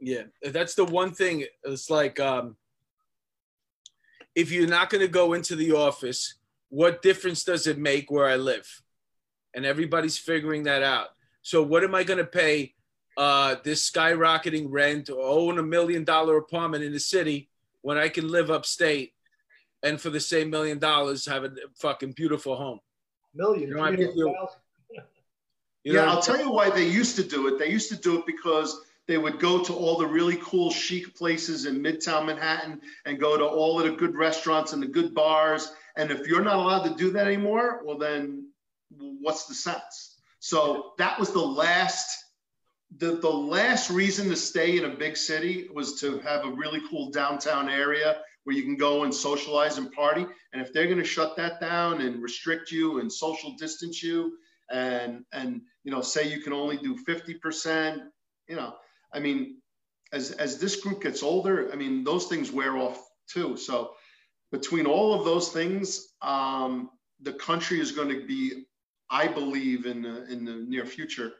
Yeah, 0.00 0.22
that's 0.42 0.74
the 0.74 0.84
one 0.84 1.12
thing. 1.12 1.44
It's 1.64 1.90
like 1.90 2.18
um, 2.18 2.56
if 4.34 4.50
you're 4.50 4.68
not 4.68 4.90
going 4.90 5.02
to 5.02 5.08
go 5.08 5.34
into 5.34 5.56
the 5.56 5.72
office, 5.72 6.34
what 6.70 7.02
difference 7.02 7.44
does 7.44 7.66
it 7.66 7.78
make 7.78 8.10
where 8.10 8.26
I 8.26 8.36
live? 8.36 8.66
And 9.54 9.66
everybody's 9.66 10.16
figuring 10.16 10.64
that 10.64 10.82
out. 10.82 11.08
So 11.42 11.62
what 11.62 11.84
am 11.84 11.94
I 11.94 12.04
going 12.04 12.18
to 12.18 12.24
pay 12.24 12.74
uh, 13.16 13.56
this 13.64 13.90
skyrocketing 13.90 14.66
rent 14.70 15.10
or 15.10 15.20
own 15.20 15.58
a 15.58 15.62
million 15.62 16.04
dollar 16.04 16.38
apartment 16.38 16.84
in 16.84 16.92
the 16.92 17.00
city 17.00 17.50
when 17.82 17.98
I 17.98 18.08
can 18.08 18.28
live 18.28 18.50
upstate 18.50 19.12
and 19.82 20.00
for 20.00 20.10
the 20.10 20.20
same 20.20 20.50
million 20.50 20.78
dollars 20.78 21.26
have 21.26 21.44
a 21.44 21.50
fucking 21.80 22.12
beautiful 22.12 22.56
home? 22.56 22.80
Million. 23.34 23.70
You 23.70 23.74
know, 23.74 24.48
you 25.82 25.94
yeah, 25.94 26.10
I'll 26.10 26.20
tell 26.20 26.38
you 26.38 26.50
why 26.50 26.68
they 26.70 26.86
used 26.86 27.16
to 27.16 27.24
do 27.24 27.48
it. 27.48 27.58
They 27.58 27.70
used 27.70 27.88
to 27.88 27.96
do 27.96 28.18
it 28.18 28.26
because 28.26 28.82
they 29.10 29.18
would 29.18 29.40
go 29.40 29.62
to 29.62 29.74
all 29.74 29.98
the 29.98 30.06
really 30.06 30.38
cool 30.40 30.70
chic 30.70 31.16
places 31.16 31.66
in 31.66 31.82
Midtown 31.82 32.26
Manhattan 32.26 32.80
and 33.04 33.18
go 33.18 33.36
to 33.36 33.44
all 33.44 33.80
of 33.80 33.86
the 33.86 33.96
good 33.96 34.14
restaurants 34.14 34.72
and 34.72 34.82
the 34.82 34.86
good 34.86 35.14
bars 35.14 35.72
and 35.96 36.10
if 36.10 36.26
you're 36.26 36.42
not 36.42 36.56
allowed 36.56 36.84
to 36.84 36.94
do 36.94 37.10
that 37.12 37.26
anymore, 37.26 37.82
well, 37.84 37.98
then 37.98 38.50
what's 39.20 39.46
the 39.46 39.54
sense? 39.54 40.16
So 40.38 40.92
that 40.98 41.18
was 41.18 41.32
the 41.32 41.40
last, 41.40 42.24
the, 42.96 43.16
the 43.16 43.28
last 43.28 43.90
reason 43.90 44.28
to 44.28 44.36
stay 44.36 44.78
in 44.78 44.84
a 44.84 44.96
big 44.96 45.16
city 45.16 45.68
was 45.72 46.00
to 46.00 46.18
have 46.20 46.44
a 46.44 46.50
really 46.50 46.80
cool 46.88 47.10
downtown 47.10 47.68
area 47.68 48.22
where 48.44 48.56
you 48.56 48.62
can 48.62 48.76
go 48.76 49.04
and 49.04 49.14
socialize 49.14 49.76
and 49.76 49.92
party. 49.92 50.24
And 50.52 50.62
if 50.62 50.72
they're 50.72 50.86
going 50.86 50.98
to 50.98 51.04
shut 51.04 51.36
that 51.36 51.60
down 51.60 52.00
and 52.00 52.22
restrict 52.22 52.70
you 52.70 53.00
and 53.00 53.12
social 53.12 53.54
distance 53.56 54.02
you 54.02 54.38
and, 54.70 55.24
and, 55.32 55.60
you 55.84 55.92
know, 55.92 56.00
say 56.00 56.28
you 56.28 56.40
can 56.40 56.52
only 56.52 56.78
do 56.78 56.96
50%, 57.04 57.98
you 58.48 58.56
know, 58.56 58.74
I 59.12 59.20
mean, 59.20 59.56
as, 60.12 60.32
as 60.32 60.58
this 60.58 60.76
group 60.76 61.02
gets 61.02 61.22
older, 61.22 61.70
I 61.72 61.76
mean, 61.76 62.04
those 62.04 62.26
things 62.26 62.50
wear 62.50 62.76
off 62.76 63.08
too. 63.28 63.56
So 63.56 63.92
between 64.50 64.86
all 64.86 65.14
of 65.14 65.24
those 65.24 65.50
things, 65.50 66.14
um, 66.22 66.90
the 67.22 67.32
country 67.34 67.80
is 67.80 67.92
going 67.92 68.08
to 68.08 68.26
be, 68.26 68.64
I 69.10 69.28
believe, 69.28 69.86
in 69.86 70.02
the, 70.02 70.30
in 70.30 70.44
the 70.44 70.64
near 70.68 70.84
future, 70.84 71.32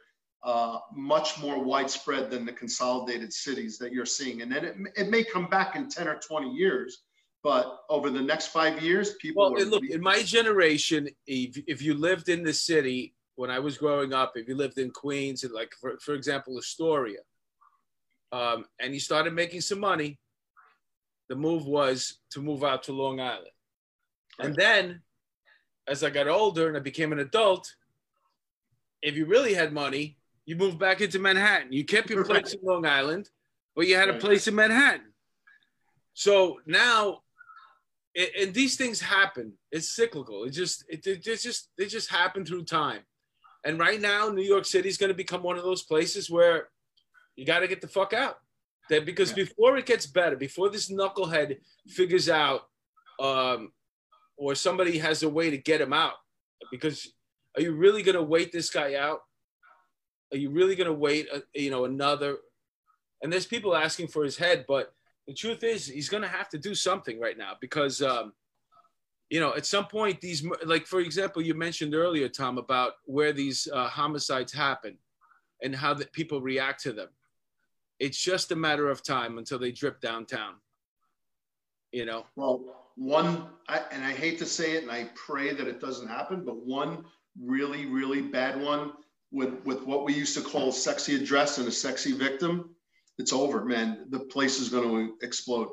uh, 0.43 0.79
much 0.93 1.39
more 1.39 1.63
widespread 1.63 2.31
than 2.31 2.45
the 2.45 2.53
consolidated 2.53 3.31
cities 3.33 3.77
that 3.77 3.91
you're 3.91 4.05
seeing. 4.05 4.41
And 4.41 4.51
then 4.51 4.65
it, 4.65 4.75
it 4.95 5.09
may 5.09 5.23
come 5.23 5.47
back 5.47 5.75
in 5.75 5.89
10 5.89 6.07
or 6.07 6.15
20 6.15 6.49
years, 6.49 7.03
but 7.43 7.81
over 7.89 8.09
the 8.09 8.21
next 8.21 8.47
five 8.47 8.81
years, 8.81 9.15
people. 9.15 9.53
Well, 9.53 9.65
look, 9.65 9.83
in 9.83 10.01
my 10.01 10.21
generation, 10.23 11.09
if, 11.27 11.57
if 11.67 11.81
you 11.81 11.93
lived 11.93 12.29
in 12.29 12.43
the 12.43 12.53
city 12.53 13.13
when 13.35 13.49
I 13.49 13.59
was 13.59 13.77
growing 13.77 14.13
up, 14.13 14.33
if 14.35 14.47
you 14.47 14.55
lived 14.55 14.77
in 14.77 14.91
Queens, 14.91 15.43
and 15.43 15.53
like, 15.53 15.73
for, 15.79 15.97
for 15.99 16.13
example, 16.13 16.57
Astoria, 16.57 17.19
um, 18.31 18.65
and 18.79 18.93
he 18.93 18.99
started 18.99 19.33
making 19.33 19.61
some 19.61 19.79
money, 19.79 20.19
the 21.29 21.35
move 21.35 21.65
was 21.65 22.19
to 22.31 22.41
move 22.41 22.63
out 22.63 22.83
to 22.83 22.93
Long 22.93 23.19
Island. 23.19 23.47
And 24.39 24.55
then 24.55 25.01
as 25.87 26.03
I 26.03 26.09
got 26.09 26.27
older 26.27 26.67
and 26.67 26.77
I 26.77 26.79
became 26.79 27.11
an 27.11 27.19
adult, 27.19 27.73
if 29.01 29.15
you 29.15 29.25
really 29.25 29.53
had 29.53 29.73
money, 29.73 30.17
you 30.45 30.55
moved 30.55 30.79
back 30.79 31.01
into 31.01 31.19
Manhattan. 31.19 31.71
You 31.71 31.85
kept 31.85 32.09
your 32.09 32.25
place 32.25 32.53
in 32.53 32.59
Long 32.63 32.85
Island, 32.85 33.29
but 33.75 33.87
you 33.87 33.95
had 33.95 34.09
a 34.09 34.17
place 34.17 34.47
in 34.47 34.55
Manhattan. 34.55 35.13
So 36.13 36.59
now, 36.65 37.19
and 38.15 38.53
these 38.53 38.75
things 38.75 38.99
happen. 38.99 39.53
It's 39.71 39.95
cyclical. 39.95 40.43
It 40.43 40.51
just, 40.51 40.83
it, 40.89 41.05
it 41.07 41.23
just, 41.23 41.69
they 41.77 41.85
just 41.85 42.11
happen 42.11 42.45
through 42.45 42.65
time. 42.65 43.01
And 43.63 43.79
right 43.79 44.01
now, 44.01 44.29
New 44.29 44.43
York 44.43 44.65
City 44.65 44.89
is 44.89 44.97
going 44.97 45.11
to 45.11 45.15
become 45.15 45.43
one 45.43 45.57
of 45.57 45.63
those 45.63 45.83
places 45.83 46.29
where 46.29 46.69
you 47.35 47.45
got 47.45 47.59
to 47.59 47.67
get 47.67 47.81
the 47.81 47.87
fuck 47.87 48.13
out. 48.13 48.37
That 48.89 49.05
because 49.05 49.29
Yeah. 49.29 49.43
before 49.43 49.77
it 49.77 49.85
gets 49.85 50.05
better, 50.05 50.35
before 50.35 50.69
this 50.69 50.91
knucklehead 50.91 51.59
figures 51.87 52.29
out, 52.29 52.69
um, 53.19 53.71
or 54.37 54.55
somebody 54.55 54.97
has 54.97 55.23
a 55.23 55.29
way 55.29 55.49
to 55.49 55.57
get 55.57 55.81
him 55.81 55.93
out, 55.93 56.15
because 56.71 57.13
are 57.55 57.61
you 57.61 57.73
really 57.73 58.01
going 58.03 58.15
to 58.15 58.23
wait 58.23 58.51
this 58.51 58.69
guy 58.69 58.95
out? 58.95 59.21
Are 60.31 60.37
you 60.37 60.49
really 60.49 60.75
going 60.75 60.87
to 60.87 60.93
wait, 60.93 61.27
uh, 61.31 61.41
you 61.53 61.69
know, 61.69 61.85
another? 61.85 62.37
And 63.21 63.31
there's 63.31 63.45
people 63.45 63.75
asking 63.75 64.07
for 64.07 64.23
his 64.23 64.37
head, 64.37 64.65
but 64.67 64.93
the 65.27 65.33
truth 65.33 65.63
is, 65.63 65.85
he's 65.85 66.09
going 66.09 66.23
to 66.23 66.29
have 66.29 66.49
to 66.49 66.57
do 66.57 66.73
something 66.73 67.19
right 67.19 67.37
now 67.37 67.55
because, 67.61 68.01
um, 68.01 68.33
you 69.29 69.39
know, 69.39 69.53
at 69.55 69.65
some 69.65 69.85
point, 69.85 70.19
these, 70.19 70.43
like 70.65 70.87
for 70.87 70.99
example, 70.99 71.41
you 71.41 71.53
mentioned 71.53 71.93
earlier, 71.93 72.27
Tom, 72.27 72.57
about 72.57 72.93
where 73.05 73.31
these 73.31 73.67
uh, 73.71 73.87
homicides 73.87 74.51
happen 74.51 74.97
and 75.61 75.75
how 75.75 75.93
that 75.93 76.11
people 76.11 76.41
react 76.41 76.81
to 76.83 76.93
them. 76.93 77.09
It's 78.01 78.17
just 78.17 78.51
a 78.51 78.55
matter 78.55 78.89
of 78.89 79.03
time 79.03 79.37
until 79.37 79.59
they 79.59 79.71
drip 79.71 80.01
downtown. 80.01 80.55
You 81.91 82.05
know, 82.05 82.25
Well, 82.35 82.63
one, 82.95 83.45
I, 83.69 83.81
and 83.91 84.03
I 84.03 84.11
hate 84.11 84.39
to 84.39 84.45
say 84.45 84.75
it, 84.75 84.81
and 84.81 84.91
I 84.91 85.09
pray 85.13 85.53
that 85.53 85.67
it 85.67 85.79
doesn't 85.79 86.07
happen, 86.07 86.43
but 86.43 86.65
one 86.65 87.05
really, 87.39 87.85
really 87.85 88.21
bad 88.21 88.59
one 88.59 88.93
with 89.31 89.63
with 89.65 89.83
what 89.83 90.03
we 90.03 90.13
used 90.13 90.35
to 90.35 90.41
call 90.41 90.69
a 90.69 90.73
sexy 90.73 91.15
address 91.15 91.59
and 91.59 91.67
a 91.67 91.71
sexy 91.71 92.13
victim, 92.13 92.75
it's 93.19 93.33
over, 93.33 93.63
man. 93.65 94.07
The 94.09 94.19
place 94.19 94.59
is 94.59 94.69
going 94.69 94.89
to 94.89 95.13
explode, 95.21 95.69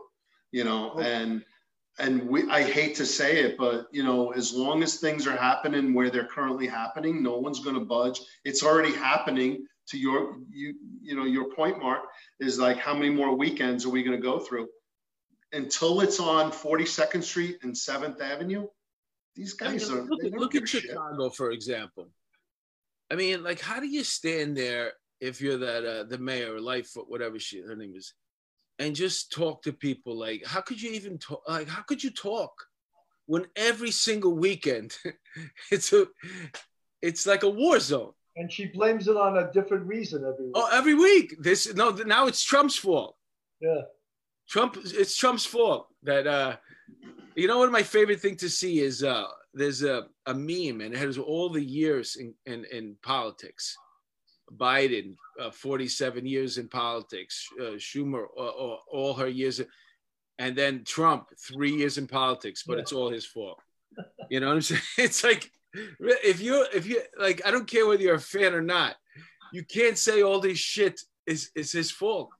you 0.52 0.64
know. 0.64 0.92
Oh. 0.96 1.00
And 1.00 1.42
and 1.98 2.28
we, 2.28 2.48
I 2.50 2.62
hate 2.62 2.94
to 2.96 3.06
say 3.06 3.38
it, 3.38 3.56
but 3.56 3.86
you 3.90 4.04
know, 4.04 4.32
as 4.32 4.52
long 4.52 4.82
as 4.82 4.96
things 4.96 5.26
are 5.26 5.36
happening 5.36 5.94
where 5.94 6.10
they're 6.10 6.26
currently 6.26 6.66
happening, 6.66 7.22
no 7.22 7.38
one's 7.38 7.60
going 7.60 7.78
to 7.78 7.84
budge. 7.84 8.20
It's 8.44 8.62
already 8.62 8.92
happening. 8.92 9.66
To 9.90 9.98
your 9.98 10.36
you 10.50 10.74
you 11.00 11.16
know 11.16 11.24
your 11.24 11.54
point, 11.54 11.78
Mark, 11.78 12.02
is 12.40 12.58
like 12.58 12.78
how 12.78 12.94
many 12.94 13.10
more 13.10 13.34
weekends 13.34 13.86
are 13.86 13.90
we 13.90 14.02
going 14.02 14.16
to 14.16 14.22
go 14.22 14.38
through? 14.38 14.68
until 15.52 16.00
it's 16.00 16.20
on 16.20 16.50
42nd 16.52 17.22
Street 17.22 17.58
and 17.62 17.74
7th 17.74 18.20
Avenue, 18.20 18.66
these 19.34 19.56
I 19.60 19.68
mean, 19.68 19.78
guys 19.78 19.90
are. 19.90 20.02
look, 20.02 20.20
look 20.34 20.54
at 20.54 20.64
a 20.64 20.66
shit. 20.66 20.82
Chicago, 20.82 21.30
for 21.30 21.52
example. 21.52 22.08
I 23.10 23.14
mean, 23.14 23.42
like, 23.42 23.60
how 23.60 23.80
do 23.80 23.86
you 23.86 24.04
stand 24.04 24.56
there 24.56 24.92
if 25.20 25.40
you're 25.40 25.58
that 25.58 25.84
uh, 25.84 26.04
the 26.04 26.18
mayor, 26.18 26.60
Lightfoot, 26.60 27.08
whatever 27.08 27.38
she 27.38 27.60
her 27.60 27.76
name 27.76 27.94
is, 27.96 28.12
and 28.78 28.94
just 28.94 29.32
talk 29.32 29.62
to 29.62 29.72
people? 29.72 30.18
Like, 30.18 30.44
how 30.44 30.60
could 30.60 30.80
you 30.80 30.90
even 30.92 31.18
talk? 31.18 31.42
Like, 31.48 31.68
how 31.68 31.82
could 31.82 32.02
you 32.02 32.10
talk 32.10 32.52
when 33.26 33.46
every 33.56 33.90
single 33.90 34.34
weekend 34.34 34.96
it's 35.70 35.92
a 35.92 36.06
it's 37.00 37.26
like 37.26 37.44
a 37.44 37.50
war 37.50 37.80
zone? 37.80 38.12
And 38.38 38.50
she 38.52 38.66
blames 38.66 39.08
it 39.08 39.16
on 39.16 39.36
a 39.38 39.50
different 39.52 39.84
reason 39.86 40.20
every 40.24 40.46
week. 40.46 40.54
Oh, 40.54 40.68
every 40.72 40.94
week. 40.94 41.34
This 41.40 41.72
no, 41.74 41.90
now 41.90 42.26
it's 42.28 42.42
Trump's 42.42 42.76
fault. 42.76 43.16
yeah. 43.60 43.82
Trump, 44.48 44.78
it's 44.82 45.14
Trump's 45.14 45.44
fault 45.44 45.88
that 46.04 46.26
uh, 46.26 46.56
you 47.34 47.46
know 47.48 47.58
what 47.58 47.70
my 47.70 47.82
favorite 47.82 48.20
thing 48.20 48.36
to 48.36 48.48
see 48.48 48.80
is 48.80 49.02
uh, 49.04 49.26
there's 49.52 49.82
a, 49.82 50.06
a 50.24 50.32
meme 50.32 50.80
and 50.80 50.94
it 50.94 50.98
has 50.98 51.18
all 51.18 51.50
the 51.50 51.62
years 51.62 52.16
in, 52.16 52.32
in, 52.46 52.64
in 52.72 52.96
politics. 53.02 53.76
Biden, 54.56 55.16
uh, 55.38 55.50
47 55.50 56.24
years 56.24 56.56
in 56.56 56.68
politics. 56.68 57.46
Uh, 57.60 57.72
Schumer, 57.76 58.24
all 58.36 59.14
her 59.18 59.28
years, 59.28 59.60
and 60.38 60.56
then 60.56 60.84
Trump, 60.84 61.28
three 61.38 61.74
years 61.74 61.98
in 61.98 62.06
politics, 62.06 62.62
but 62.66 62.74
Yeah. 62.76 62.80
it's 62.82 62.92
all 62.92 63.10
his 63.10 63.26
fault. 63.26 63.58
You 64.30 64.40
know 64.40 64.46
what 64.48 64.54
I'm 64.54 64.62
saying? 64.62 64.80
It's 64.98 65.22
like 65.24 65.50
if 65.74 66.40
you 66.40 66.66
if 66.74 66.86
you 66.86 67.02
like, 67.18 67.42
I 67.46 67.50
don't 67.50 67.68
care 67.70 67.86
whether 67.86 68.02
you're 68.02 68.14
a 68.14 68.20
fan 68.20 68.54
or 68.54 68.62
not, 68.62 68.96
you 69.52 69.64
can't 69.64 69.98
say 69.98 70.22
all 70.22 70.40
this 70.40 70.58
shit 70.58 71.00
is 71.26 71.50
is 71.54 71.72
his 71.72 71.90
fault 71.90 72.30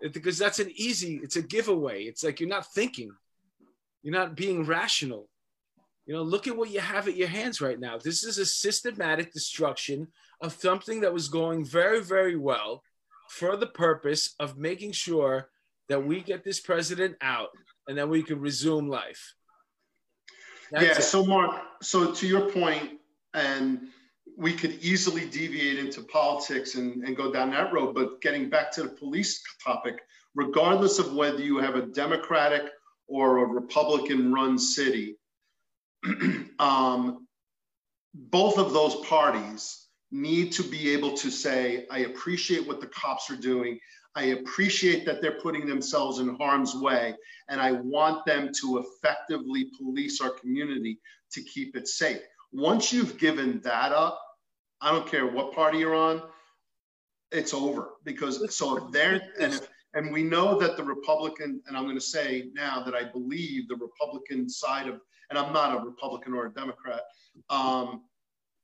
It- 0.00 0.12
because 0.12 0.38
that's 0.38 0.58
an 0.60 0.70
easy. 0.74 1.20
It's 1.22 1.36
a 1.36 1.42
giveaway. 1.42 2.04
It's 2.04 2.24
like 2.24 2.40
you're 2.40 2.48
not 2.48 2.72
thinking, 2.72 3.10
you're 4.02 4.14
not 4.14 4.34
being 4.36 4.64
rational. 4.64 5.28
You 6.06 6.14
know, 6.16 6.22
look 6.22 6.48
at 6.48 6.56
what 6.56 6.70
you 6.70 6.80
have 6.80 7.06
at 7.06 7.16
your 7.16 7.28
hands 7.28 7.60
right 7.60 7.78
now. 7.78 7.96
This 7.98 8.24
is 8.24 8.38
a 8.38 8.46
systematic 8.46 9.32
destruction 9.32 10.08
of 10.40 10.54
something 10.54 11.02
that 11.02 11.12
was 11.12 11.28
going 11.28 11.64
very, 11.64 12.00
very 12.00 12.36
well 12.36 12.82
for 13.28 13.56
the 13.56 13.66
purpose 13.68 14.34
of 14.40 14.58
making 14.58 14.92
sure 14.92 15.50
that 15.88 16.04
we 16.04 16.20
get 16.20 16.42
this 16.42 16.58
president 16.58 17.16
out 17.20 17.50
and 17.86 17.96
then 17.96 18.08
we 18.08 18.22
can 18.22 18.40
resume 18.40 18.88
life. 18.88 19.34
That's 20.70 20.84
yeah. 20.84 20.92
it. 20.92 21.02
So, 21.02 21.24
Mark, 21.24 21.60
so 21.82 22.12
to 22.12 22.26
your 22.26 22.50
point, 22.50 23.00
and 23.34 23.88
we 24.36 24.52
could 24.52 24.72
easily 24.80 25.26
deviate 25.26 25.78
into 25.78 26.02
politics 26.02 26.74
and, 26.74 27.04
and 27.04 27.16
go 27.16 27.32
down 27.32 27.50
that 27.50 27.72
road, 27.72 27.94
but 27.94 28.20
getting 28.22 28.48
back 28.48 28.72
to 28.72 28.84
the 28.84 28.88
police 28.88 29.42
topic, 29.62 30.00
regardless 30.34 30.98
of 30.98 31.14
whether 31.14 31.40
you 31.40 31.58
have 31.58 31.74
a 31.74 31.82
Democratic 31.82 32.62
or 33.06 33.38
a 33.38 33.46
Republican 33.46 34.32
run 34.32 34.58
city, 34.58 35.16
um, 36.58 37.26
both 38.14 38.58
of 38.58 38.72
those 38.72 38.96
parties 39.06 39.86
need 40.10 40.52
to 40.52 40.62
be 40.62 40.90
able 40.90 41.16
to 41.16 41.30
say, 41.30 41.86
I 41.90 42.00
appreciate 42.00 42.66
what 42.66 42.80
the 42.80 42.88
cops 42.88 43.30
are 43.30 43.36
doing. 43.36 43.78
I 44.14 44.24
appreciate 44.24 45.06
that 45.06 45.22
they're 45.22 45.40
putting 45.40 45.66
themselves 45.66 46.18
in 46.18 46.34
harm's 46.36 46.74
way, 46.74 47.14
and 47.48 47.60
I 47.60 47.72
want 47.72 48.24
them 48.26 48.50
to 48.60 48.78
effectively 48.78 49.70
police 49.78 50.20
our 50.20 50.30
community 50.30 50.98
to 51.32 51.42
keep 51.42 51.76
it 51.76 51.86
safe. 51.86 52.20
Once 52.52 52.92
you've 52.92 53.18
given 53.18 53.60
that 53.60 53.92
up, 53.92 54.20
I 54.80 54.90
don't 54.90 55.06
care 55.06 55.26
what 55.26 55.54
party 55.54 55.78
you're 55.78 55.94
on, 55.94 56.22
it's 57.30 57.54
over 57.54 57.90
because 58.04 58.54
so 58.54 58.76
if 58.76 58.92
they're 58.92 59.20
and 59.40 59.54
if, 59.54 59.68
and 59.94 60.12
we 60.12 60.22
know 60.22 60.58
that 60.58 60.76
the 60.76 60.82
Republican 60.82 61.60
and 61.66 61.76
I'm 61.76 61.84
going 61.84 61.96
to 61.96 62.00
say 62.00 62.48
now 62.54 62.82
that 62.82 62.94
I 62.94 63.04
believe 63.04 63.68
the 63.68 63.76
Republican 63.76 64.48
side 64.48 64.88
of 64.88 65.00
and 65.30 65.38
I'm 65.38 65.52
not 65.52 65.80
a 65.80 65.84
Republican 65.84 66.34
or 66.34 66.46
a 66.46 66.52
Democrat. 66.52 67.02
Um, 67.48 68.02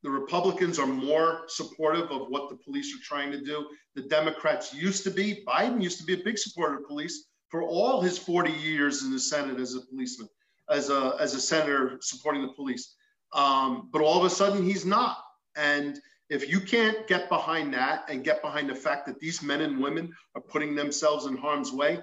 the 0.07 0.13
Republicans 0.13 0.79
are 0.79 0.87
more 0.87 1.43
supportive 1.49 2.13
of 2.13 2.29
what 2.29 2.49
the 2.49 2.55
police 2.55 2.95
are 2.95 3.03
trying 3.03 3.33
to 3.33 3.41
do. 3.41 3.67
The 3.97 4.03
Democrats 4.03 4.73
used 4.73 5.03
to 5.03 5.11
be. 5.11 5.43
Biden 5.45 5.83
used 5.83 5.99
to 5.99 6.05
be 6.05 6.15
a 6.15 6.25
big 6.25 6.39
supporter 6.39 6.77
of 6.77 6.87
police 6.87 7.25
for 7.49 7.65
all 7.65 8.01
his 8.01 8.17
40 8.17 8.53
years 8.53 9.03
in 9.03 9.11
the 9.11 9.19
Senate 9.19 9.59
as 9.59 9.75
a 9.75 9.81
policeman, 9.81 10.29
as 10.71 10.91
a 10.91 11.17
as 11.19 11.35
a 11.35 11.41
senator 11.41 11.99
supporting 12.03 12.43
the 12.43 12.53
police. 12.53 12.95
Um, 13.33 13.89
but 13.93 14.01
all 14.01 14.17
of 14.17 14.25
a 14.25 14.31
sudden, 14.31 14.65
he's 14.65 14.87
not. 14.87 15.19
And 15.57 15.99
if 16.31 16.49
you 16.49 16.61
can't 16.61 17.09
get 17.09 17.29
behind 17.29 17.75
that 17.75 18.09
and 18.09 18.23
get 18.23 18.43
behind 18.43 18.71
the 18.71 18.77
fact 18.77 19.07
that 19.07 19.19
these 19.19 19.43
men 19.43 19.63
and 19.63 19.83
women 19.83 20.15
are 20.37 20.41
putting 20.41 20.77
themselves 20.77 21.27
in 21.27 21.37
harm's 21.37 21.73
way, 21.73 21.99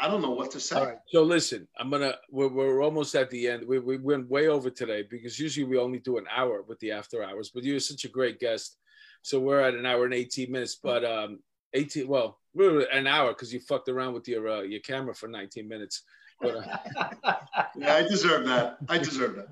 I 0.00 0.08
don't 0.08 0.22
know 0.22 0.30
what 0.30 0.50
to 0.52 0.60
say. 0.60 0.76
All 0.76 0.86
right. 0.86 0.98
So 1.08 1.22
listen, 1.22 1.66
I'm 1.78 1.90
gonna. 1.90 2.14
We're, 2.30 2.48
we're 2.48 2.82
almost 2.82 3.14
at 3.14 3.30
the 3.30 3.48
end. 3.48 3.66
We, 3.66 3.78
we 3.78 3.98
went 3.98 4.28
way 4.28 4.48
over 4.48 4.70
today 4.70 5.04
because 5.08 5.38
usually 5.38 5.64
we 5.64 5.78
only 5.78 5.98
do 5.98 6.18
an 6.18 6.26
hour 6.34 6.62
with 6.62 6.78
the 6.80 6.92
after 6.92 7.22
hours. 7.22 7.50
But 7.52 7.64
you're 7.64 7.80
such 7.80 8.04
a 8.04 8.08
great 8.08 8.38
guest, 8.38 8.76
so 9.22 9.40
we're 9.40 9.60
at 9.60 9.74
an 9.74 9.86
hour 9.86 10.04
and 10.04 10.14
18 10.14 10.52
minutes. 10.52 10.76
But 10.82 11.04
um, 11.04 11.40
18. 11.74 12.06
Well, 12.06 12.38
we're 12.54 12.82
an 12.90 13.06
hour 13.06 13.28
because 13.28 13.52
you 13.52 13.60
fucked 13.60 13.88
around 13.88 14.14
with 14.14 14.28
your 14.28 14.48
uh, 14.48 14.60
your 14.62 14.80
camera 14.80 15.14
for 15.14 15.28
19 15.28 15.68
minutes. 15.68 16.02
But 16.40 16.56
uh, 16.56 17.34
Yeah, 17.76 17.94
I 17.94 18.02
deserve 18.02 18.46
that. 18.46 18.78
I 18.88 18.98
deserve 18.98 19.36
that. 19.36 19.48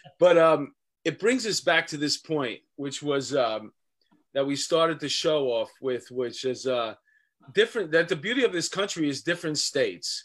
but 0.18 0.38
um, 0.38 0.74
it 1.04 1.18
brings 1.18 1.46
us 1.46 1.60
back 1.60 1.86
to 1.88 1.96
this 1.96 2.16
point, 2.16 2.60
which 2.76 3.02
was 3.02 3.34
um, 3.34 3.72
that 4.34 4.46
we 4.46 4.56
started 4.56 5.00
the 5.00 5.08
show 5.08 5.46
off 5.48 5.70
with, 5.80 6.10
which 6.10 6.44
is 6.44 6.66
uh, 6.66 6.94
different. 7.52 7.92
That 7.92 8.08
the 8.08 8.16
beauty 8.16 8.44
of 8.44 8.52
this 8.52 8.68
country 8.68 9.08
is 9.08 9.22
different 9.22 9.58
states. 9.58 10.24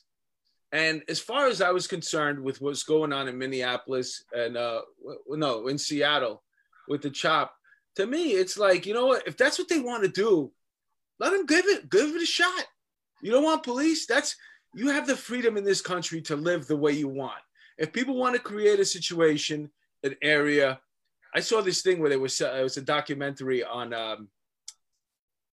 And 0.72 1.04
as 1.10 1.20
far 1.20 1.48
as 1.48 1.62
I 1.62 1.72
was 1.72 1.86
concerned 1.86 2.42
with 2.42 2.62
what's 2.62 2.84
going 2.84 3.12
on 3.12 3.28
in 3.28 3.38
Minneapolis 3.38 4.24
and 4.34 4.56
uh, 4.56 4.82
no, 5.28 5.68
in 5.68 5.78
Seattle 5.78 6.44
with 6.88 7.02
the 7.02 7.10
chop, 7.10 7.54
to 7.96 8.06
me, 8.06 8.32
it's 8.32 8.58
like 8.58 8.86
you 8.86 8.94
know 8.94 9.08
what? 9.08 9.28
If 9.28 9.38
that's 9.38 9.60
what 9.60 9.68
they 9.68 9.80
want 9.80 10.04
to 10.04 10.10
do, 10.10 10.52
let 11.20 11.32
them 11.32 11.46
give 11.46 11.66
it, 11.66 11.90
give 11.90 12.16
it 12.16 12.22
a 12.22 12.26
shot. 12.26 12.66
You 13.22 13.32
don't 13.32 13.44
want 13.44 13.64
police? 13.64 14.06
That's 14.06 14.36
you 14.74 14.90
have 14.90 15.08
the 15.08 15.16
freedom 15.16 15.58
in 15.58 15.64
this 15.64 15.82
country 15.82 16.22
to 16.22 16.36
live 16.36 16.68
the 16.68 16.78
way 16.78 16.94
you 16.94 17.08
want. 17.08 17.40
If 17.78 17.92
people 17.92 18.16
want 18.16 18.36
to 18.36 18.42
create 18.42 18.80
a 18.80 18.86
situation, 18.86 19.70
an 20.04 20.16
area, 20.22 20.80
I 21.34 21.40
saw 21.40 21.62
this 21.62 21.82
thing 21.82 22.00
where 22.00 22.18
was 22.20 22.42
uh, 22.42 22.56
it 22.60 22.64
was 22.64 22.78
a 22.78 22.82
documentary 22.82 23.64
on 23.64 23.94
um, 23.94 24.30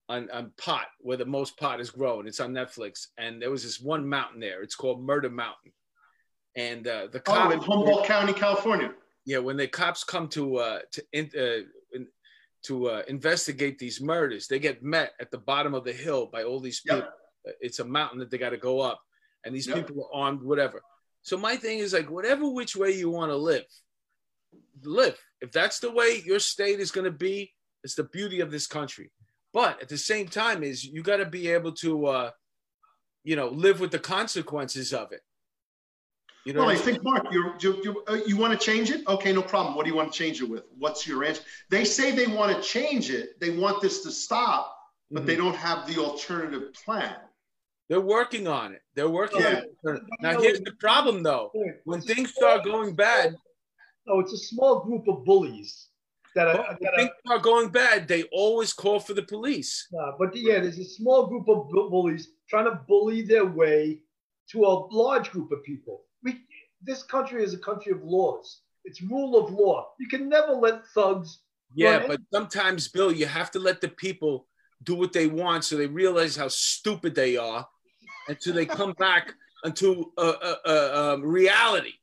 on 0.09 0.29
on 0.31 0.51
pot 0.57 0.87
where 0.99 1.17
the 1.17 1.25
most 1.25 1.57
pot 1.57 1.79
is 1.79 1.91
grown. 1.91 2.27
It's 2.27 2.39
on 2.39 2.51
Netflix, 2.51 3.07
and 3.17 3.41
there 3.41 3.51
was 3.51 3.63
this 3.63 3.79
one 3.79 4.07
mountain 4.07 4.39
there. 4.39 4.61
It's 4.63 4.75
called 4.75 5.01
Murder 5.01 5.29
Mountain, 5.29 5.71
and 6.55 6.85
uh, 6.87 7.07
the 7.11 7.21
Oh, 7.27 7.51
in 7.51 7.59
Humboldt 7.59 8.05
County, 8.05 8.33
California. 8.33 8.91
yeah, 9.25 9.37
when 9.37 9.55
the 9.55 9.67
cops 9.67 10.03
come 10.03 10.27
to 10.29 10.57
uh, 10.57 10.79
to 10.91 11.03
in, 11.13 11.29
uh, 11.37 11.63
in, 11.93 12.07
to 12.63 12.89
uh, 12.89 13.03
investigate 13.07 13.77
these 13.77 14.01
murders, 14.01 14.47
they 14.47 14.59
get 14.59 14.83
met 14.83 15.13
at 15.21 15.31
the 15.31 15.37
bottom 15.37 15.73
of 15.73 15.83
the 15.85 15.93
hill 15.93 16.25
by 16.25 16.43
all 16.43 16.59
these 16.59 16.81
Yep. 16.85 16.95
people. 16.95 17.11
It's 17.61 17.79
a 17.79 17.85
mountain 17.85 18.19
that 18.19 18.29
they 18.29 18.37
got 18.37 18.49
to 18.49 18.57
go 18.57 18.81
up, 18.81 18.99
and 19.45 19.55
these 19.55 19.67
Yep. 19.67 19.75
people 19.87 20.09
are 20.11 20.23
armed, 20.25 20.41
whatever. 20.41 20.81
So 21.21 21.37
my 21.37 21.55
thing 21.55 21.79
is 21.79 21.93
like, 21.93 22.09
whatever 22.09 22.49
which 22.49 22.75
way 22.75 22.91
you 22.91 23.09
want 23.09 23.31
to 23.31 23.35
live, 23.37 23.65
live. 24.83 25.17
If 25.41 25.51
that's 25.51 25.79
the 25.79 25.91
way 25.91 26.21
your 26.25 26.39
state 26.39 26.79
is 26.79 26.91
going 26.91 27.05
to 27.05 27.11
be, 27.11 27.53
it's 27.83 27.95
the 27.95 28.03
beauty 28.03 28.39
of 28.41 28.51
this 28.51 28.67
country. 28.67 29.11
But 29.53 29.81
at 29.81 29.89
the 29.89 29.97
same 29.97 30.27
time, 30.27 30.63
is 30.63 30.83
you 30.83 31.01
got 31.01 31.17
to 31.17 31.25
be 31.25 31.49
able 31.49 31.71
to, 31.73 32.05
uh, 32.05 32.31
you 33.23 33.35
know, 33.35 33.49
live 33.49 33.79
with 33.79 33.91
the 33.91 33.99
consequences 33.99 34.93
of 34.93 35.11
it. 35.11 35.21
You 36.45 36.53
know 36.53 36.61
well, 36.61 36.69
I 36.69 36.75
think, 36.75 37.03
Mark, 37.03 37.27
you 37.31 37.53
you, 37.59 38.03
uh, 38.07 38.19
you 38.25 38.37
want 38.37 38.57
to 38.57 38.65
change 38.65 38.91
it? 38.91 39.05
Okay, 39.07 39.33
no 39.33 39.41
problem. 39.41 39.75
What 39.75 39.83
do 39.83 39.91
you 39.91 39.95
want 39.95 40.11
to 40.11 40.17
change 40.17 40.41
it 40.41 40.49
with? 40.49 40.63
What's 40.77 41.05
your 41.05 41.23
answer? 41.23 41.41
They 41.69 41.83
say 41.83 42.11
they 42.11 42.27
want 42.27 42.55
to 42.55 42.61
change 42.61 43.09
it. 43.09 43.39
They 43.41 43.51
want 43.51 43.81
this 43.81 44.03
to 44.03 44.11
stop, 44.11 44.73
but 45.11 45.19
mm-hmm. 45.19 45.27
they 45.27 45.35
don't 45.35 45.55
have 45.55 45.85
the 45.85 45.99
alternative 46.01 46.73
plan. 46.73 47.15
They're 47.89 47.99
working 47.99 48.47
on 48.47 48.73
it. 48.73 48.81
They're 48.95 49.09
working 49.09 49.41
yeah. 49.41 49.61
on 49.85 49.95
it. 49.95 50.03
Now, 50.21 50.39
here's 50.39 50.61
the 50.61 50.73
problem, 50.79 51.23
though. 51.23 51.51
When 51.83 52.01
things 52.01 52.33
start 52.33 52.63
going 52.63 52.95
bad, 52.95 53.35
no, 54.07 54.19
it's 54.19 54.33
a 54.33 54.37
small 54.37 54.79
group 54.79 55.07
of 55.07 55.25
bullies 55.25 55.88
that 56.35 56.47
are, 56.47 56.77
that 56.81 56.95
things 56.95 57.09
are 57.27 57.39
going 57.39 57.69
bad. 57.69 58.07
They 58.07 58.23
always 58.31 58.73
call 58.73 58.99
for 58.99 59.13
the 59.13 59.23
police. 59.23 59.87
Uh, 59.99 60.11
but 60.17 60.35
yeah, 60.35 60.59
there's 60.59 60.79
a 60.79 60.85
small 60.85 61.27
group 61.27 61.47
of 61.49 61.69
bullies 61.69 62.29
trying 62.49 62.65
to 62.65 62.79
bully 62.87 63.21
their 63.21 63.45
way 63.45 64.01
to 64.51 64.65
a 64.65 64.87
large 64.93 65.31
group 65.31 65.51
of 65.51 65.63
people. 65.63 66.03
We, 66.23 66.41
this 66.81 67.03
country 67.03 67.43
is 67.43 67.53
a 67.53 67.59
country 67.59 67.91
of 67.91 68.03
laws. 68.03 68.61
It's 68.85 69.01
rule 69.01 69.37
of 69.37 69.51
law. 69.51 69.89
You 69.99 70.07
can 70.07 70.29
never 70.29 70.53
let 70.53 70.85
thugs. 70.87 71.39
Yeah, 71.75 72.05
but 72.07 72.19
sometimes, 72.33 72.87
Bill, 72.87 73.11
you 73.11 73.27
have 73.27 73.51
to 73.51 73.59
let 73.59 73.79
the 73.81 73.89
people 73.89 74.47
do 74.83 74.95
what 74.95 75.13
they 75.13 75.27
want 75.27 75.65
so 75.65 75.75
they 75.75 75.87
realize 75.87 76.35
how 76.35 76.47
stupid 76.47 77.13
they 77.13 77.37
are 77.37 77.67
until 78.27 78.53
they 78.53 78.65
come 78.65 78.93
back 78.93 79.33
into 79.65 80.11
a, 80.17 81.13
um, 81.13 81.21
reality. 81.23 81.93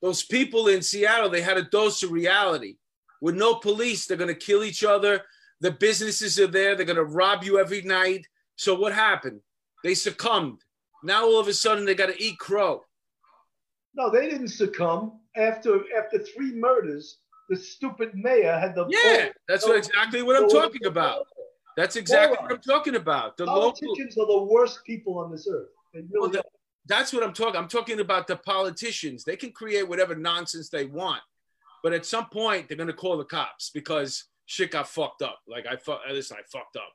Those 0.00 0.24
people 0.24 0.68
in 0.68 0.82
Seattle, 0.82 1.28
they 1.28 1.42
had 1.42 1.58
a 1.58 1.62
dose 1.62 2.02
of 2.02 2.10
reality. 2.10 2.76
With 3.20 3.36
no 3.36 3.56
police, 3.56 4.06
they're 4.06 4.16
going 4.16 4.28
to 4.28 4.34
kill 4.34 4.62
each 4.62 4.84
other. 4.84 5.22
The 5.60 5.72
businesses 5.72 6.38
are 6.38 6.46
there. 6.46 6.74
They're 6.74 6.86
going 6.86 6.96
to 6.96 7.04
rob 7.04 7.42
you 7.42 7.58
every 7.58 7.82
night. 7.82 8.26
So 8.56 8.74
what 8.74 8.92
happened? 8.92 9.40
They 9.82 9.94
succumbed. 9.94 10.62
Now 11.02 11.24
all 11.24 11.40
of 11.40 11.48
a 11.48 11.52
sudden 11.52 11.84
they 11.84 11.94
got 11.94 12.06
to 12.06 12.22
eat 12.22 12.38
crow. 12.38 12.84
No, 13.94 14.10
they 14.10 14.28
didn't 14.28 14.48
succumb. 14.48 15.20
After 15.36 15.80
after 15.96 16.18
three 16.18 16.52
murders, 16.52 17.18
the 17.48 17.56
stupid 17.56 18.14
mayor 18.14 18.58
had 18.58 18.74
the 18.74 18.86
yeah. 18.88 19.28
That's 19.48 19.66
what, 19.66 19.76
exactly 19.76 20.22
what 20.22 20.36
I'm 20.36 20.48
talking 20.48 20.86
about. 20.86 21.26
That's 21.76 21.94
exactly 21.96 22.36
what 22.40 22.52
I'm 22.52 22.60
talking 22.60 22.96
about. 22.96 23.36
The 23.36 23.46
politicians 23.46 24.16
local, 24.16 24.36
are 24.36 24.40
the 24.40 24.52
worst 24.52 24.84
people 24.84 25.18
on 25.18 25.30
this 25.30 25.48
earth. 25.50 25.68
Really 25.94 26.08
well, 26.12 26.28
the, 26.28 26.42
that's 26.86 27.12
what 27.12 27.22
I'm 27.22 27.32
talking. 27.32 27.56
I'm 27.56 27.68
talking 27.68 28.00
about 28.00 28.26
the 28.26 28.36
politicians. 28.36 29.22
They 29.22 29.36
can 29.36 29.52
create 29.52 29.88
whatever 29.88 30.16
nonsense 30.16 30.68
they 30.68 30.86
want, 30.86 31.20
but 31.82 31.92
at 31.92 32.06
some 32.06 32.26
point 32.26 32.68
they're 32.68 32.76
to 32.84 32.92
call 32.92 33.16
the 33.16 33.24
cops 33.24 33.70
because 33.70 34.24
shit 34.46 34.70
got 34.70 34.88
fucked 34.88 35.22
up. 35.22 35.40
Like 35.46 35.66
I 35.66 35.76
fuck, 35.76 36.00
uh, 36.08 36.12
listen, 36.12 36.36
I 36.38 36.42
fucked 36.50 36.76
up. 36.76 36.92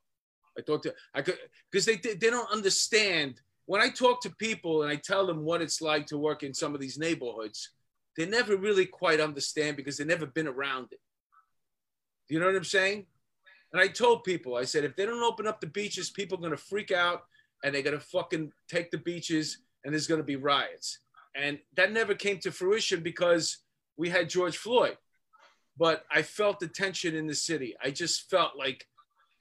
I 0.58 0.62
thought 0.62 0.86
I 1.14 1.22
could 1.22 1.38
because 1.72 1.86
they 1.86 1.96
they 1.96 2.30
don't 2.30 2.52
understand. 2.52 3.42
When 3.66 3.82
I 3.82 3.90
talk 3.90 4.22
to 4.22 4.30
people 4.30 4.84
and 4.84 4.92
I 4.92 4.98
tell 4.98 5.26
them 5.26 5.44
what 5.44 5.62
it's 5.62 5.82
like 5.82 6.06
to 6.08 6.18
work 6.18 6.44
in 6.44 6.54
some 6.54 6.76
of 6.76 6.82
these 6.82 6.98
neighborhoods, 6.98 7.70
they 8.18 8.26
never 8.26 8.58
really 8.58 8.86
quite 8.86 9.22
understand 9.22 9.78
because 9.78 9.98
they've 9.98 10.06
never 10.06 10.26
been 10.26 10.48
around 10.48 10.88
it. 10.92 11.00
You 12.28 12.40
know 12.40 12.48
what 12.48 12.56
I'm 12.56 12.64
saying? 12.66 13.06
And 13.72 13.82
I 13.82 13.88
told 13.88 14.24
people, 14.24 14.56
I 14.56 14.66
said, 14.66 14.84
if 14.84 14.96
they 14.96 15.06
don't 15.06 15.24
open 15.24 15.48
up 15.48 15.60
the 15.60 15.68
beaches, 15.68 16.12
people 16.12 16.38
are 16.38 16.50
to 16.50 16.58
freak 16.58 16.92
out 16.92 17.24
and 17.64 17.74
they're 17.74 17.82
to 17.98 18.00
fucking 18.00 18.52
take 18.68 18.92
the 18.92 18.98
beaches 18.98 19.60
and 19.84 19.94
there's 19.94 20.08
to 20.20 20.24
be 20.24 20.36
riots. 20.36 21.00
And 21.36 21.58
that 21.76 21.92
never 21.92 22.14
came 22.14 22.38
to 22.40 22.52
fruition 22.52 23.02
because 23.02 23.60
we 23.98 24.10
had 24.10 24.30
George 24.30 24.58
Floyd. 24.58 24.98
But 25.78 26.04
I 26.12 26.22
felt 26.22 26.60
the 26.60 26.68
tension 26.68 27.16
in 27.16 27.26
the 27.26 27.34
city. 27.34 27.76
I 27.84 27.90
just 27.90 28.30
felt 28.30 28.52
like 28.58 28.86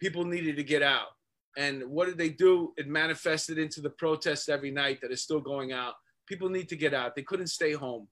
people 0.01 0.25
needed 0.25 0.57
to 0.57 0.65
get 0.65 0.83
out. 0.83 1.09
And 1.59 1.85
what 1.85 2.07
did 2.07 2.17
they 2.17 2.31
do? 2.31 2.73
It 2.79 2.89
manifested 2.89 3.59
into 3.59 3.83
the 3.83 3.91
protests 3.91 4.49
every 4.49 4.71
night 4.71 5.01
that 5.03 5.13
is 5.13 5.23
still 5.23 5.41
going 5.41 5.73
out. 5.73 5.95
People 6.27 6.49
need 6.49 6.69
to 6.71 6.77
get 6.77 6.95
out. 6.95 7.15
They 7.15 7.23
couldn't 7.23 7.49
stay 7.49 7.73
home. 7.73 8.09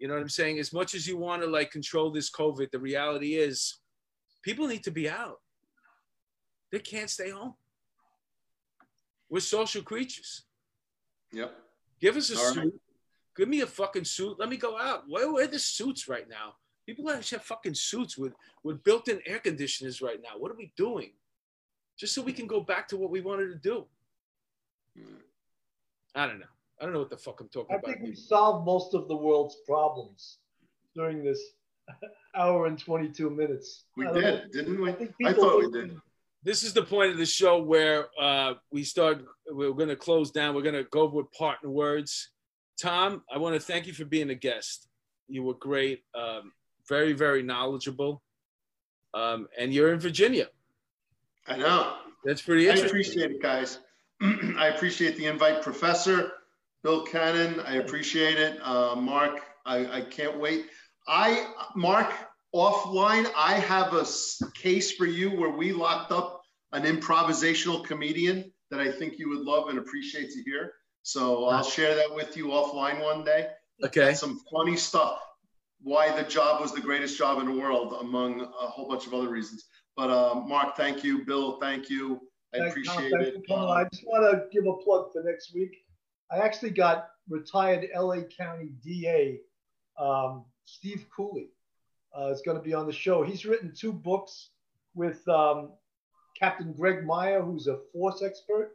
You 0.00 0.08
know 0.08 0.14
what 0.14 0.22
I'm 0.22 0.28
saying? 0.28 0.58
As 0.58 0.72
much 0.72 0.94
as 0.94 1.06
you 1.06 1.16
want 1.16 1.42
to 1.42 1.48
like 1.48 1.70
control 1.70 2.10
this 2.10 2.30
COVID, 2.30 2.70
the 2.72 2.80
reality 2.80 3.34
is 3.34 3.78
people 4.42 4.66
need 4.66 4.82
to 4.84 4.90
be 4.90 5.08
out. 5.08 5.36
They 6.72 6.80
can't 6.80 7.08
stay 7.08 7.30
home. 7.30 7.54
We're 9.30 9.40
social 9.40 9.82
creatures. 9.82 10.42
Yep. 11.32 11.54
Give 12.00 12.16
us 12.16 12.30
a 12.30 12.36
All 12.36 12.52
suit. 12.52 12.64
Right. 12.64 12.72
Give 13.36 13.48
me 13.48 13.60
a 13.62 13.66
fucking 13.66 14.04
suit. 14.04 14.38
Let 14.38 14.48
me 14.48 14.56
go 14.56 14.78
out. 14.78 15.04
Where, 15.08 15.32
where 15.32 15.44
are 15.44 15.48
the 15.48 15.58
suits 15.58 16.08
right 16.08 16.28
now? 16.28 16.54
People 16.86 17.10
actually 17.10 17.38
have 17.38 17.46
fucking 17.46 17.74
suits 17.74 18.16
with, 18.18 18.34
with 18.62 18.84
built-in 18.84 19.20
air 19.26 19.38
conditioners 19.38 20.02
right 20.02 20.20
now. 20.22 20.38
What 20.38 20.52
are 20.52 20.56
we 20.56 20.72
doing? 20.76 21.12
Just 21.98 22.14
so 22.14 22.22
we 22.22 22.32
can 22.32 22.46
go 22.46 22.60
back 22.60 22.88
to 22.88 22.96
what 22.96 23.10
we 23.10 23.20
wanted 23.20 23.48
to 23.48 23.56
do. 23.56 23.86
I 26.14 26.26
don't 26.26 26.38
know. 26.38 26.46
I 26.80 26.84
don't 26.84 26.92
know 26.92 27.00
what 27.00 27.10
the 27.10 27.16
fuck 27.16 27.40
I'm 27.40 27.48
talking 27.48 27.74
I 27.74 27.78
about. 27.78 27.90
I 27.90 27.92
think 27.94 28.04
we 28.04 28.14
solved 28.14 28.66
most 28.66 28.94
of 28.94 29.08
the 29.08 29.16
world's 29.16 29.56
problems 29.66 30.38
during 30.94 31.24
this 31.24 31.40
hour 32.36 32.66
and 32.66 32.78
22 32.78 33.30
minutes. 33.30 33.84
We 33.96 34.06
did, 34.06 34.14
know. 34.14 34.40
didn't 34.52 34.80
we? 34.80 34.90
I, 34.90 35.30
I 35.30 35.32
thought 35.32 35.58
we 35.58 35.70
did 35.70 35.96
this 36.44 36.62
is 36.62 36.74
the 36.74 36.82
point 36.82 37.10
of 37.10 37.16
the 37.16 37.26
show 37.26 37.60
where 37.62 38.06
uh, 38.20 38.54
we 38.70 38.84
start. 38.84 39.24
We're 39.50 39.72
going 39.72 39.88
to 39.88 39.96
close 39.96 40.30
down. 40.30 40.54
We're 40.54 40.62
going 40.62 40.74
to 40.74 40.84
go 40.84 41.06
with 41.06 41.32
partner 41.32 41.70
words. 41.70 42.30
Tom, 42.80 43.22
I 43.32 43.38
want 43.38 43.54
to 43.54 43.60
thank 43.60 43.86
you 43.86 43.92
for 43.92 44.04
being 44.04 44.30
a 44.30 44.34
guest. 44.34 44.88
You 45.28 45.42
were 45.42 45.54
great, 45.54 46.02
um, 46.14 46.52
very, 46.88 47.12
very 47.12 47.42
knowledgeable, 47.42 48.22
um, 49.14 49.48
and 49.58 49.72
you're 49.72 49.92
in 49.92 50.00
Virginia. 50.00 50.48
I 51.46 51.56
know. 51.56 51.96
That's 52.24 52.42
pretty 52.42 52.68
interesting. 52.68 52.86
I 52.86 52.88
appreciate 52.88 53.30
it, 53.30 53.42
guys. 53.42 53.78
I 54.22 54.68
appreciate 54.68 55.16
the 55.16 55.26
invite, 55.26 55.62
Professor 55.62 56.32
Bill 56.82 57.04
Cannon. 57.04 57.60
I 57.60 57.76
appreciate 57.76 58.38
it, 58.38 58.58
uh, 58.62 58.94
Mark. 58.94 59.40
I, 59.66 59.98
I 59.98 60.00
can't 60.02 60.38
wait. 60.38 60.66
I, 61.06 61.52
Mark, 61.74 62.12
offline, 62.54 63.30
I 63.36 63.54
have 63.54 63.92
a 63.94 64.06
case 64.54 64.92
for 64.92 65.06
you 65.06 65.30
where 65.30 65.50
we 65.50 65.72
locked 65.72 66.12
up 66.12 66.42
an 66.72 66.84
improvisational 66.84 67.84
comedian 67.84 68.52
that 68.70 68.80
I 68.80 68.90
think 68.90 69.18
you 69.18 69.28
would 69.30 69.40
love 69.40 69.68
and 69.68 69.78
appreciate 69.78 70.30
to 70.30 70.42
hear. 70.42 70.72
So 71.04 71.44
I'll 71.48 71.62
share 71.62 71.94
that 71.94 72.12
with 72.14 72.34
you 72.34 72.46
offline 72.46 73.02
one 73.02 73.24
day. 73.24 73.50
Okay. 73.84 74.14
Some 74.14 74.40
funny 74.50 74.74
stuff. 74.74 75.20
Why 75.82 76.10
the 76.10 76.26
job 76.26 76.62
was 76.62 76.72
the 76.72 76.80
greatest 76.80 77.18
job 77.18 77.40
in 77.40 77.46
the 77.46 77.60
world, 77.60 77.98
among 78.00 78.40
a 78.40 78.46
whole 78.46 78.88
bunch 78.88 79.06
of 79.06 79.12
other 79.12 79.28
reasons. 79.28 79.66
But 79.98 80.08
uh, 80.08 80.34
Mark, 80.34 80.78
thank 80.78 81.04
you. 81.04 81.22
Bill, 81.26 81.60
thank 81.60 81.90
you. 81.90 82.22
I 82.54 82.58
Thanks, 82.58 82.70
appreciate 82.70 83.10
Tom, 83.10 83.20
it. 83.20 83.34
Um, 83.50 83.68
I 83.68 83.84
just 83.92 84.04
want 84.06 84.32
to 84.32 84.46
give 84.50 84.66
a 84.66 84.76
plug 84.82 85.12
for 85.12 85.22
next 85.22 85.54
week. 85.54 85.84
I 86.32 86.38
actually 86.38 86.70
got 86.70 87.08
retired 87.28 87.86
LA 87.94 88.22
County 88.22 88.70
DA 88.82 89.40
um, 89.98 90.46
Steve 90.64 91.06
Cooley 91.14 91.50
uh, 92.18 92.28
is 92.28 92.40
going 92.40 92.56
to 92.56 92.62
be 92.62 92.72
on 92.72 92.86
the 92.86 92.92
show. 92.92 93.22
He's 93.22 93.44
written 93.44 93.74
two 93.76 93.92
books 93.92 94.52
with 94.94 95.26
um, 95.28 95.72
Captain 96.38 96.72
Greg 96.72 97.04
Meyer, 97.04 97.42
who's 97.42 97.66
a 97.66 97.78
force 97.92 98.22
expert. 98.22 98.72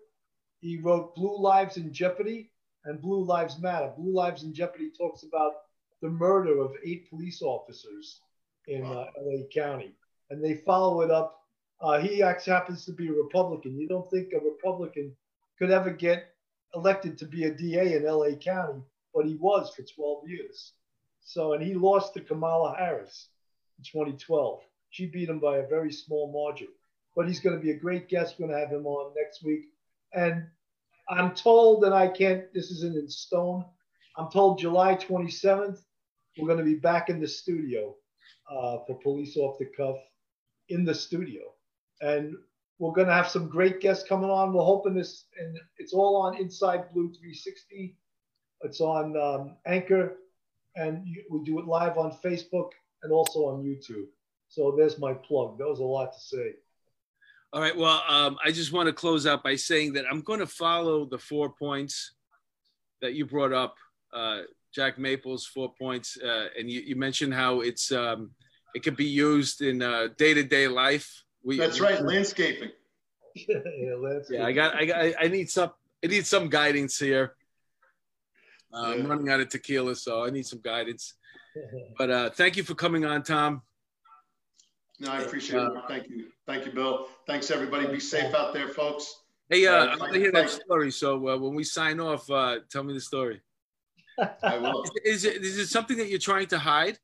He 0.62 0.78
wrote 0.78 1.16
Blue 1.16 1.40
Lives 1.40 1.78
in 1.78 1.94
Jeopardy 1.94 2.52
and 2.86 3.02
Blue 3.02 3.24
Lives 3.24 3.60
Matter. 3.60 3.94
Blue 3.98 4.14
Lives 4.14 4.44
in 4.44 4.54
Jeopardy 4.54 4.92
talks 4.98 5.24
about 5.24 5.54
the 6.02 6.10
murder 6.10 6.60
of 6.60 6.76
eight 6.86 7.10
police 7.10 7.42
officers 7.42 8.22
in 8.68 8.84
uh, 8.84 9.06
LA 9.18 9.48
County. 9.54 9.94
And 10.30 10.44
they 10.44 10.56
follow 10.56 11.02
it 11.02 11.12
up. 11.12 11.42
Uh, 11.82 12.00
he 12.00 12.22
actually 12.22 12.54
happens 12.54 12.86
to 12.86 12.92
be 12.92 13.08
a 13.08 13.14
Republican. 13.14 13.80
You 13.80 13.88
don't 13.88 14.10
think 14.12 14.34
a 14.34 14.44
Republican 14.44 15.16
could 15.58 15.72
ever 15.72 15.92
get 15.92 16.36
elected 16.76 17.18
to 17.18 17.26
be 17.26 17.46
a 17.46 17.54
DA 17.54 17.96
in 17.96 18.04
LA 18.04 18.36
County, 18.36 18.82
but 19.14 19.26
he 19.26 19.36
was 19.36 19.74
for 19.76 19.84
12 19.84 20.30
years. 20.30 20.74
So, 21.22 21.54
and 21.54 21.64
he 21.64 21.74
lost 21.74 22.14
to 22.14 22.22
Kamala 22.22 22.76
Harris 22.78 23.30
in 23.78 23.84
2012. 23.86 24.62
She 24.92 25.06
beat 25.06 25.30
him 25.30 25.40
by 25.40 25.58
a 25.58 25.68
very 25.68 25.92
small 25.92 26.32
margin. 26.32 26.68
But 27.16 27.28
he's 27.28 27.40
going 27.40 27.56
to 27.56 27.62
be 27.62 27.72
a 27.72 27.80
great 27.80 28.08
guest. 28.08 28.36
We're 28.38 28.48
going 28.48 28.58
to 28.58 28.66
have 28.66 28.74
him 28.74 28.86
on 28.86 29.14
next 29.16 29.44
week. 29.44 29.66
And 30.14 30.46
I'm 31.10 31.34
told 31.34 31.84
that 31.84 31.94
I 31.94 32.08
can't, 32.08 32.52
this 32.54 32.72
isn't 32.72 32.96
in 32.98 33.10
stone. 33.10 33.66
I'm 34.18 34.30
told 34.32 34.60
July 34.60 34.96
27th, 34.96 35.80
we're 36.38 36.48
going 36.48 36.60
to 36.60 36.64
be 36.64 36.76
back 36.76 37.10
in 37.10 37.20
the 37.20 37.28
studio 37.28 37.96
uh, 38.50 38.80
for 38.86 39.00
Police 39.02 39.38
Off 39.38 39.58
the 39.60 39.66
Cuff 39.66 39.98
in 40.70 40.86
the 40.86 40.94
studio. 40.94 41.42
And 42.02 42.36
we're 42.78 42.94
going 42.94 43.08
to 43.08 43.14
have 43.14 43.30
some 43.30 43.50
great 43.50 43.82
guests 43.82 44.08
coming 44.08 44.30
on. 44.30 44.54
We're 44.54 44.64
hoping 44.64 44.94
this, 44.94 45.26
and 45.40 45.58
it's 45.78 45.94
all 45.94 46.16
on 46.16 46.38
Inside 46.38 46.92
Blue 46.94 47.10
360. 47.10 47.98
It's 48.62 48.82
on 48.82 49.18
um, 49.18 49.58
Anchor 49.66 50.18
and 50.76 51.06
we 51.30 51.44
do 51.44 51.60
it 51.60 51.66
live 51.66 51.98
on 51.98 52.18
Facebook 52.24 52.70
and 53.04 53.12
also 53.12 53.40
on 53.46 53.64
YouTube. 53.64 54.06
So 54.48 54.74
there's 54.78 55.00
my 55.00 55.14
plug. 55.14 55.58
That 55.58 55.68
was 55.68 55.80
a 55.80 55.84
lot 55.84 56.14
to 56.14 56.20
say. 56.20 56.54
All 57.52 57.62
right. 57.62 57.76
Well, 57.76 58.04
um, 58.08 58.38
I 58.46 58.52
just 58.52 58.72
want 58.72 58.88
to 58.88 58.94
close 58.94 59.26
out 59.26 59.44
by 59.44 59.56
saying 59.56 59.94
that 59.94 60.06
I'm 60.10 60.22
going 60.22 60.40
to 60.40 60.48
follow 60.48 61.06
the 61.06 61.18
four 61.18 61.50
points 61.50 62.14
that 63.02 63.16
you 63.16 63.26
brought 63.26 63.54
up, 63.54 63.76
uh, 64.14 64.42
Jack 64.74 65.00
Maples, 65.00 65.48
four 65.48 65.74
points, 65.74 66.16
uh, 66.24 66.48
and 66.58 66.70
you, 66.70 66.82
you, 66.82 66.96
mentioned 66.96 67.34
how 67.34 67.62
it's 67.62 67.92
um, 67.92 68.32
it 68.76 68.84
could 68.84 68.96
be 68.96 69.06
used 69.06 69.64
in 69.64 69.82
uh, 69.82 70.10
day-to-day 70.18 70.68
life. 70.68 71.24
We, 71.44 71.58
That's 71.58 71.80
right, 71.80 72.04
landscaping. 72.04 72.70
yeah, 73.34 73.56
landscaping. 73.98 74.42
yeah, 74.42 74.46
I 74.46 74.52
got, 74.52 74.76
I 74.76 74.86
got, 74.86 75.14
I 75.20 75.28
need 75.28 75.50
some, 75.50 75.72
I 76.04 76.08
need 76.08 76.28
some 76.28 76.50
guidance 76.50 77.00
here. 77.00 77.34
Uh, 78.72 78.94
I'm 78.94 79.08
running 79.08 79.30
out 79.30 79.40
of 79.40 79.50
tequila, 79.50 79.96
so 79.96 80.24
I 80.24 80.30
need 80.30 80.46
some 80.46 80.62
guidance. 80.62 81.14
But 81.98 82.10
uh, 82.10 82.30
thank 82.30 82.56
you 82.56 82.64
for 82.64 82.76
coming 82.76 83.06
on, 83.06 83.24
Tom. 83.24 83.64
No, 85.00 85.12
I 85.12 85.22
appreciate 85.22 85.60
uh, 85.60 85.74
it. 85.74 85.84
Thank 85.88 86.10
you. 86.10 86.28
Thank 86.50 86.66
you, 86.66 86.72
Bill. 86.72 87.06
Thanks, 87.28 87.52
everybody. 87.52 87.86
Be 87.86 88.00
safe 88.00 88.34
out 88.34 88.56
there, 88.56 88.70
folks. 88.70 89.22
Hey, 89.50 89.68
uh, 89.68 89.86
I 89.86 89.96
want 89.98 90.14
to 90.14 90.20
hear 90.20 90.32
that 90.32 90.50
story. 90.50 90.90
So 90.90 91.30
uh, 91.30 91.38
when 91.38 91.54
we 91.54 91.64
sign 91.64 92.00
off, 92.00 92.28
uh, 92.32 92.58
tell 92.72 92.82
me 92.82 92.92
the 92.96 93.00
story. 93.00 93.40
I 94.42 94.58
will. 94.58 94.82
Is, 95.06 95.24
is, 95.24 95.26
it, 95.26 95.44
is 95.44 95.60
it 95.60 95.68
something 95.68 95.96
that 95.98 96.10
you're 96.10 96.18
trying 96.18 96.48
to 96.48 96.58
hide? 96.58 96.98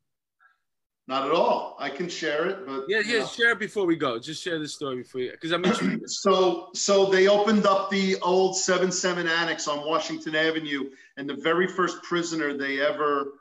Not 1.07 1.27
at 1.27 1.31
all. 1.31 1.75
I 1.77 1.91
can 1.91 2.09
share 2.09 2.47
it, 2.47 2.65
but 2.65 2.85
yeah, 2.87 3.01
yeah, 3.05 3.23
share 3.27 3.51
it 3.51 3.59
before 3.59 3.85
we 3.85 3.95
go. 3.95 4.17
Just 4.17 4.41
share 4.41 4.57
the 4.57 4.67
story 4.67 5.03
before 5.03 5.21
you, 5.21 5.31
because 5.39 5.51
I'm 5.51 5.63
so 6.07 6.69
so 6.73 7.05
they 7.05 7.27
opened 7.27 7.67
up 7.67 7.91
the 7.91 8.15
old 8.23 8.57
seven 8.57 8.91
seven 8.91 9.27
annex 9.27 9.67
on 9.67 9.87
Washington 9.87 10.35
Avenue, 10.35 10.89
and 11.17 11.29
the 11.29 11.35
very 11.35 11.67
first 11.67 12.01
prisoner 12.01 12.57
they 12.57 12.81
ever 12.81 13.33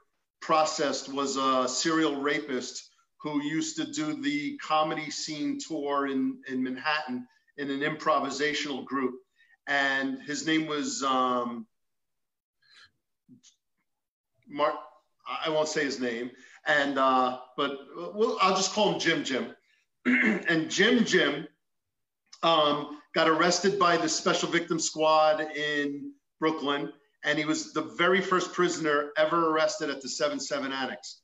processed 0.42 1.10
was 1.10 1.38
a 1.38 1.66
serial 1.66 2.20
rapist 2.20 2.90
who 3.24 3.42
used 3.42 3.74
to 3.76 3.84
do 3.84 4.22
the 4.22 4.56
comedy 4.58 5.10
scene 5.10 5.58
tour 5.58 6.06
in 6.06 6.38
in 6.48 6.62
Manhattan 6.62 7.26
in 7.56 7.70
an 7.70 7.80
improvisational 7.80 8.84
group, 8.84 9.14
and 9.66 10.22
his 10.22 10.46
name 10.46 10.66
was 10.66 11.02
um, 11.02 11.66
Mark. 14.46 14.76
I 15.26 15.48
won't 15.48 15.68
say 15.68 15.84
his 15.84 15.98
name 15.98 16.30
and 16.66 16.98
uh, 16.98 17.38
but 17.56 17.78
we'll, 18.14 18.38
I'll 18.40 18.56
just 18.56 18.72
call 18.72 18.92
him 18.92 19.00
Jim 19.00 19.24
Jim. 19.24 19.54
and 20.06 20.70
Jim 20.70 21.04
Jim 21.04 21.46
um, 22.42 23.00
got 23.14 23.28
arrested 23.28 23.78
by 23.78 23.96
the 23.96 24.08
Special 24.08 24.48
Victim 24.48 24.78
Squad 24.78 25.40
in 25.40 26.12
Brooklyn, 26.40 26.92
and 27.24 27.38
he 27.38 27.44
was 27.44 27.72
the 27.72 27.82
very 27.82 28.20
first 28.20 28.52
prisoner 28.52 29.10
ever 29.16 29.50
arrested 29.50 29.90
at 29.90 30.02
the 30.02 30.08
7-7 30.08 30.70
Annex. 30.70 31.22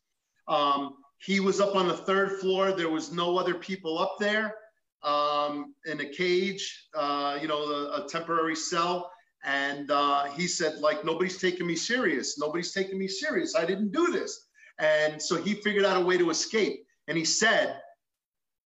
Um, 0.48 0.96
he 1.20 1.40
was 1.40 1.60
up 1.60 1.76
on 1.76 1.86
the 1.88 1.96
third 1.96 2.40
floor. 2.40 2.72
There 2.72 2.88
was 2.88 3.12
no 3.12 3.36
other 3.36 3.54
people 3.54 3.98
up 3.98 4.16
there 4.18 4.54
um, 5.02 5.74
in 5.84 6.00
a 6.00 6.06
cage, 6.06 6.88
uh, 6.94 7.38
you 7.40 7.48
know, 7.48 7.62
a, 7.62 8.04
a, 8.04 8.08
temporary 8.08 8.56
cell. 8.56 9.10
And 9.44 9.90
uh, 9.90 10.24
he 10.24 10.46
said, 10.46 10.78
like, 10.78 11.04
nobody's 11.04 11.38
taking 11.38 11.66
me 11.66 11.76
serious. 11.76 12.38
Nobody's 12.38 12.72
taking 12.72 12.98
me 12.98 13.08
serious. 13.08 13.54
I 13.54 13.64
didn't 13.64 13.92
do 13.92 14.12
this. 14.12 14.48
And 14.78 15.20
so 15.20 15.36
he 15.36 15.54
figured 15.54 15.84
out 15.84 16.00
a 16.00 16.04
way 16.04 16.18
to 16.18 16.30
escape. 16.30 16.84
And 17.08 17.16
he 17.16 17.24
said, 17.24 17.80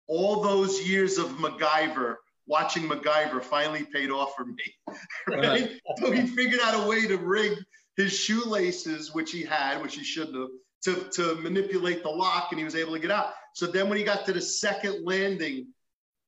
all 0.07 0.41
those 0.41 0.87
years 0.87 1.17
of 1.17 1.27
MacGyver, 1.37 2.15
watching 2.47 2.83
MacGyver 2.83 3.43
finally 3.43 3.85
paid 3.91 4.11
off 4.11 4.33
for 4.35 4.45
me. 4.45 4.75
right? 5.27 5.79
so 5.97 6.11
he 6.11 6.27
figured 6.27 6.61
out 6.63 6.83
a 6.83 6.87
way 6.87 7.07
to 7.07 7.17
rig 7.17 7.57
his 7.97 8.17
shoelaces, 8.17 9.13
which 9.13 9.31
he 9.31 9.43
had, 9.43 9.81
which 9.81 9.95
he 9.95 10.03
shouldn't 10.03 10.35
have, 10.35 10.49
to, 10.85 11.09
to 11.11 11.35
manipulate 11.35 12.03
the 12.03 12.09
lock, 12.09 12.49
and 12.51 12.59
he 12.59 12.63
was 12.63 12.75
able 12.75 12.93
to 12.93 12.99
get 12.99 13.11
out. 13.11 13.33
So 13.53 13.65
then 13.65 13.89
when 13.89 13.97
he 13.97 14.03
got 14.03 14.25
to 14.27 14.33
the 14.33 14.41
second 14.41 15.03
landing, 15.03 15.67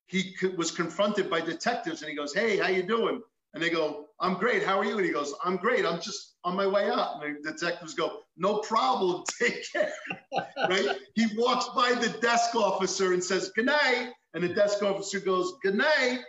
he 0.06 0.34
was 0.56 0.70
confronted 0.70 1.30
by 1.30 1.40
detectives, 1.40 2.02
and 2.02 2.10
he 2.10 2.16
goes, 2.16 2.34
"Hey, 2.34 2.56
how 2.56 2.68
you 2.68 2.82
doing?" 2.82 3.22
And 3.54 3.62
they 3.62 3.70
go, 3.70 4.06
"I'm 4.20 4.34
great. 4.34 4.64
How 4.64 4.78
are 4.78 4.84
you?" 4.84 4.96
And 4.96 5.06
he 5.06 5.12
goes, 5.12 5.34
"I'm 5.44 5.56
great. 5.56 5.84
I'm 5.86 6.00
just 6.00 6.34
on 6.44 6.56
my 6.56 6.66
way 6.66 6.90
out." 6.90 7.22
And 7.22 7.44
the 7.44 7.52
detectives 7.52 7.94
go, 7.94 8.20
"No 8.36 8.58
problem. 8.58 9.22
Take 9.38 9.70
care." 9.70 9.92
right? 10.68 10.98
He 11.14 11.26
walks 11.36 11.68
by 11.74 11.92
the 11.92 12.18
desk 12.20 12.54
officer 12.56 13.12
and 13.12 13.22
says, 13.22 13.52
"Good 13.54 13.66
night," 13.66 14.12
and 14.34 14.42
the 14.42 14.48
desk 14.48 14.82
officer 14.82 15.20
goes, 15.20 15.54
"Good 15.62 15.76
night." 15.76 16.20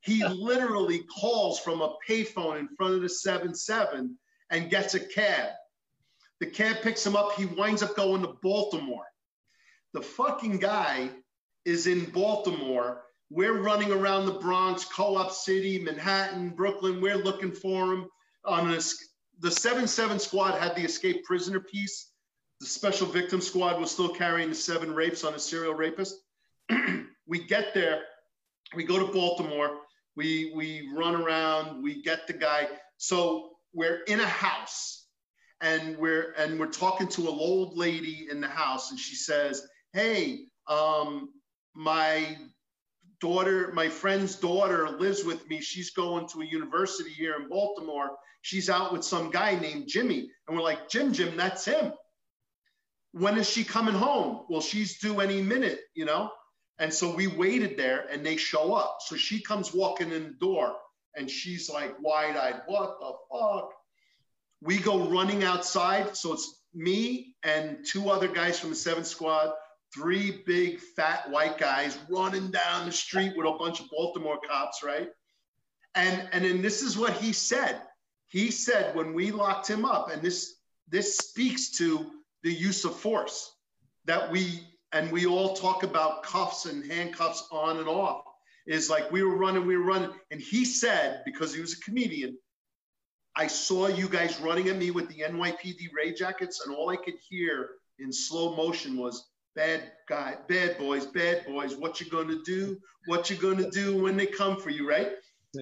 He 0.00 0.24
literally 0.24 1.04
calls 1.20 1.58
from 1.60 1.80
a 1.80 1.94
payphone 2.08 2.58
in 2.58 2.68
front 2.76 2.94
of 2.94 3.02
the 3.02 3.08
seven 3.08 3.54
seven 3.54 4.18
and 4.50 4.70
gets 4.70 4.94
a 4.94 5.00
cab. 5.00 5.50
The 6.40 6.46
cab 6.46 6.82
picks 6.82 7.04
him 7.04 7.16
up. 7.16 7.32
He 7.32 7.46
winds 7.46 7.82
up 7.82 7.96
going 7.96 8.22
to 8.22 8.36
Baltimore. 8.42 9.06
The 9.92 10.02
fucking 10.02 10.58
guy 10.58 11.10
is 11.64 11.86
in 11.86 12.04
Baltimore 12.10 13.02
we're 13.30 13.60
running 13.60 13.92
around 13.92 14.26
the 14.26 14.32
Bronx, 14.32 14.84
Co-op 14.84 15.30
City, 15.30 15.78
Manhattan, 15.78 16.50
Brooklyn. 16.50 17.00
We're 17.00 17.16
looking 17.22 17.52
for 17.52 17.92
him. 17.92 18.08
On 18.44 18.70
the 18.70 19.48
7-7 19.48 20.20
squad 20.20 20.58
had 20.58 20.74
the 20.74 20.82
escaped 20.82 21.26
prisoner 21.26 21.60
piece. 21.60 22.12
The 22.60 22.66
special 22.66 23.06
victim 23.06 23.40
squad 23.40 23.78
was 23.78 23.90
still 23.90 24.08
carrying 24.08 24.48
the 24.48 24.54
seven 24.54 24.94
rapes 24.94 25.24
on 25.24 25.34
a 25.34 25.38
serial 25.38 25.74
rapist. 25.74 26.16
we 27.26 27.44
get 27.44 27.74
there, 27.74 28.02
we 28.74 28.84
go 28.84 28.98
to 28.98 29.12
Baltimore, 29.12 29.78
we 30.16 30.52
we 30.56 30.90
run 30.92 31.14
around, 31.14 31.82
we 31.82 32.02
get 32.02 32.26
the 32.26 32.32
guy. 32.32 32.66
So 32.96 33.50
we're 33.74 34.02
in 34.08 34.18
a 34.18 34.26
house 34.26 34.97
and 35.60 35.96
we're 35.98 36.32
and 36.38 36.58
we're 36.58 36.66
talking 36.66 37.08
to 37.08 37.22
an 37.22 37.28
old 37.28 37.76
lady 37.76 38.28
in 38.30 38.40
the 38.40 38.48
house, 38.48 38.90
and 38.90 38.98
she 38.98 39.14
says, 39.14 39.66
Hey, 39.92 40.46
um, 40.68 41.30
my 41.74 42.36
daughter, 43.20 43.72
my 43.72 43.88
friend's 43.88 44.36
daughter 44.36 44.90
lives 44.90 45.24
with 45.24 45.48
me. 45.48 45.60
She's 45.60 45.90
going 45.90 46.28
to 46.28 46.42
a 46.42 46.46
university 46.46 47.10
here 47.10 47.34
in 47.36 47.48
Baltimore. 47.48 48.10
She's 48.42 48.70
out 48.70 48.92
with 48.92 49.04
some 49.04 49.30
guy 49.30 49.58
named 49.58 49.88
Jimmy. 49.88 50.30
And 50.46 50.56
we're 50.56 50.62
like, 50.62 50.88
Jim, 50.88 51.12
Jim, 51.12 51.36
that's 51.36 51.64
him. 51.64 51.92
When 53.12 53.36
is 53.38 53.48
she 53.48 53.64
coming 53.64 53.94
home? 53.94 54.44
Well, 54.48 54.60
she's 54.60 54.98
due 54.98 55.20
any 55.20 55.42
minute, 55.42 55.80
you 55.94 56.04
know? 56.04 56.30
And 56.78 56.92
so 56.92 57.14
we 57.14 57.26
waited 57.26 57.76
there 57.76 58.06
and 58.10 58.24
they 58.24 58.36
show 58.36 58.74
up. 58.74 58.98
So 59.06 59.16
she 59.16 59.40
comes 59.40 59.74
walking 59.74 60.12
in 60.12 60.24
the 60.24 60.34
door 60.40 60.76
and 61.16 61.28
she's 61.28 61.68
like 61.68 62.00
wide 62.00 62.36
eyed, 62.36 62.62
what 62.66 62.98
the 63.00 63.12
fuck? 63.32 63.72
We 64.60 64.78
go 64.78 65.08
running 65.08 65.44
outside. 65.44 66.16
So 66.16 66.32
it's 66.32 66.62
me 66.74 67.34
and 67.42 67.78
two 67.86 68.10
other 68.10 68.28
guys 68.28 68.58
from 68.58 68.70
the 68.70 68.76
seventh 68.76 69.06
squad 69.06 69.52
three 69.94 70.42
big 70.46 70.80
fat 70.80 71.30
white 71.30 71.58
guys 71.58 71.98
running 72.10 72.50
down 72.50 72.86
the 72.86 72.92
street 72.92 73.32
with 73.36 73.46
a 73.46 73.52
bunch 73.58 73.80
of 73.80 73.86
Baltimore 73.90 74.38
cops, 74.46 74.82
right? 74.82 75.08
And 75.94 76.28
and 76.32 76.44
then 76.44 76.62
this 76.62 76.82
is 76.82 76.98
what 76.98 77.14
he 77.14 77.32
said. 77.32 77.80
He 78.26 78.50
said 78.50 78.94
when 78.94 79.14
we 79.14 79.30
locked 79.30 79.68
him 79.68 79.84
up, 79.84 80.10
and 80.10 80.22
this 80.22 80.56
this 80.88 81.16
speaks 81.16 81.70
to 81.78 82.10
the 82.42 82.52
use 82.52 82.84
of 82.84 82.94
force 82.94 83.54
that 84.04 84.30
we 84.30 84.66
and 84.92 85.10
we 85.10 85.26
all 85.26 85.54
talk 85.54 85.82
about 85.82 86.22
cuffs 86.22 86.66
and 86.66 86.84
handcuffs 86.84 87.48
on 87.50 87.78
and 87.78 87.88
off. 87.88 88.24
Is 88.66 88.90
like 88.90 89.10
we 89.10 89.22
were 89.22 89.36
running, 89.36 89.66
we 89.66 89.78
were 89.78 89.84
running, 89.84 90.10
and 90.30 90.40
he 90.40 90.66
said 90.66 91.22
because 91.24 91.54
he 91.54 91.60
was 91.60 91.72
a 91.72 91.80
comedian. 91.80 92.36
I 93.38 93.46
saw 93.46 93.86
you 93.86 94.08
guys 94.08 94.40
running 94.40 94.68
at 94.68 94.76
me 94.76 94.90
with 94.90 95.08
the 95.08 95.20
NYPD 95.20 95.94
Ray 95.94 96.12
jackets, 96.12 96.66
and 96.66 96.74
all 96.74 96.90
I 96.90 96.96
could 96.96 97.14
hear 97.30 97.70
in 98.00 98.12
slow 98.12 98.56
motion 98.56 98.96
was 98.96 99.28
bad 99.54 99.92
guy, 100.08 100.36
bad 100.48 100.76
boys, 100.76 101.06
bad 101.06 101.46
boys. 101.46 101.76
What 101.76 102.00
you 102.00 102.10
gonna 102.10 102.40
do? 102.44 102.80
What 103.06 103.30
you 103.30 103.36
gonna 103.36 103.70
do 103.70 104.02
when 104.02 104.16
they 104.16 104.26
come 104.26 104.56
for 104.56 104.70
you, 104.70 104.88
right? 104.88 105.12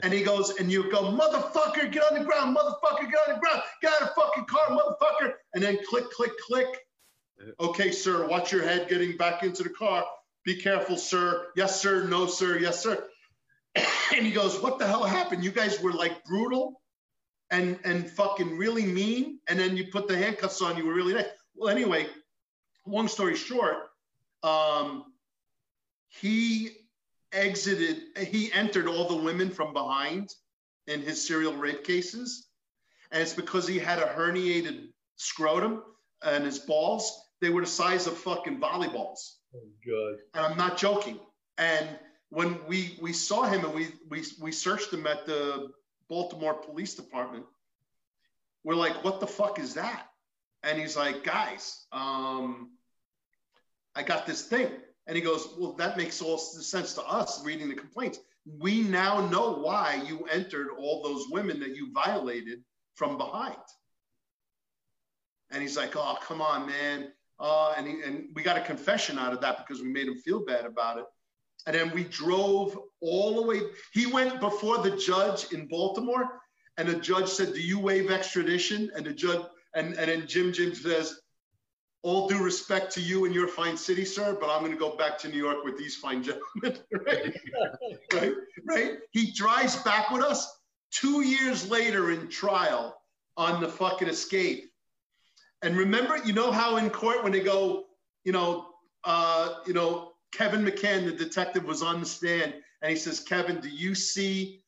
And 0.03 0.11
he 0.11 0.23
goes, 0.23 0.57
and 0.59 0.73
you 0.73 0.91
go, 0.91 1.03
motherfucker, 1.03 1.93
get 1.93 2.03
on 2.11 2.19
the 2.19 2.25
ground, 2.25 2.57
motherfucker, 2.57 3.11
get 3.11 3.29
on 3.29 3.35
the 3.35 3.41
ground, 3.41 3.61
get 3.83 3.93
out 3.93 4.09
of 4.09 4.15
fucking 4.15 4.47
car, 4.47 4.71
motherfucker. 4.71 5.35
And 5.53 5.63
then 5.63 5.79
click, 5.87 6.11
click, 6.11 6.33
click. 6.47 6.67
Okay, 7.61 7.93
sir, 7.93 8.27
watch 8.27 8.53
your 8.53 8.63
head 8.63 8.89
getting 8.89 9.19
back 9.19 9.43
into 9.43 9.63
the 9.63 9.69
car. 9.69 10.03
Be 10.47 10.57
careful, 10.57 10.97
sir. 10.97 11.49
Yes, 11.57 11.79
sir. 11.79 12.05
No, 12.05 12.27
sir. 12.27 12.59
Yes, 12.59 12.83
sir. 12.83 13.07
and 13.77 14.25
he 14.25 14.33
goes, 14.33 14.61
what 14.63 14.79
the 14.79 14.87
hell 14.87 15.05
happened? 15.05 15.45
You 15.45 15.51
guys 15.51 15.79
were 15.81 15.93
like 15.93 16.25
brutal 16.25 16.81
and 17.51 17.79
and 17.85 18.11
fucking 18.11 18.57
really 18.57 18.85
mean. 18.85 19.41
And 19.49 19.59
then 19.59 19.77
you 19.77 19.89
put 19.89 20.09
the 20.09 20.17
handcuffs 20.17 20.63
on, 20.63 20.77
you 20.77 20.87
were 20.87 20.95
really 20.95 21.15
nice. 21.15 21.27
Well, 21.55 21.71
anyway, 21.71 22.07
long 22.87 23.09
story 23.09 23.37
short, 23.37 23.77
um, 24.43 25.05
he 26.09 26.71
exited, 27.33 28.03
he 28.19 28.53
entered 28.53 28.87
all 28.87 29.09
the 29.09 29.17
women 29.17 29.51
from 29.51 29.73
behind 29.73 30.31
in 30.87 31.03
his 31.03 31.27
serial 31.27 31.55
rape 31.55 31.85
cases. 31.85 32.49
And 33.11 33.23
it's 33.23 33.35
because 33.35 33.67
he 33.67 33.79
had 33.79 33.99
a 33.99 34.07
herniated 34.07 34.89
scrotum 35.17 35.83
and 36.25 36.45
his 36.45 36.59
balls, 36.59 37.23
they 37.41 37.51
were 37.51 37.61
the 37.61 37.67
size 37.67 38.07
of 38.07 38.17
fucking 38.17 38.61
volleyballs. 38.61 39.37
Oh, 39.55 39.61
good. 39.85 40.19
And 40.35 40.45
I'm 40.47 40.57
not 40.57 40.77
joking. 40.77 41.19
And 41.59 41.89
when 42.31 42.59
we 42.67 42.99
we 43.01 43.13
saw 43.13 43.45
him 43.45 43.65
and 43.65 43.75
we 43.75 43.89
we 44.09 44.25
we 44.41 44.53
searched 44.53 44.93
him 44.93 45.07
at 45.07 45.27
the 45.27 45.71
Baltimore 46.09 46.55
Police 46.55 46.95
Department, 46.95 47.45
we're 48.65 48.75
like, 48.75 49.05
what 49.05 49.21
the 49.21 49.27
fuck 49.27 49.59
is 49.59 49.75
that? 49.75 50.07
And 50.63 50.79
he's 50.79 50.97
like, 50.97 51.23
guys, 51.23 51.87
um, 51.93 52.71
I 53.95 54.03
got 54.03 54.27
this 54.27 54.43
thing. 54.43 54.71
And 55.07 55.17
he 55.17 55.23
goes, 55.23 55.49
Well, 55.59 55.73
that 55.75 55.97
makes 55.97 56.21
all 56.21 56.39
sense 56.39 56.95
to 56.95 57.03
us 57.03 57.45
reading 57.45 57.69
the 57.69 57.75
complaints. 57.75 58.19
We 58.59 58.83
now 58.83 59.29
know 59.29 59.53
why 59.53 60.03
you 60.07 60.27
entered 60.31 60.69
all 60.79 61.03
those 61.03 61.27
women 61.31 61.61
that 61.61 61.77
you 61.77 61.93
violated 61.93 62.63
from 62.95 63.17
behind. 63.17 63.57
And 65.51 65.63
he's 65.63 65.77
like, 65.77 65.95
Oh, 65.95 66.17
come 66.23 66.43
on, 66.43 66.67
man. 66.67 67.13
uh, 67.39 67.75
and 67.77 67.87
he, 67.87 68.03
and 68.03 68.29
we 68.35 68.43
got 68.43 68.57
a 68.57 68.63
confession 68.63 69.19
out 69.19 69.33
of 69.33 69.41
that 69.43 69.59
because 69.59 69.83
we 69.83 69.89
made 69.89 70.09
him 70.09 70.17
feel 70.17 70.45
bad 70.45 70.65
about 70.65 70.99
it. 70.99 71.05
And 71.67 71.75
then 71.75 71.91
we 71.93 72.05
drove 72.05 72.79
all 73.01 73.35
the 73.37 73.43
way. 73.43 73.61
He 73.93 74.07
went 74.07 74.41
before 74.41 74.79
the 74.79 74.97
judge 74.97 75.53
in 75.53 75.67
Baltimore, 75.67 76.41
and 76.77 76.89
the 76.89 76.95
judge 76.95 77.29
said, 77.29 77.55
"Do 77.55 77.61
you 77.61 77.79
waive 77.79 78.11
extradition?" 78.11 78.91
And 78.95 79.05
the 79.05 79.13
judge 79.13 79.45
and 79.75 79.95
and 79.95 80.09
then 80.09 80.27
Jim 80.27 80.53
Jim 80.53 80.75
says, 80.75 81.21
"All 82.03 82.29
due 82.29 82.43
respect 82.43 82.93
to 82.95 83.01
you 83.01 83.25
and 83.25 83.35
your 83.35 83.49
fine 83.49 83.77
city, 83.77 84.05
sir, 84.05 84.37
but 84.41 84.49
I'm 84.49 84.61
going 84.61 84.73
to 84.73 84.79
go 84.79 84.97
back 84.97 85.19
to 85.19 85.29
New 85.29 85.39
York 85.39 85.65
with 85.65 85.77
these 85.77 85.97
fine 85.97 86.23
gentlemen." 86.23 86.79
right? 87.07 87.37
right? 88.15 88.33
Right? 88.65 88.93
He 89.11 89.33
drives 89.33 89.77
back 89.77 90.11
with 90.11 90.23
us 90.23 90.57
two 90.93 91.23
years 91.23 91.69
later 91.69 92.13
in 92.13 92.29
trial 92.29 92.97
on 93.37 93.61
the 93.61 93.69
fucking 93.69 94.09
escape. 94.09 94.71
And 95.63 95.77
remember, 95.77 96.19
you 96.25 96.33
know 96.33 96.53
how 96.53 96.77
in 96.77 96.91
court 96.91 97.23
when 97.23 97.33
they 97.33 97.41
go, 97.41 97.87
you 98.25 98.33
know, 98.33 98.69
uh, 99.05 99.61
you 99.67 99.73
know, 99.73 100.06
Kevin 100.33 100.65
McCann, 100.65 101.07
the 101.07 101.13
detective, 101.13 101.65
was 101.65 101.83
on 101.83 102.01
the 102.01 102.07
stand 102.07 102.55
and 102.83 102.91
he 102.91 102.97
says, 102.97 103.21
Kevin, 103.21 103.61
do 103.61 103.69
you 103.69 103.95
see 103.95 104.63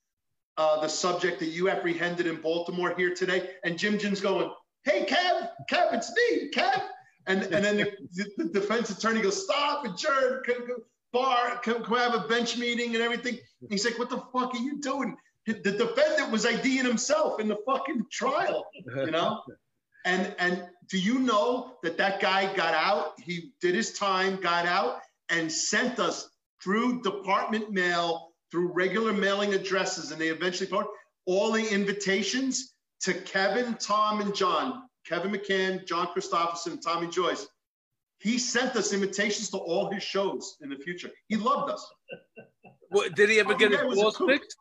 uh, 0.56 0.80
the 0.80 0.88
subject 0.88 1.38
that 1.40 1.48
you 1.48 1.68
apprehended 1.68 2.26
in 2.26 2.40
Baltimore 2.40 2.94
here 2.96 3.14
today? 3.14 3.50
And 3.64 3.78
Jim 3.78 3.98
Jim's 3.98 4.20
going, 4.20 4.50
Hey, 4.84 5.04
Kev, 5.04 5.50
Kev, 5.70 5.92
it's 5.92 6.12
me, 6.12 6.50
Kev. 6.50 6.82
And, 7.26 7.42
and 7.42 7.64
then 7.64 7.76
the, 7.76 8.24
the 8.38 8.44
defense 8.46 8.90
attorney 8.90 9.20
goes, 9.20 9.44
Stop, 9.44 9.84
adjourn, 9.84 10.42
bar, 11.12 11.58
can, 11.58 11.82
can 11.82 11.92
we 11.92 11.98
have 11.98 12.14
a 12.14 12.26
bench 12.26 12.56
meeting 12.56 12.94
and 12.94 13.02
everything? 13.02 13.38
And 13.60 13.70
he's 13.70 13.84
like, 13.84 13.98
What 13.98 14.10
the 14.10 14.22
fuck 14.32 14.54
are 14.54 14.62
you 14.62 14.80
doing? 14.80 15.16
The 15.46 15.54
defendant 15.54 16.30
was 16.30 16.44
IDing 16.44 16.84
himself 16.84 17.40
in 17.40 17.48
the 17.48 17.56
fucking 17.64 18.04
trial, 18.10 18.66
you 18.74 19.10
know? 19.10 19.40
And 20.04 20.34
and 20.38 20.66
do 20.88 20.98
you 20.98 21.18
know 21.18 21.78
that 21.82 21.96
that 21.98 22.20
guy 22.20 22.54
got 22.54 22.74
out? 22.74 23.12
He 23.18 23.52
did 23.60 23.74
his 23.74 23.98
time, 23.98 24.36
got 24.36 24.66
out, 24.66 25.00
and 25.30 25.50
sent 25.50 25.98
us 25.98 26.28
through 26.62 27.02
department 27.02 27.70
mail, 27.70 28.30
through 28.50 28.72
regular 28.72 29.12
mailing 29.12 29.54
addresses, 29.54 30.10
and 30.10 30.20
they 30.20 30.28
eventually 30.28 30.68
put 30.68 30.86
all 31.26 31.52
the 31.52 31.66
invitations 31.72 32.74
to 33.00 33.14
Kevin, 33.14 33.74
Tom, 33.74 34.20
and 34.20 34.34
John. 34.34 34.82
Kevin 35.06 35.32
McCann, 35.32 35.86
John 35.86 36.08
Christopherson, 36.08 36.72
and 36.72 36.82
Tommy 36.82 37.08
Joyce. 37.08 37.46
He 38.18 38.38
sent 38.38 38.76
us 38.76 38.92
invitations 38.92 39.48
to 39.50 39.58
all 39.58 39.90
his 39.90 40.02
shows 40.02 40.56
in 40.60 40.68
the 40.68 40.76
future. 40.76 41.10
He 41.28 41.36
loved 41.36 41.70
us. 41.70 41.86
What, 42.90 43.14
did 43.14 43.28
he 43.28 43.38
ever 43.38 43.52
get 43.52 43.70
his 43.70 43.82
balls 43.82 44.16
fixed? 44.16 44.56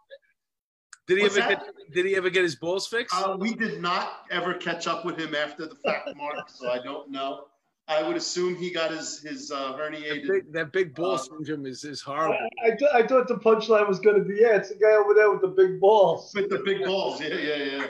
Did 1.07 1.18
he 1.18 1.23
What's 1.23 1.38
ever 1.38 1.48
that? 1.48 1.64
get? 1.64 1.94
Did 1.94 2.06
he 2.07 2.15
ever 2.18 2.30
get 2.30 2.44
his 2.44 2.57
balls 2.57 2.85
fixed? 2.85 3.15
Uh, 3.15 3.38
we 3.39 3.56
did 3.56 3.81
not 3.81 4.26
ever 4.30 4.53
catch 4.53 4.85
up 4.85 5.06
with 5.06 5.18
him 5.18 5.34
after 5.34 5.65
the 5.65 5.76
fact, 5.76 6.10
Mark. 6.18 6.49
so 6.49 6.69
I 6.69 6.80
don't 6.80 7.10
know. 7.10 7.45
I 7.89 8.03
would 8.03 8.18
assume 8.18 8.55
he 8.55 8.69
got 8.69 8.91
his 8.91 9.19
his 9.22 9.51
uh, 9.51 9.73
herniated. 9.73 10.23
That 10.23 10.27
big, 10.27 10.53
that 10.53 10.72
big 10.73 10.95
ball 10.95 11.14
uh, 11.14 11.18
syndrome 11.18 11.65
is, 11.65 11.84
is 11.85 12.01
horrible. 12.01 12.38
I, 12.64 12.68
I, 12.68 12.76
th- 12.76 12.91
I 12.93 13.07
thought 13.07 13.27
the 13.27 13.35
punchline 13.35 13.88
was 13.88 13.99
going 13.99 14.18
to 14.18 14.26
be 14.26 14.41
yeah, 14.41 14.57
it's 14.57 14.69
the 14.69 14.76
guy 14.76 14.91
over 14.91 15.14
there 15.14 15.31
with 15.31 15.41
the 15.41 15.47
big 15.47 15.80
balls. 15.80 16.31
With 16.35 16.49
the 16.49 16.59
big 16.65 16.84
balls, 16.84 17.22
yeah, 17.22 17.35
yeah, 17.35 17.88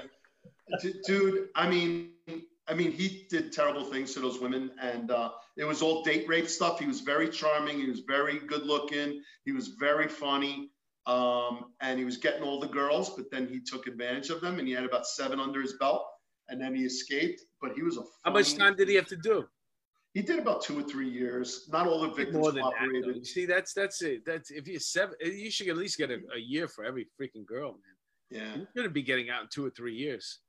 yeah. 0.76 0.92
Dude, 1.06 1.50
I 1.56 1.68
mean, 1.68 2.12
I 2.68 2.74
mean, 2.74 2.92
he 2.92 3.26
did 3.30 3.52
terrible 3.52 3.86
things 3.86 4.14
to 4.14 4.20
those 4.20 4.40
women, 4.40 4.72
and 4.80 5.10
uh, 5.10 5.32
it 5.56 5.64
was 5.64 5.82
all 5.82 6.04
date 6.04 6.28
rape 6.28 6.48
stuff. 6.48 6.80
He 6.80 6.86
was 6.86 7.02
very 7.02 7.30
charming. 7.30 7.80
He 7.80 7.90
was 7.90 8.02
very 8.02 8.40
good 8.40 8.66
looking. 8.66 9.22
He 9.46 9.52
was 9.52 9.70
very 9.70 10.08
funny. 10.08 10.70
Um, 11.08 11.72
and 11.80 11.98
he 11.98 12.04
was 12.04 12.18
getting 12.18 12.44
all 12.44 12.60
the 12.60 12.68
girls, 12.68 13.12
but 13.12 13.32
then 13.32 13.48
he 13.48 13.62
took 13.62 13.88
advantage 13.88 14.30
of 14.30 14.42
them 14.42 14.60
and 14.60 14.68
he 14.68 14.74
had 14.74 14.84
about 14.84 15.08
seven 15.08 15.40
under 15.40 15.62
his 15.62 15.76
belt 15.80 16.06
and 16.50 16.60
then 16.62 16.76
he 16.76 16.84
escaped. 16.84 17.42
But 17.62 17.74
he 17.74 17.82
was 17.82 17.96
a. 17.96 18.02
Funny, 18.02 18.12
How 18.26 18.32
much 18.32 18.56
time 18.56 18.76
did 18.76 18.90
he 18.90 18.96
have 18.96 19.08
to 19.08 19.16
do? 19.16 19.48
He 20.14 20.22
did 20.22 20.40
about 20.40 20.64
two 20.64 20.80
or 20.80 20.84
three 20.84 21.10
years. 21.10 21.68
Not 21.72 21.88
all 21.88 22.02
the 22.02 22.10
victims 22.10 22.38
More 22.38 22.52
than 22.52 22.64
cooperated. 22.64 23.16
That, 23.16 23.26
see, 23.28 23.46
that's 23.46 23.74
that's 23.74 24.02
it. 24.02 24.26
That's 24.26 24.50
if 24.50 24.68
you're 24.68 24.80
seven, 24.80 25.16
you 25.22 25.52
should 25.52 25.68
at 25.70 25.78
least 25.78 25.98
get 25.98 26.10
a, 26.10 26.20
a 26.36 26.40
year 26.40 26.68
for 26.68 26.84
every 26.84 27.08
freaking 27.20 27.46
girl, 27.46 27.74
man. 27.74 27.82
Yeah, 28.30 28.56
you're 28.56 28.68
gonna 28.76 28.90
be 28.90 29.04
getting 29.04 29.30
out 29.30 29.44
in 29.44 29.48
two 29.50 29.66
or 29.66 29.70
three 29.70 29.96
years. 29.96 30.40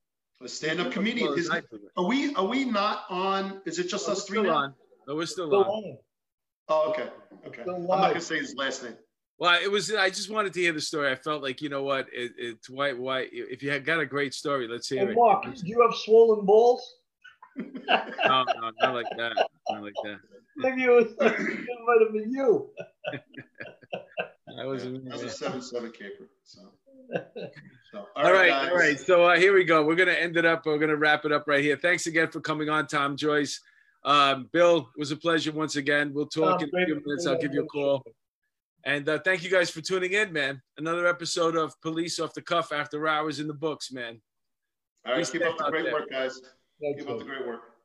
A 0.41 0.49
stand-up 0.49 0.93
comedian. 0.93 1.37
Is, 1.37 1.51
are 1.51 2.05
we 2.05 2.35
are 2.35 2.47
we 2.47 2.65
not 2.65 3.05
on? 3.11 3.61
Is 3.67 3.79
it 3.79 3.89
just 3.89 4.07
no, 4.07 4.13
us 4.13 4.25
three 4.25 4.43
now? 4.43 4.55
On. 4.55 4.75
No, 5.07 5.17
we're 5.17 5.27
still, 5.27 5.49
still 5.49 5.65
on. 5.65 5.67
on. 5.67 5.99
Oh, 6.69 6.91
okay, 6.91 7.09
okay. 7.47 7.63
I'm 7.63 7.87
not 7.87 8.09
gonna 8.09 8.21
say 8.21 8.39
his 8.39 8.55
last 8.57 8.85
name. 8.85 8.95
Well, 9.39 9.59
it 9.63 9.71
was. 9.71 9.93
I 9.95 10.11
just 10.11 10.31
wanted 10.31 10.53
to 10.55 10.61
hear 10.61 10.73
the 10.73 10.81
story. 10.81 11.11
I 11.11 11.17
felt 11.17 11.43
like 11.43 11.61
you 11.61 11.69
know 11.69 11.83
what, 11.83 12.07
it, 12.13 12.33
it's 12.37 12.71
why 12.71 12.93
why 12.93 13.29
if 13.31 13.63
you 13.63 13.71
had 13.71 13.85
got 13.85 14.01
a 14.01 14.07
great 14.07 14.35
story, 14.35 14.69
let's 14.69 14.89
hear 14.89 15.09
hey, 15.09 15.15
Mark, 15.15 15.47
it. 15.47 15.57
do 15.57 15.67
you 15.69 15.83
have 15.83 15.95
swollen 15.97 16.45
balls? 16.45 16.98
no, 17.89 18.45
no, 18.45 18.71
not 18.81 18.95
like 18.95 19.07
that. 19.17 19.49
Not 19.71 19.83
like 19.83 19.95
that. 20.05 20.19
Maybe 20.57 20.85
it 20.85 20.91
was 20.91 21.07
it 21.21 21.69
might 21.87 22.01
have 22.01 22.13
been 22.13 22.31
you. 22.31 22.71
I 24.59 24.65
was. 24.65 24.85
Yeah, 24.85 24.99
I 25.11 25.15
was 25.15 25.23
a 25.23 25.31
seven 25.31 25.61
seven 25.61 25.93
caper. 25.93 26.29
So. 26.43 26.73
so 27.93 27.99
all, 27.99 28.07
all 28.17 28.33
right, 28.33 28.51
right 28.51 28.71
all 28.71 28.77
right. 28.77 28.99
So 28.99 29.25
uh, 29.25 29.37
here 29.37 29.55
we 29.55 29.65
go. 29.65 29.85
We're 29.85 29.95
gonna 29.95 30.13
end 30.13 30.37
it 30.37 30.45
up. 30.45 30.67
We're 30.67 30.79
gonna 30.79 30.97
wrap 30.97 31.25
it 31.25 31.33
up 31.33 31.45
right 31.47 31.63
here. 31.63 31.77
Thanks 31.77 32.07
again 32.07 32.31
for 32.31 32.41
coming 32.41 32.69
on, 32.69 32.87
Tom 32.87 33.17
Joyce. 33.17 33.61
Um, 34.05 34.49
Bill, 34.53 34.89
it 34.97 34.99
was 34.99 35.11
a 35.11 35.17
pleasure 35.17 35.53
once 35.53 35.77
again. 35.77 36.13
We'll 36.15 36.27
talk 36.27 36.63
in 36.63 36.69
a 36.69 36.87
few 36.87 37.03
minutes. 37.05 37.27
I'll 37.27 37.39
give 37.39 37.53
you 37.53 37.65
a 37.65 37.67
call. 37.67 38.03
And 38.85 39.09
uh, 39.09 39.19
thank 39.25 39.43
you 39.43 39.51
guys 39.51 39.71
for 39.71 39.81
tuning 39.81 40.13
in, 40.13 40.33
man. 40.33 40.63
Another 40.79 41.07
episode 41.07 41.57
of 41.57 41.79
Police 41.83 42.21
Off 42.21 42.33
the 42.33 42.41
Cuff 42.41 42.73
After 42.73 43.07
Hours 43.09 43.41
in 43.41 43.49
the 43.49 43.55
books, 43.55 43.93
man. 43.93 44.21
All 45.07 45.15
right, 45.15 45.31
keep 45.31 45.43
up 45.43 45.59
the 45.59 45.65
great 45.71 45.85
there. 45.85 45.93
work, 45.93 46.11
guys. 46.11 46.41
Keep 46.81 47.09
up 47.09 47.19
the 47.19 47.25
great 47.25 47.47
work. 47.47 47.78